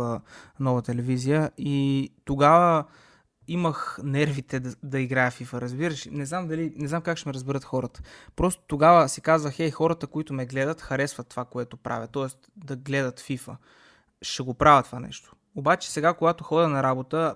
нова 0.59 0.81
телевизия. 0.81 1.51
И 1.57 2.09
тогава 2.25 2.85
имах 3.47 3.99
нервите 4.03 4.59
да, 4.59 4.75
да 4.83 4.99
играя 4.99 5.31
FIFA, 5.31 5.61
разбираш? 5.61 6.05
Не 6.05 6.25
знам 6.25 6.47
дали, 6.47 6.73
не 6.75 6.87
знам 6.87 7.01
как 7.01 7.17
ще 7.17 7.29
ме 7.29 7.33
разберат 7.33 7.63
хората. 7.63 8.01
Просто 8.35 8.63
тогава 8.67 9.09
си 9.09 9.21
казвах, 9.21 9.59
ей, 9.59 9.71
хората, 9.71 10.07
които 10.07 10.33
ме 10.33 10.45
гледат, 10.45 10.81
харесват 10.81 11.27
това, 11.27 11.45
което 11.45 11.77
правя. 11.77 12.07
Тоест 12.07 12.37
да 12.55 12.75
гледат 12.75 13.19
FIFA 13.19 13.55
ще 14.21 14.43
го 14.43 14.53
правя 14.53 14.83
това 14.83 14.99
нещо. 14.99 15.35
Обаче 15.55 15.91
сега, 15.91 16.13
когато 16.13 16.43
ходя 16.43 16.67
на 16.67 16.83
работа, 16.83 17.35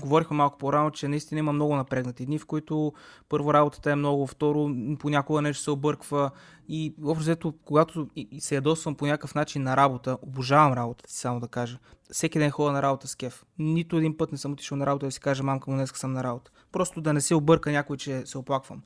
говорихме 0.00 0.36
малко 0.36 0.58
по-рано, 0.58 0.90
че 0.90 1.08
наистина 1.08 1.38
има 1.38 1.52
много 1.52 1.76
напрегнати 1.76 2.26
дни, 2.26 2.38
в 2.38 2.46
които 2.46 2.92
първо 3.28 3.54
работата 3.54 3.90
е 3.90 3.94
много, 3.94 4.26
второ 4.26 4.70
понякога 4.98 5.42
нещо 5.42 5.62
се 5.62 5.70
обърква 5.70 6.30
и 6.68 6.94
общо 7.04 7.20
взето, 7.20 7.54
когато 7.64 8.08
и- 8.16 8.28
и 8.30 8.40
се 8.40 8.54
ядосвам 8.54 8.94
по 8.94 9.06
някакъв 9.06 9.34
начин 9.34 9.62
на 9.62 9.76
работа, 9.76 10.18
обожавам 10.22 10.72
работата 10.72 11.10
си, 11.10 11.16
само 11.16 11.40
да 11.40 11.48
кажа. 11.48 11.78
Всеки 12.12 12.38
ден 12.38 12.50
ходя 12.50 12.72
на 12.72 12.82
работа 12.82 13.08
с 13.08 13.14
кеф. 13.14 13.44
Нито 13.58 13.96
един 13.96 14.16
път 14.16 14.32
не 14.32 14.38
съм 14.38 14.52
отишъл 14.52 14.78
на 14.78 14.86
работа 14.86 15.06
да 15.06 15.12
си 15.12 15.20
кажа, 15.20 15.42
мамка 15.42 15.70
му 15.70 15.76
днес 15.76 15.90
съм 15.94 16.12
на 16.12 16.24
работа. 16.24 16.50
Просто 16.72 17.00
да 17.00 17.12
не 17.12 17.20
се 17.20 17.34
обърка 17.34 17.70
някой, 17.70 17.96
че 17.96 18.26
се 18.26 18.38
оплаквам. 18.38 18.82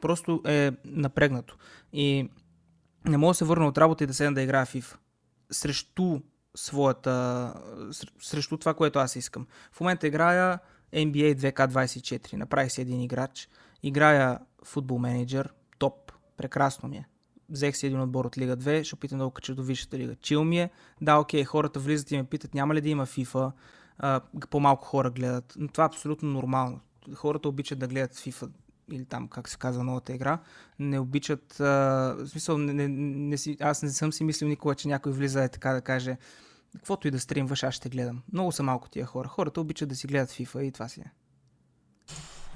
Просто 0.00 0.42
е 0.46 0.72
напрегнато. 0.84 1.56
И 1.92 2.30
не 3.04 3.16
мога 3.16 3.30
да 3.30 3.34
се 3.34 3.44
върна 3.44 3.66
от 3.68 3.78
работа 3.78 4.04
и 4.04 4.06
да 4.06 4.14
седна 4.14 4.34
да 4.34 4.42
играя 4.42 4.66
FIFA. 4.66 4.96
Срещу 5.50 6.20
своята... 6.56 7.10
ср- 7.78 8.22
Срещу 8.22 8.56
това, 8.56 8.74
което 8.74 8.98
аз 8.98 9.16
искам. 9.16 9.46
В 9.72 9.80
момента 9.80 10.06
играя 10.06 10.58
NBA 10.92 11.34
2K24. 11.34 12.32
Направих 12.32 12.72
си 12.72 12.80
един 12.80 13.00
играч. 13.00 13.48
Играя 13.82 14.38
футбол 14.64 14.98
менеджер. 14.98 15.52
Топ. 15.78 16.12
Прекрасно 16.36 16.88
ми 16.88 16.96
е. 16.96 17.06
Взех 17.48 17.76
си 17.76 17.86
един 17.86 18.00
отбор 18.00 18.24
от 18.24 18.38
Лига 18.38 18.56
2, 18.56 18.84
ще 18.84 18.94
опитам 18.94 19.18
да 19.18 19.24
го 19.24 19.30
кача 19.30 19.54
до 19.54 19.62
Висшата 19.62 19.98
лига. 19.98 20.14
Чил 20.14 20.44
ми 20.44 20.60
е. 20.60 20.70
Да, 21.00 21.16
окей, 21.16 21.44
хората 21.44 21.80
влизат 21.80 22.10
и 22.10 22.16
ме 22.16 22.24
питат, 22.24 22.54
няма 22.54 22.74
ли 22.74 22.80
да 22.80 22.88
има 22.88 23.06
FIFA. 23.06 23.52
А, 23.98 24.20
по-малко 24.50 24.84
хора 24.84 25.10
гледат. 25.10 25.54
Но 25.58 25.68
това 25.68 25.84
е 25.84 25.86
абсолютно 25.86 26.28
нормално. 26.28 26.80
Хората 27.14 27.48
обичат 27.48 27.78
да 27.78 27.86
гледат 27.88 28.14
FIFA 28.14 28.50
или 28.90 29.04
там, 29.04 29.28
как 29.28 29.48
се 29.48 29.58
казва, 29.58 29.84
новата 29.84 30.12
игра, 30.12 30.38
не 30.78 30.98
обичат, 30.98 31.60
а, 31.60 31.64
в 32.18 32.26
смисъл, 32.26 32.58
не, 32.58 32.72
не, 32.72 32.88
не 32.88 33.36
аз 33.60 33.82
не 33.82 33.90
съм 33.90 34.12
си 34.12 34.24
мислил 34.24 34.48
никога, 34.48 34.74
че 34.74 34.88
някой 34.88 35.12
влиза 35.12 35.44
е 35.44 35.48
така 35.48 35.72
да 35.72 35.80
каже, 35.80 36.16
каквото 36.76 37.08
и 37.08 37.10
да 37.10 37.20
стримваш, 37.20 37.62
аз 37.62 37.74
ще 37.74 37.88
гледам. 37.88 38.22
Много 38.32 38.52
са 38.52 38.62
малко 38.62 38.88
тия 38.88 39.06
хора. 39.06 39.28
Хората 39.28 39.60
обичат 39.60 39.88
да 39.88 39.96
си 39.96 40.06
гледат 40.06 40.30
FIFA 40.30 40.62
и 40.62 40.72
това 40.72 40.88
си 40.88 41.00
е. 41.00 41.10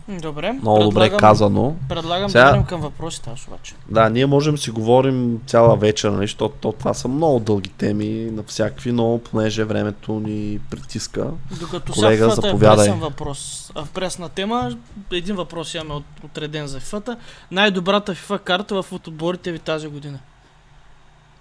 Добре. 0.08 0.52
Много 0.52 0.82
добре 0.82 1.16
казано. 1.16 1.76
Предлагам 1.88 2.30
Сега- 2.30 2.44
да 2.44 2.50
минем 2.52 2.66
към 2.66 2.80
въпросите, 2.80 3.30
аз 3.30 3.48
обаче. 3.48 3.74
Да, 3.88 4.08
ние 4.10 4.26
можем 4.26 4.54
да 4.54 4.60
си 4.60 4.70
говорим 4.70 5.40
цяла 5.46 5.76
вечер, 5.76 6.10
нали, 6.10 6.26
защото 6.26 6.54
то, 6.60 6.72
това 6.72 6.94
са 6.94 7.08
много 7.08 7.40
дълги 7.40 7.70
теми 7.70 8.08
на 8.08 8.42
всякакви, 8.42 8.92
но 8.92 9.20
понеже 9.30 9.64
времето 9.64 10.20
ни 10.20 10.60
притиска. 10.70 11.30
Докато 11.60 11.92
Колега, 11.92 12.30
сега 12.30 12.34
фата 12.34 12.48
е 12.48 12.58
пресен 12.58 13.00
въпрос. 13.00 13.72
А 13.74 13.84
в 13.84 13.90
пресна 13.90 14.28
тема, 14.28 14.76
един 15.12 15.36
въпрос 15.36 15.74
имаме 15.74 15.94
от, 15.94 16.04
отреден 16.24 16.66
за 16.66 16.80
FIFA. 16.80 17.16
Най-добрата 17.50 18.14
FIFA 18.14 18.38
карта 18.38 18.82
в 18.82 18.92
отборите 18.92 19.52
ви 19.52 19.58
тази 19.58 19.88
година. 19.88 20.18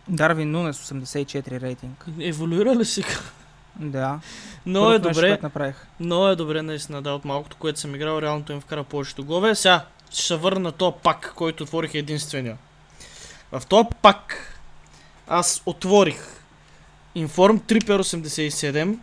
Дарвин 0.10 0.52
Нунес 0.52 0.78
84 0.78 1.62
рейтинг. 1.62 2.06
Еволюира 2.20 2.76
ли 2.76 2.86
си? 2.86 3.04
Да. 3.80 4.20
Много 4.66 4.92
е 4.92 5.00
добре. 5.00 5.40
направих. 5.44 5.76
Много 6.00 6.28
е 6.28 6.36
добре 6.36 6.62
наистина, 6.62 7.02
да, 7.02 7.12
от 7.12 7.26
малкото, 7.26 7.58
което 7.58 7.80
съм 7.80 7.96
играл, 7.96 8.22
реално 8.22 8.44
той 8.44 8.56
им 8.56 8.62
вкара 8.62 8.84
повечето 8.84 9.26
голове. 9.26 9.56
Сега 9.56 9.86
ще 10.12 10.22
се 10.22 10.36
върна 10.36 10.60
на 10.60 10.72
този 10.72 10.96
пак, 11.04 11.34
който 11.36 11.64
отворих 11.64 11.94
единствения. 11.94 12.58
В 13.52 13.62
този 13.68 13.88
пак 14.02 14.54
аз 15.28 15.62
отворих 15.66 16.40
Inform 17.18 17.60
Tripper 17.62 18.00
87, 18.00 18.98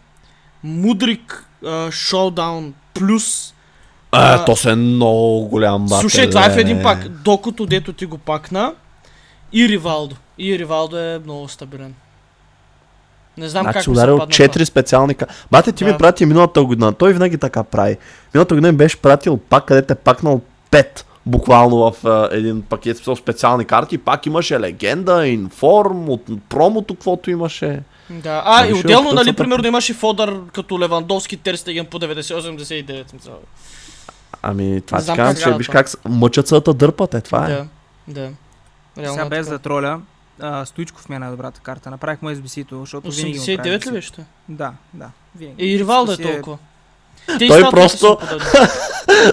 Мудрик 0.64 1.44
uh, 1.64 1.88
Showdown 1.88 2.72
Plus. 2.94 3.52
А, 4.12 4.34
А, 4.34 4.44
то 4.44 4.56
се 4.56 4.70
е 4.70 4.74
много 4.74 5.48
голям 5.48 5.86
батер. 5.86 6.00
Слушай, 6.00 6.30
това 6.30 6.46
е 6.46 6.50
в 6.50 6.56
един 6.56 6.82
пак. 6.82 7.08
Докато 7.08 7.66
дето 7.66 7.92
ти 7.92 8.06
го 8.06 8.18
пакна. 8.18 8.74
И 9.52 9.68
Ривалдо. 9.68 10.16
И 10.38 10.58
Ривалдо 10.58 10.98
е 10.98 11.20
много 11.24 11.48
стабилен. 11.48 11.94
Не 13.36 13.48
знам 13.48 13.62
Значи 13.62 13.78
как 13.78 13.88
ударил 13.88 14.18
падна 14.18 14.32
4 14.32 14.64
специални. 14.64 15.16
Бате, 15.50 15.72
ти 15.72 15.84
Да. 15.84 15.92
ми 15.92 15.98
прати 15.98 16.26
миналата 16.26 16.64
година. 16.64 16.92
Той 16.92 17.12
винаги 17.12 17.38
така 17.38 17.64
прави. 17.64 17.96
Миналата 18.34 18.54
година 18.54 18.72
ми 18.72 18.78
беше 18.78 18.96
пратил 19.02 19.36
пак, 19.36 19.64
където 19.64 19.92
е 19.92 19.96
пакнал 19.96 20.40
5 20.70 21.04
буквално 21.26 21.76
в 21.76 22.06
а, 22.06 22.28
един 22.32 22.62
пакет 22.62 22.96
с 22.96 23.16
специални 23.16 23.64
карти. 23.64 23.98
Пак 23.98 24.26
имаше 24.26 24.60
легенда, 24.60 25.26
информ, 25.26 26.08
от 26.08 26.22
промото, 26.48 26.94
каквото 26.94 27.30
имаше. 27.30 27.82
Да. 28.10 28.42
А, 28.46 28.66
и 28.66 28.72
Виж, 28.72 28.84
отделно, 28.84 29.12
нали, 29.12 29.32
примерно 29.32 29.66
имаше 29.66 29.94
Фодър 29.94 30.40
като 30.52 30.80
Левандовски 30.80 31.36
Терстеген 31.36 31.86
по 31.86 31.98
90-89. 31.98 33.14
мисля. 33.14 33.32
Ами, 34.42 34.80
това 34.86 34.98
ти 35.00 35.06
казвам, 35.06 35.52
че 35.52 35.58
виж 35.58 35.68
как 35.68 35.90
мъчат 36.08 36.48
се 36.48 36.60
да 36.60 36.74
дърпат, 36.74 37.14
е 37.14 37.20
това 37.20 37.46
е. 37.46 37.48
Да, 37.48 37.66
да. 38.08 38.30
Реално 38.98 39.14
Сега 39.14 39.28
без 39.28 39.46
така. 39.46 39.52
да 39.52 39.62
троля, 39.62 40.00
а, 40.40 40.64
Стоичков 40.64 41.08
ми 41.08 41.16
е 41.16 41.18
най-добрата 41.18 41.60
карта. 41.60 41.90
Направих 41.90 42.22
му 42.22 42.30
SBC-то, 42.30 42.80
защото 42.80 43.10
винаги 43.10 43.38
го 43.38 43.44
правя 43.46 43.58
89 43.58 43.86
ли 43.86 43.90
SBC. 43.90 43.92
беше? 43.92 44.12
Да, 44.48 44.72
да. 44.94 45.10
Винаги. 45.36 45.66
И 45.66 45.78
Ривалдо 45.78 46.12
е 46.12 46.16
толкова. 46.16 46.58
Те 47.38 47.48
Той 47.48 47.60
и 47.60 47.64
просто-. 47.64 48.18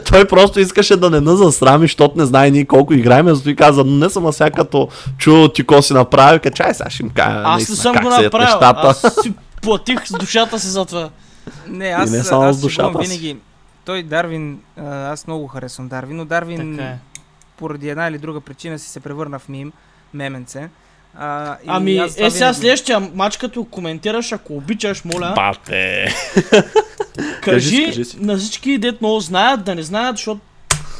Той 0.09 0.28
просто 0.28 0.59
искаше 0.59 0.97
да 0.97 1.09
не 1.09 1.20
на 1.20 1.38
засрами, 1.38 1.84
защото 1.84 2.18
не 2.18 2.26
знае 2.26 2.51
ние 2.51 2.66
колко 2.66 2.93
играем, 2.93 3.36
зато 3.36 3.49
и 3.49 3.55
каза, 3.55 3.84
не 3.84 4.09
съм 4.09 4.26
а 4.26 4.32
сега 4.32 4.51
като 4.51 4.88
чу 5.18 5.47
ти 5.49 5.64
ко 5.64 5.82
си 5.82 5.93
направил, 5.93 6.39
ка 6.39 6.51
чай 6.51 6.74
сега 6.74 6.89
ще 6.89 7.03
им 7.03 7.09
кажа 7.09 7.41
Аз 7.45 7.70
не 7.70 7.76
съм 7.76 7.95
го 7.95 8.09
направил. 8.09 8.39
нещата. 8.39 8.88
Аз 8.88 9.16
си 9.22 9.34
платих 9.61 10.07
с 10.07 10.14
душата 10.14 10.59
си 10.59 10.68
за 10.68 10.86
това. 10.86 11.09
Не, 11.68 11.86
аз, 11.88 12.11
не 12.11 12.24
само 12.24 12.43
аз 12.43 12.55
с 12.57 12.61
душата 12.61 13.05
си. 13.05 13.09
винаги. 13.09 13.38
Той 13.86 14.03
Дарвин, 14.03 14.59
аз 14.86 15.28
много 15.28 15.47
харесвам 15.47 15.88
Дарвин, 15.88 16.18
но 16.18 16.26
Дарвин 16.26 16.76
Така 16.78 16.89
е. 16.89 16.97
Поради 17.57 17.89
една 17.89 18.07
или 18.07 18.17
друга 18.17 18.41
причина 18.41 18.79
си 18.79 18.89
се 18.89 18.99
превърна 18.99 19.39
в 19.39 19.49
мим, 19.49 19.71
меменце. 20.13 20.69
А, 21.17 21.53
и 21.53 21.65
Ами, 21.67 21.97
е 21.97 22.09
сега 22.09 22.29
винаги- 22.29 22.55
следващия 22.55 22.99
матч, 22.99 23.37
като 23.37 23.63
коментираш, 23.65 24.31
ако 24.31 24.53
обичаш, 24.53 25.03
моля, 25.05 25.33
Бате. 25.35 26.05
кажи, 27.41 27.41
кажи, 27.41 27.85
кажи 27.85 28.05
си. 28.05 28.17
на 28.19 28.37
всички, 28.37 28.77
дет 28.77 29.01
много 29.01 29.19
знаят, 29.19 29.63
да 29.63 29.75
не 29.75 29.83
знаят, 29.83 30.17
защото 30.17 30.41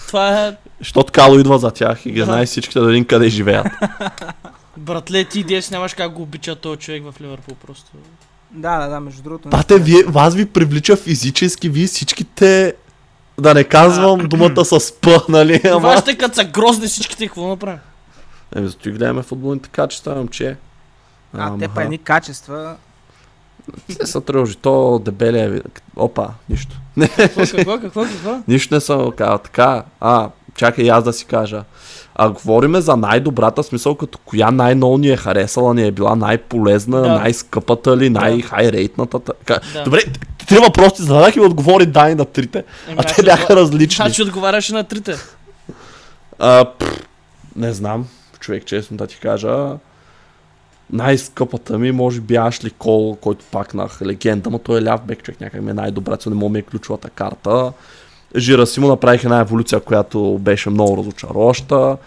това 0.08 0.40
е... 0.40 0.56
Защото 0.80 1.12
Кало 1.12 1.40
идва 1.40 1.60
за 1.60 1.72
тях 1.72 2.06
и 2.06 2.12
ги 2.12 2.22
знае 2.22 2.46
всичките 2.46 2.80
да 2.80 2.86
видим 2.88 3.06
къде 3.06 3.30
живеят. 3.30 3.68
Братле, 4.78 5.26
ти 5.26 5.44
дес 5.44 5.72
нямаш 5.72 5.94
как 5.94 6.12
го 6.12 6.22
обича 6.22 6.56
този 6.56 6.80
човек 6.80 7.04
в 7.04 7.22
Ливърпул 7.22 7.56
просто. 7.56 7.92
Да, 8.52 8.80
да, 8.80 8.88
да, 8.88 9.00
между 9.00 9.22
другото. 9.24 9.50
Бате, 9.50 9.80
вие, 9.80 10.04
вас 10.04 10.36
ви 10.36 10.46
привлича 10.46 10.96
физически, 10.96 11.70
вие 11.70 11.88
всичките, 11.88 12.74
да 13.40 13.54
не 13.54 13.64
казвам 13.64 14.20
думата 14.20 14.66
с 14.66 14.92
П, 15.02 15.22
нали? 15.30 15.62
Ама... 15.72 15.98
ще 15.98 16.18
като 16.18 16.36
са 16.36 16.44
грозни 16.44 16.88
всичките, 16.88 17.28
какво 17.28 17.48
направим? 17.48 17.80
Еми, 18.56 18.68
зато 18.68 18.90
и 18.90 18.92
гледаме 18.92 19.24
футболните 19.24 19.70
качества, 19.70 20.16
момче. 20.16 20.58
А, 21.38 21.58
те 21.58 21.68
па 21.68 21.84
едни 21.84 21.98
качества. 21.98 22.76
Те 24.00 24.08
са 24.08 24.22
тръжи, 24.22 24.56
то 24.56 25.00
дебеле 25.00 25.58
е. 25.58 25.62
Опа, 25.96 26.30
нищо. 26.50 26.76
Какво, 27.18 27.46
какво, 27.46 27.80
какво, 27.82 28.04
какво? 28.04 28.40
Нищо 28.48 28.76
не 28.76 28.82
съм 28.82 29.12
казал. 29.12 29.38
Така, 29.38 29.84
а, 30.00 30.30
чакай 30.56 30.86
и 30.86 30.90
аз 30.90 31.04
да 31.04 31.14
си 31.14 31.26
кажа. 31.26 31.64
А 32.16 32.30
говориме 32.30 32.82
за 32.82 32.98
най-добрата 32.98 33.64
смисъл, 33.64 33.96
като 33.96 34.18
коя 34.26 34.52
най-много 34.52 34.98
ни 34.98 35.10
е 35.10 35.18
харесала, 35.18 35.74
ни 35.74 35.88
е 35.88 35.92
била 35.92 36.16
най-полезна, 36.16 37.02
Да. 37.02 37.08
най-скъпата 37.14 37.98
ли, 37.98 38.10
най-хайрейтната. 38.10 39.20
Да. 39.48 39.60
Добре, 39.84 40.00
три 40.48 40.58
въпроси 40.58 41.02
зададах 41.02 41.36
и 41.36 41.40
отговори 41.40 41.86
Дани 41.86 42.16
на 42.16 42.26
трите, 42.26 42.64
Еми, 42.88 42.98
а 43.00 43.04
аз 43.06 43.16
те 43.16 43.24
бяха 43.24 43.56
различни. 43.56 43.96
Значи 43.96 44.22
отговаряше 44.22 44.74
на 44.74 44.84
трите. 44.84 45.16
А, 46.40 46.66
пф, 46.80 47.04
не 47.56 47.74
знам, 47.74 48.08
човек, 48.40 48.66
честно 48.66 48.98
да 48.98 49.08
ти 49.08 49.20
кажа. 49.20 49.70
Най-скъпата 50.90 51.80
ми, 51.80 51.92
може 51.92 52.22
би 52.22 52.36
Ашли 52.36 52.72
Кол, 52.72 53.18
който 53.22 53.46
пакнах 53.52 54.02
легенда, 54.02 54.50
но 54.50 54.60
той 54.60 54.80
е 54.80 54.84
ляв 54.84 55.02
бек 55.02 55.24
човек, 55.24 55.42
някак 55.42 55.62
ми 55.62 55.72
е 55.72 55.74
най-добра, 55.74 56.18
не 56.28 56.36
мога 56.36 56.50
ми 56.54 56.60
е 56.60 56.62
ключовата 56.62 57.10
карта. 57.10 57.72
Жира 58.38 58.68
си 58.68 58.80
му 58.80 58.88
направих 58.88 59.24
една 59.24 59.40
еволюция, 59.40 59.80
която 59.80 60.38
беше 60.42 60.70
много 60.70 60.98
разочароваща. 60.98 61.98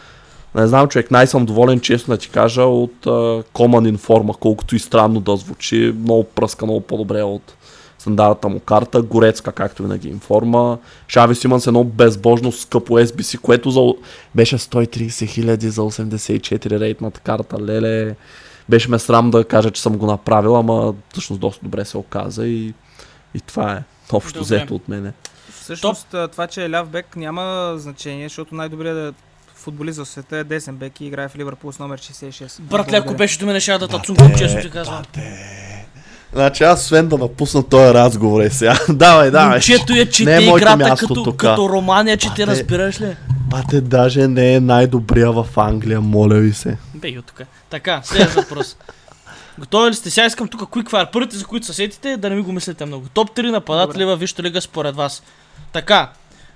Не 0.55 0.67
знам, 0.67 0.89
човек, 0.89 1.11
най 1.11 1.27
съм 1.27 1.47
доволен, 1.47 1.81
честно 1.81 2.15
да 2.15 2.19
ти 2.19 2.31
кажа, 2.31 2.63
от 2.63 2.95
uh, 3.05 3.45
Common 3.45 3.97
Informa, 3.97 4.39
колкото 4.39 4.77
и 4.77 4.79
странно 4.79 5.21
да 5.21 5.37
звучи. 5.37 5.95
Много 6.03 6.25
пръска, 6.25 6.67
много 6.67 6.81
по-добре 6.81 7.23
от 7.23 7.55
стандартната 7.99 8.49
му 8.49 8.61
карта. 8.61 9.03
Горецка, 9.03 9.53
както 9.53 9.83
винаги 9.83 10.09
информа. 10.09 10.79
Шави 11.09 11.35
Симънс 11.35 11.67
едно 11.67 11.85
безбожно 11.85 12.53
скъпо 12.53 12.93
SBC, 12.93 13.41
което 13.41 13.71
за... 13.71 13.81
беше 14.35 14.59
130 14.59 15.27
хиляди 15.27 15.71
за 15.71 15.81
84 15.81 16.81
рейтната 16.81 17.21
карта. 17.21 17.57
Леле, 17.61 18.15
беше 18.69 18.91
ме 18.91 18.99
срам 18.99 19.31
да 19.31 19.45
кажа, 19.45 19.71
че 19.71 19.83
съм 19.83 19.97
го 19.97 20.07
направил, 20.07 20.57
ама 20.57 20.95
всъщност 21.13 21.41
доста 21.41 21.65
добре 21.65 21.85
се 21.85 21.99
оказа 21.99 22.47
и, 22.47 22.75
и 23.35 23.41
това 23.41 23.73
е 23.73 23.83
общо 24.13 24.39
Добре. 24.39 24.45
взето 24.45 24.75
от 24.75 24.89
мене. 24.89 25.13
Всъщност 25.67 26.07
това, 26.33 26.47
че 26.47 26.65
е 26.65 26.71
ляв 26.71 26.89
бек 26.89 27.17
няма 27.17 27.75
значение, 27.77 28.29
защото 28.29 28.55
най-добрият 28.55 29.15
футболист 29.55 29.99
в 29.99 30.07
света 30.07 30.37
е 30.37 30.45
десен 30.45 30.77
бек 30.77 31.01
и 31.01 31.07
играе 31.07 31.29
в 31.29 31.37
Ливърпул 31.37 31.73
с 31.73 31.79
номер 31.79 32.01
66. 32.01 32.61
Братле, 32.61 32.97
ако 32.97 33.15
беше 33.15 33.39
до 33.39 33.47
мене, 33.47 33.61
ще 33.61 33.79
да 33.79 33.89
тацунгам, 33.89 34.35
често 34.39 34.61
ти 34.61 34.71
казвам. 34.71 35.03
Значи 36.33 36.65
аз 36.65 36.83
освен 36.83 37.09
да 37.09 37.19
напусна 37.19 37.63
този 37.63 37.95
разговор 37.95 38.41
е 38.41 38.51
сега. 38.51 38.79
давай, 38.89 39.31
давай. 39.31 39.49
Момчето 39.57 39.93
я 39.93 40.11
чете 40.11 40.31
Не 40.31 40.45
е 40.45 40.49
играта 40.49 40.77
място 40.77 41.09
като, 41.09 41.25
тука. 41.25 41.49
като 41.49 41.69
романия, 41.69 42.17
че 42.17 42.29
те 42.35 42.47
Бате. 42.47 42.47
разбираш 42.47 43.01
ли? 43.01 43.17
Бате, 43.31 43.81
даже 43.81 44.29
не 44.29 44.55
е 44.55 44.61
най-добрия 44.61 45.33
в 45.33 45.47
Англия, 45.57 46.01
моля 46.01 46.35
ви 46.35 46.53
се. 46.53 46.79
Бе, 46.95 47.09
и 47.09 47.23
тук. 47.23 47.43
Така, 47.71 48.01
следващ 48.05 48.35
въпрос. 48.49 48.77
Готови 49.59 49.91
ли 49.91 49.95
сте? 49.95 50.11
Сега 50.11 50.27
искам 50.27 50.49
тук 50.49 50.61
Quick 50.61 50.91
Fire. 50.91 51.13
Първите, 51.13 51.37
за 51.37 51.45
които 51.45 51.67
се 51.67 51.73
сетите, 51.73 52.17
да 52.17 52.31
не 52.31 52.37
ми 52.37 52.43
го 52.43 52.53
мислите 52.53 52.85
много. 52.85 53.07
Топ 53.15 53.31
3 53.37 53.51
нападатели 53.51 54.05
във 54.05 54.21
Висшата 54.21 54.43
лига 54.43 54.61
според 54.61 54.97
вас. 54.97 55.23
Така. 55.73 56.11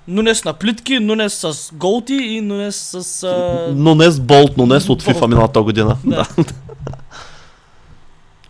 Нунес 0.09 0.45
на 0.45 0.53
плитки, 0.53 0.99
Нунес 0.99 1.35
с 1.35 1.71
голти 1.75 2.15
и 2.15 2.41
Нунес 2.41 2.77
с... 2.77 3.23
А... 3.23 3.73
Но 3.75 3.95
не 3.95 4.11
с 4.11 4.21
Болт, 4.21 4.57
но 4.57 4.67
не 4.67 4.81
с 4.81 4.89
от 4.89 5.03
FIFA 5.03 5.27
миналата 5.27 5.63
година. 5.63 5.97
Да. 6.05 6.29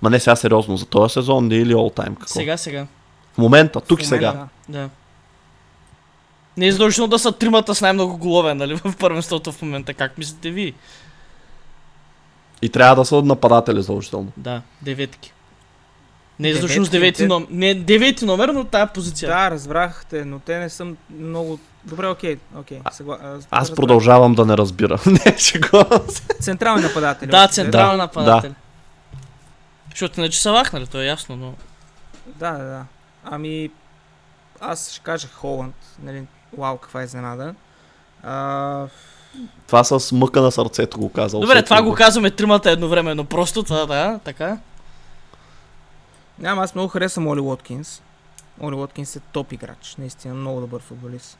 Ма 0.02 0.10
не 0.10 0.20
сега 0.20 0.36
сериозно, 0.36 0.76
за 0.76 0.86
този 0.86 1.12
сезон 1.12 1.46
не 1.46 1.54
или 1.54 1.74
all 1.74 1.96
time? 1.96 2.14
Какво? 2.18 2.26
Сега, 2.26 2.56
сега. 2.56 2.86
В 3.34 3.38
момента, 3.38 3.80
тук 3.80 4.02
и 4.02 4.06
сега. 4.06 4.46
Да. 4.68 4.88
Не 6.56 6.66
е 6.66 6.72
задължително 6.72 7.08
да 7.08 7.18
са 7.18 7.32
тримата 7.32 7.74
с 7.74 7.80
най-много 7.80 8.16
голове, 8.16 8.54
нали, 8.54 8.74
в 8.84 8.94
първенството 8.98 9.52
в 9.52 9.62
момента. 9.62 9.94
Как 9.94 10.18
мислите 10.18 10.50
ви? 10.50 10.74
И 12.62 12.68
трябва 12.68 12.96
да 12.96 13.04
са 13.04 13.22
нападатели 13.22 13.82
задължително. 13.82 14.32
Да, 14.36 14.62
деветки. 14.82 15.32
Не 16.40 16.48
е 16.48 16.54
с 16.54 16.88
девети 16.88 17.26
номер. 17.26 17.46
Не, 17.50 17.74
девети 17.74 18.24
номер, 18.24 18.48
но 18.48 18.64
тая 18.64 18.86
позиция. 18.86 19.28
Да, 19.28 19.50
разбрах 19.50 20.04
те, 20.10 20.24
но 20.24 20.38
те 20.38 20.58
не 20.58 20.68
са 20.68 20.86
много... 21.18 21.58
Добре, 21.84 22.06
окей, 22.06 22.36
окей. 22.56 22.80
Съгла... 22.92 23.18
Аз 23.22 23.48
разбрах. 23.52 23.76
продължавам 23.76 24.34
да 24.34 24.46
не 24.46 24.56
разбирам. 24.56 24.98
не, 25.06 25.38
шегувам 25.38 26.08
се. 26.08 26.22
Централни 26.40 26.82
нападатели. 26.82 27.30
Да, 27.30 27.44
общо 27.44 27.52
взето. 27.52 27.64
централен 27.64 27.96
Да, 27.96 28.02
нападател. 28.02 28.54
Защото 29.90 30.20
иначе 30.20 30.40
са 30.40 30.52
вахнали, 30.52 30.86
то 30.86 31.00
е 31.00 31.04
ясно, 31.04 31.36
но... 31.36 31.54
Да, 32.26 32.50
да, 32.50 32.64
да. 32.64 32.84
Ами, 33.24 33.70
аз 34.60 34.92
ще 34.92 35.00
кажа 35.00 35.28
Холанд, 35.34 35.74
нали, 36.02 36.22
вау, 36.58 36.76
каква 36.76 37.02
изненада. 37.02 37.54
А, 38.22 38.86
Това 39.66 39.84
с 39.84 40.12
мъка 40.12 40.40
на 40.40 40.52
сърцето 40.52 40.98
го 40.98 41.12
казал. 41.12 41.40
Добре, 41.40 41.62
това 41.62 41.82
го 41.82 41.94
казваме 41.94 42.30
тримата 42.30 42.70
едновременно. 42.70 43.24
Просто 43.24 43.62
това, 43.62 43.86
да, 43.86 44.20
така. 44.24 44.58
Няма, 46.40 46.62
аз 46.62 46.74
много 46.74 46.88
харесвам 46.88 47.26
Оли 47.26 47.40
Уоткинс. 47.40 48.02
Оли 48.60 48.74
Уоткинс 48.74 49.16
е 49.16 49.20
топ 49.22 49.52
играч, 49.52 49.94
наистина 49.98 50.34
много 50.34 50.60
добър 50.60 50.80
футболист. 50.80 51.38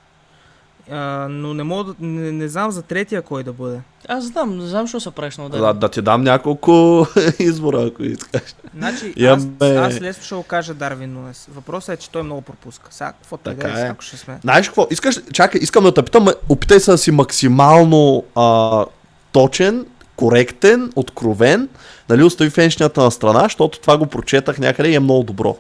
А, 0.91 0.97
но 1.31 1.55
не 1.55 1.63
мога 1.63 1.85
да, 1.85 1.95
не, 2.01 2.33
не 2.33 2.49
знам 2.49 2.71
за 2.71 2.83
третия 2.83 3.23
кой 3.23 3.43
да 3.43 3.53
бъде. 3.53 3.81
Аз 4.09 4.25
знам, 4.25 4.59
не 4.59 4.67
знам, 4.67 4.85
защо 4.85 5.01
се 5.01 5.11
правиш 5.11 5.37
на 5.37 5.49
Да, 5.49 5.57
удар. 5.57 5.75
да 5.75 5.89
ти 5.89 6.03
дам 6.03 6.23
няколко 6.23 7.07
избора, 7.39 7.83
ако 7.83 8.03
искаш. 8.03 8.43
Значи, 8.77 9.15
аз, 9.19 9.43
Имаме- 9.43 9.77
аз 9.77 10.01
лесно 10.01 10.23
ще 10.25 10.35
го 10.35 10.43
кажа 10.43 10.75
Дарвин 10.75 11.13
Нунес. 11.13 11.49
Въпросът 11.51 11.89
е, 11.91 12.03
че 12.03 12.11
той 12.11 12.23
много 12.23 12.41
пропуска. 12.43 12.89
Сега, 12.91 13.13
каквото 13.13 13.51
и 13.51 13.57
Така 13.57 13.69
да 13.69 13.81
е, 13.81 13.89
ако 13.89 14.03
ще 14.03 14.17
сме. 14.17 14.39
Знаеш 14.43 14.69
какво? 14.69 14.87
Искаш, 14.91 15.21
чакай, 15.33 15.61
искам 15.63 15.85
да 15.85 15.95
те 15.95 16.03
питам, 16.03 16.27
опитай 16.49 16.81
се 16.81 16.91
да 16.91 16.99
си 16.99 17.11
максимално 17.11 18.25
а, 18.37 18.85
точен, 19.33 19.87
коректен, 20.21 20.93
откровен, 20.97 21.69
нали, 22.09 22.23
остави 22.23 22.51
феншнята 22.51 23.03
на 23.03 23.11
страна, 23.11 23.41
защото 23.43 23.81
това 23.81 23.99
го 23.99 24.07
прочетах 24.07 24.59
някъде 24.59 24.89
и 24.89 24.95
е 24.95 25.01
много 25.01 25.23
добро. 25.23 25.57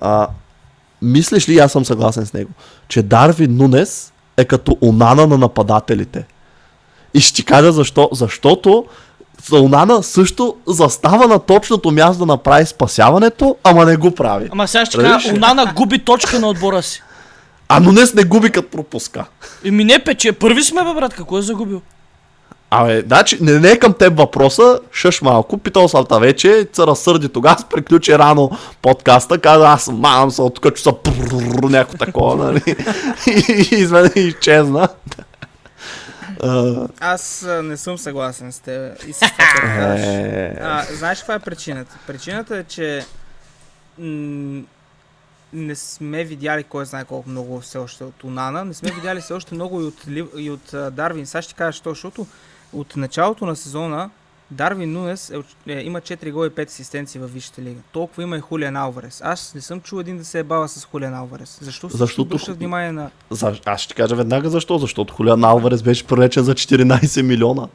А, 0.00 0.28
мислиш 1.02 1.48
ли, 1.48 1.58
аз 1.58 1.72
съм 1.72 1.84
съгласен 1.84 2.26
с 2.26 2.32
него, 2.32 2.50
че 2.88 3.02
Дарвин 3.02 3.56
Нунес 3.56 4.12
е 4.36 4.44
като 4.44 4.78
Онана 4.82 5.26
на 5.26 5.38
нападателите? 5.38 6.26
И 7.14 7.20
ще 7.20 7.34
ти 7.34 7.44
кажа 7.44 7.72
защо. 7.72 8.08
Защото 8.12 8.84
за 9.46 9.56
Онана 9.56 10.02
също 10.02 10.56
застава 10.66 11.26
на 11.26 11.38
точното 11.38 11.90
място 11.90 12.18
да 12.18 12.26
направи 12.26 12.66
спасяването, 12.66 13.56
ама 13.64 13.84
не 13.84 13.96
го 13.96 14.10
прави. 14.10 14.48
Ама 14.52 14.68
сега 14.68 14.86
ще 14.86 14.98
кажа? 14.98 15.34
Онана 15.34 15.72
губи 15.76 15.98
точка 15.98 16.40
на 16.40 16.48
отбора 16.48 16.82
си. 16.82 17.02
А 17.68 17.80
Нунес 17.80 18.14
не 18.14 18.24
губи 18.24 18.50
като 18.50 18.70
пропуска. 18.70 19.24
Еми 19.64 19.84
не 19.84 20.04
пече, 20.04 20.32
първи 20.32 20.62
сме 20.62 20.84
бе 20.84 20.94
брат, 20.94 21.14
какво 21.14 21.38
е 21.38 21.42
загубил? 21.42 21.82
Абе, 22.76 23.02
значи, 23.06 23.38
не, 23.40 23.60
не 23.60 23.70
е 23.70 23.78
към 23.78 23.92
теб 23.92 24.18
въпроса, 24.18 24.80
шъш 24.92 25.22
малко, 25.22 25.58
питал 25.58 25.88
съм 25.88 26.06
та 26.06 26.18
вече, 26.18 26.68
се 26.72 26.82
разсърди 26.82 27.28
тогава, 27.28 27.56
приключи 27.70 28.18
рано 28.18 28.50
подкаста, 28.82 29.38
каза, 29.38 29.66
аз 29.66 29.84
съм 29.84 29.96
мам 29.96 30.30
се 30.30 30.42
от 30.42 30.54
тук, 30.54 30.76
че 30.76 30.82
са 30.82 30.94
някакво 31.62 31.98
такова, 31.98 32.44
нали, 32.44 32.62
и, 33.26 33.66
и 33.70 33.74
изведнъж 33.74 34.12
изчезна. 34.16 34.88
Аз 37.00 37.46
не 37.62 37.76
съм 37.76 37.98
съгласен 37.98 38.52
с 38.52 38.60
теб 38.60 39.04
и 39.06 39.12
с 39.12 39.18
това, 39.18 39.30
което 39.54 40.00
е, 40.00 40.56
А, 40.60 40.84
знаеш 40.92 41.18
каква 41.18 41.34
е 41.34 41.38
причината? 41.38 41.98
Причината 42.06 42.56
е, 42.56 42.64
че 42.64 43.04
не 45.52 45.74
сме 45.74 46.24
видяли 46.24 46.64
кой 46.64 46.84
знае 46.84 47.04
колко 47.04 47.30
много 47.30 47.60
все 47.60 47.78
още 47.78 48.04
от 48.04 48.24
Унана. 48.24 48.64
Не 48.64 48.74
сме 48.74 48.90
видяли 48.90 49.20
все 49.20 49.32
още 49.32 49.54
много 49.54 49.80
и 49.80 49.84
от, 49.84 49.94
и 50.36 50.50
от 50.50 50.94
Дарвин. 50.94 51.26
Сега 51.26 51.42
ще 51.42 51.54
кажа, 51.54 51.72
що, 51.72 51.90
защото 51.90 52.26
от 52.74 52.96
началото 52.96 53.46
на 53.46 53.56
сезона 53.56 54.10
Дарвин 54.50 54.92
Нунес 54.92 55.30
е, 55.30 55.42
е, 55.72 55.80
има 55.82 56.00
4 56.00 56.32
гола 56.32 56.46
и 56.46 56.50
5 56.50 56.66
асистенции 56.68 57.20
във 57.20 57.32
Висшата 57.34 57.62
лига. 57.62 57.80
Толкова 57.92 58.22
има 58.22 58.36
и 58.36 58.40
Хулиан 58.40 58.76
Алварес. 58.76 59.20
Аз 59.24 59.54
не 59.54 59.60
съм 59.60 59.80
чул 59.80 60.00
един 60.00 60.18
да 60.18 60.24
се 60.24 60.38
е 60.38 60.42
бава 60.42 60.68
с 60.68 60.84
Хулиан 60.84 61.14
Алварес. 61.14 61.58
Защо 61.60 61.90
се 61.90 61.96
Защото- 61.96 62.22
обръщат 62.22 62.58
внимание 62.58 62.92
на... 62.92 63.10
за, 63.30 63.56
аз 63.64 63.80
ще 63.80 63.94
кажа 63.94 64.16
веднага 64.16 64.50
защо, 64.50 64.78
защото 64.78 65.14
Хулиан 65.14 65.44
Алварес 65.44 65.82
беше 65.82 66.06
привлечен 66.06 66.44
за 66.44 66.54
14 66.54 67.22
милиона. 67.22 67.68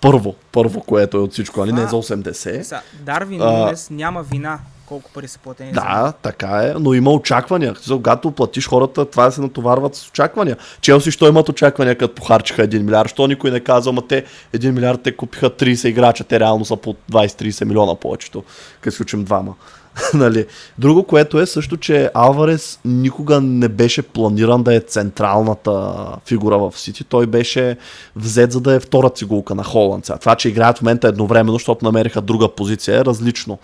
Първо, 0.00 0.34
първо, 0.52 0.80
което 0.80 1.16
е 1.16 1.20
от 1.20 1.32
всичко, 1.32 1.62
али 1.62 1.72
не 1.72 1.86
за 1.86 1.96
80. 1.96 2.62
Са, 2.62 2.80
Дарвин 3.00 3.42
А. 3.42 3.52
Нунес 3.52 3.90
няма 3.90 4.22
вина 4.22 4.58
колко 4.86 5.10
пари 5.14 5.28
са 5.28 5.38
платени 5.38 5.68
за. 5.68 5.80
Да, 5.80 6.12
така 6.22 6.62
е, 6.62 6.74
но 6.80 6.94
има 6.94 7.12
очаквания. 7.12 7.74
За 7.84 7.94
Когато 7.94 8.30
платиш 8.30 8.68
хората, 8.68 9.04
това 9.04 9.30
се 9.30 9.40
натоварват 9.40 9.94
с 9.94 10.08
очаквания. 10.08 10.56
Челси, 10.80 11.10
що 11.10 11.28
имат 11.28 11.48
очаквания, 11.48 11.98
като 11.98 12.14
похарчиха 12.14 12.68
1 12.68 12.82
милиард? 12.82 13.08
Що 13.08 13.26
никой 13.26 13.50
не 13.50 13.60
казва, 13.60 13.90
ама 13.90 14.06
те 14.06 14.24
1 14.54 14.70
милиард 14.70 15.00
те 15.02 15.16
купиха 15.16 15.50
30 15.50 15.88
играча, 15.88 16.24
те 16.24 16.40
реално 16.40 16.64
са 16.64 16.76
по 16.76 16.94
20-30 17.12 17.64
милиона 17.64 17.94
повечето, 17.94 18.44
като 18.80 18.88
изключим 18.88 19.24
двама. 19.24 19.54
нали? 20.14 20.46
Друго, 20.78 21.04
което 21.04 21.40
е 21.40 21.46
също, 21.46 21.76
че 21.76 22.10
Алварес 22.14 22.80
никога 22.84 23.40
не 23.40 23.68
беше 23.68 24.02
планиран 24.02 24.62
да 24.62 24.74
е 24.74 24.80
централната 24.80 25.94
фигура 26.26 26.58
в 26.58 26.72
Сити. 26.76 27.04
Той 27.04 27.26
беше 27.26 27.76
взет 28.16 28.52
за 28.52 28.60
да 28.60 28.74
е 28.74 28.80
втора 28.80 29.10
цигулка 29.10 29.54
на 29.54 29.64
Холанд. 29.64 30.06
Сега, 30.06 30.18
Това, 30.18 30.34
че 30.34 30.48
играят 30.48 30.78
в 30.78 30.82
момента 30.82 31.08
едновременно, 31.08 31.52
защото 31.52 31.84
намериха 31.84 32.20
друга 32.20 32.48
позиция, 32.48 33.00
е 33.00 33.04
различно. 33.04 33.58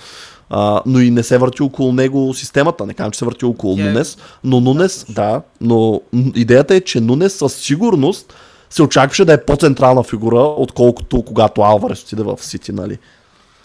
А, 0.55 0.83
но 0.87 1.01
и 1.01 1.11
не 1.11 1.23
се 1.23 1.39
върти 1.39 1.63
около 1.63 1.93
него 1.93 2.35
системата. 2.35 2.87
Не 2.87 2.95
казвам, 2.95 3.13
че 3.13 3.19
се 3.19 3.25
върти 3.25 3.45
около 3.45 3.77
Тя 3.77 3.83
е- 3.83 3.87
Нунес, 3.87 4.19
но 4.45 4.61
Нунес, 4.61 5.07
да, 5.09 5.43
но 5.61 6.01
идеята 6.35 6.75
е, 6.75 6.81
че 6.81 7.01
Нунес 7.01 7.35
със 7.35 7.55
сигурност 7.55 8.35
се 8.71 8.83
очакваше 8.83 9.25
да 9.25 9.33
е 9.33 9.45
по-централна 9.45 10.03
фигура, 10.03 10.41
отколкото 10.41 11.23
когато 11.23 11.63
Алварес 11.63 12.03
отиде 12.03 12.23
в 12.23 12.39
Сити, 12.41 12.73
нали? 12.73 12.99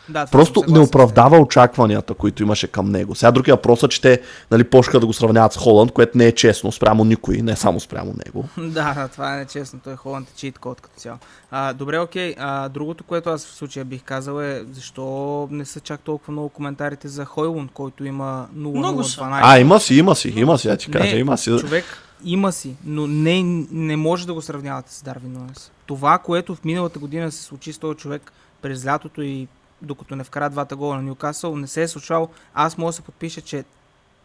Да, 0.09 0.25
Просто 0.25 0.63
не 0.67 0.79
оправдава 0.79 1.37
очакванията, 1.37 2.13
които 2.13 2.43
имаше 2.43 2.67
към 2.67 2.89
него. 2.89 3.15
Сега 3.15 3.31
другия 3.31 3.55
въпрос 3.55 3.83
е, 3.83 3.87
че 3.87 4.01
те 4.01 4.21
нали, 4.51 4.63
почнаха 4.63 4.99
да 4.99 5.05
го 5.05 5.13
сравняват 5.13 5.53
с 5.53 5.57
Холанд, 5.57 5.91
което 5.91 6.17
не 6.17 6.25
е 6.25 6.31
честно 6.31 6.71
спрямо 6.71 7.05
никой, 7.05 7.37
не 7.37 7.55
само 7.55 7.79
спрямо 7.79 8.13
него. 8.25 8.45
Да, 8.77 8.93
да, 8.93 9.07
това 9.07 9.33
е 9.33 9.37
нечестно. 9.37 9.79
Той 9.83 9.95
Холанд 9.95 10.29
е 10.29 10.33
чит 10.35 10.59
код 10.59 10.81
като 10.81 10.99
цяло. 10.99 11.17
А, 11.51 11.73
добре, 11.73 11.99
окей. 11.99 12.35
А, 12.37 12.69
другото, 12.69 13.03
което 13.03 13.29
аз 13.29 13.45
в 13.45 13.53
случая 13.53 13.85
бих 13.85 14.03
казал 14.03 14.41
е, 14.41 14.63
защо 14.71 15.47
не 15.51 15.65
са 15.65 15.79
чак 15.79 15.99
толкова 16.01 16.31
много 16.31 16.49
коментарите 16.49 17.07
за 17.07 17.25
Хойлунд, 17.25 17.71
който 17.73 18.05
има 18.05 18.47
0 18.55 18.77
Много 18.77 19.03
0 19.03 19.03
са. 19.03 19.21
12. 19.21 19.39
А, 19.43 19.59
има 19.59 19.79
си, 19.79 19.95
има 19.95 20.15
си, 20.15 20.33
има 20.35 20.57
си, 20.57 20.67
я 20.67 20.77
ти 20.77 20.91
кажа, 20.91 21.15
Не, 21.15 21.19
има 21.19 21.37
си. 21.37 21.57
Човек 21.59 21.85
има 22.23 22.51
си, 22.51 22.75
но 22.85 23.07
не, 23.07 23.43
не 23.71 23.95
може 23.97 24.27
да 24.27 24.33
го 24.33 24.41
сравнявате 24.41 24.93
с 24.93 25.03
Дарвин 25.03 25.33
Нунес. 25.33 25.71
Това, 25.85 26.17
което 26.17 26.55
в 26.55 26.63
миналата 26.65 26.99
година 26.99 27.31
се 27.31 27.43
случи 27.43 27.73
с 27.73 27.77
този 27.77 27.97
човек 27.97 28.31
през 28.61 28.85
лятото 28.85 29.21
и 29.21 29.47
докато 29.81 30.15
не 30.15 30.23
вкара 30.23 30.49
двата 30.49 30.75
гола 30.75 30.95
на 30.95 31.01
Ньюкасъл, 31.01 31.55
не 31.55 31.67
се 31.67 31.81
е 31.81 31.87
случвало. 31.87 32.27
Аз 32.53 32.77
мога 32.77 32.89
да 32.89 32.93
се 32.93 33.01
подпиша, 33.01 33.41
че 33.41 33.63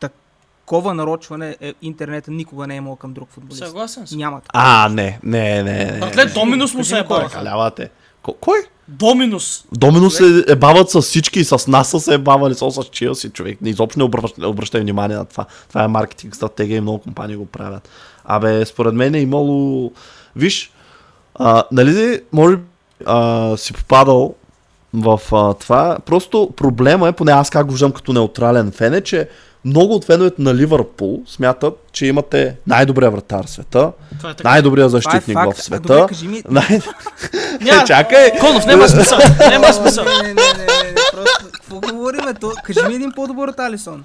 так, 0.01 0.13
такова 0.61 0.95
нарочване 0.95 1.57
е, 1.61 1.75
интернета 1.83 2.31
никога 2.31 2.67
не 2.67 2.75
е 2.75 2.77
имал 2.77 2.97
към 2.97 3.13
друг 3.13 3.29
футболист. 3.31 3.65
Съгласен 3.65 4.07
съм. 4.07 4.19
Няма 4.19 4.41
така. 4.41 4.51
А, 4.53 4.89
не, 4.89 5.19
не, 5.23 5.63
не. 5.63 5.85
не. 5.85 5.99
Братле, 5.99 6.25
Доминус 6.25 6.75
му 6.75 6.85
се 6.85 6.99
е. 6.99 7.05
Ко- 8.23 8.35
Кой? 8.41 8.59
Доминус. 8.89 9.65
Домино 9.73 10.11
се 10.11 10.45
е 10.49 10.57
бават 10.57 10.91
с 10.91 11.03
всички 11.03 11.41
и 11.41 11.45
с 11.45 11.67
нас 11.67 11.91
са 11.91 12.01
се 12.01 12.15
е 12.15 12.19
бавали, 12.19 12.55
со 12.55 12.71
с 12.71 12.85
Челси, 12.85 13.31
човек. 13.31 13.61
Не, 13.61 13.71
изобщо 13.71 13.99
не 13.99 14.05
обръщай, 14.05 14.45
обръщай 14.45 14.81
внимание 14.81 15.17
на 15.17 15.25
това. 15.25 15.47
Това 15.69 15.85
е 15.85 15.89
маркетинг 15.89 16.37
стратегия 16.37 16.77
и 16.77 16.81
много 16.81 16.99
компании 16.99 17.37
го 17.37 17.47
правят. 17.47 17.89
Абе, 18.25 18.65
според 18.65 18.95
мен 18.95 19.15
е 19.15 19.21
имало... 19.21 19.93
Виж, 20.37 20.73
а, 21.35 21.65
нали, 21.73 22.23
може 22.33 22.57
а, 23.07 23.57
си 23.57 23.73
попадал 23.73 24.35
в 24.95 25.21
а, 25.33 25.55
това. 25.55 25.99
Просто 26.07 26.51
проблема 26.57 27.09
е, 27.09 27.13
поне 27.13 27.33
аз 27.33 27.51
как 27.51 27.67
го 27.67 27.73
виждам 27.73 27.93
като 27.93 28.13
неутрален 28.13 28.73
фен, 28.73 28.95
е, 28.95 29.01
че 29.01 29.29
много 29.65 29.95
от 29.95 30.05
феновете 30.05 30.43
на 30.43 30.55
Ливърпул 30.55 31.23
смятат, 31.27 31.75
че 31.93 32.07
имате 32.07 32.57
най-добрия 32.67 33.11
вратар 33.11 33.47
в 33.47 33.51
света, 33.51 33.93
е 34.25 34.43
най-добрия 34.45 34.85
е 34.85 34.89
защитник 34.89 35.37
факт. 35.37 35.57
в 35.57 35.59
А, 35.59 35.63
света. 35.63 35.83
Добре, 35.83 36.07
кажи 36.09 36.29
ми... 36.29 36.43
Най... 36.51 36.81
Няма. 37.61 37.85
Чакай! 37.85 38.31
Конов, 38.41 38.67
няма 38.67 38.89
смисъл. 38.89 39.19
Няма 39.51 39.73
смисъл. 39.73 40.05
Не, 40.05 40.23
не, 40.23 40.29
не, 40.29 40.33
не, 40.85 40.95
просто 41.13 41.47
какво 41.53 41.81
говориме? 41.83 42.35
То, 42.35 42.53
кажи 42.65 42.81
ми 42.83 42.95
един 42.95 43.13
по-добър 43.13 43.49
от 43.49 43.59
Алисон. 43.59 44.05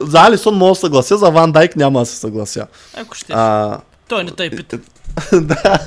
За 0.00 0.18
Алисон 0.20 0.54
мога 0.54 0.70
да 0.70 0.76
съглася, 0.76 1.16
за 1.16 1.30
Ван 1.30 1.52
Дайк 1.52 1.76
няма 1.76 2.00
да 2.00 2.06
се 2.06 2.16
съглася. 2.16 2.66
Ако 2.96 3.14
ще. 3.14 3.32
А, 3.32 3.78
Той 4.08 4.24
не 4.24 4.30
тъй 4.30 4.50
пита. 4.50 4.78
да, 5.32 5.78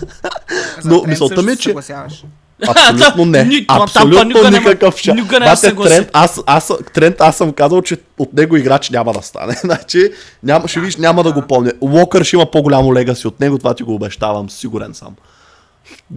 За 0.80 0.89
Но 0.89 1.03
мисълта 1.03 1.41
ми 1.41 1.52
е, 1.52 1.56
се 1.56 1.61
че- 1.61 1.69
съгласяваш. 1.69 2.23
Абсолютно 2.68 3.26
не. 3.32 3.44
Ни- 3.44 3.66
Абсолютно 3.70 4.24
никога 4.24 4.52
никакъв 4.52 4.98
шанс. 4.98 5.16
никога 5.16 5.58
се 5.58 5.74
Бате. 5.74 5.90
Трент, 5.90 6.10
аз, 6.14 6.42
аз, 6.46 6.72
Трент, 6.94 7.22
аз 7.22 7.38
съм 7.38 7.54
казал, 7.54 7.82
че 7.82 7.98
от 8.18 8.34
него 8.34 8.58
играч 8.58 8.90
няма 8.90 9.14
да 9.14 9.22
стане. 9.22 9.54
значи, 9.62 10.12
няма, 10.44 10.68
ще 10.68 10.80
видиш, 10.80 10.96
няма 10.96 11.24
да 11.24 11.32
го 11.32 11.42
помня. 11.42 11.72
Локър 11.82 12.24
ще 12.24 12.36
има 12.36 12.46
по-голямо 12.46 12.94
легаси 12.94 13.28
от 13.28 13.40
него, 13.40 13.58
това 13.58 13.74
ти 13.74 13.84
го 13.84 13.96
обещавам, 13.96 14.50
сигурен 14.50 14.94
съм. 14.94 15.16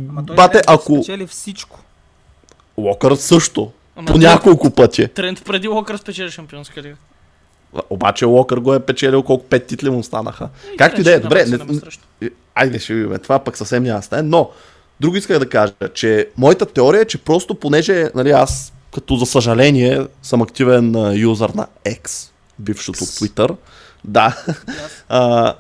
Ама 0.09 0.27
той 0.27 0.37
Бате, 0.37 0.63
ако- 0.67 0.95
спечели 0.95 1.27
всичко. 1.27 1.81
Локър 2.79 3.15
също. 3.15 3.71
Ама 3.97 4.07
По 4.07 4.19
няколко 4.19 4.71
пъти. 4.71 5.09
Трент 5.09 5.45
преди 5.45 5.69
Локър 5.69 5.97
спечели 5.97 6.31
шампионска 6.31 6.83
лига. 6.83 6.95
Обаче 7.91 8.25
Локър 8.25 8.59
го 8.59 8.75
е 8.75 8.81
печелил 8.81 9.23
колко 9.23 9.45
пет 9.45 9.67
титли 9.67 9.91
му 9.91 10.03
станаха. 10.03 10.49
Както 10.79 11.01
и 11.01 11.05
да 11.05 11.13
е, 11.15 11.19
добре. 11.19 11.45
Не. 11.47 12.31
Айде 12.55 12.79
ще 12.79 12.95
видим, 12.95 13.19
това 13.23 13.39
пък 13.39 13.57
съвсем 13.57 13.83
няма 13.83 14.03
стане, 14.03 14.23
но 14.23 14.51
друго 15.01 15.17
исках 15.17 15.39
да 15.39 15.49
кажа, 15.49 15.73
че 15.95 16.29
моята 16.37 16.67
теория 16.67 17.01
е, 17.01 17.05
че 17.05 17.19
просто 17.19 17.55
понеже 17.55 18.11
нали, 18.15 18.31
аз 18.31 18.73
като 18.95 19.17
за 19.17 19.27
съжаление 19.27 20.07
съм 20.23 20.43
активен 20.43 21.13
юзър 21.15 21.51
на 21.51 21.67
X, 21.87 22.31
бившото 22.59 22.99
Twitter, 22.99 23.57
да, 24.05 24.45
а, 25.09 25.55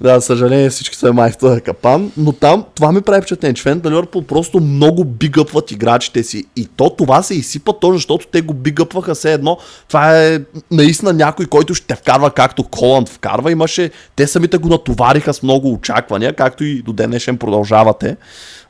да, 0.00 0.20
съжаление 0.20 0.70
всички 0.70 0.96
са 0.96 1.12
май 1.12 1.30
в 1.30 1.36
този 1.36 1.60
капан, 1.60 2.12
но 2.16 2.32
там 2.32 2.64
това 2.74 2.92
ми 2.92 3.00
прави 3.00 3.20
впечатление, 3.20 3.54
че 3.54 3.62
феновете 3.62 3.88
на 3.88 3.94
Ливърпул 3.94 4.22
просто 4.22 4.60
много 4.60 5.04
бигъпват 5.04 5.70
играчите 5.70 6.22
си 6.22 6.44
и 6.56 6.68
то 6.76 6.90
това 6.90 7.22
се 7.22 7.34
изсипа 7.34 7.72
то, 7.72 7.92
защото 7.92 8.26
те 8.26 8.40
го 8.40 8.54
бигъпваха 8.54 9.14
все 9.14 9.32
едно. 9.32 9.58
Това 9.88 10.22
е 10.22 10.40
наистина 10.70 11.12
някой, 11.12 11.46
който 11.46 11.74
ще 11.74 11.94
вкарва 11.94 12.30
както 12.30 12.64
Холанд 12.76 13.08
вкарва. 13.08 13.52
Имаше, 13.52 13.90
те 14.16 14.26
самите 14.26 14.58
го 14.58 14.68
натовариха 14.68 15.34
с 15.34 15.42
много 15.42 15.72
очаквания, 15.72 16.32
както 16.32 16.64
и 16.64 16.82
до 16.82 16.92
ден 16.92 17.10
днешен 17.10 17.38
продължавате. 17.38 18.16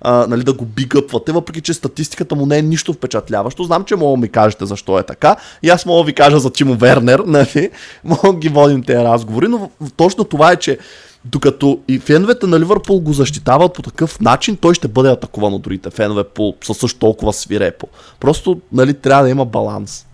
А, 0.01 0.27
нали, 0.27 0.45
да 0.45 0.53
го 0.53 0.65
бигъпвате, 0.65 1.33
въпреки 1.33 1.61
че 1.61 1.75
статистиката 1.75 2.35
му 2.35 2.47
не 2.47 2.59
е 2.59 2.63
нищо 2.63 2.93
впечатляващо. 2.93 3.65
Знам, 3.65 3.85
че 3.85 3.97
мога 3.97 4.17
ми 4.17 4.29
кажете 4.29 4.67
защо 4.67 4.99
е 4.99 5.03
така. 5.03 5.37
И 5.63 5.69
аз 5.69 5.87
мога 5.87 6.05
ви 6.05 6.13
кажа 6.13 6.39
за 6.39 6.53
Тимо 6.53 6.75
Вернер, 6.75 7.19
нали? 7.27 7.71
Мога 8.05 8.39
ги 8.39 8.49
водим 8.49 8.83
тези 8.83 9.05
разговори, 9.05 9.49
но 9.49 9.71
точно 9.97 10.25
това 10.25 10.53
е, 10.53 10.57
че 10.57 10.79
докато 11.25 11.81
и 11.89 11.99
феновете 11.99 12.47
на 12.47 12.61
Ливърпул 12.61 13.01
го 13.01 13.13
защитават 13.13 13.73
по 13.73 13.83
такъв 13.83 14.21
начин, 14.21 14.57
той 14.57 14.75
ще 14.75 14.89
бъде 14.89 15.11
атакуван 15.11 15.55
от 15.55 15.63
другите 15.63 15.91
фенове 15.91 16.25
по, 16.25 16.55
със 16.65 16.79
също 16.79 16.99
толкова 16.99 17.33
свирепо. 17.33 17.89
Просто 18.21 18.61
нали, 18.73 18.95
трябва 18.95 19.23
да 19.25 19.31
има 19.31 19.45
баланс. 19.45 20.07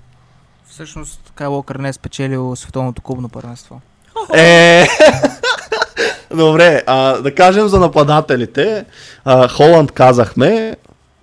Всъщност 0.70 1.32
Кай 1.34 1.46
Локър 1.46 1.76
не 1.76 1.88
е 1.88 1.92
спечелил 1.92 2.56
световното 2.56 3.02
клубно 3.02 3.28
първенство. 3.28 3.80
Е, 4.34 4.86
Добре, 6.34 6.82
а, 6.86 7.18
да 7.18 7.34
кажем 7.34 7.68
за 7.68 7.80
нападателите. 7.80 8.84
А, 9.24 9.48
Холанд 9.48 9.92
казахме, 9.92 10.76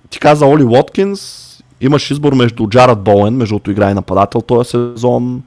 ти 0.10 0.20
каза 0.20 0.46
Оли 0.46 0.64
Уоткинс, 0.64 1.46
имаш 1.82 2.12
избор 2.12 2.34
между 2.34 2.68
Джаред 2.68 3.00
Боуен, 3.00 3.34
между 3.34 3.56
другото 3.56 3.72
играе 3.72 3.94
нападател 3.94 4.42
този 4.42 4.70
сезон, 4.70 5.44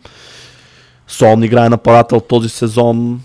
Сон 1.08 1.42
играе 1.42 1.68
нападател 1.68 2.20
този 2.20 2.48
сезон, 2.48 3.20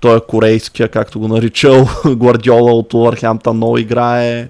той 0.00 0.16
е 0.16 0.20
корейския, 0.28 0.88
както 0.88 1.20
го 1.20 1.28
наричал, 1.28 1.88
Гвардиола 2.06 2.72
от 2.72 2.94
Уърхемптън 2.94 3.56
много 3.56 3.78
играе, 3.78 4.48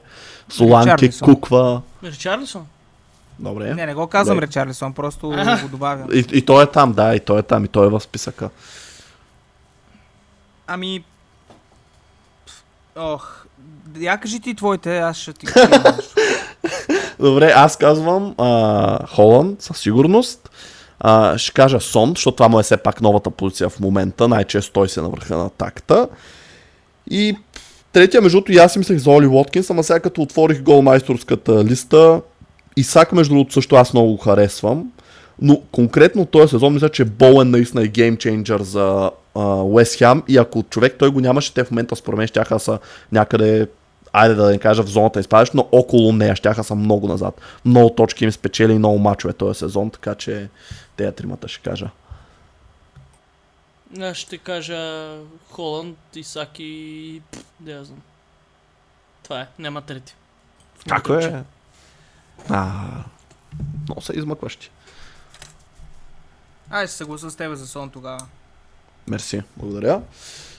Ричарлисон. 0.60 1.34
куква. 1.34 1.82
Ричарлисон? 2.04 2.66
Добре. 3.38 3.74
Не, 3.74 3.86
не 3.86 3.94
го 3.94 4.06
казвам 4.06 4.36
Добре. 4.36 4.46
Речарлисон, 4.46 4.92
просто 4.92 5.30
Аха. 5.30 5.62
го 5.62 5.68
добавям. 5.68 6.08
И, 6.12 6.24
и 6.32 6.42
той 6.42 6.62
е 6.62 6.66
там, 6.66 6.92
да, 6.92 7.14
и 7.14 7.20
той 7.20 7.38
е 7.38 7.42
там, 7.42 7.64
и 7.64 7.68
той 7.68 7.86
е 7.86 7.90
в 7.90 8.00
списъка. 8.00 8.50
Ами... 10.66 11.04
Ох, 12.96 13.46
я 14.00 14.18
кажи 14.18 14.40
ти 14.40 14.54
твоите, 14.54 14.98
аз 14.98 15.16
ще 15.16 15.32
ти. 15.32 15.46
Добре, 17.20 17.52
аз 17.56 17.76
казвам 17.76 18.34
а, 18.38 19.06
Холанд 19.06 19.62
със 19.62 19.78
сигурност. 19.78 20.50
А, 21.00 21.38
ще 21.38 21.52
кажа 21.52 21.80
Сон, 21.80 22.10
защото 22.10 22.36
това 22.36 22.48
му 22.48 22.60
е 22.60 22.62
все 22.62 22.76
пак 22.76 23.00
новата 23.00 23.30
позиция 23.30 23.68
в 23.68 23.80
момента. 23.80 24.28
Най-често 24.28 24.72
той 24.72 24.88
се 24.88 25.00
е 25.00 25.02
на 25.02 25.08
върха 25.08 25.36
на 25.36 25.50
такта. 25.50 26.08
И 27.10 27.36
третия, 27.92 28.22
между 28.22 28.36
другото, 28.36 28.52
и 28.52 28.58
аз 28.58 28.72
си 28.72 28.78
мислех 28.78 28.98
за 28.98 29.10
Оли 29.10 29.26
Уоткинс, 29.26 29.70
ама 29.70 29.82
сега 29.82 30.00
като 30.00 30.22
отворих 30.22 30.62
голмайсторската 30.62 31.64
листа, 31.64 32.20
Исак, 32.76 33.12
между 33.12 33.34
другото, 33.34 33.52
също 33.52 33.76
аз 33.76 33.92
много 33.92 34.10
го 34.12 34.16
харесвам. 34.16 34.92
Но 35.42 35.60
конкретно 35.72 36.26
този 36.26 36.50
сезон 36.50 36.74
мисля, 36.74 36.88
че 36.88 37.04
Боуен 37.04 37.50
наистина 37.50 37.82
е 37.82 37.88
геймчейнджър 37.88 38.62
за 38.62 39.10
Уест 39.34 39.98
Хем 39.98 40.22
и 40.28 40.38
ако 40.38 40.62
човек 40.62 40.96
той 40.98 41.10
го 41.10 41.20
нямаше, 41.20 41.54
те 41.54 41.64
в 41.64 41.70
момента 41.70 41.96
според 41.96 42.18
мен 42.18 42.26
щяха 42.26 42.54
да 42.54 42.60
са 42.60 42.78
някъде 43.12 43.68
айде 44.12 44.34
да 44.34 44.50
не 44.50 44.58
кажа 44.58 44.82
в 44.82 44.88
зоната 44.88 45.20
изпадаш, 45.20 45.50
но 45.50 45.68
около 45.72 46.12
нея 46.12 46.36
щяха 46.36 46.64
са 46.64 46.74
много 46.74 47.08
назад. 47.08 47.40
Много 47.64 47.90
точки 47.90 48.24
им 48.24 48.32
спечели, 48.32 48.78
много 48.78 48.98
мачове 48.98 49.32
този 49.32 49.58
сезон, 49.58 49.90
така 49.90 50.14
че 50.14 50.48
тези 50.96 51.12
тримата 51.12 51.48
ще 51.48 51.70
кажа. 51.70 51.90
Аз 54.00 54.16
ще 54.16 54.38
кажа 54.38 55.10
Холанд, 55.50 55.98
Исак 56.14 56.50
и... 56.58 57.22
пф, 57.32 57.44
Да 57.60 57.72
я 57.72 57.84
знам. 57.84 58.02
Това 59.22 59.40
е, 59.40 59.46
няма 59.58 59.82
трети. 59.82 60.14
Моите 61.08 61.26
е? 61.26 61.42
А, 62.48 62.88
много 63.88 64.00
са 64.00 64.12
измъкващи. 64.16 64.70
Ай, 66.72 66.86
ще 66.86 66.92
се 66.92 66.96
съгласа 66.96 67.30
с 67.30 67.36
тебе 67.36 67.56
за 67.56 67.66
сон 67.66 67.90
тогава. 67.90 68.20
Мерси, 69.08 69.42
благодаря. 69.56 70.00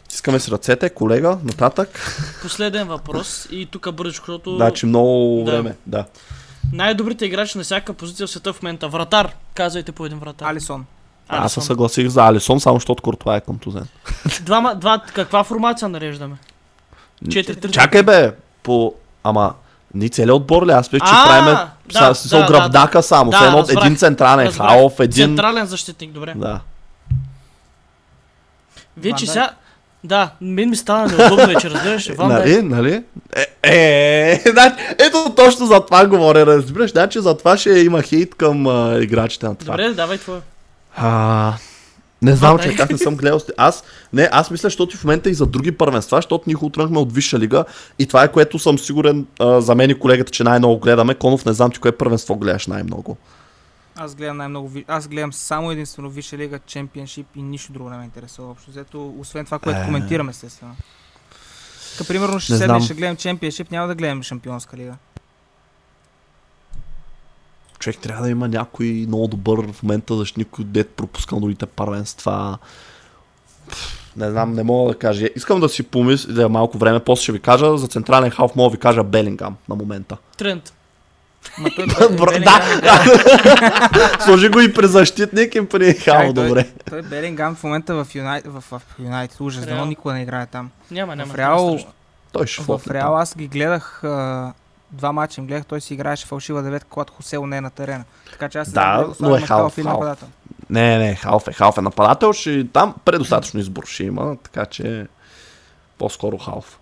Стискаме 0.06 0.40
с 0.40 0.50
ръцете, 0.50 0.90
колега, 0.90 1.38
нататък. 1.44 2.18
Последен 2.42 2.88
въпрос 2.88 3.48
и 3.52 3.66
тук 3.66 3.92
бързичко, 3.94 4.26
защото 4.26 4.58
Да, 4.58 4.74
че 4.74 4.86
много 4.86 5.44
Да. 5.46 5.52
време. 5.52 5.76
Да. 5.86 6.06
най-добрите 6.74 7.26
играчи 7.26 7.58
на 7.58 7.64
всяка 7.64 7.94
позиция 7.94 8.28
в 8.28 8.32
света 8.32 8.54
в 8.54 8.62
момента. 8.62 8.88
Вратар. 8.88 9.36
Казвайте 9.54 9.92
по 9.92 10.06
един 10.06 10.20
вратар. 10.20 10.46
Алисон. 10.46 10.86
Аз 11.28 11.38
се 11.38 11.42
Алисон. 11.44 11.64
съгласих 11.64 12.08
за 12.08 12.24
Алисон, 12.24 12.60
само 12.60 12.76
защото 12.76 13.04
Куртова 13.04 13.36
е 13.36 13.42
контузен. 13.42 13.88
Двама, 14.42 14.76
два, 14.76 15.02
каква 15.14 15.44
формация 15.44 15.90
нареждаме? 15.90 16.36
4-3. 17.26 17.72
Чакай 17.72 18.04
бе, 18.04 18.32
по... 18.64 18.94
Ама, 19.24 19.54
ни 19.94 20.10
целият 20.10 20.36
отбор 20.36 20.68
ли? 20.68 20.72
Аз 20.72 20.92
мисля, 20.92 21.06
че 21.08 21.14
правиме 21.26 21.60
да, 22.00 22.14
с, 22.14 22.28
с 22.28 22.30
да, 22.30 22.40
да, 22.40 22.48
гръбнака 22.48 23.04
само. 23.04 23.32
да, 23.32 23.46
едно, 23.46 23.58
разбрах. 23.58 23.86
един 23.86 23.98
централен 23.98 24.48
Разбрах. 24.48 24.68
халов, 24.68 25.00
един... 25.00 25.28
Централен 25.28 25.66
защитник, 25.66 26.12
добре. 26.12 26.34
Да. 26.36 26.60
Вие, 28.98 29.12
че 29.12 29.26
Ван 29.26 29.34
сега... 29.34 29.50
Да, 30.04 30.30
мен 30.42 30.70
ми 30.70 30.76
стана 30.76 31.08
неудобно 31.08 31.48
вече, 31.48 31.70
разбираш. 31.70 32.10
Ван 32.10 32.28
нали, 32.28 32.52
Дайк. 32.52 32.64
нали? 32.64 33.04
Е, 33.36 33.46
е, 33.64 34.32
е, 34.32 34.44
значи, 34.52 34.76
ето 35.00 35.34
точно 35.36 35.66
за 35.66 35.86
това 35.86 36.06
говоря, 36.08 36.46
разбираш. 36.46 36.92
Значи 36.92 37.20
за 37.20 37.38
това 37.38 37.58
ще 37.58 37.70
има 37.70 38.02
хейт 38.02 38.36
към 38.36 38.68
а, 38.68 38.98
играчите 39.02 39.46
на 39.46 39.56
това. 39.56 39.72
Добре, 39.72 39.94
давай 39.94 40.18
твоя. 40.18 40.42
А, 40.96 41.54
не 42.24 42.36
знам, 42.36 42.60
че 42.60 42.76
аз 42.80 42.90
не 42.90 42.98
съм 42.98 43.16
гледал. 43.16 43.40
Аз, 43.58 43.84
не, 44.14 44.30
аз 44.32 44.52
мисля, 44.52 44.68
защото 44.68 44.98
в 44.98 45.04
момента 45.04 45.30
и 45.30 45.34
за 45.34 45.46
други 45.46 45.72
първенства, 45.72 46.18
защото 46.18 46.44
ние 46.48 46.56
утрънахме 46.62 47.00
от 47.00 47.14
Висша 47.14 47.40
лига 47.40 47.66
и 48.00 48.06
това 48.06 48.24
е 48.24 48.32
което 48.32 48.60
съм 48.60 48.80
сигурен 48.80 49.26
а, 49.40 49.62
за 49.62 49.76
мен 49.76 49.90
и 49.90 50.00
колегата, 50.00 50.32
че 50.32 50.44
най-много 50.44 50.80
гледаме. 50.80 51.16
Конов, 51.16 51.46
не 51.46 51.54
знам 51.54 51.72
ти 51.72 51.80
кое 51.80 51.92
първенство 51.92 52.36
гледаш 52.36 52.68
най-много. 52.68 53.18
Аз 53.96 54.16
гледам 54.16 54.38
най-много. 54.38 54.72
Аз 54.88 55.08
гледам 55.08 55.34
само 55.34 55.72
единствено 55.72 56.10
Висша 56.10 56.38
лига, 56.38 56.60
Чемпионшип 56.60 57.28
и 57.36 57.42
нищо 57.42 57.74
друго 57.74 57.90
не 57.90 57.98
ме 57.98 58.04
интересува 58.04 58.52
общо. 58.52 58.72
Взето, 58.72 59.14
освен 59.20 59.46
това, 59.46 59.60
което 59.60 59.80
Е. 59.80 59.86
коментирам, 59.86 60.30
естествено. 60.30 60.76
Така, 61.98 62.08
примерно, 62.08 62.40
ще 62.40 62.56
знам. 62.56 62.82
ще 62.82 62.94
гледам 62.94 63.16
Чемпионшип, 63.16 63.72
няма 63.72 63.88
да 63.88 63.96
гледам 63.96 64.24
Шампионска 64.24 64.78
лига. 64.78 64.94
Човек 67.84 68.00
трябва 68.00 68.24
да 68.24 68.30
има 68.30 68.48
някой 68.48 69.06
много 69.08 69.28
добър 69.28 69.72
в 69.72 69.84
момента 69.84 70.16
защитник, 70.16 70.48
който 70.52 70.70
дет 70.70 70.90
пропускал 70.90 71.40
другите 71.40 71.66
първенства. 71.66 72.58
Не 74.18 74.32
знам, 74.32 74.54
не 74.54 74.64
мога 74.64 74.94
да 74.94 75.00
кажа. 75.00 75.28
Искам 75.36 75.60
да 75.60 75.70
си 75.70 75.84
помисля 75.84 76.34
да 76.34 76.44
е 76.44 76.48
малко 76.48 76.78
време, 76.78 77.00
после 77.00 77.24
ще 77.24 77.32
ви 77.32 77.40
кажа. 77.40 77.78
За 77.78 77.88
централен 77.88 78.32
халф 78.32 78.56
мога 78.56 78.70
да 78.70 78.76
ви 78.76 78.80
кажа 78.80 79.04
Белингам 79.04 79.56
на 79.70 79.76
момента. 79.76 80.18
Тренд. 80.38 80.74
Да, 82.44 83.04
Сложи 84.26 84.50
го 84.50 84.60
и 84.60 84.74
при 84.74 84.88
защитник 84.88 85.56
и 85.56 85.68
при 85.68 85.94
хао, 85.94 86.34
добре. 86.34 86.70
Той 86.90 87.02
Белингам 87.02 87.56
в 87.56 87.64
момента 87.64 88.04
в 88.04 88.16
Юнайтед, 88.16 88.52
в, 88.52 88.82
Юнайтед, 89.00 89.42
ужас, 89.42 89.66
дано 89.66 89.86
никога 89.86 90.14
не 90.14 90.22
играе 90.22 90.46
там. 90.46 90.70
Няма, 90.92 91.16
няма. 91.16 91.34
в 91.34 91.36
Реал. 91.36 91.80
Той 92.32 92.48
ще 92.48 92.62
в 92.62 92.82
Реал 92.90 93.18
аз 93.18 93.38
ги 93.38 93.48
гледах, 93.48 94.04
а, 94.04 94.54
два 94.94 95.12
мача 95.12 95.42
им 95.42 95.48
гледах, 95.48 95.66
той 95.66 95.82
си 95.82 95.94
играеше 95.94 96.26
фалшива 96.26 96.64
деветка, 96.64 96.90
когато 96.90 97.14
Хосело 97.14 97.48
не 97.48 97.58
е 97.58 97.62
на 97.62 97.70
терена. 97.70 98.04
Така 98.32 98.50
че 98.50 98.58
аз 98.58 98.70
Да, 98.70 98.72
знам, 98.72 99.30
но 99.30 99.36
е 99.36 99.42
халф, 99.42 99.78
и 99.78 99.82
халф. 99.82 99.94
нападател. 99.94 100.28
Не, 100.70 100.98
не, 100.98 101.16
халф 101.16 101.48
е, 101.48 101.54
халф 101.54 101.78
е 101.78 101.82
нападател, 101.82 102.34
ще, 102.34 102.68
там 102.68 102.96
предостатъчно 103.06 103.60
избор 103.60 103.84
ще 103.86 104.04
има, 104.04 104.36
така 104.44 104.66
че 104.66 105.08
по-скоро 105.98 106.38
халф. 106.38 106.80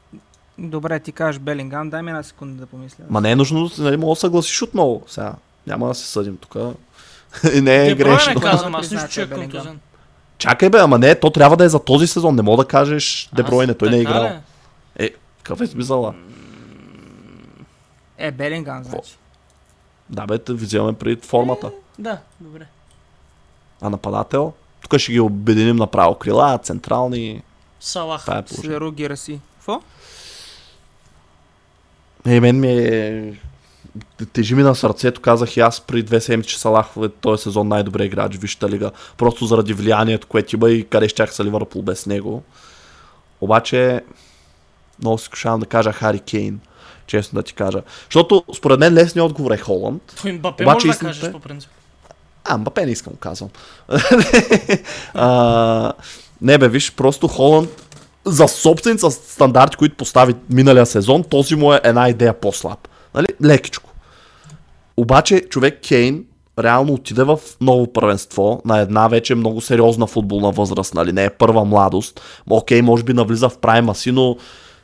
Добре, 0.58 1.00
ти 1.00 1.12
кажеш 1.12 1.40
Белингам, 1.40 1.90
дай 1.90 2.02
ми 2.02 2.12
една 2.12 2.24
секунда 2.24 2.56
да 2.56 2.66
помисля. 2.66 3.04
Ма 3.10 3.22
не 3.22 3.32
е 3.32 3.36
нужно, 3.36 3.70
нали, 3.78 3.98
мога 3.98 4.12
да 4.12 4.20
съгласиш 4.20 4.62
отново. 4.62 5.04
Сега, 5.08 5.34
няма 5.68 5.88
да 5.88 5.96
се 5.96 6.08
съдим 6.08 6.38
тук. 6.38 6.56
Не 7.54 7.76
е 7.78 7.88
Те 7.88 7.96
грешно. 7.96 8.34
правилно 8.34 8.42
казвам, 8.42 8.76
аз 8.76 8.92
нищо, 8.92 9.08
че 9.10 9.22
е 9.22 9.30
контузен. 9.30 9.80
Чакай 10.38 10.70
бе, 10.70 10.78
ама 10.80 10.98
не, 11.00 11.16
то 11.16 11.30
трябва 11.30 11.58
да 11.58 11.64
е 11.66 11.70
за 11.70 11.80
този 11.80 12.08
сезон. 12.08 12.36
Не 12.36 12.42
мога 12.42 12.64
да 12.64 12.68
кажеш 12.68 13.30
Дебройне, 13.36 13.74
той 13.74 13.90
не 13.90 13.98
е 13.98 14.02
играл. 14.02 14.40
ли? 15.00 15.10
Какъв 15.38 15.62
е 15.62 15.68
смисъла? 15.68 16.14
Е, 18.22 18.32
Белингам, 18.32 18.84
значи. 18.84 19.18
Да 20.10 20.26
бе, 20.26 20.38
те 20.38 20.54
вземаме 20.54 20.94
преди 20.94 21.22
формата. 21.22 21.72
Да, 22.00 22.18
добре. 22.40 22.68
А 23.82 23.90
нападател? 23.90 24.54
Тук 24.82 25.00
ще 25.00 25.12
ги 25.12 25.20
обединим 25.20 25.76
направо. 25.76 26.16
Крила, 26.16 26.60
централни. 26.64 27.44
Салах. 27.80 28.28
Е. 28.28 28.54
Слеру 28.54 28.92
Гираси. 28.92 29.40
Какво? 29.58 29.82
Е, 32.26 32.40
мен 32.40 32.60
ми 32.60 32.72
е... 32.72 33.34
Тежи 34.34 34.56
ми 34.56 34.64
на 34.64 34.76
сърцето, 34.76 35.22
казах 35.22 35.58
и 35.58 35.60
аз 35.60 35.82
преди 35.82 36.04
две 36.04 36.22
седмици, 36.22 36.50
че 36.50 36.60
Салах 36.60 36.88
е 37.04 37.10
този 37.10 37.44
сезон 37.44 37.68
най-добре 37.68 38.06
играч 38.06 38.38
в 38.38 38.42
Висшата 38.42 38.70
лига. 38.70 38.92
Просто 39.18 39.46
заради 39.46 39.74
влиянието, 39.74 40.28
което 40.28 40.56
има 40.56 40.70
и 40.70 40.88
къде 40.88 41.10
щях 41.10 41.34
са 41.34 41.44
Ливърпул 41.44 41.82
без 41.82 42.06
него. 42.06 42.44
Обаче, 43.42 44.04
много 45.00 45.18
се 45.18 45.24
изкушавам 45.24 45.60
да 45.60 45.66
кажа 45.66 45.92
Хари 45.92 46.20
Кейн. 46.20 46.60
Честно 47.12 47.38
да 47.38 47.44
ти 47.44 47.54
кажа. 47.54 47.82
Защото 48.06 48.44
според 48.56 48.80
мен 48.80 48.94
лесният 48.94 49.26
отговор 49.26 49.52
е 49.52 49.58
Холанд. 49.58 50.24
Мбапе 50.26 50.66
може 50.66 50.88
да 50.88 50.92
истината 50.92 51.18
е- 51.18 51.20
кажеш 51.20 51.32
по 51.32 51.40
принцип. 51.40 51.70
А, 52.44 52.58
Мбапе 52.58 52.86
не 52.86 52.92
искам 52.92 53.14
казвам. 53.20 53.50
а, 55.14 55.94
не 56.42 56.58
бе, 56.58 56.68
виж, 56.68 56.92
просто 56.96 57.28
Холанд 57.28 57.70
за 58.26 58.48
собствените 58.48 59.12
стандарти, 59.12 59.78
които 59.78 59.96
постави 59.96 60.36
миналия 60.50 60.86
сезон, 60.86 61.24
този 61.24 61.56
му 61.56 61.74
е 61.74 61.82
една 61.84 62.10
идея 62.10 62.34
по-слаб. 62.34 62.88
Нали? 63.16 63.28
Лекичко. 63.44 63.90
Обаче 64.98 65.42
човек 65.50 65.80
Кейн 65.88 66.26
реално 66.60 66.94
отиде 66.94 67.24
в 67.24 67.40
ново 67.62 67.94
първенство 67.94 68.62
на 68.66 68.80
една 68.80 69.08
вече 69.08 69.36
много 69.36 69.62
сериозна 69.62 70.08
футболна 70.08 70.52
възраст, 70.52 70.94
нали? 70.94 71.12
Не 71.12 71.26
е 71.26 71.30
първа 71.30 71.66
младост. 71.66 72.22
Окей, 72.50 72.82
може 72.82 73.04
би 73.04 73.14
навлиза 73.14 73.50
в 73.50 73.58
прайма 73.58 73.96
си, 73.96 74.12
но 74.12 74.38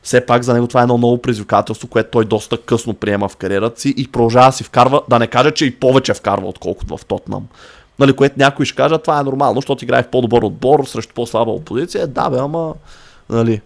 все 0.07 0.25
пак 0.25 0.43
за 0.43 0.53
него 0.53 0.67
това 0.67 0.79
е 0.79 0.83
едно 0.83 0.97
ново 0.97 1.21
предизвикателство, 1.21 1.87
което 1.87 2.09
той 2.11 2.25
доста 2.25 2.57
късно 2.61 2.93
приема 2.93 3.29
в 3.29 3.35
кариерата 3.35 3.81
си 3.81 3.93
и 3.97 4.07
продължава 4.07 4.45
да 4.45 4.51
си 4.51 4.63
вкарва, 4.63 5.01
да 5.09 5.19
не 5.19 5.27
кажа, 5.27 5.51
че 5.51 5.65
и 5.65 5.75
повече 5.75 6.13
вкарва, 6.13 6.47
отколкото 6.47 6.97
в 6.97 7.05
Тотнам. 7.05 7.47
Нали, 7.99 8.13
което 8.13 8.35
някой 8.37 8.65
ще 8.65 8.75
каже, 8.75 8.97
това 8.97 9.19
е 9.19 9.23
нормално, 9.23 9.55
защото 9.55 9.85
играе 9.85 10.03
в 10.03 10.07
по-добър 10.07 10.41
отбор 10.41 10.85
срещу 10.85 11.13
по-слаба 11.13 11.51
опозиция. 11.51 12.07
Да, 12.07 12.29
бе, 12.29 12.37
ама, 12.39 12.73
нали. 13.29 13.61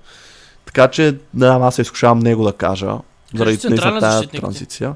Така 0.66 0.88
че, 0.88 1.18
знам, 1.36 1.64
аз 1.64 1.76
се 1.76 1.82
изкушавам 1.82 2.20
него 2.20 2.44
да 2.44 2.54
кажа, 2.54 2.98
заради 3.36 3.60
наистина 3.70 4.00
тази 4.00 4.28
транзиция. 4.28 4.96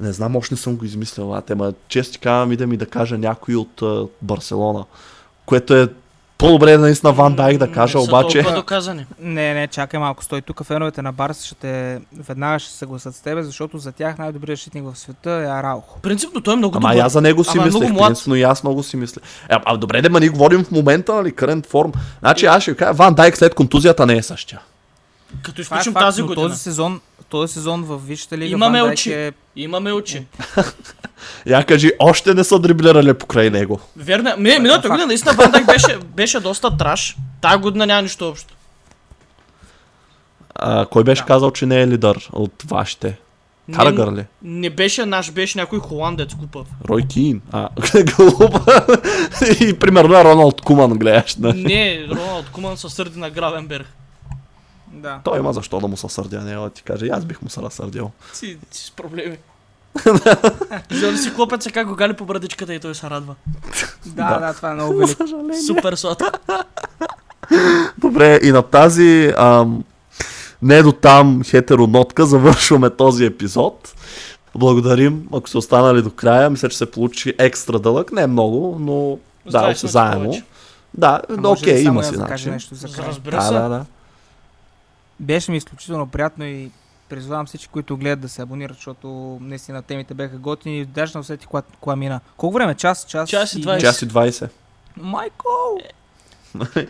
Не 0.00 0.12
знам, 0.12 0.36
още 0.36 0.54
не 0.54 0.58
съм 0.58 0.76
го 0.76 0.84
измислил, 0.84 1.34
а 1.34 1.40
тема. 1.40 1.72
Често 1.88 2.12
ти 2.12 2.18
казвам, 2.18 2.52
идем 2.52 2.72
и 2.72 2.76
да 2.76 2.86
кажа 2.86 3.18
някой 3.18 3.54
от 3.54 3.80
uh, 3.80 4.08
Барселона, 4.22 4.84
което 5.46 5.74
е 5.74 5.88
по-добре 6.40 6.78
наистина 6.78 7.12
Ван 7.12 7.34
Дайк 7.34 7.58
да 7.58 7.72
кажа, 7.72 7.98
Не 7.98 8.04
са 8.04 8.10
обаче... 8.10 8.38
толкова 8.38 8.56
доказани. 8.56 9.06
Не, 9.20 9.54
не, 9.54 9.66
чакай 9.66 10.00
малко, 10.00 10.24
стой 10.24 10.40
тук. 10.40 10.64
Феновете 10.64 11.02
на 11.02 11.12
Барс 11.12 11.44
ще 11.44 11.54
те 11.54 12.00
веднага 12.28 12.58
ще 12.58 12.72
се 12.72 12.78
съгласат 12.78 13.14
с 13.14 13.20
теб, 13.20 13.42
защото 13.42 13.78
за 13.78 13.92
тях 13.92 14.18
най-добрият 14.18 14.58
защитник 14.58 14.84
в 14.84 14.98
света 14.98 15.30
е 15.30 15.44
Араухо. 15.44 16.00
Принципно 16.00 16.40
той 16.40 16.54
е 16.54 16.56
много 16.56 16.76
Ама 16.76 16.88
добър. 16.88 16.96
и 16.96 17.00
аз 17.00 17.12
за 17.12 17.20
него 17.20 17.44
си 17.44 17.50
Ама 17.54 17.62
е 17.62 17.66
мислех, 17.66 17.96
принципно 17.96 18.34
и 18.34 18.42
аз 18.42 18.62
много 18.64 18.82
си 18.82 18.96
мисля. 18.96 19.20
А, 19.48 19.60
а 19.64 19.76
добре, 19.76 20.02
да 20.02 20.10
ма 20.10 20.20
ние 20.20 20.28
говорим 20.28 20.64
в 20.64 20.70
момента, 20.70 21.14
нали, 21.14 21.32
current 21.32 21.66
форм. 21.66 21.92
Значи 22.20 22.46
аз 22.46 22.62
ще 22.62 22.76
кажа, 22.76 22.92
Ван 22.92 23.14
Дайк 23.14 23.36
след 23.36 23.54
контузията 23.54 24.06
не 24.06 24.16
е 24.16 24.22
същия. 24.22 24.60
Като 25.42 25.60
е 25.60 25.62
изключим 25.62 25.94
тази 25.94 26.22
година. 26.22 26.48
Този 26.48 26.58
сезон, 26.58 27.00
този 27.30 27.52
сезон 27.52 27.82
в 27.82 27.98
Висшата 27.98 28.38
лига 28.38 28.52
Имаме 28.52 28.78
Ван 28.78 28.86
Дайк 28.86 28.94
очи. 28.94 29.12
е... 29.12 29.32
Имаме 29.56 29.92
очи. 29.92 30.26
Я 31.46 31.64
кажи, 31.64 31.90
още 31.98 32.34
не 32.34 32.44
са 32.44 32.58
дриблирали 32.58 33.14
покрай 33.14 33.50
него. 33.50 33.80
Верно. 33.96 34.30
е. 34.30 34.36
Ми, 34.36 34.50
миналата 34.50 34.72
факт. 34.78 34.90
година 34.90 35.06
наистина 35.06 35.32
Ван 35.34 35.50
Дайк 35.50 35.66
беше, 35.66 35.98
беше 36.06 36.40
доста 36.40 36.76
траш. 36.76 37.16
Тая 37.40 37.58
година 37.58 37.86
няма 37.86 38.02
нищо 38.02 38.28
общо. 38.28 38.54
А, 40.54 40.86
кой 40.86 41.04
беше 41.04 41.22
Да. 41.22 41.26
казал, 41.26 41.50
че 41.50 41.66
не 41.66 41.80
е 41.80 41.88
лидер 41.88 42.28
от 42.32 42.62
вашите? 42.64 43.18
Карагър 43.74 44.12
ли? 44.12 44.24
Не 44.42 44.70
беше 44.70 45.06
наш, 45.06 45.30
беше 45.30 45.58
някой 45.58 45.78
холандец 45.78 46.34
глупав. 46.34 46.66
Рой 46.88 47.02
Кин. 47.02 47.40
А, 47.52 47.68
глупа. 48.06 48.86
И 49.60 49.74
примерно 49.74 50.14
е 50.14 50.24
Роналд 50.24 50.60
Куман 50.60 50.90
гледаш. 50.90 51.34
Да. 51.34 51.54
Не, 51.54 52.06
Роналд 52.10 52.50
Куман 52.50 52.76
се 52.76 52.88
сърди 52.88 53.18
на 53.18 53.30
Гравенберг. 53.30 53.86
Да. 54.90 55.20
Той 55.24 55.38
има 55.38 55.52
защо 55.52 55.80
да 55.80 55.88
му 55.88 55.96
се 55.96 56.08
сърдя, 56.08 56.40
не 56.40 56.54
да 56.54 56.70
ти 56.70 56.82
каже. 56.82 57.06
И 57.06 57.10
Аз 57.10 57.24
бих 57.24 57.42
му 57.42 57.48
се 57.50 57.62
разсърдил. 57.62 58.10
Си, 58.32 58.58
си 58.70 58.86
с 58.86 58.90
проблеми. 58.90 59.36
Ли 60.92 61.18
си 61.18 61.34
клопеца 61.34 61.70
как 61.70 61.86
го 61.88 61.94
гали 61.94 62.12
по 62.12 62.24
брадичката 62.24 62.74
и 62.74 62.80
той 62.80 62.94
се 62.94 63.10
радва. 63.10 63.34
Да, 64.06 64.38
да, 64.38 64.54
това 64.54 64.70
е 64.70 64.74
много 64.74 64.96
велико. 64.96 65.24
Супер 65.66 65.94
сладко. 65.94 66.26
Добре, 67.98 68.40
и 68.42 68.52
на 68.52 68.62
тази 68.62 69.32
ам, 69.38 69.84
не 70.62 70.82
до 70.82 70.92
там 70.92 71.42
хетеронотка 71.44 72.26
завършваме 72.26 72.90
този 72.90 73.24
епизод. 73.24 73.94
Благодарим, 74.54 75.28
ако 75.34 75.48
сте 75.48 75.58
останали 75.58 76.02
до 76.02 76.10
края. 76.10 76.50
Мисля, 76.50 76.68
че 76.68 76.76
се 76.76 76.90
получи 76.90 77.34
екстра 77.38 77.78
дълъг. 77.78 78.12
Не 78.12 78.26
много, 78.26 78.76
но 78.80 79.18
да, 79.50 79.74
се 79.74 79.92
повече. 79.92 80.44
Да, 80.94 81.20
А 81.30 81.36
да, 81.36 81.48
окей, 81.48 81.82
само 81.82 81.94
има 81.94 82.04
си 82.04 82.16
да 82.16 82.18
начин. 82.18 82.52
нещо 82.52 82.74
за 82.74 82.88
края? 82.88 83.08
разбира 83.08 83.36
Да, 83.36 83.42
се. 83.42 83.52
да, 83.54 83.68
да. 83.68 83.84
Беше 85.20 85.50
ми 85.50 85.56
изключително 85.56 86.06
приятно 86.06 86.44
и 86.44 86.70
призвавам 87.08 87.46
всички, 87.46 87.68
които 87.68 87.96
гледат 87.96 88.20
да 88.20 88.28
се 88.28 88.42
абонират, 88.42 88.76
защото 88.76 89.38
наистина 89.40 89.82
темите 89.82 90.14
бяха 90.14 90.36
готини. 90.36 90.84
Даже 90.84 91.12
не 91.14 91.20
усети 91.20 91.46
кога, 91.46 91.62
кога 91.80 91.96
мина. 91.96 92.20
Колко 92.36 92.54
време? 92.54 92.74
Час? 92.74 93.06
Час, 93.08 93.30
Час 93.30 93.54
и 93.54 93.62
20. 93.62 93.80
Час 93.80 94.02
и 94.02 94.08
20. 94.08 94.48
Майко! 94.96 95.80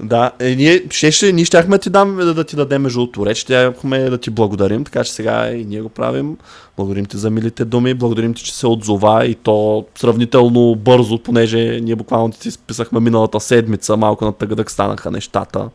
Да, 0.00 0.30
е, 0.40 0.54
ние, 0.54 0.82
ще, 0.90 1.12
ще, 1.12 1.32
ние 1.32 1.44
щяхме 1.44 1.78
ти 1.78 1.90
дам, 1.90 2.16
да, 2.16 2.34
да 2.34 2.44
ти 2.44 2.56
дадем 2.56 2.88
жълто 2.88 3.26
реч, 3.26 3.36
щяхме 3.36 4.10
да 4.10 4.18
ти 4.18 4.30
благодарим, 4.30 4.84
така 4.84 5.04
че 5.04 5.12
сега 5.12 5.50
и 5.50 5.64
ние 5.64 5.80
го 5.80 5.88
правим. 5.88 6.36
Благодарим 6.76 7.06
ти 7.06 7.16
за 7.16 7.30
милите 7.30 7.64
думи, 7.64 7.94
благодарим 7.94 8.34
ти, 8.34 8.44
че 8.44 8.56
се 8.56 8.66
отзова 8.66 9.26
и 9.26 9.34
то 9.34 9.86
сравнително 9.94 10.74
бързо, 10.74 11.22
понеже 11.22 11.80
ние 11.82 11.96
буквално 11.96 12.32
ти 12.32 12.50
списахме 12.50 13.00
миналата 13.00 13.40
седмица, 13.40 13.96
малко 13.96 14.24
на 14.24 14.32
тъгъдък 14.32 14.70
станаха 14.70 15.10
нещата. 15.10 15.68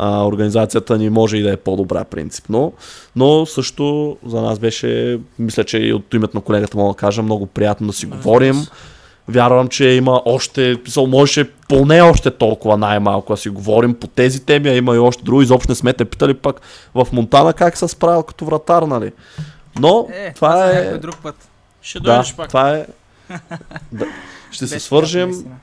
А, 0.00 0.26
организацията 0.26 0.98
ни 0.98 1.10
може 1.10 1.36
и 1.36 1.42
да 1.42 1.52
е 1.52 1.56
по-добра 1.56 2.04
принципно, 2.04 2.72
но 3.16 3.46
също 3.46 4.16
за 4.26 4.40
нас 4.42 4.58
беше, 4.58 5.18
мисля, 5.38 5.64
че 5.64 5.78
и 5.78 5.92
от 5.92 6.14
името 6.14 6.36
на 6.36 6.40
колегата 6.40 6.76
мога 6.78 6.94
да 6.94 6.98
кажа, 6.98 7.22
много 7.22 7.46
приятно 7.46 7.86
да 7.86 7.92
си 7.92 8.06
Разбира 8.06 8.16
говорим. 8.18 8.66
Вярвам, 9.28 9.68
че 9.68 9.88
има 9.88 10.22
още, 10.24 10.76
можеше 11.06 11.50
поне 11.68 12.00
още 12.00 12.30
толкова 12.30 12.76
най-малко 12.76 13.32
да 13.32 13.36
си 13.36 13.48
говорим 13.48 13.94
по 13.94 14.06
тези 14.06 14.40
теми, 14.44 14.68
а 14.68 14.74
има 14.74 14.94
и 14.94 14.98
още 14.98 15.22
други. 15.22 15.44
Изобщо 15.44 15.70
не 15.72 15.74
сме 15.74 15.92
те 15.92 16.04
питали 16.04 16.34
пък 16.34 16.60
в 16.94 17.06
Монтана 17.12 17.52
как 17.52 17.76
се 17.76 17.88
справил 17.88 18.22
като 18.22 18.44
вратар, 18.44 18.82
нали? 18.82 19.12
Но 19.78 20.08
Е, 20.12 20.32
това 20.34 20.70
е... 20.70 20.82
някой 20.82 20.98
друг 20.98 21.16
път. 21.22 21.34
Ще 21.82 22.00
Да, 22.00 22.04
дойдеш 22.04 22.36
пак. 22.36 22.48
това 22.48 22.70
е... 22.70 22.86
да. 23.92 24.06
Ще 24.50 24.66
се 24.66 24.80
свържем. 24.80 25.28
наистина. 25.28 25.54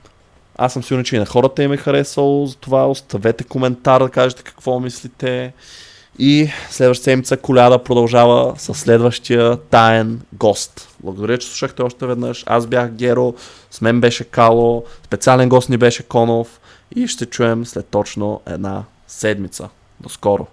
Аз 0.57 0.73
съм 0.73 0.83
сигурен, 0.83 1.05
че 1.05 1.15
и 1.15 1.19
на 1.19 1.25
хората 1.25 1.63
им 1.63 1.73
е 1.73 1.77
харесало 1.77 2.45
за 2.45 2.55
това. 2.55 2.87
Оставете 2.87 3.43
коментар 3.43 4.03
да 4.03 4.09
кажете 4.09 4.43
какво 4.43 4.79
мислите. 4.79 5.53
И 6.19 6.49
следващата 6.69 7.03
седмица 7.03 7.37
Коляда 7.37 7.83
продължава 7.83 8.53
с 8.57 8.73
следващия 8.73 9.57
таен 9.57 10.21
гост. 10.33 10.89
Благодаря, 11.03 11.37
че 11.37 11.47
слушахте 11.47 11.81
още 11.81 12.05
веднъж. 12.05 12.43
Аз 12.47 12.67
бях 12.67 12.91
Геро, 12.91 13.33
с 13.71 13.81
мен 13.81 14.01
беше 14.01 14.23
Кало, 14.23 14.83
специален 15.03 15.49
гост 15.49 15.69
ни 15.69 15.77
беше 15.77 16.03
Конов 16.03 16.59
и 16.95 17.07
ще 17.07 17.25
чуем 17.25 17.65
след 17.65 17.87
точно 17.87 18.41
една 18.45 18.83
седмица. 19.07 19.69
До 19.99 20.09
скоро! 20.09 20.47